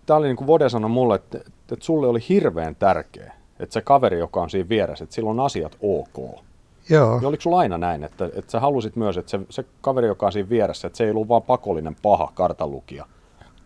tämä 0.07 0.17
oli 0.17 0.27
niin 0.27 0.37
kuin 0.37 0.47
Vode 0.47 0.69
sanoi 0.69 0.91
mulle, 0.91 1.15
että, 1.15 1.39
että 1.39 1.77
sulle 1.81 2.07
oli 2.07 2.21
hirveän 2.29 2.77
tärkeä, 2.77 3.35
että 3.61 3.73
se 3.73 3.81
kaveri, 3.81 4.19
joka 4.19 4.43
on 4.43 4.51
siinä 4.51 4.69
vieressä, 4.69 5.05
että 5.05 5.15
sillä 5.15 5.31
on 5.31 5.41
asiat 5.41 5.77
ok. 5.83 6.41
Joo. 6.89 7.19
Niin 7.19 7.27
oliko 7.27 7.41
sulla 7.41 7.59
aina 7.59 7.79
näin, 7.79 8.05
että, 8.05 8.25
että 8.25 8.53
sä 8.53 8.61
halusit 8.61 8.97
myös, 8.97 9.17
että 9.17 9.31
se, 9.31 9.41
se 9.51 9.65
kaveri, 9.81 10.07
joka 10.07 10.27
on 10.27 10.33
siinä 10.33 10.49
vieressä, 10.49 10.87
että 10.87 10.97
se 10.97 11.05
ei 11.05 11.11
ollut 11.11 11.29
vaan 11.29 11.43
pakollinen 11.43 11.97
paha 12.03 12.33
kartanlukija, 12.35 13.07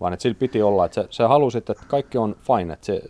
vaan 0.01 0.13
että 0.13 0.23
sillä 0.23 0.39
piti 0.39 0.63
olla, 0.63 0.87
että 0.87 0.95
sä, 1.03 1.09
sä 1.11 1.29
halusit, 1.29 1.71
että 1.71 1.85
kaikki 1.89 2.19
on 2.19 2.37
fine, 2.43 2.73
että 2.73 2.87
se, 2.87 3.03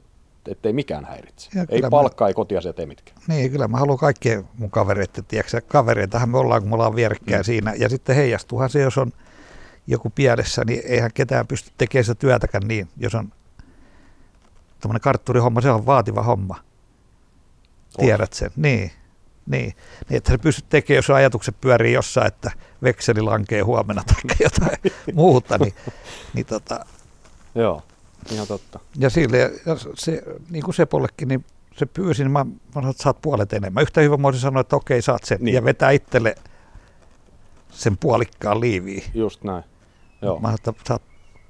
ettei 0.48 0.72
mikään 0.72 1.05
häiritse. 1.05 1.51
Ja 1.55 1.66
ei 1.68 1.82
palkkaa, 1.90 2.26
mä, 2.26 2.28
ei 2.28 2.35
kotiasiat, 2.35 2.78
ei 2.78 2.86
mitkään. 2.86 3.18
Niin, 3.28 3.51
kyllä 3.51 3.68
mä 3.68 3.76
haluan 3.76 3.98
kaikkien 3.98 4.48
mun 4.59 4.70
kavereiden, 4.70 5.24
tiedätkö, 5.28 5.60
kavereitahan 5.68 6.28
me 6.28 6.39
ollaan, 6.39 6.60
kun 6.60 6.70
me 6.70 6.74
ollaan 6.74 6.97
vierekkäin 6.97 7.40
mm. 7.40 7.44
siinä. 7.44 7.74
Ja 7.74 7.89
sitten 7.89 8.16
heijastuhan 8.16 8.70
se, 8.70 8.80
jos 8.80 8.98
on 8.98 9.12
joku 9.86 10.10
pielessä, 10.10 10.64
niin 10.64 10.82
eihän 10.85 11.10
ketään 11.14 11.47
pysty 11.47 11.70
tekemään 11.78 12.05
sitä 12.05 12.20
työtäkään 12.20 12.68
niin, 12.68 12.89
jos 12.97 13.14
on 13.14 13.32
tämmöinen 14.80 15.01
kartturihomma, 15.01 15.60
se 15.60 15.70
on 15.70 15.86
vaativa 15.86 16.22
homma. 16.22 16.56
Tiedät 17.98 18.32
sen, 18.32 18.51
niin. 18.56 18.90
Niin, 19.49 19.75
niin 20.09 20.16
että 20.16 20.33
sä 20.33 20.39
pystyt 20.39 20.69
tekemään, 20.69 20.99
jos 20.99 21.11
ajatukset 21.11 21.61
pyörii 21.61 21.93
jossain, 21.93 22.27
että 22.27 22.51
vekseli 22.83 23.20
lankee 23.20 23.61
huomenna 23.61 24.03
tai 24.07 24.37
jotain 24.45 24.79
muuta, 25.15 25.59
niin, 25.59 25.75
niin 26.35 26.47
tota, 26.47 26.87
Joo, 27.55 27.83
ihan 28.31 28.47
totta. 28.47 28.81
Ja 28.99 29.11
sille, 29.11 29.39
ja 29.39 29.77
se, 29.95 30.23
niin 30.51 30.65
kuin 30.65 30.75
Sepollekin, 30.75 31.29
niin 31.29 31.45
se 31.77 31.87
pyysi, 31.87 32.23
niin 32.23 32.33
mä, 32.33 32.45
mä 32.45 32.53
sanoin, 32.75 32.91
että 32.91 33.03
saat 33.03 33.23
puolet 33.23 33.53
enemmän. 33.53 33.83
Yhtä 33.83 34.01
hyvä 34.01 34.16
mä 34.16 34.33
sanoa, 34.33 34.61
että 34.61 34.77
okei, 34.77 35.03
saat 35.03 35.25
sen, 35.25 35.39
niin. 35.41 35.55
ja 35.55 35.65
vetää 35.65 35.91
itselle 35.91 36.35
sen 37.70 37.99
puolikkaan 37.99 38.61
liiviin. 38.61 39.03
Just 39.15 39.45
näin. 39.45 39.65
Joo. 40.23 40.41
Mä 40.41 40.49
sanoin, 40.49 40.55
että 40.55 40.89
saat 40.89 41.03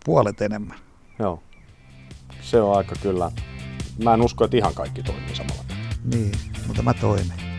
puolet 0.05 0.43
enemmän. 0.43 0.79
Joo. 1.19 1.43
Se 2.41 2.61
on 2.61 2.77
aika 2.77 2.95
kyllä. 3.03 3.33
Mä 4.05 4.15
en 4.15 4.23
usko, 4.23 4.45
että 4.45 4.57
ihan 4.57 4.75
kaikki 4.75 5.03
toimii 5.03 5.35
samalla 5.35 5.65
Niin, 6.05 6.33
mutta 6.67 6.83
mä 6.83 6.95
toimin. 6.95 7.58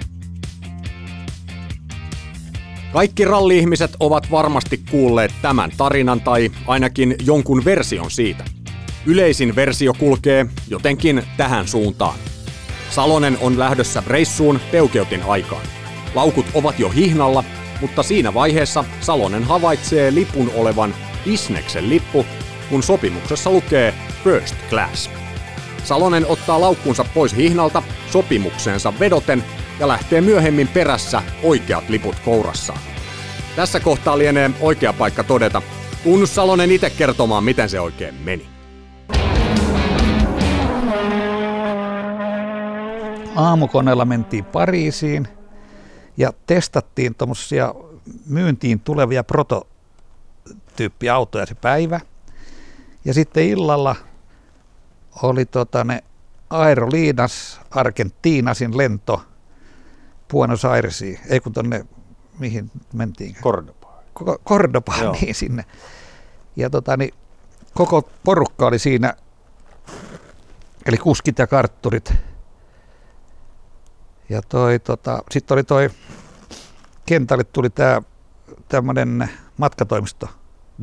Kaikki 2.94 3.26
ralli-ihmiset 3.26 3.92
ovat 4.00 4.32
varmasti 4.32 4.80
kuulleet 4.92 5.32
tämän 5.42 5.72
tarinan 5.78 6.22
tai 6.22 6.52
ainakin 6.68 7.16
jonkun 7.26 7.66
version 7.66 8.12
siitä. 8.12 8.46
Yleisin 9.06 9.56
versio 9.56 9.94
kulkee 9.94 10.46
jotenkin 10.70 11.24
tähän 11.38 11.68
suuntaan. 11.68 12.20
Salonen 12.90 13.38
on 13.42 13.60
lähdössä 13.60 14.04
reissuun 14.08 14.60
peukeutin 14.72 15.24
aikaan. 15.24 15.62
Laukut 16.16 16.46
ovat 16.54 16.80
jo 16.80 16.90
hihnalla, 16.90 17.44
mutta 17.82 18.04
siinä 18.04 18.34
vaiheessa 18.34 18.84
Salonen 19.02 19.44
havaitsee 19.44 20.14
lipun 20.14 20.52
olevan 20.56 20.96
Isneksen 21.26 21.90
lippu, 21.90 22.26
kun 22.70 22.84
sopimuksessa 22.84 23.52
lukee 23.52 23.94
First 24.24 24.56
Class. 24.70 25.10
Salonen 25.84 26.26
ottaa 26.28 26.62
laukkunsa 26.62 27.06
pois 27.14 27.36
hihnalta 27.36 27.84
sopimukseensa 28.12 28.94
vedoten 29.00 29.44
ja 29.80 29.88
lähtee 29.88 30.22
myöhemmin 30.22 30.68
perässä 30.68 31.24
oikeat 31.44 31.90
liput 31.90 32.16
kourassaan. 32.26 32.80
Tässä 33.56 33.80
kohtaa 33.80 34.18
lienee 34.18 34.52
oikea 34.62 34.94
paikka 34.94 35.24
todeta, 35.24 35.62
kun 36.04 36.28
Salonen 36.28 36.72
itse 36.72 36.90
kertomaan, 36.90 37.44
miten 37.44 37.70
se 37.70 37.80
oikein 37.80 38.16
meni. 38.16 38.50
Aamukoneella 43.36 44.06
mentiin 44.06 44.46
Pariisiin 44.46 45.28
ja 46.18 46.34
testattiin 46.48 47.16
tuommoisia 47.16 47.74
myyntiin 48.26 48.80
tulevia 48.80 49.24
prototyyppiautoja 49.24 51.46
se 51.46 51.56
päivä. 51.56 52.00
Ja 53.06 53.14
sitten 53.14 53.44
illalla 53.44 53.96
oli 55.22 55.46
tota 55.46 55.84
ne 55.84 56.04
Aeroliinas 56.50 57.62
Argentiinasin 57.72 58.78
lento 58.78 59.22
Buenos 60.32 60.66
Airesiin, 60.66 61.20
ei 61.30 61.40
kun 61.40 61.54
tonne, 61.54 61.86
mihin 62.40 62.72
mentiin? 62.94 63.36
Cordoba. 63.44 64.04
Cordoba, 64.46 64.94
niin 65.22 65.36
sinne. 65.36 65.66
Ja 66.56 66.70
tota, 66.70 66.98
niin, 66.98 67.14
koko 67.74 68.10
porukka 68.24 68.68
oli 68.68 68.80
siinä, 68.80 69.14
eli 70.86 70.98
kuskit 70.98 71.40
ja 71.40 71.48
kartturit. 71.48 72.14
Ja 74.30 74.42
toi, 74.42 74.80
tota, 74.80 75.24
sitten 75.32 75.56
oli 75.56 75.64
toi, 75.64 75.90
kentälle 77.06 77.44
tuli 77.44 77.70
tämä 77.70 78.02
tämmöinen 78.70 79.30
matkatoimisto 79.58 80.28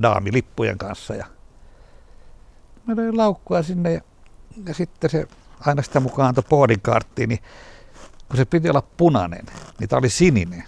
daami 0.02 0.32
lippujen 0.32 0.78
kanssa 0.78 1.14
ja 1.14 1.26
mä 2.86 2.96
löin 2.96 3.16
laukkua 3.16 3.62
sinne 3.62 3.92
ja, 3.92 4.00
ja 4.66 4.74
sitten 4.74 5.10
se 5.10 5.28
aina 5.60 5.82
sitä 5.82 6.00
mukaan 6.00 6.28
antoi 6.28 6.44
boardingkarttiin, 6.48 7.28
niin 7.28 7.42
kun 8.28 8.36
se 8.36 8.44
piti 8.44 8.70
olla 8.70 8.82
punainen, 8.96 9.46
niin 9.80 9.88
tämä 9.88 9.98
oli 9.98 10.10
sininen. 10.10 10.64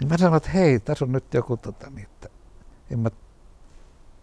Niin 0.00 0.08
mä 0.08 0.18
sanoin, 0.18 0.36
että 0.36 0.50
hei, 0.50 0.80
tässä 0.80 1.04
on 1.04 1.12
nyt 1.12 1.34
joku, 1.34 1.56
tota, 1.56 1.90
niin, 1.90 2.04
että 2.04 2.28
en 2.90 2.98
mä 2.98 3.10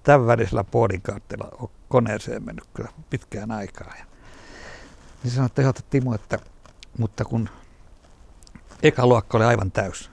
tämän 0.04 0.28
välisellä 0.28 0.64
boardingkartilla 0.64 1.50
ole 1.60 1.70
koneeseen 1.90 2.46
mennyt 2.46 2.66
kyllä 2.74 2.90
pitkään 3.10 3.52
aikaa. 3.52 3.94
Ja, 4.00 4.06
niin 5.24 5.32
sanoin, 5.32 5.46
että 5.46 5.62
johta 5.62 5.82
Timo, 5.90 6.16
että 6.16 6.40
mutta 6.98 7.26
kun 7.26 7.50
eka 8.84 9.08
luokka 9.08 9.38
oli 9.38 9.46
aivan 9.46 9.72
täys. 9.72 10.12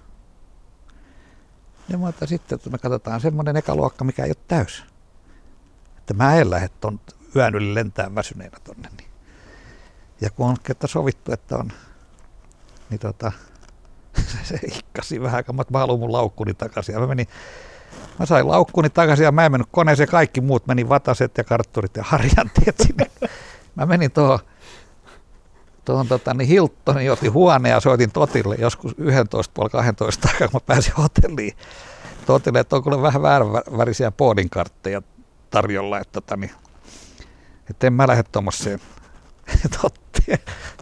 Ja 1.89 1.99
mä 1.99 2.09
että 2.09 2.27
sitten, 2.27 2.57
että 2.57 2.71
me 2.71 2.79
katsotaan 2.79 3.21
semmoinen 3.21 3.57
eka 3.57 3.77
luokka, 3.77 4.05
mikä 4.05 4.25
ei 4.25 4.31
ole 4.31 4.45
täys. 4.49 4.85
Että 5.99 6.15
mä 6.15 6.37
en 6.37 6.51
lähde 6.51 6.69
ton 6.69 7.01
yön 7.37 7.55
yli 7.55 7.75
lentää 7.75 8.15
väsyneenä 8.15 8.59
tonne. 8.65 8.89
Niin. 8.99 9.11
Ja 10.21 10.31
kun 10.31 10.47
on 10.47 10.57
että 10.69 10.87
sovittu, 10.87 11.33
että 11.33 11.57
on 11.57 11.73
niin 12.91 13.01
tota, 13.01 13.33
se 14.49 14.59
ikkasi 14.63 15.23
vähän, 15.23 15.45
kun 15.45 15.55
mä 15.71 15.79
haluan 15.79 16.01
mun 16.01 16.13
laukkuni 16.13 16.55
takaisin. 16.55 16.93
Ja 16.93 17.01
mä, 17.01 17.07
menin, 17.07 17.27
mä 18.19 18.27
sain 18.27 18.49
laukkuni 18.49 18.91
takaisin 18.91 19.25
ja 19.25 19.33
mä 19.33 19.45
en 19.45 19.53
mennyt 19.53 19.69
koneeseen, 19.71 20.09
kaikki 20.09 20.41
muut 20.41 20.67
meni 20.67 20.89
vataset 20.89 21.39
ja 21.39 21.45
kartturit 21.45 21.97
ja 21.97 22.03
harjanteet 22.07 22.77
sinne. 22.79 23.11
Mä 23.75 23.87
menin 23.87 24.11
tuohon 24.11 24.39
tuohon 25.85 26.09
tota, 26.09 26.35
niin 26.35 26.49
Hiltonin, 26.49 27.13
otin 27.13 27.33
huone 27.33 27.69
ja 27.69 27.81
soitin 27.81 28.13
Totille 28.13 28.57
joskus 28.59 28.95
11 28.99 29.53
puoli 29.55 29.71
12 29.71 30.29
aikaa, 30.29 30.49
kun 30.49 30.61
mä 30.61 30.75
pääsin 30.75 30.93
hotelliin. 30.99 31.57
Totille, 32.27 32.61
että 32.61 32.77
on 32.77 32.83
kyllä 32.83 33.03
vähän 33.03 33.23
vääränvärisiä 33.23 34.11
boardingkartteja 34.11 35.03
tarjolla, 35.51 35.99
että, 35.99 36.13
tota, 36.13 36.37
niin, 36.37 36.51
että 37.71 37.87
en 37.87 37.93
mä 37.93 38.07
lähde 38.07 38.23
tuommoiseen 38.23 38.81
Totti. 39.83 40.23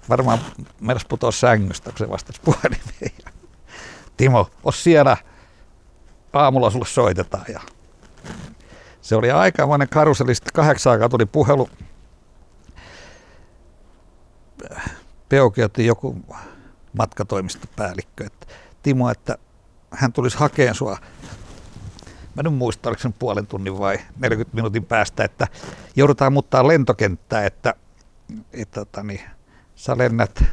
Varmaan 0.09 0.39
meidän 0.81 1.01
putoaa 1.09 1.33
sängystä, 1.33 1.91
kun 1.91 1.99
se 1.99 2.11
vastasi 2.11 2.41
puhelimeen. 2.45 3.35
Timo, 4.17 4.51
os 4.65 4.85
siellä. 4.85 5.17
Aamulla 6.33 6.71
sulle 6.71 6.87
soitetaan. 6.87 7.45
Ja 7.49 7.61
se 9.01 9.17
oli 9.17 9.31
aikamoinen 9.31 9.89
karuseli. 9.89 10.35
Sitten 10.35 10.53
kahdeksan 10.55 10.93
aikaa 10.93 11.09
tuli 11.09 11.27
puhelu. 11.27 11.71
Peukeutti 15.29 15.87
joku 15.87 16.17
matkatoimistopäällikkö, 16.93 18.27
että 18.27 18.47
Timo, 18.83 19.11
että 19.11 19.39
hän 19.91 20.13
tulisi 20.13 20.39
hakemaan 20.39 20.75
sua 20.75 20.99
mä 22.35 22.43
en 22.47 22.53
muista, 22.53 22.89
oliko 22.89 23.03
se 23.03 23.11
puolen 23.19 23.47
tunnin 23.47 23.79
vai 23.79 23.99
40 24.19 24.57
minuutin 24.57 24.85
päästä, 24.85 25.25
että 25.25 25.47
joudutaan 25.97 26.33
muuttaa 26.33 26.69
lentokenttää, 26.69 27.47
että 27.47 27.75
että 28.53 28.81
tota, 28.81 29.03
niin, 29.03 29.21
sä 29.75 29.99
lennät 29.99 30.45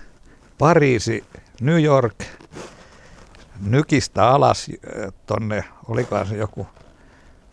Pariisi, 0.58 1.24
New 1.62 1.84
York, 1.84 2.24
Nykistä 3.60 4.30
alas 4.30 4.72
tonne, 5.26 5.64
olikohan 5.88 6.28
se 6.28 6.38
joku 6.38 6.68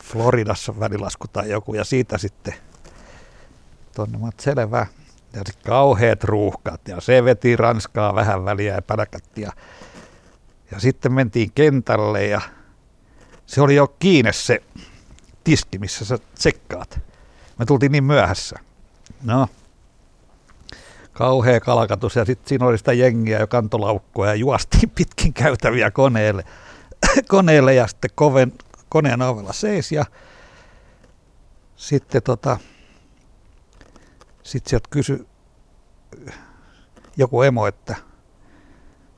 Floridassa 0.05 0.81
välilasku 0.81 1.29
tai 1.29 1.51
joku, 1.51 1.75
ja 1.75 1.85
siitä 1.85 2.19
sitten 2.19 2.55
tuonne, 3.95 4.19
mä 4.19 4.29
selvä. 4.41 4.87
Ja 5.33 5.43
sitten 5.47 5.65
kauheat 5.67 6.25
ruuhkat, 6.25 6.89
ja 6.89 7.01
se 7.01 7.25
veti 7.25 7.57
Ranskaa 7.57 8.15
vähän 8.15 8.45
väliä 8.45 8.75
ja 8.75 8.83
pälkätti, 8.83 9.41
ja, 9.41 9.53
ja 10.71 10.81
sitten 10.81 11.13
mentiin 11.13 11.51
kentälle, 11.55 12.27
ja 12.27 12.41
se 13.47 13.61
oli 13.61 13.75
jo 13.75 13.89
kiinni 13.99 14.33
se 14.33 14.63
tiski, 15.45 15.79
missä 15.79 16.05
sä 16.05 16.19
tsekkaat. 16.35 17.01
Me 17.59 17.67
tultiin 17.67 17.93
niin 17.93 18.05
myöhässä. 18.05 18.59
No, 19.23 19.49
kauhea 21.15 21.61
kalkatus 21.61 22.17
ja 22.17 22.25
sitten 22.25 22.49
siinä 22.49 22.67
oli 22.67 22.79
sitä 22.79 22.93
jengiä 22.93 23.39
jo 23.39 23.47
kantolaukkoa 23.47 24.27
ja 24.27 24.35
juostiin 24.35 24.91
pitkin 24.99 25.35
käytäviä 25.35 25.91
koneelle, 25.91 26.45
koneelle 27.29 27.75
ja 27.75 27.87
sitten 27.87 28.11
koven, 28.15 28.53
koneen 28.89 29.23
ovella 29.23 29.53
seis 29.53 29.93
ja 29.93 30.05
sitten 31.77 32.23
tota, 32.23 32.59
sit 34.43 34.67
sieltä 34.67 34.89
kysyi 34.91 35.27
joku 37.17 37.43
emo, 37.43 37.67
että, 37.67 37.97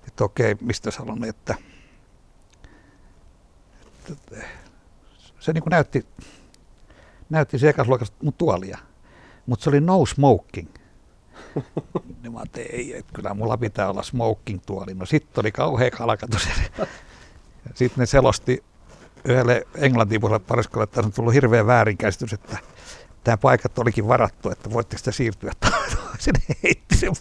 että 0.08 0.24
okei, 0.24 0.56
mistä 0.60 0.90
sä 0.90 0.98
halunnut, 0.98 1.28
että, 1.28 1.54
että 4.12 4.36
se 5.40 5.52
niin 5.52 5.62
kuin 5.62 5.70
näytti, 5.70 6.06
näytti 7.30 7.58
se 7.58 7.68
ekasluokasta 7.68 8.16
mun 8.22 8.32
tuolia, 8.32 8.78
mutta 9.46 9.64
se 9.64 9.70
oli 9.70 9.80
no 9.80 10.06
smoking. 10.06 10.68
niin 12.22 12.32
mä 12.32 12.38
ajattelin, 12.38 12.68
ei, 12.72 12.96
että 12.96 13.12
kyllä 13.12 13.34
mulla 13.34 13.56
pitää 13.56 13.90
olla 13.90 14.02
smoking 14.02 14.60
tuoli. 14.66 14.94
No 14.94 15.06
sitten 15.06 15.42
oli 15.42 15.52
kauhea 15.52 15.90
kalkatus. 15.90 16.48
Sitten 17.74 18.00
ne 18.00 18.06
selosti 18.06 18.64
yhdelle 19.24 19.66
englantipuolelle 19.74 20.44
pariskolle, 20.48 20.84
että 20.84 21.00
on 21.00 21.12
tullut 21.12 21.34
hirveä 21.34 21.66
väärinkäsitys, 21.66 22.32
että 22.32 22.58
tämä 23.24 23.36
paikat 23.36 23.78
olikin 23.78 24.08
varattu, 24.08 24.50
että 24.50 24.72
voitteko 24.72 24.98
sitä 24.98 25.12
siirtyä 25.12 25.52
sinne 26.18 26.40
heitti 26.62 26.96
sen 26.96 27.12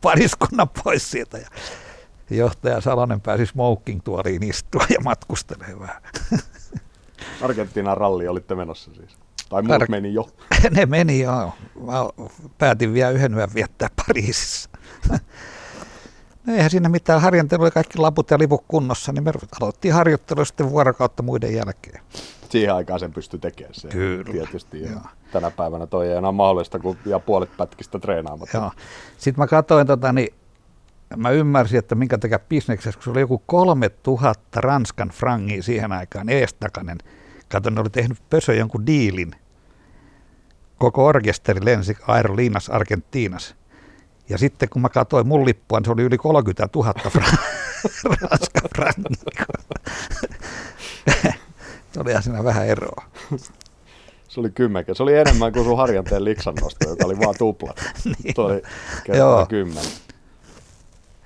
pariskunnan 0.00 0.68
pois 0.68 1.10
sieltä. 1.10 1.38
Ja 1.38 1.48
johtaja 2.36 2.80
Salonen 2.80 3.20
pääsi 3.20 3.46
smoking 3.46 4.00
tuoliin 4.04 4.42
istua 4.42 4.84
ja 4.90 5.00
matkustelee 5.04 5.80
vähän. 5.80 6.02
Argentiinan 7.42 7.96
ralli 7.96 8.28
olitte 8.28 8.54
menossa 8.54 8.90
siis? 8.94 9.16
Tai 9.48 9.62
muut 9.62 9.82
Ar- 9.82 9.90
meni 9.90 10.14
jo? 10.14 10.28
ne 10.76 10.86
meni 10.86 11.20
jo. 11.20 11.52
Mä 11.86 11.92
päätin 12.58 12.94
vielä 12.94 13.10
yhden 13.10 13.34
yön 13.34 13.54
viettää 13.54 13.88
Pariisissa. 13.96 14.70
no 16.46 16.54
eihän 16.54 16.70
siinä 16.70 16.88
mitään 16.88 17.20
harjoittelu 17.20 17.62
oli 17.62 17.70
kaikki 17.70 17.98
laput 17.98 18.30
ja 18.30 18.38
liput 18.38 18.64
kunnossa, 18.68 19.12
niin 19.12 19.24
me 19.24 19.32
aloittiin 19.60 19.94
harjoittelu 19.94 20.44
sitten 20.44 20.70
vuorokautta 20.70 21.22
muiden 21.22 21.54
jälkeen. 21.54 22.02
Siihen 22.50 22.74
aikaan 22.74 23.00
sen 23.00 23.12
pystyi 23.12 23.40
tekemään 23.40 23.74
se. 23.74 23.88
Kyllä. 23.88 24.32
Tietysti. 24.32 24.82
Joo. 24.82 25.00
Tänä 25.32 25.50
päivänä 25.50 25.86
toi 25.86 26.08
ei 26.08 26.16
enää 26.16 26.32
mahdollista, 26.32 26.78
kun 26.78 26.96
ja 27.06 27.18
puolet 27.18 27.56
pätkistä 27.56 27.98
treenaamatta. 27.98 28.56
Joo. 28.56 28.70
Sitten 29.18 29.42
mä 29.42 29.46
katsoin, 29.46 29.86
tota, 29.86 30.12
niin 30.12 30.34
mä 31.16 31.30
ymmärsin, 31.30 31.78
että 31.78 31.94
minkä 31.94 32.18
takia 32.18 32.38
bisneksessä, 32.38 32.98
kun 32.98 33.04
se 33.04 33.10
oli 33.10 33.20
joku 33.20 33.42
3000 33.46 34.60
Ranskan 34.60 35.08
frangia 35.08 35.62
siihen 35.62 35.92
aikaan 35.92 36.28
eestakainen. 36.28 36.98
Kato, 37.48 37.70
ne 37.70 37.80
oli 37.80 37.90
tehnyt 37.90 38.18
Pösö 38.30 38.54
jonkun 38.54 38.86
diilin. 38.86 39.30
Koko 40.78 41.06
orkesteri 41.06 41.64
lensi 41.64 41.96
Aerolinas 42.06 42.68
Argentiinas. 42.68 43.54
Ja 44.28 44.38
sitten 44.38 44.68
kun 44.68 44.82
mä 44.82 44.88
katsoin 44.88 45.26
mun 45.28 45.44
lippua, 45.44 45.78
niin 45.78 45.84
se 45.84 45.90
oli 45.90 46.02
yli 46.02 46.18
30 46.18 46.68
000 46.74 46.92
fra- 46.92 47.38
Ranskan 48.04 48.70
frangia. 48.76 49.40
se 51.92 52.00
oli 52.00 52.22
siinä 52.22 52.44
vähän 52.44 52.66
eroa. 52.66 53.04
Se 54.28 54.40
oli 54.40 54.50
kymmenkä. 54.50 54.94
Se 54.94 55.02
oli 55.02 55.16
enemmän 55.16 55.52
kuin 55.52 55.64
sun 55.64 55.76
harjanteen 55.76 56.24
liksannosto, 56.24 56.88
joka 56.88 57.06
oli 57.06 57.18
vaan 57.18 57.34
tupla. 57.38 57.74
niin. 58.04 58.34
Tuo 58.34 58.44
oli 58.44 58.62
Joo. 59.08 59.46
kymmenen. 59.46 59.84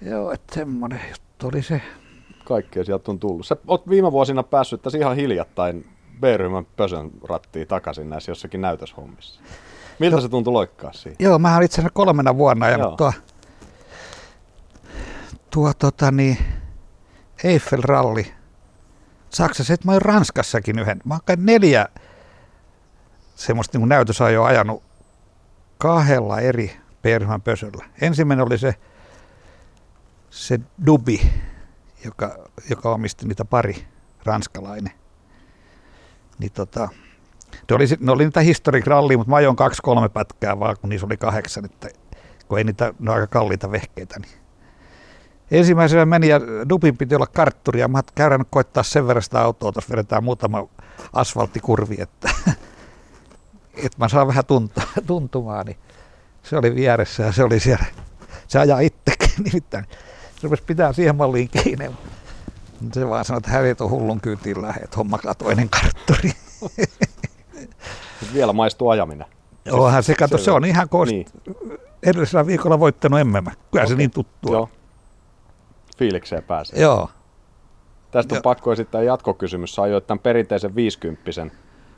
Joo, 0.04 0.32
että 0.32 0.54
semmoinen 0.54 1.00
juttu 1.08 1.48
oli 1.48 1.62
se. 1.62 1.82
Kaikkea 2.44 2.84
sieltä 2.84 3.10
on 3.10 3.18
tullut. 3.18 3.46
Sä 3.46 3.56
oot 3.66 3.88
viime 3.88 4.12
vuosina 4.12 4.42
päässyt 4.42 4.82
tässä 4.82 4.98
ihan 4.98 5.16
hiljattain 5.16 5.88
B-ryhmän 6.20 6.66
pösön 6.76 7.10
rattiin 7.28 7.68
takaisin 7.68 8.10
näissä 8.10 8.30
jossakin 8.30 8.60
näytöshommissa. 8.60 9.40
Miltä 9.98 10.16
no, 10.16 10.22
se 10.22 10.28
tuntui 10.28 10.52
loikkaa 10.52 10.92
siinä? 10.92 11.16
Joo, 11.18 11.38
mä 11.38 11.56
olin 11.56 11.64
itse 11.64 11.74
asiassa 11.74 11.94
kolmena 11.94 12.36
vuonna 12.36 12.68
ja 12.68 12.78
tuo, 12.96 13.12
tuo 15.50 15.72
tota 15.78 16.10
niin, 16.10 16.38
Eiffel-ralli 17.44 18.26
Saksassa, 19.30 19.74
että 19.74 19.86
mä 19.86 19.92
olin 19.92 20.02
Ranskassakin 20.02 20.78
yhden. 20.78 21.00
Mä 21.04 21.14
oon 21.14 21.38
neljä 21.44 21.88
semmoista 23.34 23.78
niin 23.78 23.88
näytösajoa 23.88 24.46
ajanut 24.46 24.82
kahdella 25.78 26.40
eri 26.40 26.76
perhmän 27.02 27.42
pösöllä. 27.42 27.84
Ensimmäinen 28.00 28.46
oli 28.46 28.58
se, 28.58 28.74
se 30.34 30.60
Dubi, 30.86 31.30
joka, 32.04 32.38
joka 32.70 32.90
omisti 32.90 33.26
niitä 33.26 33.44
pari, 33.44 33.86
ranskalainen. 34.24 34.92
Niin 36.38 36.52
tota, 36.52 36.88
ne 37.70 37.76
oli, 37.76 37.84
ne 38.00 38.12
oli 38.12 38.24
niitä 38.24 38.40
historic 38.40 38.86
rallia, 38.86 39.18
mutta 39.18 39.30
mä 39.30 39.36
ajoin 39.36 39.56
kaksi-kolme 39.56 40.08
pätkää 40.08 40.60
vaan, 40.60 40.76
kun 40.80 40.90
niissä 40.90 41.06
oli 41.06 41.16
kahdeksan, 41.16 41.64
että 41.64 41.88
kun 42.48 42.58
ei 42.58 42.64
niitä, 42.64 42.94
ne 42.98 43.12
aika 43.12 43.26
kalliita 43.26 43.70
vehkeitä. 43.70 44.18
Niin. 44.18 44.32
Ensimmäisenä 45.50 46.04
meni 46.04 46.28
ja 46.28 46.40
Dubin 46.68 46.96
piti 46.96 47.14
olla 47.14 47.26
kartturi 47.26 47.80
ja 47.80 47.88
mä 47.88 48.02
nyt 48.38 48.48
koittaa 48.50 48.82
sen 48.82 49.06
verran 49.06 49.22
sitä 49.22 49.40
autoa, 49.40 49.72
tuossa 49.72 49.92
vedetään 49.92 50.24
muutama 50.24 50.68
asfalttikurvi, 51.12 51.96
että, 51.98 52.30
että 53.84 53.98
mä 53.98 54.08
saan 54.08 54.26
vähän 54.26 54.44
tuntua, 54.44 54.84
tuntumaan. 55.06 55.66
Niin 55.66 55.78
se 56.42 56.56
oli 56.56 56.74
vieressä 56.74 57.22
ja 57.22 57.32
se 57.32 57.44
oli 57.44 57.60
siellä, 57.60 57.84
se 58.48 58.58
ajaa 58.58 58.80
itsekin 58.80 59.30
nimittäin. 59.44 59.86
Se 60.44 60.46
rupesi 60.46 60.62
pitää 60.62 60.92
siihen 60.92 61.16
malliin 61.16 61.48
kiinni. 61.48 61.90
Se 62.92 63.08
vaan 63.08 63.24
sanoi, 63.24 63.38
että 63.38 63.50
hänet 63.50 63.80
on 63.80 63.90
hullun 63.90 64.20
kyytiin 64.20 64.62
lähet, 64.62 64.96
hommakaa 64.96 65.34
toinen 65.34 65.68
kartturi. 65.68 66.32
vielä 68.34 68.52
maistuu 68.52 68.88
ajaminen. 68.88 69.26
Onhan 69.70 70.02
se, 70.02 70.14
kato, 70.14 70.38
se 70.38 70.50
on 70.50 70.64
ihan 70.64 70.88
koost... 70.88 71.12
Niin. 71.12 71.26
Edellisellä 72.02 72.46
viikolla 72.46 72.80
voittanut 72.80 73.20
emmemä. 73.20 73.50
Kyllä 73.50 73.60
okay. 73.72 73.86
se 73.86 73.94
niin 73.94 74.10
tuttu 74.10 74.52
Joo. 74.52 74.68
Fiilikseen 75.98 76.42
pääsee. 76.42 76.80
Joo. 76.80 77.10
Tästä 78.10 78.34
on 78.34 78.36
Joo. 78.36 78.42
pakko 78.42 78.72
esittää 78.72 79.02
jatkokysymys. 79.02 79.74
Sä 79.74 79.82
ajoit 79.82 80.06
tämän 80.06 80.18
perinteisen 80.18 80.74
50 80.74 81.30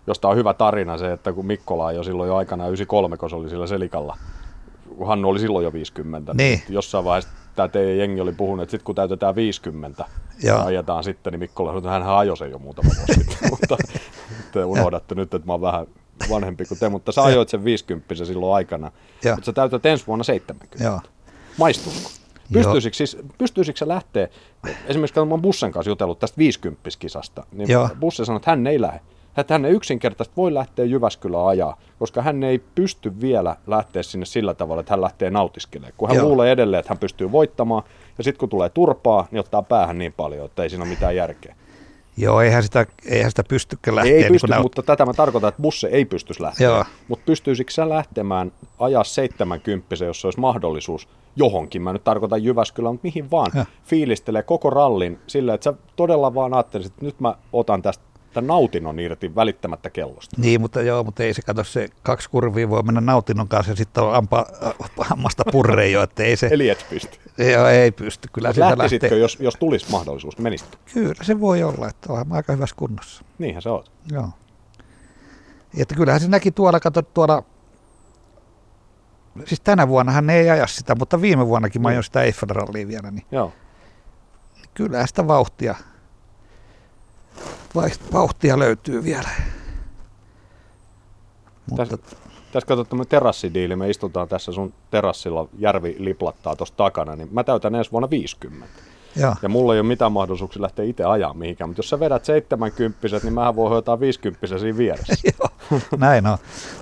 josta 0.06 0.28
on 0.28 0.36
hyvä 0.36 0.54
tarina 0.54 0.98
se, 0.98 1.12
että 1.12 1.32
kun 1.32 1.46
Mikkola 1.46 1.92
jo 1.92 2.02
silloin 2.02 2.28
jo 2.28 2.36
aikana 2.36 2.66
93, 2.66 3.16
kun 3.16 3.30
se 3.30 3.36
oli 3.36 3.50
sillä 3.50 3.66
selikalla, 3.66 4.16
kun 4.96 5.06
Hannu 5.06 5.28
oli 5.28 5.38
silloin 5.38 5.64
jo 5.64 5.72
50, 5.72 6.34
niin, 6.34 6.58
niin 6.58 6.62
jossain 6.68 7.04
vaiheessa 7.04 7.45
tämä 7.56 7.68
teidän 7.68 7.98
jengi 7.98 8.20
oli 8.20 8.32
puhunut, 8.32 8.62
että 8.62 8.70
sitten 8.70 8.84
kun 8.84 8.94
täytetään 8.94 9.34
50 9.34 10.04
ja 10.42 10.62
ajetaan 10.62 11.04
sitten, 11.04 11.32
niin 11.32 11.40
Mikkola 11.40 11.70
sanoi, 11.70 11.78
että 11.78 11.90
hän 11.90 12.16
ajoi 12.16 12.36
sen 12.36 12.50
jo 12.50 12.58
muutama 12.58 12.90
vuosi 12.96 13.14
sitten, 13.14 13.50
mutta 13.60 13.76
te 14.52 14.64
unohdatte 14.64 15.14
nyt, 15.14 15.34
että 15.34 15.46
mä 15.46 15.52
oon 15.52 15.60
vähän 15.60 15.86
vanhempi 16.30 16.64
kuin 16.64 16.78
te, 16.78 16.88
mutta 16.88 17.12
sä 17.12 17.22
ajoit 17.22 17.48
sen 17.48 17.64
50 17.64 18.14
silloin 18.14 18.54
aikana, 18.54 18.92
ja. 19.24 19.34
mutta 19.34 19.46
sä 19.46 19.52
täytät 19.52 19.86
ensi 19.86 20.06
vuonna 20.06 20.24
70. 20.24 20.84
Joo. 20.84 21.00
Maistuuko? 21.58 21.98
Pystyisikö, 22.52 22.96
siis, 22.96 23.18
pystyisikö 23.38 23.78
se 23.78 23.88
lähteä, 23.88 24.28
esimerkiksi 24.86 25.14
kun 25.14 25.28
mä 25.28 25.34
oon 25.34 25.42
Bussen 25.42 25.72
kanssa 25.72 25.90
jutellut 25.90 26.18
tästä 26.18 26.40
50-kisasta, 26.40 27.46
niin 27.52 27.70
Joo. 27.70 27.88
Busse 28.00 28.24
sanoi, 28.24 28.36
että 28.36 28.50
hän 28.50 28.66
ei 28.66 28.80
lähde 28.80 29.00
että 29.36 29.54
hän 29.54 29.64
ei 29.64 29.72
yksinkertaisesti 29.72 30.36
voi 30.36 30.54
lähteä 30.54 30.84
Jyväskylään 30.84 31.46
ajaa, 31.46 31.76
koska 31.98 32.22
hän 32.22 32.44
ei 32.44 32.58
pysty 32.74 33.20
vielä 33.20 33.56
lähteä 33.66 34.02
sinne 34.02 34.26
sillä 34.26 34.54
tavalla, 34.54 34.80
että 34.80 34.92
hän 34.92 35.00
lähtee 35.00 35.30
nautiskelemaan. 35.30 35.92
Kun 35.96 36.08
hän 36.08 36.16
Joo. 36.16 36.28
luulee 36.28 36.52
edelleen, 36.52 36.78
että 36.80 36.90
hän 36.90 36.98
pystyy 36.98 37.32
voittamaan, 37.32 37.82
ja 38.18 38.24
sitten 38.24 38.38
kun 38.38 38.48
tulee 38.48 38.68
turpaa, 38.68 39.28
niin 39.30 39.40
ottaa 39.40 39.62
päähän 39.62 39.98
niin 39.98 40.12
paljon, 40.12 40.46
että 40.46 40.62
ei 40.62 40.70
siinä 40.70 40.82
ole 40.82 40.90
mitään 40.90 41.16
järkeä. 41.16 41.56
Joo, 42.16 42.40
eihän 42.40 42.62
sitä, 42.62 42.86
eihän 43.10 43.30
sitä 43.30 43.44
pystykään 43.48 43.94
lähteä. 43.94 44.14
Ei 44.14 44.22
niin 44.22 44.32
pysty, 44.32 44.62
mutta 44.62 44.82
tätä 44.82 45.06
mä 45.06 45.12
tarkoitan, 45.12 45.48
että 45.48 45.62
busse 45.62 45.88
ei 45.88 46.04
pystyisi 46.04 46.42
lähteä. 46.42 46.84
Mutta 47.08 47.24
pystyisikö 47.26 47.72
sä 47.72 47.88
lähtemään 47.88 48.52
ajaa 48.78 49.04
70, 49.04 50.04
jos 50.04 50.24
olisi 50.24 50.40
mahdollisuus 50.40 51.08
johonkin, 51.36 51.82
mä 51.82 51.92
nyt 51.92 52.04
tarkoitan 52.04 52.44
Jyväskylä, 52.44 52.90
mutta 52.92 53.04
mihin 53.04 53.30
vaan, 53.30 53.50
ja. 53.54 53.66
fiilistelee 53.84 54.42
koko 54.42 54.70
rallin 54.70 55.18
sillä, 55.26 55.54
että 55.54 55.64
sä 55.64 55.74
todella 55.96 56.34
vaan 56.34 56.54
ajattelisit, 56.54 56.92
että 56.92 57.04
nyt 57.04 57.20
mä 57.20 57.34
otan 57.52 57.82
tästä 57.82 58.04
tämän 58.36 58.46
nautinnon 58.48 58.98
irti 58.98 59.34
välittämättä 59.34 59.90
kellosta. 59.90 60.36
Niin, 60.38 60.60
mutta 60.60 60.82
joo, 60.82 61.04
mutta 61.04 61.22
ei 61.22 61.34
se 61.34 61.42
kato 61.42 61.64
se 61.64 61.88
kaksi 62.02 62.30
kurvia 62.30 62.70
voi 62.70 62.82
mennä 62.82 63.00
nautinnon 63.00 63.48
kanssa 63.48 63.72
ja 63.72 63.76
sitten 63.76 64.02
on 64.02 64.14
ampa, 64.14 64.46
hammasta 64.98 65.44
purreen 65.52 65.92
jo, 65.92 66.02
että 66.02 66.22
ei 66.22 66.36
se... 66.36 66.48
Eli 66.52 66.68
et 66.68 66.86
pysty. 66.90 67.18
Joo, 67.52 67.66
ei 67.66 67.90
pysty. 67.90 68.28
Kyllä 68.32 68.52
sitä 68.52 68.78
lähtisitkö, 68.78 69.16
jos, 69.16 69.38
jos 69.40 69.56
tulisi 69.56 69.90
mahdollisuus, 69.90 70.38
menisit? 70.38 70.78
Kyllä 70.94 71.24
se 71.24 71.40
voi 71.40 71.62
olla, 71.62 71.88
että 71.88 72.12
on 72.12 72.32
aika 72.32 72.52
hyvässä 72.52 72.76
kunnossa. 72.76 73.24
Niinhän 73.38 73.62
se 73.62 73.68
on. 73.68 73.84
Joo. 74.12 74.28
Että 75.78 75.94
kyllähän 75.94 76.20
se 76.20 76.28
näki 76.28 76.50
tuolla, 76.50 76.80
kato 76.80 77.02
tuolla, 77.02 77.42
siis 79.44 79.60
tänä 79.60 79.88
vuonna 79.88 80.12
hän 80.12 80.30
ei 80.30 80.50
aja 80.50 80.66
sitä, 80.66 80.94
mutta 80.94 81.20
viime 81.20 81.46
vuonnakin 81.46 81.82
mä 81.82 81.88
ajoin 81.88 82.04
sitä 82.04 82.22
Eiffel-rallia 82.22 82.88
vielä, 82.88 83.10
niin 83.10 83.26
Joo. 83.30 83.52
kyllähän 84.74 85.08
sitä 85.08 85.26
vauhtia, 85.26 85.74
vauhtia 88.12 88.58
löytyy 88.58 89.04
vielä. 89.04 89.28
Mutta... 91.70 91.86
Tässä, 91.86 92.16
tässä 92.52 92.66
katsot 92.66 92.88
tämmöinen 92.88 93.08
terassidiili, 93.08 93.76
me 93.76 93.90
istutaan 93.90 94.28
tässä 94.28 94.52
sun 94.52 94.72
terassilla, 94.90 95.48
järvi 95.58 95.96
liplattaa 95.98 96.56
tuossa 96.56 96.76
takana, 96.76 97.16
niin 97.16 97.28
mä 97.32 97.44
täytän 97.44 97.74
ensi 97.74 97.92
vuonna 97.92 98.10
50. 98.10 98.66
Ja. 99.16 99.36
ja 99.42 99.48
mulla 99.48 99.74
ei 99.74 99.80
ole 99.80 99.88
mitään 99.88 100.12
mahdollisuuksia 100.12 100.62
lähteä 100.62 100.84
itse 100.84 101.04
ajaa 101.04 101.34
mihinkään, 101.34 101.70
mutta 101.70 101.78
jos 101.78 101.88
sä 101.88 102.00
vedät 102.00 102.24
70 102.24 102.98
niin 103.22 103.32
mähän 103.32 103.56
voi 103.56 103.68
hoitaa 103.68 104.00
50 104.00 104.58
siinä 104.58 104.78
vieressä. 104.78 105.14
Joo, 105.38 105.78
näin 105.96 106.26
on. 106.26 106.38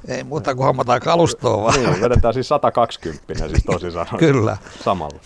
Ei 0.09 0.25
muuta 0.25 0.55
kuin 0.55 0.67
hommataan 0.67 1.01
kalustoa 1.01 1.63
vaan. 1.63 1.75
niin, 1.75 2.01
vedetään 2.01 2.35
siis 2.35 2.49
120 2.49 3.49
siis 3.49 3.65
tosi 3.67 3.91
sanoen. 4.05 4.19
Kyllä. 4.19 4.57
Samalla. 4.85 5.19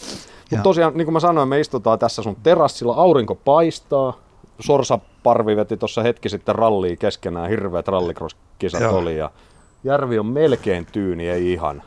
Mutta 0.50 0.62
tosiaan, 0.62 0.92
niin 0.94 1.06
kuin 1.06 1.12
mä 1.12 1.20
sanoin, 1.20 1.48
me 1.48 1.60
istutaan 1.60 1.98
tässä 1.98 2.22
sun 2.22 2.36
terassilla, 2.42 2.94
aurinko 2.94 3.34
paistaa, 3.34 4.18
Sorsa 4.60 4.98
Parvi 5.22 5.56
veti 5.56 5.76
tuossa 5.76 6.02
hetki 6.02 6.28
sitten 6.28 6.54
rallia 6.54 6.96
keskenään, 6.96 7.48
hirveät 7.50 7.88
rallikroskisat 7.88 8.82
oli 8.82 9.16
ja 9.16 9.30
järvi 9.84 10.18
on 10.18 10.26
melkein 10.26 10.86
tyyni, 10.86 11.28
ei 11.28 11.52
ihan. 11.52 11.82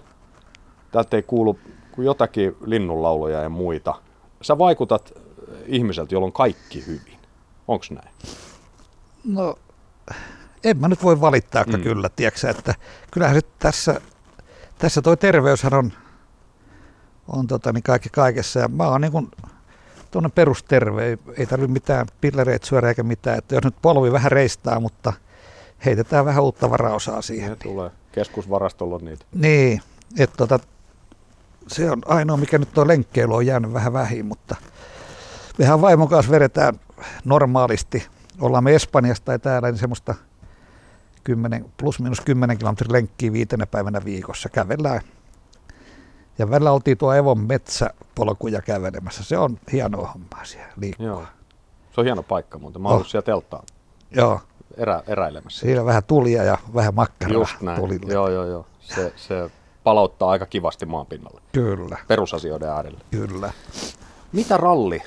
Täältä 0.92 1.18
ei 1.18 1.24
kuulu 1.24 1.60
kuin 1.92 2.06
jotakin 2.06 2.58
linnunlauluja 2.66 3.42
ja 3.42 3.50
muita. 3.50 3.96
Sä 4.42 4.58
vaikutat 4.58 5.14
ihmiseltä, 5.66 6.16
jolla 6.16 6.26
on 6.26 6.34
kaikki 6.34 6.86
hyvin. 6.88 7.18
Onko 7.68 7.86
näin? 7.92 8.10
No, 9.24 9.56
en 10.64 10.78
mä 10.78 10.88
nyt 10.88 11.04
voi 11.04 11.22
valittaa 11.22 11.64
mm. 11.64 11.82
kyllä, 11.84 12.10
tiedätkö, 12.10 12.50
että 12.50 12.76
kyllähän 13.12 13.36
se 13.36 13.42
tässä, 13.60 14.02
tässä 14.78 15.02
toi 15.02 15.18
terveyshän 15.18 15.74
on, 15.74 15.94
on 17.28 17.48
tota, 17.48 17.74
niin 17.74 17.84
kaikki 17.84 18.10
kaikessa. 18.10 18.60
Ja 18.60 18.68
mä 18.68 18.88
oon 18.88 19.02
niin 19.02 19.12
kuin 19.12 19.32
tuonne 20.12 20.30
perusterve, 20.30 21.06
ei, 21.06 21.18
ei 21.38 21.46
tarvitse 21.46 21.74
mitään 21.74 22.08
pillereitä 22.22 22.68
syödä 22.68 22.88
eikä 22.88 23.04
mitään. 23.04 23.38
Että 23.38 23.56
jos 23.56 23.64
nyt 23.64 23.76
polvi 23.82 24.12
vähän 24.12 24.32
reistää, 24.32 24.80
mutta 24.80 25.14
heitetään 25.86 26.26
vähän 26.26 26.44
uutta 26.44 26.70
varaosaa 26.70 27.22
siihen. 27.22 27.50
Ne 27.50 27.56
niin. 27.56 27.64
tulee. 27.64 27.92
Keskusvarastolla 28.12 28.96
on 28.96 29.06
niitä. 29.06 29.26
Niin, 29.36 29.82
että 30.20 30.38
tota, 30.38 30.60
se 31.68 31.92
on 31.92 32.02
ainoa, 32.06 32.38
mikä 32.38 32.58
nyt 32.58 32.74
tuo 32.74 32.88
lenkkeily 32.88 33.36
on 33.36 33.46
jäänyt 33.46 33.74
vähän 33.74 33.94
vähin, 33.94 34.26
mutta 34.26 34.56
mehän 35.58 35.82
vaimon 35.82 36.10
kanssa 36.10 36.32
vedetään 36.32 36.80
normaalisti. 37.26 38.08
Ollaan 38.40 38.64
me 38.64 38.76
Espanjasta 38.76 39.26
tai 39.26 39.40
täällä, 39.40 39.72
niin 39.72 39.80
semmoista 39.80 40.16
10, 41.24 41.66
plus 41.78 42.00
minus 42.00 42.22
10 42.22 42.58
kilometrin 42.58 42.92
lenkkiä 42.92 43.34
viitenä 43.34 43.66
päivänä 43.66 44.06
viikossa. 44.06 44.50
Kävellään 44.50 45.02
ja 46.42 46.50
välillä 46.50 46.72
oltiin 46.72 46.98
tuo 46.98 47.14
Evon 47.14 47.40
metsäpolkuja 47.40 48.62
kävelemässä. 48.62 49.24
Se 49.24 49.38
on 49.38 49.58
hienoa 49.72 50.08
hommaa 50.08 50.46
siellä 50.46 50.74
liikkua. 50.78 51.06
Joo. 51.06 51.24
Se 51.92 52.02
on 52.02 52.06
hieno 52.06 52.24
paikka 52.24 52.60
muuten. 52.60 52.82
Mä 52.82 52.90
oon 52.90 53.02
oh. 53.02 53.08
siellä 53.08 53.26
telttaan. 53.26 53.64
Joo. 54.12 54.40
Erä, 54.78 55.04
eräilemässä. 55.08 55.60
Siinä 55.60 55.86
vähän 55.86 56.04
tulia 56.04 56.44
ja 56.44 56.58
vähän 56.76 56.96
makkaraa 56.96 57.34
Just 57.34 57.62
näin. 57.62 57.80
Tulille. 57.80 58.14
Joo, 58.14 58.30
joo, 58.30 58.46
joo. 58.46 58.66
Se, 58.80 59.14
se 59.16 59.52
palauttaa 59.84 60.30
aika 60.30 60.46
kivasti 60.46 60.86
maan 60.86 61.06
pinnalle. 61.06 61.42
Kyllä. 61.52 61.98
Perusasioiden 62.08 62.70
äärelle. 62.70 63.02
Kyllä. 63.12 63.52
Mitä 64.32 64.58
ralli 64.58 65.02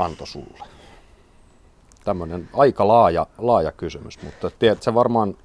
antoi 0.00 0.26
sulle? 0.26 0.64
Tämmöinen 2.04 2.48
aika 2.52 2.88
laaja, 2.88 3.26
laaja 3.38 3.72
kysymys, 3.72 4.22
mutta 4.22 4.50
tiedät, 4.58 4.82
se 4.82 4.94
varmaan 4.94 5.36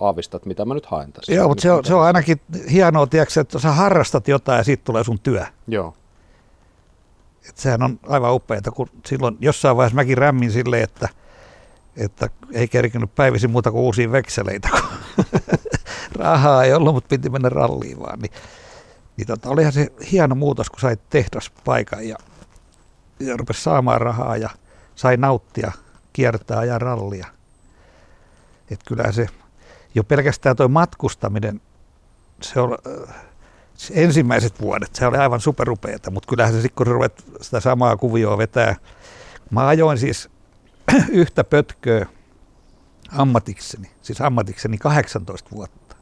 aavistat, 0.00 0.46
mitä 0.46 0.64
mä 0.64 0.74
nyt 0.74 0.86
haen 0.86 1.12
tässä. 1.12 1.32
Joo, 1.32 1.48
mutta 1.48 1.62
se 1.62 1.72
on, 1.72 1.84
se 1.84 1.94
on 1.94 2.02
ainakin 2.02 2.40
hienoa, 2.70 3.06
tiedätkö, 3.06 3.40
että 3.40 3.58
sä 3.58 3.72
harrastat 3.72 4.28
jotain 4.28 4.58
ja 4.58 4.64
siitä 4.64 4.84
tulee 4.84 5.04
sun 5.04 5.20
työ. 5.20 5.44
Joo. 5.66 5.94
Et 7.48 7.56
sehän 7.56 7.82
on 7.82 8.00
aivan 8.08 8.34
upeaa, 8.34 8.60
kun 8.74 8.88
silloin 9.06 9.36
jossain 9.40 9.76
vaiheessa 9.76 9.96
mäkin 9.96 10.18
rämmin 10.18 10.52
silleen, 10.52 10.82
että, 10.82 11.08
että 11.96 12.28
ei 12.52 12.68
kerkinyt 12.68 13.14
päivisin 13.14 13.50
muuta 13.50 13.70
kuin 13.70 13.82
uusia 13.82 14.12
vekseleitä, 14.12 14.68
kun 14.68 15.24
rahaa 16.18 16.64
ei 16.64 16.72
ollut, 16.72 16.94
mutta 16.94 17.08
piti 17.08 17.30
mennä 17.30 17.48
ralliin 17.48 18.00
vaan. 18.00 18.18
Niin, 18.18 18.32
niin 19.16 19.26
tota, 19.26 19.48
olihan 19.48 19.72
se 19.72 19.92
hieno 20.12 20.34
muutos, 20.34 20.70
kun 20.70 20.80
sait 20.80 21.00
tehdaspaikan 21.10 22.08
ja, 22.08 22.16
ja 23.20 23.36
rupesi 23.36 23.62
saamaan 23.62 24.00
rahaa 24.00 24.36
ja 24.36 24.50
sai 24.94 25.16
nauttia, 25.16 25.72
kiertää 26.12 26.64
ja 26.64 26.78
rallia. 26.78 27.26
Että 28.70 28.84
kyllähän 28.88 29.12
se 29.12 29.26
jo 29.94 30.04
pelkästään 30.04 30.56
tuo 30.56 30.68
matkustaminen, 30.68 31.60
se 32.42 32.60
on 32.60 32.78
se 33.74 33.94
ensimmäiset 33.96 34.60
vuodet, 34.60 34.94
se 34.94 35.06
oli 35.06 35.16
aivan 35.16 35.40
superupeeta, 35.40 36.10
mutta 36.10 36.28
kyllähän 36.28 36.54
se 36.54 36.60
sitten, 36.60 36.76
kun 36.76 36.86
ruvet 36.86 37.24
sitä 37.40 37.60
samaa 37.60 37.96
kuvioa 37.96 38.38
vetää, 38.38 38.76
mä 39.50 39.66
ajoin 39.66 39.98
siis 39.98 40.30
yhtä 41.08 41.44
pötköä 41.44 42.06
ammatikseni, 43.12 43.90
siis 44.02 44.20
ammatikseni 44.20 44.78
18 44.78 45.50
vuotta. 45.52 45.96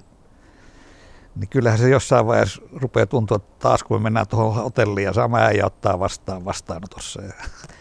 Niin 1.36 1.48
kyllähän 1.48 1.78
se 1.78 1.88
jossain 1.88 2.26
vaiheessa 2.26 2.62
rupeaa 2.72 3.06
tuntua 3.06 3.38
taas, 3.38 3.82
kun 3.82 4.00
me 4.00 4.02
mennään 4.02 4.28
tuohon 4.28 4.54
hotelliin 4.54 5.04
ja 5.04 5.12
sama 5.12 5.38
äijä 5.38 5.66
ottaa 5.66 5.98
vastaan 5.98 6.44
vastaanotossa. 6.44 7.22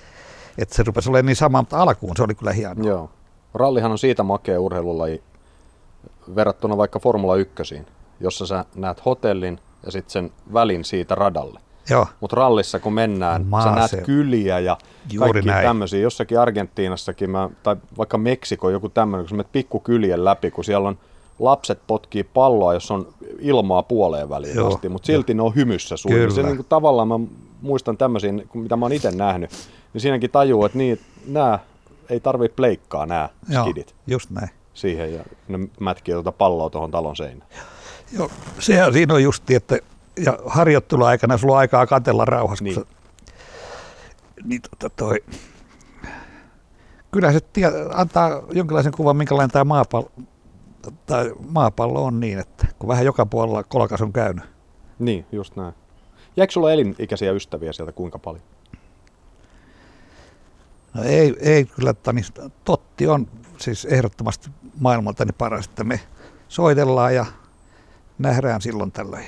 Että 0.58 0.76
se 0.76 0.84
rupesi 0.84 1.10
olemaan 1.10 1.26
niin 1.26 1.36
sama, 1.36 1.62
mutta 1.62 1.82
alkuun 1.82 2.18
se 2.18 2.24
oli 2.24 2.36
kyllä 2.36 2.52
hienoa. 2.52 2.88
Joo. 2.88 3.10
Rallihan 3.54 3.92
on 3.92 3.98
siitä 3.98 4.24
makea 4.24 4.60
urheilulaji, 4.60 5.24
verrattuna 6.36 6.78
vaikka 6.78 7.00
Formula 7.00 7.36
1, 7.36 7.82
jossa 8.20 8.46
sä 8.46 8.66
näet 8.76 9.06
hotellin 9.06 9.60
ja 9.86 9.92
sitten 9.92 10.12
sen 10.12 10.32
välin 10.54 10.86
siitä 10.86 11.16
radalle. 11.16 11.60
Mutta 12.20 12.36
rallissa 12.36 12.80
kun 12.80 12.94
mennään, 12.94 13.46
Maase. 13.46 13.70
sä 13.70 13.76
näet 13.76 14.06
kyliä 14.06 14.60
ja 14.60 14.78
Juuri 15.12 15.42
kaikki 15.42 15.64
tämmöisiä. 15.64 16.00
Jossakin 16.00 16.40
Argentiinassakin, 16.40 17.30
mä, 17.30 17.50
tai 17.64 17.76
vaikka 17.98 18.18
Meksiko, 18.18 18.70
joku 18.70 18.90
tämmöinen, 18.90 19.24
kun 19.24 19.30
sä 19.30 19.36
menet 19.36 19.52
pikkukylien 19.52 20.26
läpi, 20.26 20.52
kun 20.52 20.64
siellä 20.64 20.88
on 20.88 20.98
lapset 21.40 21.80
potkii 21.88 22.24
palloa, 22.24 22.74
jos 22.74 22.92
on 22.92 23.08
ilmaa 23.40 23.84
puoleen 23.84 24.30
väliin 24.30 24.56
Joo. 24.56 24.68
asti, 24.68 24.90
mutta 24.90 25.06
silti 25.06 25.34
ne 25.34 25.42
on 25.42 25.56
hymyssä 25.56 25.98
suuri. 25.98 26.32
Se 26.32 26.44
niin 26.44 26.56
kuin, 26.56 26.66
tavallaan 26.70 27.08
mä 27.08 27.20
muistan 27.62 27.98
tämmöisiä, 27.98 28.34
mitä 28.54 28.76
mä 28.76 28.86
oon 28.86 28.94
itse 28.94 29.12
nähnyt, 29.12 29.52
niin 29.94 30.02
siinäkin 30.02 30.32
tajuu, 30.32 30.66
että 30.66 30.78
niin, 30.78 31.00
nämä 31.28 31.60
ei 32.10 32.20
tarvitse 32.20 32.56
pleikkaa 32.56 33.06
nämä 33.06 33.30
skidit. 33.62 33.96
just 34.08 34.30
näin 34.30 34.50
siihen 34.78 35.14
ja 35.14 35.24
ne 35.48 35.60
mätkii 35.80 36.14
tuota 36.14 36.32
palloa 36.32 36.70
tuohon 36.70 36.92
talon 36.92 37.16
seinään. 37.16 37.50
Joo, 38.12 38.30
sehän 38.60 38.94
siinä 38.94 39.14
on 39.14 39.24
justi, 39.24 39.56
että 39.56 39.78
ja 40.26 40.40
harjoitteluaikana 40.46 41.38
sulla 41.38 41.54
on 41.54 41.60
aikaa 41.60 41.88
katella 41.88 42.26
rauhassa. 42.26 42.64
Niin. 42.64 42.76
Sä, 42.76 42.82
niin 44.44 44.62
tota 44.62 44.96
toi, 44.96 45.24
kyllä 47.12 47.32
se 47.32 47.40
tie, 47.54 47.72
antaa 47.94 48.42
jonkinlaisen 48.54 48.92
kuvan, 48.92 49.18
minkälainen 49.18 49.52
tämä 49.52 49.64
maapallo, 49.64 50.12
tai 51.06 51.34
maapallo 51.50 52.06
on 52.06 52.20
niin, 52.20 52.40
että 52.40 52.68
kun 52.80 52.90
vähän 52.90 53.06
joka 53.06 53.26
puolella 53.26 53.64
kolkas 53.64 54.02
on 54.02 54.14
käynyt. 54.14 54.44
Niin, 55.00 55.26
just 55.32 55.56
näin. 55.56 55.74
Jääkö 56.38 56.54
sulla 56.54 56.72
elinikäisiä 56.72 57.32
ystäviä 57.32 57.74
sieltä 57.74 57.92
kuinka 57.92 58.20
paljon? 58.20 58.44
No 60.94 61.04
ei, 61.04 61.36
ei 61.40 61.66
kyllä, 61.66 61.94
tani, 61.94 62.22
Totti 62.64 63.08
on 63.08 63.28
siis 63.58 63.86
ehdottomasti 63.86 64.50
maailmalta 64.80 65.26
niin 65.26 65.36
paras, 65.38 65.66
että 65.66 65.84
me 65.84 66.00
soitellaan 66.48 67.16
ja 67.16 67.26
nähdään 68.18 68.62
silloin 68.62 68.92
tällöin. 68.92 69.28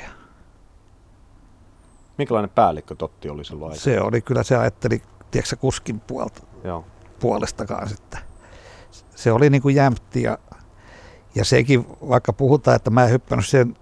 Minkälainen 2.17 2.49
päällikkö 2.49 2.95
Totti 2.95 3.29
oli 3.29 3.45
silloin 3.45 3.71
aikaa? 3.71 3.83
Se 3.83 4.01
oli 4.01 4.21
kyllä, 4.21 4.43
se 4.43 4.55
ajatteli, 4.55 5.01
tiedätkö 5.31 5.55
kuskin 5.55 5.99
puolta, 5.99 6.41
Joo. 6.63 6.85
puolestakaan 7.19 7.89
sitten. 7.89 8.19
Se 9.15 9.31
oli 9.31 9.49
niin 9.49 9.61
kuin 9.61 9.75
jämpti 9.75 10.23
ja, 10.23 10.37
ja 11.35 11.45
sekin, 11.45 11.85
vaikka 12.09 12.33
puhutaan, 12.33 12.75
että 12.75 12.89
mä 12.89 13.03
en 13.03 13.11
hyppännyt 13.11 13.47
sen 13.47 13.77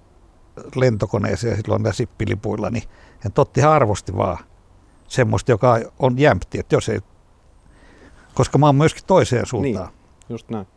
lentokoneeseen 0.75 1.57
silloin 1.57 1.83
näillä 1.83 1.95
sippilipuilla, 1.95 2.69
niin 2.69 2.83
hän 3.19 3.33
Totti 3.33 3.61
arvosti 3.61 4.17
vaan 4.17 4.37
semmoista, 5.07 5.51
joka 5.51 5.79
on 5.99 6.19
jämpti, 6.19 6.59
että 6.59 6.75
jos 6.75 6.89
ei, 6.89 6.99
koska 8.33 8.57
mä 8.57 8.65
oon 8.65 8.75
myöskin 8.75 9.03
toiseen 9.07 9.45
suuntaan. 9.45 9.87
Niin, 9.87 9.96
just 10.29 10.49
näin. 10.49 10.67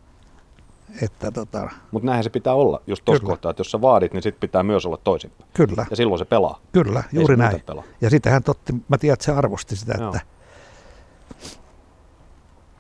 Että 1.03 1.31
tota... 1.31 1.71
Mutta 1.91 2.07
näinhän 2.07 2.25
se 2.25 2.31
pitää 2.31 2.55
olla 2.55 2.83
just 2.87 3.05
tuossa 3.05 3.27
kohtaa, 3.27 3.51
että 3.51 3.61
jos 3.61 3.71
sä 3.71 3.81
vaadit, 3.81 4.13
niin 4.13 4.23
sit 4.23 4.41
pitää 4.41 4.63
myös 4.63 4.87
olla 4.87 4.97
toisinpäin. 4.97 5.51
Kyllä. 5.55 5.87
Ja 5.91 5.97
silloin 5.97 6.19
se 6.19 6.25
pelaa. 6.25 6.61
Kyllä, 6.73 7.05
juuri 7.13 7.37
näin. 7.37 7.63
Pelaa. 7.63 7.85
Ja 8.01 8.11
sitähän 8.11 8.43
totti, 8.43 8.73
mä 8.89 8.99
tiedän, 8.99 9.13
että 9.13 9.25
se 9.25 9.33
arvosti 9.33 9.77
sitä, 9.77 9.95
Joo. 9.99 10.09
että... 10.09 10.21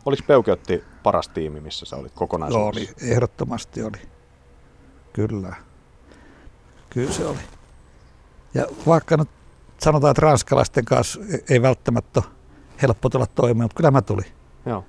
Oliko 0.07 0.23
Peukeutti 0.27 0.85
paras 1.03 1.29
tiimi, 1.29 1.61
missä 1.61 1.87
sä 1.87 1.97
olit 1.97 2.13
kokonaisuudessa? 2.15 2.95
Oli, 3.03 3.11
ehdottomasti 3.11 3.83
oli. 3.83 3.99
Kyllä. 5.13 5.55
Kyllä 6.91 7.13
se 7.13 7.27
oli. 7.27 7.39
Ja 8.55 8.67
vaikka 8.87 9.17
nyt 9.17 9.29
sanotaan, 9.79 10.11
että 10.11 10.21
ranskalaisten 10.21 10.85
kanssa 10.85 11.21
ei 11.51 11.63
välttämättä 11.63 12.23
ole 12.25 12.33
helppo 12.83 13.09
tulla 13.09 13.27
toimeen, 13.27 13.65
mutta 13.65 13.77
kyllä 13.77 13.91
mä 13.91 14.03
tulin. 14.03 14.27
Joo. 14.67 14.85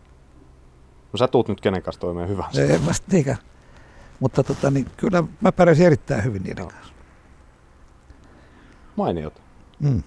No 1.14 1.18
sä 1.18 1.28
tuut 1.28 1.48
nyt 1.48 1.62
kenen 1.62 1.82
kanssa 1.82 2.02
toimeen 2.02 2.30
hyvänsä. 2.30 2.62
Ei, 2.62 2.80
mä 2.80 2.92
niinkään. 3.12 3.38
Mutta 4.20 4.44
tota, 4.44 4.72
niin, 4.72 4.88
kyllä 4.98 5.24
mä 5.42 5.52
pärjäsin 5.52 5.86
erittäin 5.86 6.24
hyvin 6.24 6.44
niiden 6.44 6.64
no. 6.64 6.72
kanssa. 6.72 6.94
Mainiot. 8.96 9.42
Mm. 9.80 10.04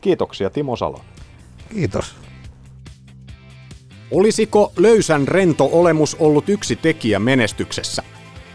Kiitoksia 0.00 0.50
Timo 0.50 0.76
Salo. 0.76 1.00
Kiitos. 1.72 2.16
Olisiko 4.10 4.72
löysän 4.76 5.28
rento 5.28 5.68
olemus 5.72 6.16
ollut 6.18 6.48
yksi 6.48 6.76
tekijä 6.76 7.18
menestyksessä? 7.18 8.02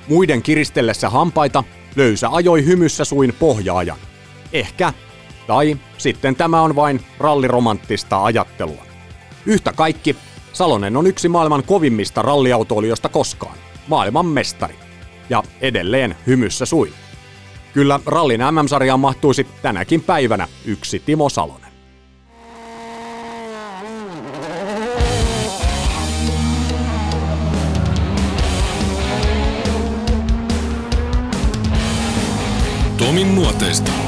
Muiden 0.07 0.41
kiristellessä 0.41 1.09
hampaita 1.09 1.63
löysä 1.95 2.29
ajoi 2.31 2.65
hymyssä 2.65 3.05
suin 3.05 3.33
pohjaajan. 3.39 3.97
Ehkä. 4.53 4.93
Tai 5.47 5.77
sitten 5.97 6.35
tämä 6.35 6.61
on 6.61 6.75
vain 6.75 7.01
ralliromanttista 7.19 8.23
ajattelua. 8.23 8.85
Yhtä 9.45 9.73
kaikki, 9.73 10.15
Salonen 10.61 10.97
on 10.97 11.07
yksi 11.07 11.29
maailman 11.29 11.63
kovimmista 11.63 12.21
ralliautoilijoista 12.21 13.09
koskaan. 13.09 13.57
Maailman 13.87 14.25
mestari. 14.25 14.75
Ja 15.29 15.43
edelleen 15.61 16.15
hymyssä 16.27 16.65
suin. 16.65 16.93
Kyllä 17.73 17.99
rallin 18.05 18.39
MM-sarjaan 18.51 18.99
mahtuisi 18.99 19.47
tänäkin 19.61 20.01
päivänä 20.01 20.47
yksi 20.65 20.99
Timo 20.99 21.29
Salonen. 21.29 21.71
Tomin 32.97 33.35
nuoteista. 33.35 34.00